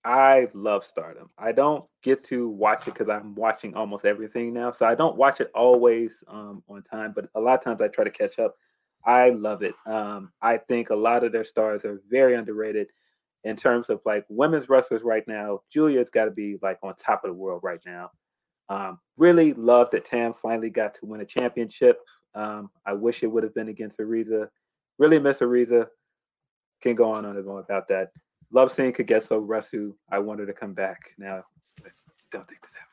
I 0.03 0.47
love 0.53 0.85
Stardom. 0.85 1.29
I 1.37 1.51
don't 1.51 1.85
get 2.01 2.23
to 2.25 2.49
watch 2.49 2.87
it 2.87 2.93
because 2.93 3.09
I'm 3.09 3.35
watching 3.35 3.75
almost 3.75 4.05
everything 4.05 4.53
now, 4.53 4.71
so 4.71 4.85
I 4.85 4.95
don't 4.95 5.17
watch 5.17 5.41
it 5.41 5.51
always 5.53 6.23
um, 6.27 6.63
on 6.69 6.81
time. 6.83 7.11
But 7.13 7.29
a 7.35 7.39
lot 7.39 7.59
of 7.59 7.63
times 7.63 7.81
I 7.81 7.89
try 7.89 8.05
to 8.05 8.09
catch 8.09 8.39
up. 8.39 8.55
I 9.05 9.29
love 9.29 9.63
it. 9.63 9.75
Um, 9.85 10.31
I 10.41 10.57
think 10.57 10.89
a 10.89 10.95
lot 10.95 11.23
of 11.23 11.31
their 11.31 11.43
stars 11.43 11.85
are 11.85 12.01
very 12.09 12.35
underrated 12.35 12.87
in 13.43 13.55
terms 13.55 13.89
of 13.89 14.01
like 14.05 14.25
women's 14.29 14.69
wrestlers 14.69 15.01
right 15.03 15.25
now. 15.27 15.61
Giulia's 15.73 16.09
got 16.09 16.25
to 16.25 16.31
be 16.31 16.57
like 16.61 16.77
on 16.83 16.95
top 16.95 17.23
of 17.23 17.29
the 17.29 17.35
world 17.35 17.61
right 17.63 17.79
now. 17.85 18.11
Um, 18.67 18.99
really 19.17 19.53
love 19.53 19.89
that 19.91 20.05
Tam 20.05 20.33
finally 20.33 20.69
got 20.69 20.93
to 20.95 21.05
win 21.05 21.21
a 21.21 21.25
championship. 21.25 21.99
Um, 22.35 22.69
I 22.85 22.93
wish 22.93 23.23
it 23.23 23.27
would 23.27 23.43
have 23.43 23.55
been 23.55 23.69
against 23.69 23.97
Arisa. 23.97 24.49
Really 24.97 25.19
miss 25.19 25.39
Arisa. 25.39 25.87
Can 26.81 26.95
go 26.95 27.11
on 27.11 27.25
and 27.25 27.47
on 27.47 27.59
about 27.59 27.87
that 27.87 28.11
love 28.51 28.71
seeing 28.71 28.93
Kagetsu 28.93 29.41
wrestle. 29.41 29.95
I 30.11 30.19
want 30.19 30.39
her 30.39 30.45
to 30.45 30.53
come 30.53 30.73
back. 30.73 31.11
Now, 31.17 31.43
I 31.83 31.89
don't 32.31 32.47
think 32.47 32.61
this. 32.61 32.88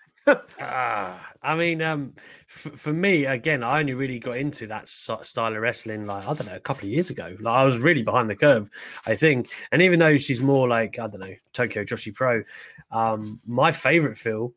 Ah, 0.61 1.31
I 1.43 1.55
mean, 1.55 1.83
um, 1.83 2.14
f- 2.49 2.72
for 2.79 2.93
me, 2.93 3.27
again, 3.27 3.62
I 3.62 3.81
only 3.81 3.95
really 3.95 4.18
got 4.18 4.39
into 4.39 4.66
that 4.66 4.89
style 4.89 5.55
of 5.55 5.61
wrestling, 5.61 6.07
like 6.07 6.27
I 6.27 6.35
don't 6.35 6.47
know, 6.47 6.57
a 6.57 6.61
couple 6.61 6.85
of 6.85 6.91
years 6.91 7.11
ago. 7.11 7.37
Like 7.41 7.55
I 7.55 7.64
was 7.64 7.79
really 7.79 8.03
behind 8.03 8.29
the 8.29 8.37
curve, 8.37 8.68
I 9.07 9.14
think. 9.14 9.51
And 9.72 9.83
even 9.83 9.99
though 9.99 10.16
she's 10.18 10.41
more 10.41 10.68
like 10.68 10.99
I 10.99 11.07
don't 11.07 11.20
know, 11.20 11.35
Tokyo 11.53 11.85
Joshi 11.85 12.14
Pro, 12.14 12.43
um, 12.91 13.41
my 13.47 13.70
favorite 13.70 14.18
Phil 14.18 14.53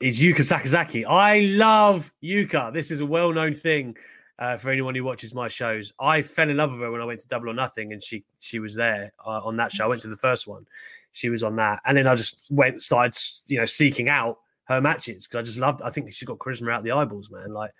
is 0.00 0.20
Yuka 0.20 0.40
Sakazaki. 0.40 1.04
I 1.08 1.40
love 1.40 2.12
Yuka. 2.22 2.72
This 2.72 2.90
is 2.90 3.00
a 3.00 3.06
well-known 3.06 3.54
thing 3.54 3.96
uh, 4.38 4.56
for 4.56 4.70
anyone 4.70 4.94
who 4.94 5.04
watches 5.04 5.34
my 5.34 5.48
shows. 5.48 5.92
I 6.00 6.20
fell 6.22 6.50
in 6.50 6.56
love 6.56 6.72
with 6.72 6.80
her 6.80 6.90
when 6.90 7.00
I 7.00 7.04
went 7.04 7.20
to 7.20 7.28
Double 7.28 7.48
or 7.48 7.54
Nothing, 7.54 7.92
and 7.92 8.02
she 8.02 8.24
she 8.40 8.58
was 8.58 8.74
there 8.74 9.12
uh, 9.24 9.40
on 9.44 9.56
that 9.56 9.72
show. 9.72 9.84
I 9.84 9.88
went 9.88 10.02
to 10.02 10.08
the 10.08 10.16
first 10.16 10.46
one, 10.46 10.66
she 11.12 11.28
was 11.28 11.42
on 11.42 11.56
that, 11.56 11.80
and 11.86 11.96
then 11.96 12.06
I 12.06 12.14
just 12.14 12.42
went 12.50 12.82
started 12.82 13.16
you 13.46 13.58
know 13.58 13.66
seeking 13.66 14.08
out 14.08 14.38
her 14.74 14.80
matches 14.80 15.26
because 15.26 15.40
I 15.40 15.42
just 15.42 15.58
loved. 15.58 15.82
I 15.82 15.90
think 15.90 16.12
she's 16.12 16.26
got 16.26 16.38
charisma 16.38 16.72
out 16.72 16.84
the 16.84 16.92
eyeballs, 16.92 17.30
man. 17.30 17.52
Like, 17.52 17.72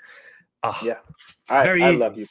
oh, 0.63 0.79
yeah, 0.85 0.99
I, 1.49 1.65
very 1.65 1.83
I 1.83 1.91
love 1.91 2.17
you. 2.17 2.27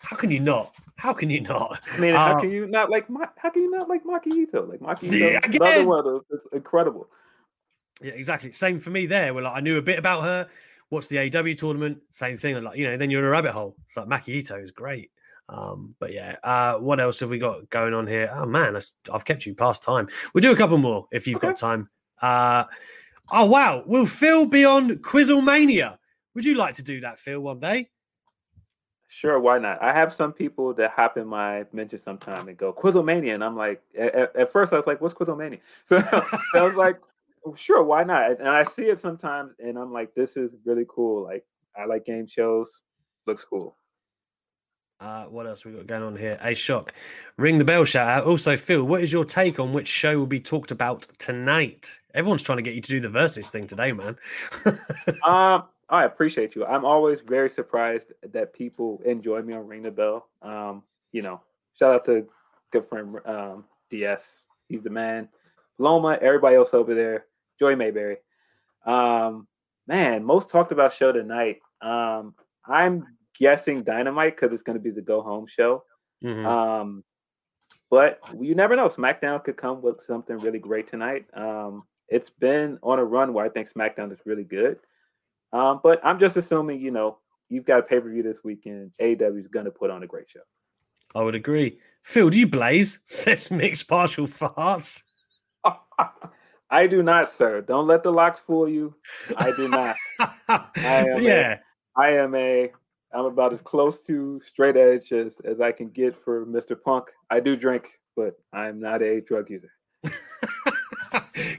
How 0.00 0.16
can 0.16 0.30
you 0.30 0.40
not? 0.40 0.74
How 0.96 1.12
can 1.12 1.30
you 1.30 1.40
not? 1.40 1.80
I 1.92 1.98
mean, 1.98 2.14
how 2.14 2.32
uh, 2.32 2.40
can 2.40 2.50
you 2.50 2.66
not 2.66 2.90
like? 2.90 3.06
How 3.36 3.50
can 3.50 3.62
you 3.62 3.70
not 3.70 3.88
like 3.88 4.04
Maki 4.04 4.46
Itoh? 4.46 4.68
Like 4.68 4.80
Maki 4.80 5.10
Itoh, 5.10 5.32
yeah, 5.32 5.40
another 5.42 5.84
one 5.84 5.98
of 5.98 6.04
those. 6.04 6.22
It's 6.30 6.46
incredible. 6.52 7.08
Yeah, 8.00 8.12
exactly. 8.12 8.52
Same 8.52 8.80
for 8.80 8.90
me 8.90 9.06
there. 9.06 9.34
Where 9.34 9.42
like 9.42 9.56
I 9.56 9.60
knew 9.60 9.78
a 9.78 9.82
bit 9.82 9.98
about 9.98 10.22
her 10.22 10.48
watch 10.90 11.08
the 11.08 11.18
AW 11.18 11.54
tournament, 11.54 11.98
same 12.10 12.36
thing. 12.36 12.62
Like, 12.62 12.78
you 12.78 12.84
know, 12.84 12.96
then 12.96 13.10
you're 13.10 13.20
in 13.20 13.26
a 13.26 13.30
rabbit 13.30 13.52
hole. 13.52 13.76
It's 13.84 13.96
like 13.96 14.06
Maki 14.06 14.40
Itoh 14.42 14.62
is 14.62 14.70
great. 14.70 15.10
Um, 15.48 15.94
but 15.98 16.12
yeah, 16.12 16.36
uh, 16.42 16.78
what 16.78 17.00
else 17.00 17.20
have 17.20 17.28
we 17.28 17.38
got 17.38 17.68
going 17.68 17.92
on 17.92 18.06
here? 18.06 18.30
Oh 18.32 18.46
man, 18.46 18.80
I've 19.12 19.24
kept 19.26 19.44
you 19.44 19.54
past 19.54 19.82
time. 19.82 20.08
We'll 20.32 20.40
do 20.42 20.52
a 20.52 20.56
couple 20.56 20.78
more 20.78 21.06
if 21.12 21.26
you've 21.26 21.36
okay. 21.36 21.48
got 21.48 21.56
time. 21.56 21.90
Uh, 22.22 22.64
oh 23.30 23.46
wow, 23.46 23.82
will 23.86 24.06
Phil 24.06 24.46
be 24.46 24.64
on 24.64 24.90
Quizzlemania? 24.90 25.98
Would 26.34 26.44
you 26.44 26.54
like 26.54 26.74
to 26.76 26.82
do 26.82 27.00
that, 27.00 27.18
Phil, 27.18 27.40
one 27.40 27.60
day? 27.60 27.90
Sure, 29.08 29.38
why 29.38 29.58
not? 29.58 29.80
I 29.80 29.92
have 29.92 30.12
some 30.12 30.32
people 30.32 30.74
that 30.74 30.90
hop 30.90 31.16
in 31.16 31.28
my 31.28 31.64
mention 31.72 32.02
sometime 32.02 32.48
and 32.48 32.56
go 32.56 32.72
Quizzlemania, 32.72 33.34
and 33.34 33.44
I'm 33.44 33.56
like, 33.56 33.80
at, 33.96 34.34
at 34.34 34.52
first 34.52 34.72
I 34.72 34.76
was 34.76 34.86
like, 34.86 35.00
"What's 35.00 35.14
Quizzlemania?" 35.14 35.60
So, 35.88 35.98
I 36.54 36.62
was 36.62 36.74
like, 36.74 36.98
sure, 37.54 37.82
why 37.82 38.04
not? 38.04 38.38
And 38.40 38.48
I 38.48 38.64
see 38.64 38.84
it 38.84 39.00
sometimes, 39.00 39.52
and 39.58 39.78
I'm 39.78 39.92
like, 39.92 40.14
this 40.14 40.36
is 40.36 40.56
really 40.64 40.86
cool. 40.88 41.22
Like, 41.22 41.44
I 41.76 41.84
like 41.84 42.04
game 42.04 42.26
shows. 42.26 42.80
Looks 43.26 43.44
cool. 43.44 43.76
Uh, 45.00 45.24
what 45.24 45.46
else 45.46 45.64
we 45.64 45.72
got 45.72 45.86
going 45.86 46.02
on 46.02 46.16
here? 46.16 46.38
A 46.42 46.54
shock. 46.54 46.92
Ring 47.36 47.58
the 47.58 47.64
bell 47.64 47.84
shout 47.84 48.08
out. 48.08 48.24
Also, 48.24 48.56
Phil, 48.56 48.84
what 48.84 49.02
is 49.02 49.12
your 49.12 49.24
take 49.24 49.58
on 49.58 49.72
which 49.72 49.88
show 49.88 50.18
will 50.18 50.26
be 50.26 50.40
talked 50.40 50.70
about 50.70 51.02
tonight? 51.18 52.00
Everyone's 52.14 52.42
trying 52.42 52.58
to 52.58 52.62
get 52.62 52.74
you 52.74 52.80
to 52.80 52.90
do 52.90 53.00
the 53.00 53.08
versus 53.08 53.50
thing 53.50 53.66
today, 53.66 53.92
man. 53.92 54.16
um, 55.26 55.64
I 55.90 56.04
appreciate 56.04 56.54
you. 56.54 56.64
I'm 56.64 56.84
always 56.84 57.20
very 57.20 57.50
surprised 57.50 58.12
that 58.32 58.54
people 58.54 59.02
enjoy 59.04 59.42
me 59.42 59.52
on 59.52 59.66
Ring 59.66 59.82
the 59.82 59.90
Bell. 59.90 60.26
Um, 60.40 60.82
you 61.12 61.22
know, 61.22 61.40
shout 61.78 61.94
out 61.94 62.04
to 62.06 62.26
good 62.70 62.86
friend 62.86 63.16
um, 63.26 63.64
DS. 63.90 64.42
He's 64.68 64.82
the 64.82 64.90
man. 64.90 65.28
Loma, 65.78 66.18
everybody 66.20 66.56
else 66.56 66.72
over 66.72 66.94
there. 66.94 67.26
Joy 67.58 67.76
Mayberry. 67.76 68.16
Um, 68.86 69.46
man, 69.86 70.24
most 70.24 70.48
talked 70.48 70.72
about 70.72 70.92
show 70.92 71.12
tonight. 71.12 71.60
Um, 71.82 72.34
I'm 72.66 73.06
guessing 73.38 73.82
Dynamite 73.82 74.36
because 74.36 74.52
it's 74.52 74.62
going 74.62 74.78
to 74.78 74.82
be 74.82 74.90
the 74.90 75.02
go 75.02 75.22
home 75.22 75.46
show. 75.46 75.84
Mm-hmm. 76.24 76.46
Um, 76.46 77.04
but 77.90 78.18
you 78.40 78.54
never 78.54 78.76
know. 78.76 78.88
SmackDown 78.88 79.44
could 79.44 79.56
come 79.56 79.82
with 79.82 80.02
something 80.06 80.38
really 80.38 80.58
great 80.58 80.88
tonight. 80.88 81.26
Um, 81.34 81.84
it's 82.08 82.30
been 82.30 82.78
on 82.82 82.98
a 82.98 83.04
run 83.04 83.32
where 83.32 83.44
I 83.44 83.48
think 83.48 83.72
SmackDown 83.72 84.12
is 84.12 84.18
really 84.24 84.44
good. 84.44 84.78
Um, 85.52 85.80
but 85.82 86.00
I'm 86.04 86.18
just 86.18 86.36
assuming, 86.36 86.80
you 86.80 86.90
know, 86.90 87.18
you've 87.48 87.64
got 87.64 87.80
a 87.80 87.82
pay 87.82 88.00
per 88.00 88.10
view 88.10 88.22
this 88.22 88.42
weekend. 88.42 88.92
AEW 89.00 89.38
is 89.38 89.46
going 89.46 89.66
to 89.66 89.70
put 89.70 89.90
on 89.90 90.02
a 90.02 90.06
great 90.06 90.28
show. 90.28 90.40
I 91.14 91.22
would 91.22 91.34
agree. 91.34 91.78
Phil, 92.02 92.30
do 92.30 92.38
you 92.38 92.46
blaze? 92.46 93.00
Says 93.04 93.50
mixed 93.50 93.88
partial 93.88 94.26
farts. 94.26 95.02
I 96.70 96.86
do 96.88 97.02
not, 97.02 97.30
sir. 97.30 97.60
Don't 97.60 97.86
let 97.86 98.02
the 98.02 98.10
locks 98.10 98.40
fool 98.40 98.68
you. 98.68 98.94
I 99.36 99.52
do 99.56 99.68
not. 99.68 99.94
I 100.48 101.06
am 101.06 101.22
yeah. 101.22 101.58
A, 101.96 102.00
I 102.00 102.08
am 102.16 102.34
a. 102.34 102.72
I'm 103.14 103.26
about 103.26 103.52
as 103.52 103.60
close 103.60 104.00
to 104.02 104.40
straight 104.44 104.76
edge 104.76 105.12
as, 105.12 105.36
as 105.44 105.60
I 105.60 105.70
can 105.72 105.88
get 105.88 106.16
for 106.22 106.44
Mr. 106.46 106.80
Punk. 106.80 107.10
I 107.30 107.40
do 107.40 107.56
drink, 107.56 108.00
but 108.16 108.34
I'm 108.52 108.80
not 108.80 109.02
a 109.02 109.20
drug 109.20 109.48
user. 109.50 109.70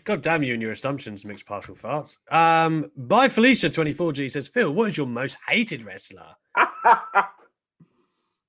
God 0.03 0.21
damn 0.21 0.43
you 0.43 0.53
and 0.53 0.61
your 0.61 0.71
assumptions, 0.71 1.23
mixed 1.25 1.45
partial 1.45 1.75
farts. 1.75 2.17
Um, 2.31 2.91
by 2.97 3.29
Felicia 3.29 3.69
24G 3.69 4.29
says, 4.29 4.47
Phil, 4.47 4.73
what 4.73 4.89
is 4.89 4.97
your 4.97 5.07
most 5.07 5.37
hated 5.47 5.83
wrestler? 5.83 6.27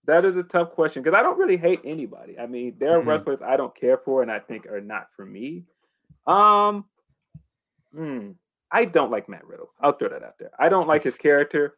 that 0.06 0.24
is 0.24 0.36
a 0.36 0.42
tough 0.42 0.70
question 0.72 1.02
because 1.02 1.16
I 1.16 1.22
don't 1.22 1.38
really 1.38 1.56
hate 1.56 1.80
anybody. 1.84 2.38
I 2.38 2.46
mean, 2.46 2.74
there 2.78 2.98
are 2.98 3.02
Mhm. 3.02 3.06
wrestlers 3.06 3.38
I 3.44 3.56
don't 3.56 3.74
care 3.74 3.98
for 3.98 4.22
and 4.22 4.30
I 4.30 4.38
think 4.40 4.66
are 4.66 4.80
not 4.80 5.08
for 5.16 5.24
me. 5.24 5.64
Um, 6.26 6.84
hmm, 7.94 8.32
I 8.70 8.84
don't 8.84 9.10
like 9.12 9.28
Matt 9.28 9.46
Riddle. 9.46 9.70
I'll 9.80 9.92
throw 9.92 10.08
that 10.08 10.24
out 10.24 10.38
there. 10.38 10.50
I 10.58 10.68
don't 10.68 10.88
like 10.88 11.02
his 11.02 11.16
character. 11.16 11.76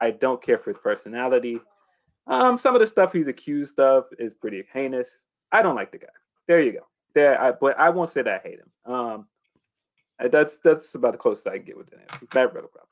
I 0.00 0.10
don't 0.10 0.42
care 0.42 0.58
for 0.58 0.70
his 0.70 0.78
personality. 0.78 1.60
Um, 2.26 2.58
some 2.58 2.74
of 2.74 2.80
the 2.80 2.86
stuff 2.86 3.12
he's 3.12 3.28
accused 3.28 3.78
of 3.78 4.04
is 4.18 4.34
pretty 4.34 4.64
heinous. 4.72 5.08
I 5.52 5.62
don't 5.62 5.76
like 5.76 5.92
the 5.92 5.98
guy. 5.98 6.08
There 6.48 6.60
you 6.60 6.72
go. 6.72 6.86
There, 7.14 7.40
I, 7.40 7.52
but 7.52 7.78
I 7.78 7.90
won't 7.90 8.10
say 8.10 8.22
that 8.22 8.42
I 8.44 8.48
hate 8.48 8.58
him. 8.58 8.92
Um, 8.92 9.26
that's 10.18 10.58
that's 10.58 10.94
about 10.94 11.12
the 11.12 11.18
closest 11.18 11.46
I 11.46 11.58
can 11.58 11.66
get 11.66 11.76
with 11.76 11.90
the 11.90 11.98
answer. 12.00 12.26
Riddle, 12.48 12.68
probably. 12.68 12.88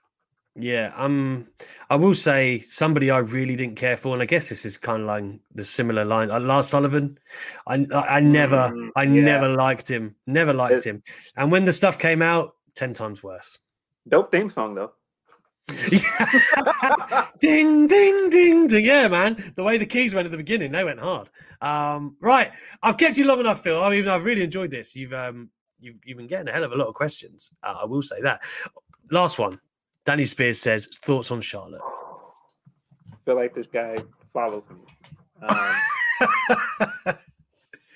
Yeah, 0.57 0.93
um, 0.97 1.49
I 1.91 1.97
will 1.97 2.15
say 2.15 2.61
somebody 2.61 3.11
I 3.11 3.19
really 3.19 3.57
didn't 3.57 3.75
care 3.75 3.97
for, 3.97 4.13
and 4.13 4.23
I 4.23 4.27
guess 4.27 4.51
this 4.51 4.65
is 4.65 4.77
kind 4.77 5.01
of 5.03 5.09
like 5.09 5.25
the 5.53 5.65
similar 5.65 6.05
line. 6.05 6.31
Uh, 6.31 6.39
Lars 6.39 6.69
Sullivan, 6.69 7.19
I, 7.67 7.87
I, 7.93 8.17
I 8.17 8.21
never, 8.21 8.71
Mm, 8.73 8.91
I 8.95 9.03
yeah. 9.03 9.21
never 9.25 9.49
liked 9.49 9.91
him, 9.91 10.15
never 10.29 10.53
liked 10.53 10.85
him. 10.85 11.03
And 11.37 11.51
when 11.51 11.65
the 11.65 11.73
stuff 11.73 11.99
came 11.99 12.23
out, 12.23 12.55
ten 12.77 12.95
times 12.95 13.21
worse. 13.23 13.59
Dope 14.09 14.31
theme 14.31 14.49
song 14.49 14.77
though. 14.77 14.93
ding, 17.41 17.87
ding, 17.87 18.29
ding, 18.29 18.67
ding. 18.67 18.85
Yeah, 18.85 19.09
man. 19.09 19.53
The 19.57 19.63
way 19.63 19.79
the 19.79 19.87
keys 19.87 20.15
went 20.15 20.27
at 20.27 20.31
the 20.31 20.37
beginning, 20.37 20.73
they 20.73 20.85
went 20.85 21.01
hard. 21.01 21.31
Um, 21.61 22.17
right. 22.21 22.51
I've 22.83 22.99
kept 22.99 23.17
you 23.17 23.27
long 23.27 23.41
enough, 23.41 23.63
Phil. 23.63 23.83
I 23.83 23.91
mean, 23.91 24.07
I've 24.09 24.25
really 24.25 24.43
enjoyed 24.43 24.71
this. 24.71 24.95
You've 24.95 25.15
um 25.15 25.51
you've, 25.81 25.97
you've 26.05 26.19
been 26.19 26.27
getting 26.27 26.49
a 26.49 26.53
hell 26.53 26.65
of 26.65 26.73
a 26.73 26.77
lot 26.77 26.89
of 26.89 26.95
questions. 26.95 27.51
Uh, 27.63 27.79
I 27.83 27.85
will 27.87 28.03
say 28.03 28.21
that. 28.23 28.43
Last 29.11 29.39
one. 29.39 29.61
Danny 30.05 30.27
Spears 30.27 30.61
says 30.61 30.87
thoughts 31.03 31.31
on 31.31 31.41
Charlotte. 31.41 31.81
I 33.11 33.17
feel 33.25 33.37
like 33.37 33.55
this 33.55 33.67
guy 33.67 33.97
follows 34.35 34.65
me. 34.69 34.77
Um, 35.49 37.15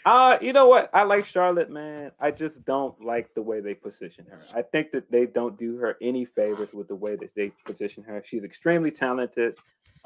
uh, 0.08 0.38
you 0.40 0.54
know 0.54 0.68
what? 0.68 0.88
I 0.94 1.02
like 1.02 1.26
Charlotte, 1.26 1.70
man. 1.70 2.12
I 2.18 2.30
just 2.30 2.64
don't 2.64 2.98
like 3.04 3.34
the 3.34 3.42
way 3.42 3.60
they 3.60 3.74
position 3.74 4.24
her. 4.30 4.40
I 4.54 4.62
think 4.62 4.90
that 4.92 5.10
they 5.10 5.26
don't 5.26 5.58
do 5.58 5.76
her 5.76 5.98
any 6.00 6.24
favors 6.24 6.72
with 6.72 6.88
the 6.88 6.94
way 6.94 7.16
that 7.16 7.34
they 7.36 7.52
position 7.66 8.02
her. 8.04 8.22
She's 8.24 8.42
extremely 8.42 8.90
talented. 8.90 9.56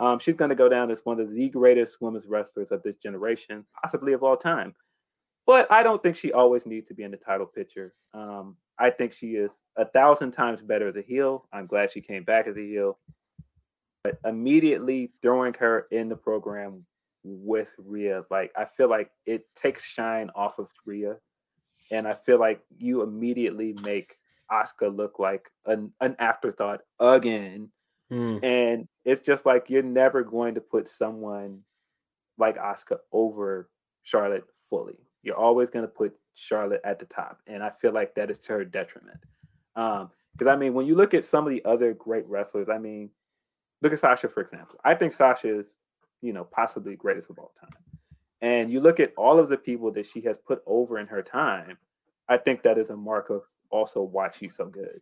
Um, 0.00 0.18
she's 0.18 0.34
going 0.34 0.48
to 0.48 0.56
go 0.56 0.68
down 0.68 0.90
as 0.90 0.98
one 1.04 1.20
of 1.20 1.32
the 1.32 1.48
greatest 1.48 2.00
women's 2.00 2.26
wrestlers 2.26 2.72
of 2.72 2.82
this 2.82 2.96
generation, 2.96 3.64
possibly 3.80 4.12
of 4.12 4.24
all 4.24 4.36
time. 4.36 4.74
But 5.46 5.70
I 5.70 5.84
don't 5.84 6.02
think 6.02 6.16
she 6.16 6.32
always 6.32 6.66
needs 6.66 6.88
to 6.88 6.94
be 6.94 7.04
in 7.04 7.12
the 7.12 7.16
title 7.16 7.46
picture. 7.46 7.94
Um, 8.12 8.56
I 8.80 8.90
think 8.90 9.12
she 9.12 9.36
is 9.36 9.50
a 9.76 9.84
thousand 9.84 10.32
times 10.32 10.62
better 10.62 10.88
as 10.88 10.96
a 10.96 11.02
heel. 11.02 11.46
I'm 11.52 11.66
glad 11.66 11.92
she 11.92 12.00
came 12.00 12.24
back 12.24 12.48
as 12.48 12.56
a 12.56 12.60
heel 12.60 12.98
but 14.02 14.18
immediately 14.24 15.12
throwing 15.22 15.54
her 15.54 15.86
in 15.90 16.08
the 16.08 16.16
program 16.16 16.84
with 17.24 17.74
Rhea, 17.78 18.24
like 18.30 18.52
I 18.56 18.64
feel 18.64 18.88
like 18.88 19.10
it 19.26 19.44
takes 19.54 19.84
shine 19.84 20.30
off 20.34 20.58
of 20.58 20.68
Rhea, 20.84 21.16
and 21.90 22.06
I 22.08 22.14
feel 22.14 22.38
like 22.38 22.62
you 22.78 23.02
immediately 23.02 23.74
make 23.82 24.16
Asuka 24.50 24.94
look 24.94 25.18
like 25.18 25.50
an, 25.66 25.92
an 26.00 26.16
afterthought 26.18 26.80
again, 27.00 27.70
Hmm. 28.10 28.38
and 28.42 28.88
it's 29.06 29.22
just 29.22 29.46
like 29.46 29.70
you're 29.70 29.82
never 29.82 30.22
going 30.22 30.54
to 30.56 30.60
put 30.60 30.86
someone 30.88 31.60
like 32.36 32.58
Asuka 32.58 32.98
over 33.10 33.70
Charlotte 34.02 34.44
fully. 34.68 34.98
You're 35.22 35.36
always 35.36 35.70
going 35.70 35.84
to 35.84 35.90
put 35.90 36.14
Charlotte 36.34 36.82
at 36.84 36.98
the 36.98 37.06
top, 37.06 37.40
and 37.46 37.62
I 37.62 37.70
feel 37.70 37.92
like 37.92 38.14
that 38.16 38.30
is 38.30 38.38
to 38.40 38.52
her 38.54 38.64
detriment. 38.64 39.20
Um, 39.76 40.10
because 40.36 40.52
I 40.52 40.56
mean, 40.56 40.74
when 40.74 40.86
you 40.86 40.94
look 40.94 41.14
at 41.14 41.24
some 41.24 41.46
of 41.46 41.50
the 41.52 41.64
other 41.64 41.94
great 41.94 42.26
wrestlers, 42.26 42.68
I 42.68 42.78
mean, 42.78 43.10
look 43.80 43.92
at 43.92 44.00
Sasha 44.00 44.28
for 44.28 44.40
example. 44.40 44.78
I 44.84 44.94
think 44.94 45.12
Sasha 45.14 45.60
is, 45.60 45.66
you 46.22 46.32
know, 46.32 46.44
possibly 46.44 46.96
greatest 46.96 47.28
of 47.30 47.38
all 47.38 47.52
time. 47.60 47.70
And 48.40 48.72
you 48.72 48.80
look 48.80 48.98
at 49.00 49.12
all 49.16 49.38
of 49.38 49.48
the 49.48 49.56
people 49.56 49.90
that 49.92 50.06
she 50.06 50.20
has 50.22 50.38
put 50.38 50.62
over 50.66 50.98
in 50.98 51.06
her 51.08 51.22
time, 51.22 51.76
I 52.28 52.38
think 52.38 52.62
that 52.62 52.78
is 52.78 52.90
a 52.90 52.96
mark 52.96 53.28
of 53.30 53.42
also 53.70 54.00
why 54.02 54.30
she's 54.38 54.54
so 54.56 54.66
good. 54.66 55.00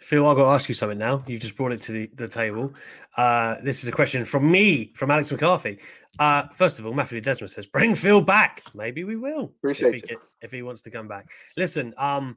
Phil, 0.00 0.26
I've 0.26 0.36
got 0.36 0.44
to 0.44 0.50
ask 0.50 0.68
you 0.68 0.74
something 0.74 0.98
now. 0.98 1.24
You've 1.26 1.40
just 1.40 1.56
brought 1.56 1.72
it 1.72 1.80
to 1.82 1.92
the, 1.92 2.10
the 2.14 2.28
table. 2.28 2.74
Uh, 3.16 3.56
this 3.62 3.82
is 3.82 3.88
a 3.88 3.92
question 3.92 4.24
from 4.26 4.50
me, 4.50 4.92
from 4.94 5.10
Alex 5.10 5.32
McCarthy. 5.32 5.78
Uh, 6.18 6.48
first 6.48 6.78
of 6.78 6.86
all, 6.86 6.92
Matthew 6.92 7.20
Desmond 7.20 7.50
says, 7.50 7.66
bring 7.66 7.94
Phil 7.94 8.20
back. 8.20 8.62
Maybe 8.74 9.04
we 9.04 9.16
will. 9.16 9.44
Appreciate 9.58 9.88
if 9.88 9.94
he, 9.94 10.00
get- 10.02 10.18
if 10.42 10.52
he 10.52 10.62
wants 10.62 10.82
to 10.82 10.90
come 10.90 11.08
back. 11.08 11.30
Listen, 11.56 11.94
um, 11.96 12.36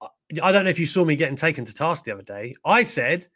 I- 0.00 0.08
I 0.42 0.52
don't 0.52 0.64
know 0.64 0.70
if 0.70 0.78
you 0.78 0.86
saw 0.86 1.04
me 1.04 1.16
getting 1.16 1.36
taken 1.36 1.64
to 1.64 1.74
task 1.74 2.04
the 2.04 2.12
other 2.12 2.22
day. 2.22 2.54
I 2.64 2.82
said 2.84 3.26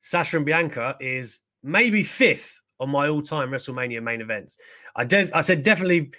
Sasha 0.00 0.36
and 0.36 0.44
Bianca 0.46 0.96
is 1.00 1.40
maybe 1.62 2.02
fifth 2.02 2.60
on 2.80 2.90
my 2.90 3.08
all-time 3.08 3.50
WrestleMania 3.50 4.02
main 4.02 4.20
events. 4.20 4.58
I 4.96 5.04
did. 5.04 5.30
I 5.32 5.40
said 5.40 5.62
definitely 5.62 6.12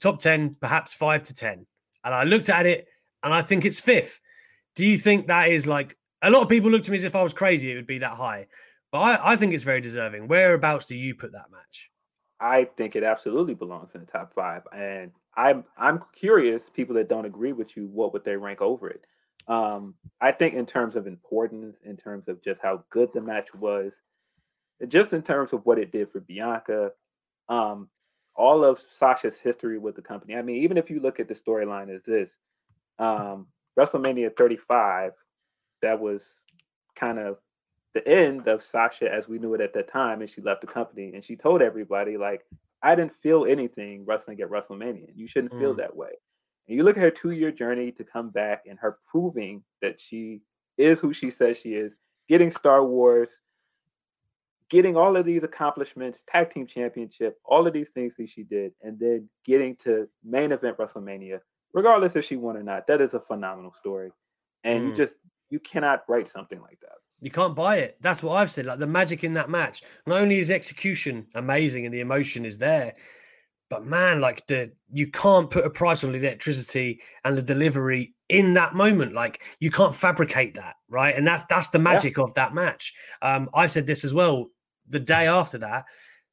top 0.00 0.20
ten, 0.20 0.56
perhaps 0.60 0.94
five 0.94 1.22
to 1.24 1.34
ten. 1.34 1.66
And 2.04 2.14
I 2.14 2.24
looked 2.24 2.48
at 2.48 2.66
it, 2.66 2.86
and 3.22 3.34
I 3.34 3.42
think 3.42 3.64
it's 3.64 3.80
fifth. 3.80 4.20
Do 4.74 4.86
you 4.86 4.96
think 4.98 5.26
that 5.26 5.48
is 5.48 5.66
like 5.66 5.96
a 6.22 6.30
lot 6.30 6.42
of 6.42 6.48
people 6.48 6.70
look 6.70 6.82
to 6.84 6.90
me 6.90 6.96
as 6.96 7.04
if 7.04 7.16
I 7.16 7.22
was 7.22 7.32
crazy? 7.32 7.72
It 7.72 7.74
would 7.76 7.86
be 7.86 7.98
that 7.98 8.12
high, 8.12 8.46
but 8.92 8.98
I, 8.98 9.32
I 9.32 9.36
think 9.36 9.52
it's 9.52 9.64
very 9.64 9.80
deserving. 9.80 10.28
Whereabouts 10.28 10.86
do 10.86 10.94
you 10.94 11.14
put 11.14 11.32
that 11.32 11.50
match? 11.50 11.90
I 12.38 12.64
think 12.64 12.96
it 12.96 13.02
absolutely 13.02 13.54
belongs 13.54 13.94
in 13.94 14.00
the 14.00 14.06
top 14.06 14.34
five. 14.34 14.62
And 14.72 15.10
I'm 15.36 15.64
I'm 15.76 16.02
curious, 16.14 16.68
people 16.68 16.94
that 16.96 17.08
don't 17.08 17.24
agree 17.24 17.52
with 17.52 17.76
you, 17.76 17.86
what 17.86 18.12
would 18.12 18.24
they 18.24 18.36
rank 18.36 18.60
over 18.60 18.88
it? 18.88 19.06
Um, 19.48 19.94
I 20.20 20.32
think 20.32 20.54
in 20.54 20.66
terms 20.66 20.96
of 20.96 21.06
importance, 21.06 21.76
in 21.84 21.96
terms 21.96 22.28
of 22.28 22.42
just 22.42 22.60
how 22.60 22.84
good 22.90 23.10
the 23.14 23.20
match 23.20 23.54
was, 23.54 23.92
just 24.88 25.12
in 25.12 25.22
terms 25.22 25.52
of 25.52 25.64
what 25.64 25.78
it 25.78 25.92
did 25.92 26.10
for 26.10 26.20
Bianca, 26.20 26.92
um, 27.48 27.88
all 28.34 28.64
of 28.64 28.80
Sasha's 28.90 29.38
history 29.38 29.78
with 29.78 29.96
the 29.96 30.02
company. 30.02 30.36
I 30.36 30.42
mean, 30.42 30.62
even 30.62 30.76
if 30.76 30.90
you 30.90 31.00
look 31.00 31.20
at 31.20 31.28
the 31.28 31.34
storyline 31.34 31.94
as 31.94 32.02
this, 32.04 32.30
um, 32.98 33.46
WrestleMania 33.78 34.36
35, 34.36 35.12
that 35.82 36.00
was 36.00 36.24
kind 36.94 37.18
of 37.18 37.38
the 37.94 38.06
end 38.06 38.46
of 38.46 38.62
Sasha 38.62 39.10
as 39.10 39.28
we 39.28 39.38
knew 39.38 39.54
it 39.54 39.60
at 39.60 39.72
that 39.74 39.88
time, 39.88 40.20
and 40.20 40.28
she 40.28 40.42
left 40.42 40.60
the 40.60 40.66
company. 40.66 41.12
And 41.14 41.24
she 41.24 41.36
told 41.36 41.62
everybody, 41.62 42.16
like, 42.18 42.44
I 42.82 42.94
didn't 42.94 43.16
feel 43.16 43.46
anything 43.46 44.04
wrestling 44.04 44.40
at 44.40 44.50
WrestleMania. 44.50 45.10
You 45.14 45.26
shouldn't 45.26 45.58
feel 45.58 45.72
Mm. 45.74 45.78
that 45.78 45.96
way. 45.96 46.12
And 46.68 46.76
you 46.76 46.82
look 46.84 46.96
at 46.96 47.02
her 47.02 47.10
two-year 47.10 47.52
journey 47.52 47.92
to 47.92 48.04
come 48.04 48.28
back 48.30 48.64
and 48.66 48.78
her 48.78 48.98
proving 49.06 49.64
that 49.80 50.00
she 50.00 50.42
is 50.76 51.00
who 51.00 51.12
she 51.12 51.30
says 51.30 51.56
she 51.56 51.74
is, 51.74 51.96
getting 52.28 52.50
Star 52.50 52.84
Wars, 52.84 53.40
getting 54.70 54.96
all 54.96 55.16
of 55.16 55.24
these 55.24 55.42
accomplishments, 55.42 56.24
tag 56.28 56.50
team 56.50 56.66
championship, 56.66 57.38
all 57.44 57.66
of 57.66 57.72
these 57.72 57.88
things 57.94 58.14
that 58.18 58.28
she 58.28 58.42
did, 58.42 58.72
and 58.82 58.98
then 58.98 59.28
getting 59.44 59.76
to 59.76 60.08
main 60.24 60.52
event 60.52 60.76
WrestleMania, 60.78 61.40
regardless 61.72 62.16
if 62.16 62.24
she 62.24 62.36
won 62.36 62.56
or 62.56 62.62
not. 62.62 62.86
That 62.86 63.00
is 63.00 63.14
a 63.14 63.20
phenomenal 63.20 63.72
story. 63.74 64.10
And 64.64 64.86
you 64.86 64.92
Mm. 64.92 64.96
just 64.96 65.14
you 65.48 65.60
cannot 65.60 66.02
write 66.08 66.26
something 66.26 66.60
like 66.60 66.80
that. 66.80 66.96
You 67.20 67.30
can't 67.30 67.54
buy 67.54 67.76
it. 67.76 67.96
That's 68.00 68.22
what 68.22 68.32
I've 68.34 68.50
said. 68.50 68.66
Like 68.66 68.80
the 68.80 68.86
magic 68.86 69.22
in 69.22 69.32
that 69.34 69.48
match. 69.48 69.82
Not 70.06 70.20
only 70.20 70.38
is 70.38 70.50
execution 70.50 71.26
amazing 71.34 71.84
and 71.84 71.94
the 71.94 72.00
emotion 72.00 72.44
is 72.44 72.58
there, 72.58 72.92
but 73.70 73.84
man, 73.84 74.20
like 74.20 74.46
the 74.48 74.72
you 74.92 75.10
can't 75.10 75.50
put 75.50 75.64
a 75.64 75.70
price 75.70 76.04
on 76.04 76.12
the 76.12 76.18
electricity 76.18 77.00
and 77.24 77.38
the 77.38 77.42
delivery 77.42 78.14
in 78.28 78.54
that 78.54 78.74
moment. 78.74 79.12
Like 79.12 79.42
you 79.60 79.70
can't 79.70 79.94
fabricate 79.94 80.54
that, 80.56 80.76
right? 80.88 81.14
And 81.16 81.26
that's 81.26 81.44
that's 81.44 81.68
the 81.68 81.78
magic 81.78 82.18
of 82.18 82.34
that 82.34 82.54
match. 82.54 82.92
Um, 83.22 83.48
I've 83.54 83.72
said 83.72 83.86
this 83.86 84.04
as 84.04 84.12
well. 84.12 84.50
The 84.88 85.00
day 85.00 85.26
after 85.26 85.58
that, 85.58 85.84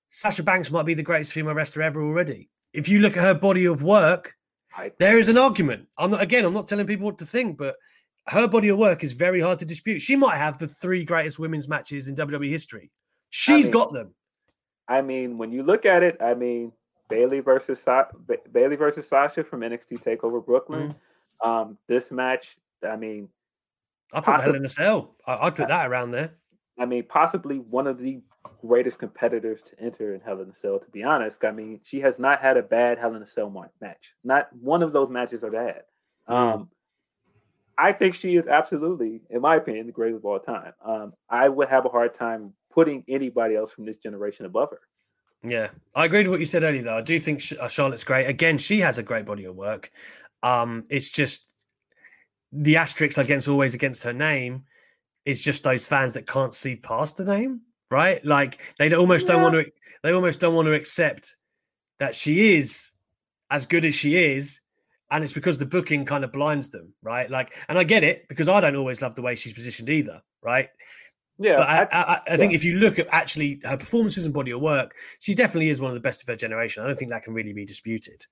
Sasha 0.10 0.44
Banks 0.44 0.72
might 0.72 0.86
be 0.86 0.94
the 0.94 1.04
greatest 1.04 1.34
female 1.34 1.56
wrestler 1.56 1.84
ever 1.84 2.02
already. 2.02 2.50
If 2.72 2.88
you 2.88 3.00
look 3.00 3.18
at 3.18 3.24
her 3.24 3.34
body 3.34 3.66
of 3.66 3.84
work, 3.84 4.36
I 4.76 4.92
there 5.00 5.18
is 5.18 5.30
an 5.30 5.38
argument. 5.38 5.88
I'm 5.98 6.12
not 6.12 6.22
again, 6.22 6.46
I'm 6.46 6.54
not 6.54 6.68
telling 6.68 6.88
people 6.88 7.06
what 7.06 7.18
to 7.20 7.26
think, 7.26 7.58
but 7.58 7.76
her 8.28 8.48
body 8.48 8.70
of 8.70 8.78
work 8.78 9.04
is 9.04 9.14
very 9.14 9.40
hard 9.40 9.60
to 9.60 9.66
dispute. 9.66 10.00
She 10.00 10.16
might 10.16 10.38
have 10.38 10.58
the 10.58 10.68
three 10.68 11.04
greatest 11.04 11.40
women's 11.40 11.68
matches 11.68 12.08
in 12.08 12.16
WWE 12.16 12.50
history. 12.50 12.92
She's 13.30 13.66
mean- 13.66 13.72
got 13.72 13.94
them. 13.94 14.14
I 14.88 15.02
mean, 15.02 15.38
when 15.38 15.52
you 15.52 15.64
look 15.64 15.86
at 15.86 16.04
it, 16.04 16.18
I 16.22 16.34
mean, 16.34 16.74
Bayley 17.10 17.40
versus 17.40 17.82
Sa- 17.82 18.06
ba- 18.14 18.38
Bayley 18.52 18.76
versus 18.76 19.08
Sasha 19.08 19.44
from 19.44 19.62
NXT 19.62 20.04
Takeover 20.04 20.46
Brooklyn. 20.46 20.94
Mm. 21.42 21.48
Um, 21.48 21.78
this 21.88 22.12
match, 22.12 22.58
I 22.86 22.98
mean, 22.98 23.30
I 24.14 24.20
put 24.22 24.42
Hell 24.42 24.56
in 24.56 24.66
a 24.66 24.70
Cell. 24.70 25.16
I, 25.26 25.48
I'd 25.48 25.56
put 25.56 25.70
that 25.70 25.90
around 25.90 26.12
there. 26.12 26.36
I 26.78 26.86
mean, 26.86 27.04
possibly 27.08 27.58
one 27.58 27.88
of 27.88 28.00
the 28.00 28.22
greatest 28.62 29.00
competitors 29.00 29.62
to 29.62 29.80
enter 29.80 30.14
in 30.16 30.22
Hell 30.22 30.42
in 30.42 30.50
a 30.50 30.56
Cell. 30.56 30.80
To 30.80 30.90
be 30.92 31.04
honest, 31.04 31.44
I 31.46 31.52
mean, 31.52 31.80
she 31.84 32.00
has 32.02 32.20
not 32.20 32.42
had 32.42 32.58
a 32.58 32.64
bad 32.64 32.98
Hell 32.98 33.16
in 33.16 33.22
a 33.22 33.28
Cell 33.28 33.50
match. 33.82 34.16
Not 34.24 34.50
one 34.54 34.82
of 34.82 34.94
those 34.94 35.10
matches 35.10 35.44
are 35.44 35.52
bad. 35.52 35.84
Mm. 36.30 36.34
Um, 36.34 36.70
I 37.78 37.92
think 37.92 38.16
she 38.16 38.36
is 38.36 38.48
absolutely, 38.48 39.22
in 39.30 39.42
my 39.42 39.56
opinion, 39.56 39.88
the 39.88 39.92
greatest 39.92 40.20
of 40.20 40.26
all 40.26 40.40
time. 40.40 40.74
Um, 40.84 41.14
I 41.30 41.50
would 41.50 41.70
have 41.70 41.86
a 41.86 41.90
hard 41.90 42.14
time 42.14 42.54
putting 42.72 43.04
anybody 43.08 43.56
else 43.56 43.72
from 43.72 43.86
this 43.86 43.98
generation 43.98 44.46
above 44.46 44.70
her. 44.72 44.82
Yeah, 45.44 45.70
I 45.96 46.06
agree 46.06 46.20
with 46.20 46.30
what 46.30 46.40
you 46.40 46.46
said 46.46 46.64
earlier. 46.64 46.84
Though 46.84 46.98
I 46.98 47.02
do 47.02 47.20
think 47.20 47.42
uh, 47.60 47.68
Charlotte's 47.68 48.04
great. 48.04 48.28
Again, 48.28 48.58
she 48.58 48.80
has 48.80 48.98
a 48.98 49.04
great 49.04 49.26
body 49.26 49.46
of 49.46 49.56
work. 49.56 49.92
Um, 50.42 50.84
it's 50.90 51.10
just 51.10 51.54
the 52.52 52.78
asterisks 52.78 53.18
against 53.18 53.48
always 53.48 53.76
against 53.76 54.04
her 54.04 54.14
name 54.14 54.64
is 55.26 55.44
just 55.44 55.64
those 55.64 55.88
fans 55.88 56.14
that 56.14 56.28
can't 56.28 56.54
see 56.54 56.76
past 56.76 57.18
the 57.18 57.26
name, 57.26 57.62
right? 57.90 58.24
Like 58.26 58.62
they 58.80 58.94
almost 58.94 59.28
yeah. 59.28 59.34
don't 59.34 59.42
want 59.42 59.56
to. 59.56 59.72
They 60.04 60.12
almost 60.12 60.40
don't 60.40 60.54
want 60.54 60.66
to 60.66 60.74
accept 60.74 61.36
that 62.00 62.14
she 62.14 62.56
is 62.56 62.92
as 63.50 63.66
good 63.66 63.86
as 63.86 63.96
she 63.96 64.18
is 64.18 64.60
and 65.14 65.24
it's 65.24 65.32
because 65.32 65.60
the 65.60 65.66
booking 65.66 66.06
kind 66.06 66.24
of 66.24 66.32
blinds 66.32 66.70
them, 66.70 66.92
right? 67.04 67.30
Like, 67.30 67.54
and 67.70 67.78
I 67.78 67.84
get 67.84 68.04
it 68.04 68.28
because 68.30 68.50
I 68.50 68.60
don't 68.60 68.76
always 68.76 69.00
love 69.00 69.14
the 69.14 69.22
way 69.22 69.36
she's 69.36 69.54
positioned 69.54 69.88
either, 69.88 70.20
right? 70.42 70.70
Yeah, 71.38 71.58
but 71.58 71.68
I, 71.68 71.84
I, 71.92 72.02
I 72.02 72.22
yeah. 72.28 72.38
think 72.38 72.54
if 72.54 72.64
you 72.64 72.80
look 72.80 72.98
at 72.98 73.08
actually 73.12 73.62
her 73.64 73.78
performances 73.78 74.26
and 74.26 74.34
body 74.34 74.52
of 74.52 74.62
work, 74.62 74.96
she 75.20 75.36
definitely 75.36 75.70
is 75.70 75.80
one 75.80 75.92
of 75.92 75.94
the 75.94 76.02
best 76.02 76.24
of 76.24 76.28
her 76.28 76.36
generation. 76.36 76.84
I 76.84 76.88
don't 76.88 76.98
think 76.98 77.12
that 77.12 77.24
can 77.24 77.36
really 77.36 77.54
be 77.54 77.64
disputed. 77.64 78.26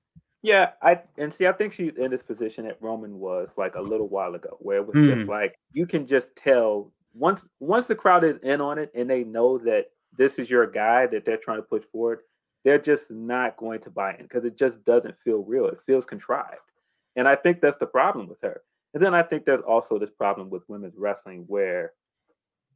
Yeah, 0.43 0.71
I 0.81 1.01
and 1.17 1.33
see, 1.33 1.45
I 1.45 1.51
think 1.51 1.73
she's 1.73 1.95
in 1.97 2.09
this 2.09 2.23
position 2.23 2.65
that 2.65 2.81
Roman 2.81 3.19
was 3.19 3.49
like 3.57 3.75
a 3.75 3.81
little 3.81 4.07
while 4.07 4.33
ago, 4.33 4.57
where 4.59 4.77
it 4.77 4.87
was 4.87 4.95
mm. 4.95 5.05
just 5.05 5.21
hmm. 5.23 5.29
like 5.29 5.55
you 5.71 5.85
can 5.85 6.07
just 6.07 6.35
tell 6.35 6.91
once 7.13 7.43
once 7.59 7.85
the 7.85 7.95
crowd 7.95 8.23
is 8.23 8.37
in 8.41 8.59
on 8.61 8.79
it 8.79 8.91
and 8.95 9.09
they 9.09 9.23
know 9.23 9.57
that 9.59 9.87
this 10.17 10.39
is 10.39 10.49
your 10.49 10.65
guy 10.67 11.05
that 11.07 11.25
they're 11.25 11.37
trying 11.37 11.59
to 11.59 11.63
push 11.63 11.83
forward, 11.91 12.19
they're 12.63 12.79
just 12.79 13.11
not 13.11 13.57
going 13.57 13.79
to 13.81 13.89
buy 13.89 14.15
in 14.15 14.23
because 14.23 14.43
it 14.43 14.57
just 14.57 14.83
doesn't 14.83 15.17
feel 15.19 15.43
real. 15.43 15.67
It 15.67 15.79
feels 15.85 16.05
contrived. 16.05 16.57
And 17.15 17.27
I 17.27 17.35
think 17.35 17.61
that's 17.61 17.77
the 17.77 17.85
problem 17.85 18.27
with 18.27 18.41
her. 18.41 18.61
And 18.93 19.03
then 19.03 19.13
I 19.13 19.23
think 19.23 19.45
there's 19.45 19.63
also 19.63 19.97
this 19.97 20.09
problem 20.09 20.49
with 20.49 20.67
women's 20.67 20.97
wrestling 20.97 21.45
where 21.47 21.93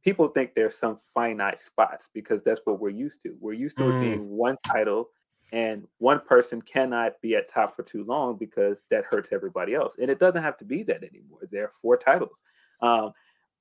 people 0.02 0.28
think 0.28 0.54
there's 0.54 0.76
some 0.76 0.98
finite 1.14 1.60
spots 1.60 2.08
because 2.14 2.40
that's 2.44 2.60
what 2.64 2.80
we're 2.80 2.90
used 2.90 3.22
to. 3.22 3.34
We're 3.40 3.52
used 3.52 3.76
to 3.78 3.84
mm. 3.84 3.96
it 3.96 4.00
being 4.00 4.28
one 4.30 4.56
title 4.64 5.10
and 5.52 5.86
one 5.98 6.20
person 6.20 6.60
cannot 6.62 7.20
be 7.20 7.36
at 7.36 7.48
top 7.48 7.76
for 7.76 7.82
too 7.82 8.04
long 8.04 8.36
because 8.36 8.78
that 8.90 9.04
hurts 9.04 9.30
everybody 9.32 9.74
else. 9.74 9.94
And 10.00 10.10
it 10.10 10.18
doesn't 10.18 10.42
have 10.42 10.56
to 10.58 10.64
be 10.64 10.82
that 10.84 11.04
anymore. 11.04 11.40
There 11.50 11.64
are 11.64 11.72
four 11.80 11.96
titles. 11.96 12.36
Um, 12.80 13.12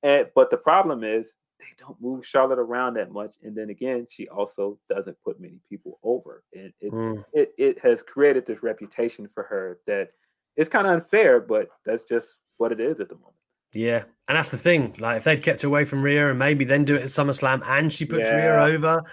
and, 0.04 0.28
but 0.36 0.50
the 0.50 0.58
problem 0.58 1.04
is 1.04 1.34
they 1.60 1.66
don't 1.78 2.02
move 2.02 2.26
Charlotte 2.26 2.60
around 2.60 2.96
that 2.96 3.12
much. 3.12 3.36
And 3.44 3.56
then 3.56 3.70
again, 3.70 4.08
she 4.10 4.28
also 4.28 4.78
doesn't 4.90 5.18
put 5.24 5.40
many 5.40 5.60
people 5.70 6.00
over. 6.04 6.44
And 6.54 6.74
it, 6.82 6.92
mm. 6.92 7.24
it, 7.34 7.54
it 7.58 7.80
has 7.80 8.02
created 8.02 8.46
this 8.46 8.64
reputation 8.64 9.28
for 9.28 9.44
her 9.44 9.80
that– 9.88 10.10
it's 10.58 10.70
kind 10.70 10.88
of 10.88 10.94
unfair, 10.94 11.42
but 11.42 11.68
that's 11.86 12.06
just 12.06 12.36
what 12.56 12.72
it 12.72 12.80
is 12.80 13.02
at 13.02 13.10
the 13.10 13.16
moment. 13.16 13.36
Yeah, 13.74 14.04
and 14.30 14.38
that's 14.38 14.48
the 14.48 14.58
thing. 14.58 14.96
Like 15.00 15.18
if 15.18 15.26
they'd 15.26 15.44
kept 15.44 15.66
away 15.66 15.84
from 15.84 16.02
Rhea 16.02 16.30
and 16.30 16.40
maybe 16.40 16.64
then 16.64 16.86
do 16.86 16.96
it 16.96 17.02
at 17.02 17.08
SummerSlam 17.10 17.62
and 17.68 17.92
she 17.92 18.06
puts 18.06 18.30
yeah. 18.30 18.36
Rhea 18.36 18.76
over, 18.76 19.04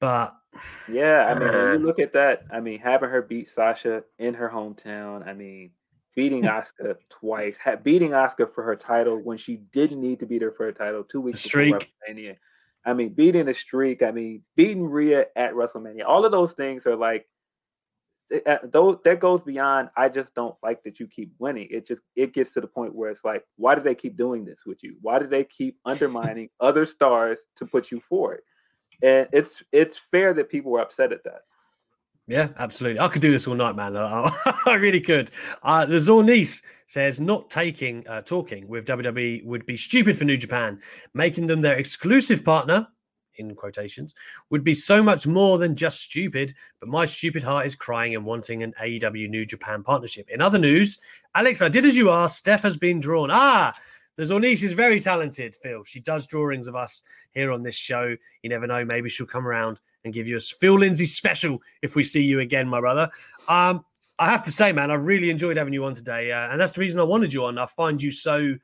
but 0.00 0.34
yeah, 0.88 1.26
I 1.28 1.38
mean, 1.38 1.52
when 1.52 1.72
you 1.72 1.86
look 1.86 1.98
at 1.98 2.12
that, 2.12 2.44
I 2.50 2.60
mean, 2.60 2.78
having 2.78 3.10
her 3.10 3.22
beat 3.22 3.48
Sasha 3.48 4.04
in 4.18 4.34
her 4.34 4.50
hometown, 4.50 5.26
I 5.26 5.32
mean, 5.32 5.70
beating 6.14 6.42
Asuka 6.44 6.96
twice, 7.10 7.58
ha- 7.58 7.76
beating 7.76 8.10
Asuka 8.10 8.52
for 8.52 8.62
her 8.64 8.76
title 8.76 9.20
when 9.22 9.38
she 9.38 9.56
didn't 9.56 10.00
need 10.00 10.20
to 10.20 10.26
beat 10.26 10.42
her 10.42 10.52
for 10.52 10.66
her 10.66 10.72
title 10.72 11.04
two 11.04 11.20
weeks 11.20 11.42
the 11.42 11.48
streak. 11.48 11.92
WrestleMania. 12.08 12.36
I 12.84 12.94
mean, 12.94 13.10
beating 13.10 13.46
the 13.46 13.54
streak. 13.54 14.02
I 14.02 14.10
mean, 14.10 14.42
beating 14.56 14.84
Rhea 14.84 15.26
at 15.36 15.54
WrestleMania. 15.54 16.04
All 16.06 16.24
of 16.24 16.32
those 16.32 16.52
things 16.52 16.84
are 16.86 16.96
like 16.96 17.26
uh, 18.46 18.56
those 18.64 18.96
that 19.04 19.20
goes 19.20 19.42
beyond 19.42 19.90
i 19.94 20.08
just 20.08 20.34
don't 20.34 20.54
like 20.62 20.82
that 20.82 20.98
you 20.98 21.06
keep 21.06 21.34
winning 21.38 21.68
it 21.70 21.86
just 21.86 22.00
it 22.16 22.32
gets 22.32 22.50
to 22.52 22.62
the 22.62 22.66
point 22.66 22.94
where 22.94 23.10
it's 23.10 23.24
like 23.24 23.44
why 23.56 23.74
do 23.74 23.82
they 23.82 23.94
keep 23.94 24.16
doing 24.16 24.42
this 24.42 24.60
with 24.64 24.82
you 24.82 24.96
why 25.02 25.18
do 25.18 25.26
they 25.26 25.44
keep 25.44 25.76
undermining 25.84 26.48
other 26.60 26.86
stars 26.86 27.38
to 27.56 27.66
put 27.66 27.90
you 27.90 28.00
forward 28.00 28.40
and 29.02 29.28
it's 29.32 29.62
it's 29.72 29.98
fair 29.98 30.34
that 30.34 30.48
people 30.48 30.72
were 30.72 30.80
upset 30.80 31.12
at 31.12 31.24
that 31.24 31.42
yeah, 32.28 32.50
absolutely. 32.58 33.00
I 33.00 33.08
could 33.08 33.20
do 33.20 33.32
this 33.32 33.48
all 33.48 33.54
night, 33.54 33.74
man. 33.74 33.96
I, 33.96 34.30
I 34.66 34.74
really 34.74 35.00
could. 35.00 35.30
Uh, 35.62 35.84
the 35.84 35.96
Zornice 35.96 36.62
says 36.86 37.20
not 37.20 37.50
taking 37.50 38.06
uh, 38.06 38.22
talking 38.22 38.68
with 38.68 38.86
WWE 38.86 39.44
would 39.44 39.66
be 39.66 39.76
stupid 39.76 40.16
for 40.16 40.24
New 40.24 40.36
Japan, 40.36 40.80
making 41.14 41.46
them 41.46 41.60
their 41.60 41.76
exclusive 41.76 42.44
partner 42.44 42.86
in 43.36 43.54
quotations, 43.54 44.14
would 44.50 44.62
be 44.62 44.74
so 44.74 45.02
much 45.02 45.26
more 45.26 45.58
than 45.58 45.74
just 45.74 46.00
stupid, 46.02 46.54
but 46.80 46.88
my 46.88 47.04
stupid 47.04 47.42
heart 47.42 47.66
is 47.66 47.74
crying 47.74 48.14
and 48.14 48.24
wanting 48.24 48.62
an 48.62 48.74
AEW 48.80 49.28
New 49.28 49.44
Japan 49.44 49.82
partnership. 49.82 50.28
In 50.30 50.40
other 50.40 50.58
news, 50.58 50.98
Alex, 51.34 51.62
I 51.62 51.68
did 51.68 51.86
as 51.86 51.96
you 51.96 52.10
asked. 52.10 52.36
Steph 52.36 52.62
has 52.62 52.76
been 52.76 53.00
drawn. 53.00 53.30
Ah, 53.32 53.74
the 54.16 54.24
Zornice 54.24 54.62
is 54.62 54.72
very 54.72 55.00
talented, 55.00 55.56
Phil. 55.62 55.84
She 55.84 56.00
does 56.00 56.26
drawings 56.26 56.66
of 56.66 56.74
us 56.74 57.02
here 57.32 57.50
on 57.50 57.62
this 57.62 57.76
show. 57.76 58.14
You 58.42 58.50
never 58.50 58.66
know. 58.66 58.84
Maybe 58.84 59.08
she'll 59.08 59.26
come 59.26 59.46
around 59.46 59.80
and 60.04 60.12
give 60.12 60.28
you 60.28 60.36
a 60.36 60.40
Phil 60.40 60.78
Lindsay 60.78 61.06
special 61.06 61.62
if 61.80 61.94
we 61.94 62.04
see 62.04 62.22
you 62.22 62.40
again, 62.40 62.68
my 62.68 62.80
brother. 62.80 63.10
Um, 63.48 63.84
I 64.18 64.26
have 64.26 64.42
to 64.42 64.52
say, 64.52 64.72
man, 64.72 64.90
I 64.90 64.94
really 64.94 65.30
enjoyed 65.30 65.56
having 65.56 65.72
you 65.72 65.84
on 65.84 65.94
today. 65.94 66.30
Uh, 66.30 66.50
and 66.50 66.60
that's 66.60 66.72
the 66.72 66.80
reason 66.80 67.00
I 67.00 67.04
wanted 67.04 67.32
you 67.32 67.44
on. 67.44 67.58
I 67.58 67.66
find 67.66 68.00
you 68.00 68.10
so 68.10 68.54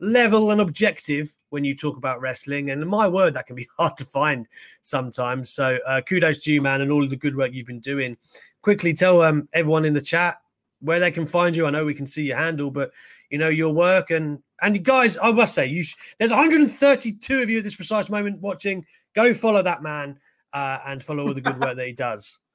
level 0.00 0.50
and 0.50 0.60
objective 0.60 1.34
when 1.50 1.64
you 1.64 1.76
talk 1.76 1.96
about 1.96 2.20
wrestling. 2.20 2.70
And 2.70 2.84
my 2.86 3.08
word, 3.08 3.34
that 3.34 3.46
can 3.46 3.56
be 3.56 3.66
hard 3.78 3.96
to 3.98 4.04
find 4.04 4.48
sometimes. 4.82 5.50
So 5.50 5.78
uh, 5.86 6.00
kudos 6.02 6.42
to 6.44 6.52
you, 6.52 6.60
man, 6.62 6.80
and 6.80 6.90
all 6.90 7.06
the 7.06 7.16
good 7.16 7.36
work 7.36 7.52
you've 7.52 7.66
been 7.66 7.80
doing. 7.80 8.16
Quickly 8.62 8.92
tell 8.92 9.22
um, 9.22 9.48
everyone 9.52 9.84
in 9.84 9.94
the 9.94 10.00
chat 10.00 10.38
where 10.80 11.00
they 11.00 11.10
can 11.10 11.26
find 11.26 11.56
you. 11.56 11.66
I 11.66 11.70
know 11.70 11.84
we 11.84 11.94
can 11.94 12.06
see 12.06 12.24
your 12.24 12.36
handle, 12.36 12.70
but 12.70 12.90
you 13.30 13.38
know 13.38 13.48
your 13.48 13.72
work 13.72 14.10
and 14.10 14.38
and 14.60 14.84
guys, 14.84 15.16
I 15.22 15.30
must 15.32 15.54
say, 15.54 15.66
you 15.66 15.84
sh- 15.84 15.94
there's 16.18 16.30
132 16.30 17.42
of 17.42 17.50
you 17.50 17.58
at 17.58 17.64
this 17.64 17.76
precise 17.76 18.10
moment 18.10 18.40
watching. 18.40 18.84
Go 19.14 19.32
follow 19.32 19.62
that 19.62 19.82
man 19.82 20.18
uh, 20.52 20.80
and 20.86 21.02
follow 21.02 21.28
all 21.28 21.34
the 21.34 21.40
good 21.40 21.58
work 21.58 21.76
that 21.76 21.86
he 21.86 21.92
does. 21.92 22.38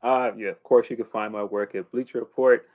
Uh, 0.00 0.30
yeah, 0.36 0.50
of 0.50 0.62
course, 0.62 0.88
you 0.88 0.94
can 0.94 1.04
find 1.06 1.32
my 1.32 1.42
work 1.42 1.74
at 1.74 1.90
Bleacher 1.90 2.20
Report. 2.20 2.68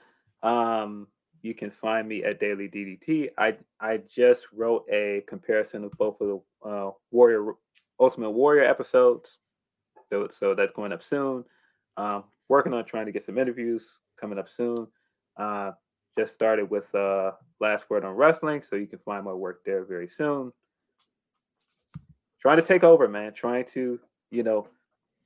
Um, 0.43 1.07
you 1.41 1.53
can 1.53 1.71
find 1.71 2.05
me 2.05 2.21
at 2.25 2.37
Daily 2.37 2.67
DDT. 2.67 3.29
I 3.37 3.55
I 3.79 4.01
just 4.13 4.47
wrote 4.51 4.83
a 4.91 5.23
comparison 5.25 5.85
of 5.85 5.93
both 5.93 6.19
of 6.19 6.27
the 6.27 6.69
uh, 6.69 6.91
Warrior 7.11 7.53
Ultimate 7.97 8.31
Warrior 8.31 8.65
episodes, 8.65 9.37
so, 10.09 10.27
so 10.31 10.53
that's 10.53 10.73
going 10.73 10.91
up 10.91 11.01
soon. 11.01 11.45
Um, 11.95 12.25
working 12.49 12.73
on 12.73 12.83
trying 12.83 13.05
to 13.05 13.13
get 13.13 13.25
some 13.25 13.37
interviews 13.37 13.85
coming 14.19 14.37
up 14.37 14.49
soon. 14.49 14.87
Uh, 15.37 15.71
just 16.17 16.33
started 16.33 16.69
with 16.69 16.93
uh, 16.95 17.31
Last 17.59 17.89
Word 17.89 18.05
on 18.05 18.15
Wrestling, 18.15 18.63
so 18.67 18.75
you 18.75 18.87
can 18.87 18.99
find 18.99 19.25
my 19.25 19.33
work 19.33 19.63
there 19.65 19.83
very 19.83 20.07
soon. 20.07 20.51
Trying 22.41 22.57
to 22.57 22.63
take 22.63 22.83
over, 22.83 23.07
man. 23.07 23.33
Trying 23.33 23.65
to 23.73 23.99
you 24.31 24.43
know 24.43 24.67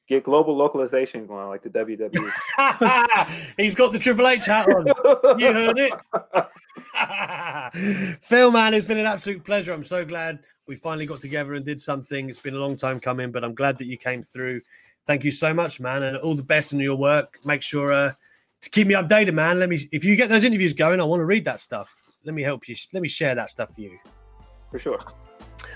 get 0.08 0.24
global 0.24 0.56
localization 0.56 1.28
going 1.28 1.48
like 1.48 1.62
the 1.62 1.70
WWE. 1.70 3.52
He's 3.58 3.76
got 3.76 3.92
the 3.92 4.00
Triple 4.00 4.28
H 4.28 4.46
hat 4.46 4.68
on. 4.70 4.86
you 5.40 5.54
heard 5.54 5.78
it. 5.78 5.94
Phil, 8.22 8.52
man, 8.52 8.74
it's 8.74 8.86
been 8.86 9.00
an 9.00 9.06
absolute 9.06 9.44
pleasure. 9.44 9.74
I'm 9.74 9.84
so 9.84 10.06
glad 10.06 10.40
we 10.68 10.76
finally 10.76 11.06
got 11.06 11.20
together 11.20 11.54
and 11.56 11.66
did 11.66 11.80
something. 11.80 12.30
It's 12.30 12.40
been 12.40 12.56
a 12.56 12.60
long 12.60 12.78
time 12.78 13.00
coming, 13.00 13.32
but 13.32 13.44
I'm 13.44 13.54
glad 13.54 13.78
that 13.80 13.86
you 13.86 13.98
came 13.98 14.24
through. 14.24 14.62
Thank 15.06 15.24
you 15.24 15.32
so 15.32 15.54
much, 15.54 15.80
man, 15.80 16.04
and 16.04 16.18
all 16.18 16.36
the 16.36 16.44
best 16.44 16.74
in 16.74 16.80
your 16.80 16.98
work. 16.98 17.38
Make 17.46 17.62
sure 17.62 17.92
uh, 17.94 18.12
to 18.62 18.70
keep 18.70 18.88
me 18.88 18.96
updated, 18.96 19.34
man. 19.34 19.60
Let 19.60 19.70
me 19.70 19.88
if 19.92 20.04
you 20.04 20.16
get 20.16 20.30
those 20.30 20.44
interviews 20.44 20.74
going, 20.74 21.00
I 21.00 21.04
want 21.04 21.20
to 21.22 21.26
read 21.26 21.46
that 21.46 21.62
stuff. 21.62 21.96
Let 22.24 22.34
me 22.34 22.44
help 22.44 22.68
you. 22.68 22.76
Let 22.94 23.02
me 23.02 23.08
share 23.08 23.36
that 23.36 23.50
stuff 23.50 23.74
for 23.74 23.82
you. 23.82 23.98
For 24.72 24.80
sure. 24.80 25.00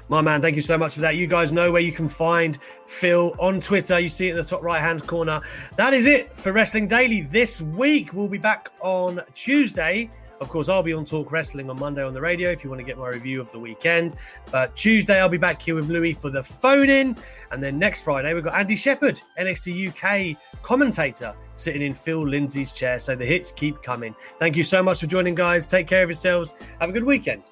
My 0.09 0.21
man, 0.21 0.41
thank 0.41 0.55
you 0.55 0.61
so 0.61 0.77
much 0.77 0.95
for 0.95 1.01
that. 1.01 1.15
You 1.15 1.27
guys 1.27 1.51
know 1.51 1.71
where 1.71 1.81
you 1.81 1.91
can 1.91 2.09
find 2.09 2.57
Phil 2.85 3.33
on 3.39 3.61
Twitter. 3.61 3.99
You 3.99 4.09
see 4.09 4.27
it 4.27 4.31
in 4.31 4.37
the 4.37 4.43
top 4.43 4.61
right 4.61 4.81
hand 4.81 5.07
corner. 5.07 5.39
That 5.77 5.93
is 5.93 6.05
it 6.05 6.37
for 6.37 6.51
Wrestling 6.51 6.87
Daily 6.87 7.21
this 7.21 7.61
week. 7.61 8.13
We'll 8.13 8.27
be 8.27 8.37
back 8.37 8.69
on 8.81 9.21
Tuesday. 9.33 10.09
Of 10.41 10.49
course, 10.49 10.69
I'll 10.69 10.81
be 10.81 10.91
on 10.91 11.05
Talk 11.05 11.31
Wrestling 11.31 11.69
on 11.69 11.77
Monday 11.77 12.03
on 12.03 12.15
the 12.15 12.19
radio 12.19 12.49
if 12.49 12.63
you 12.63 12.69
want 12.71 12.79
to 12.79 12.83
get 12.83 12.97
my 12.97 13.07
review 13.09 13.39
of 13.39 13.51
the 13.51 13.59
weekend. 13.59 14.15
But 14.49 14.75
Tuesday, 14.75 15.21
I'll 15.21 15.29
be 15.29 15.37
back 15.37 15.61
here 15.61 15.75
with 15.75 15.87
Louis 15.87 16.13
for 16.13 16.31
the 16.31 16.43
phone 16.43 16.89
in. 16.89 17.15
And 17.51 17.61
then 17.61 17.77
next 17.77 18.03
Friday, 18.03 18.33
we've 18.33 18.43
got 18.43 18.55
Andy 18.55 18.75
Shepherd, 18.75 19.21
NXT 19.39 19.89
UK 19.89 20.35
commentator, 20.63 21.35
sitting 21.53 21.83
in 21.83 21.93
Phil 21.93 22.27
Lindsay's 22.27 22.71
chair. 22.71 22.97
So 22.97 23.15
the 23.15 23.23
hits 23.23 23.51
keep 23.51 23.83
coming. 23.83 24.15
Thank 24.39 24.57
you 24.57 24.63
so 24.63 24.81
much 24.81 24.99
for 24.99 25.05
joining, 25.05 25.35
guys. 25.35 25.67
Take 25.67 25.85
care 25.85 26.01
of 26.01 26.09
yourselves. 26.09 26.55
Have 26.79 26.89
a 26.89 26.93
good 26.93 27.03
weekend. 27.03 27.51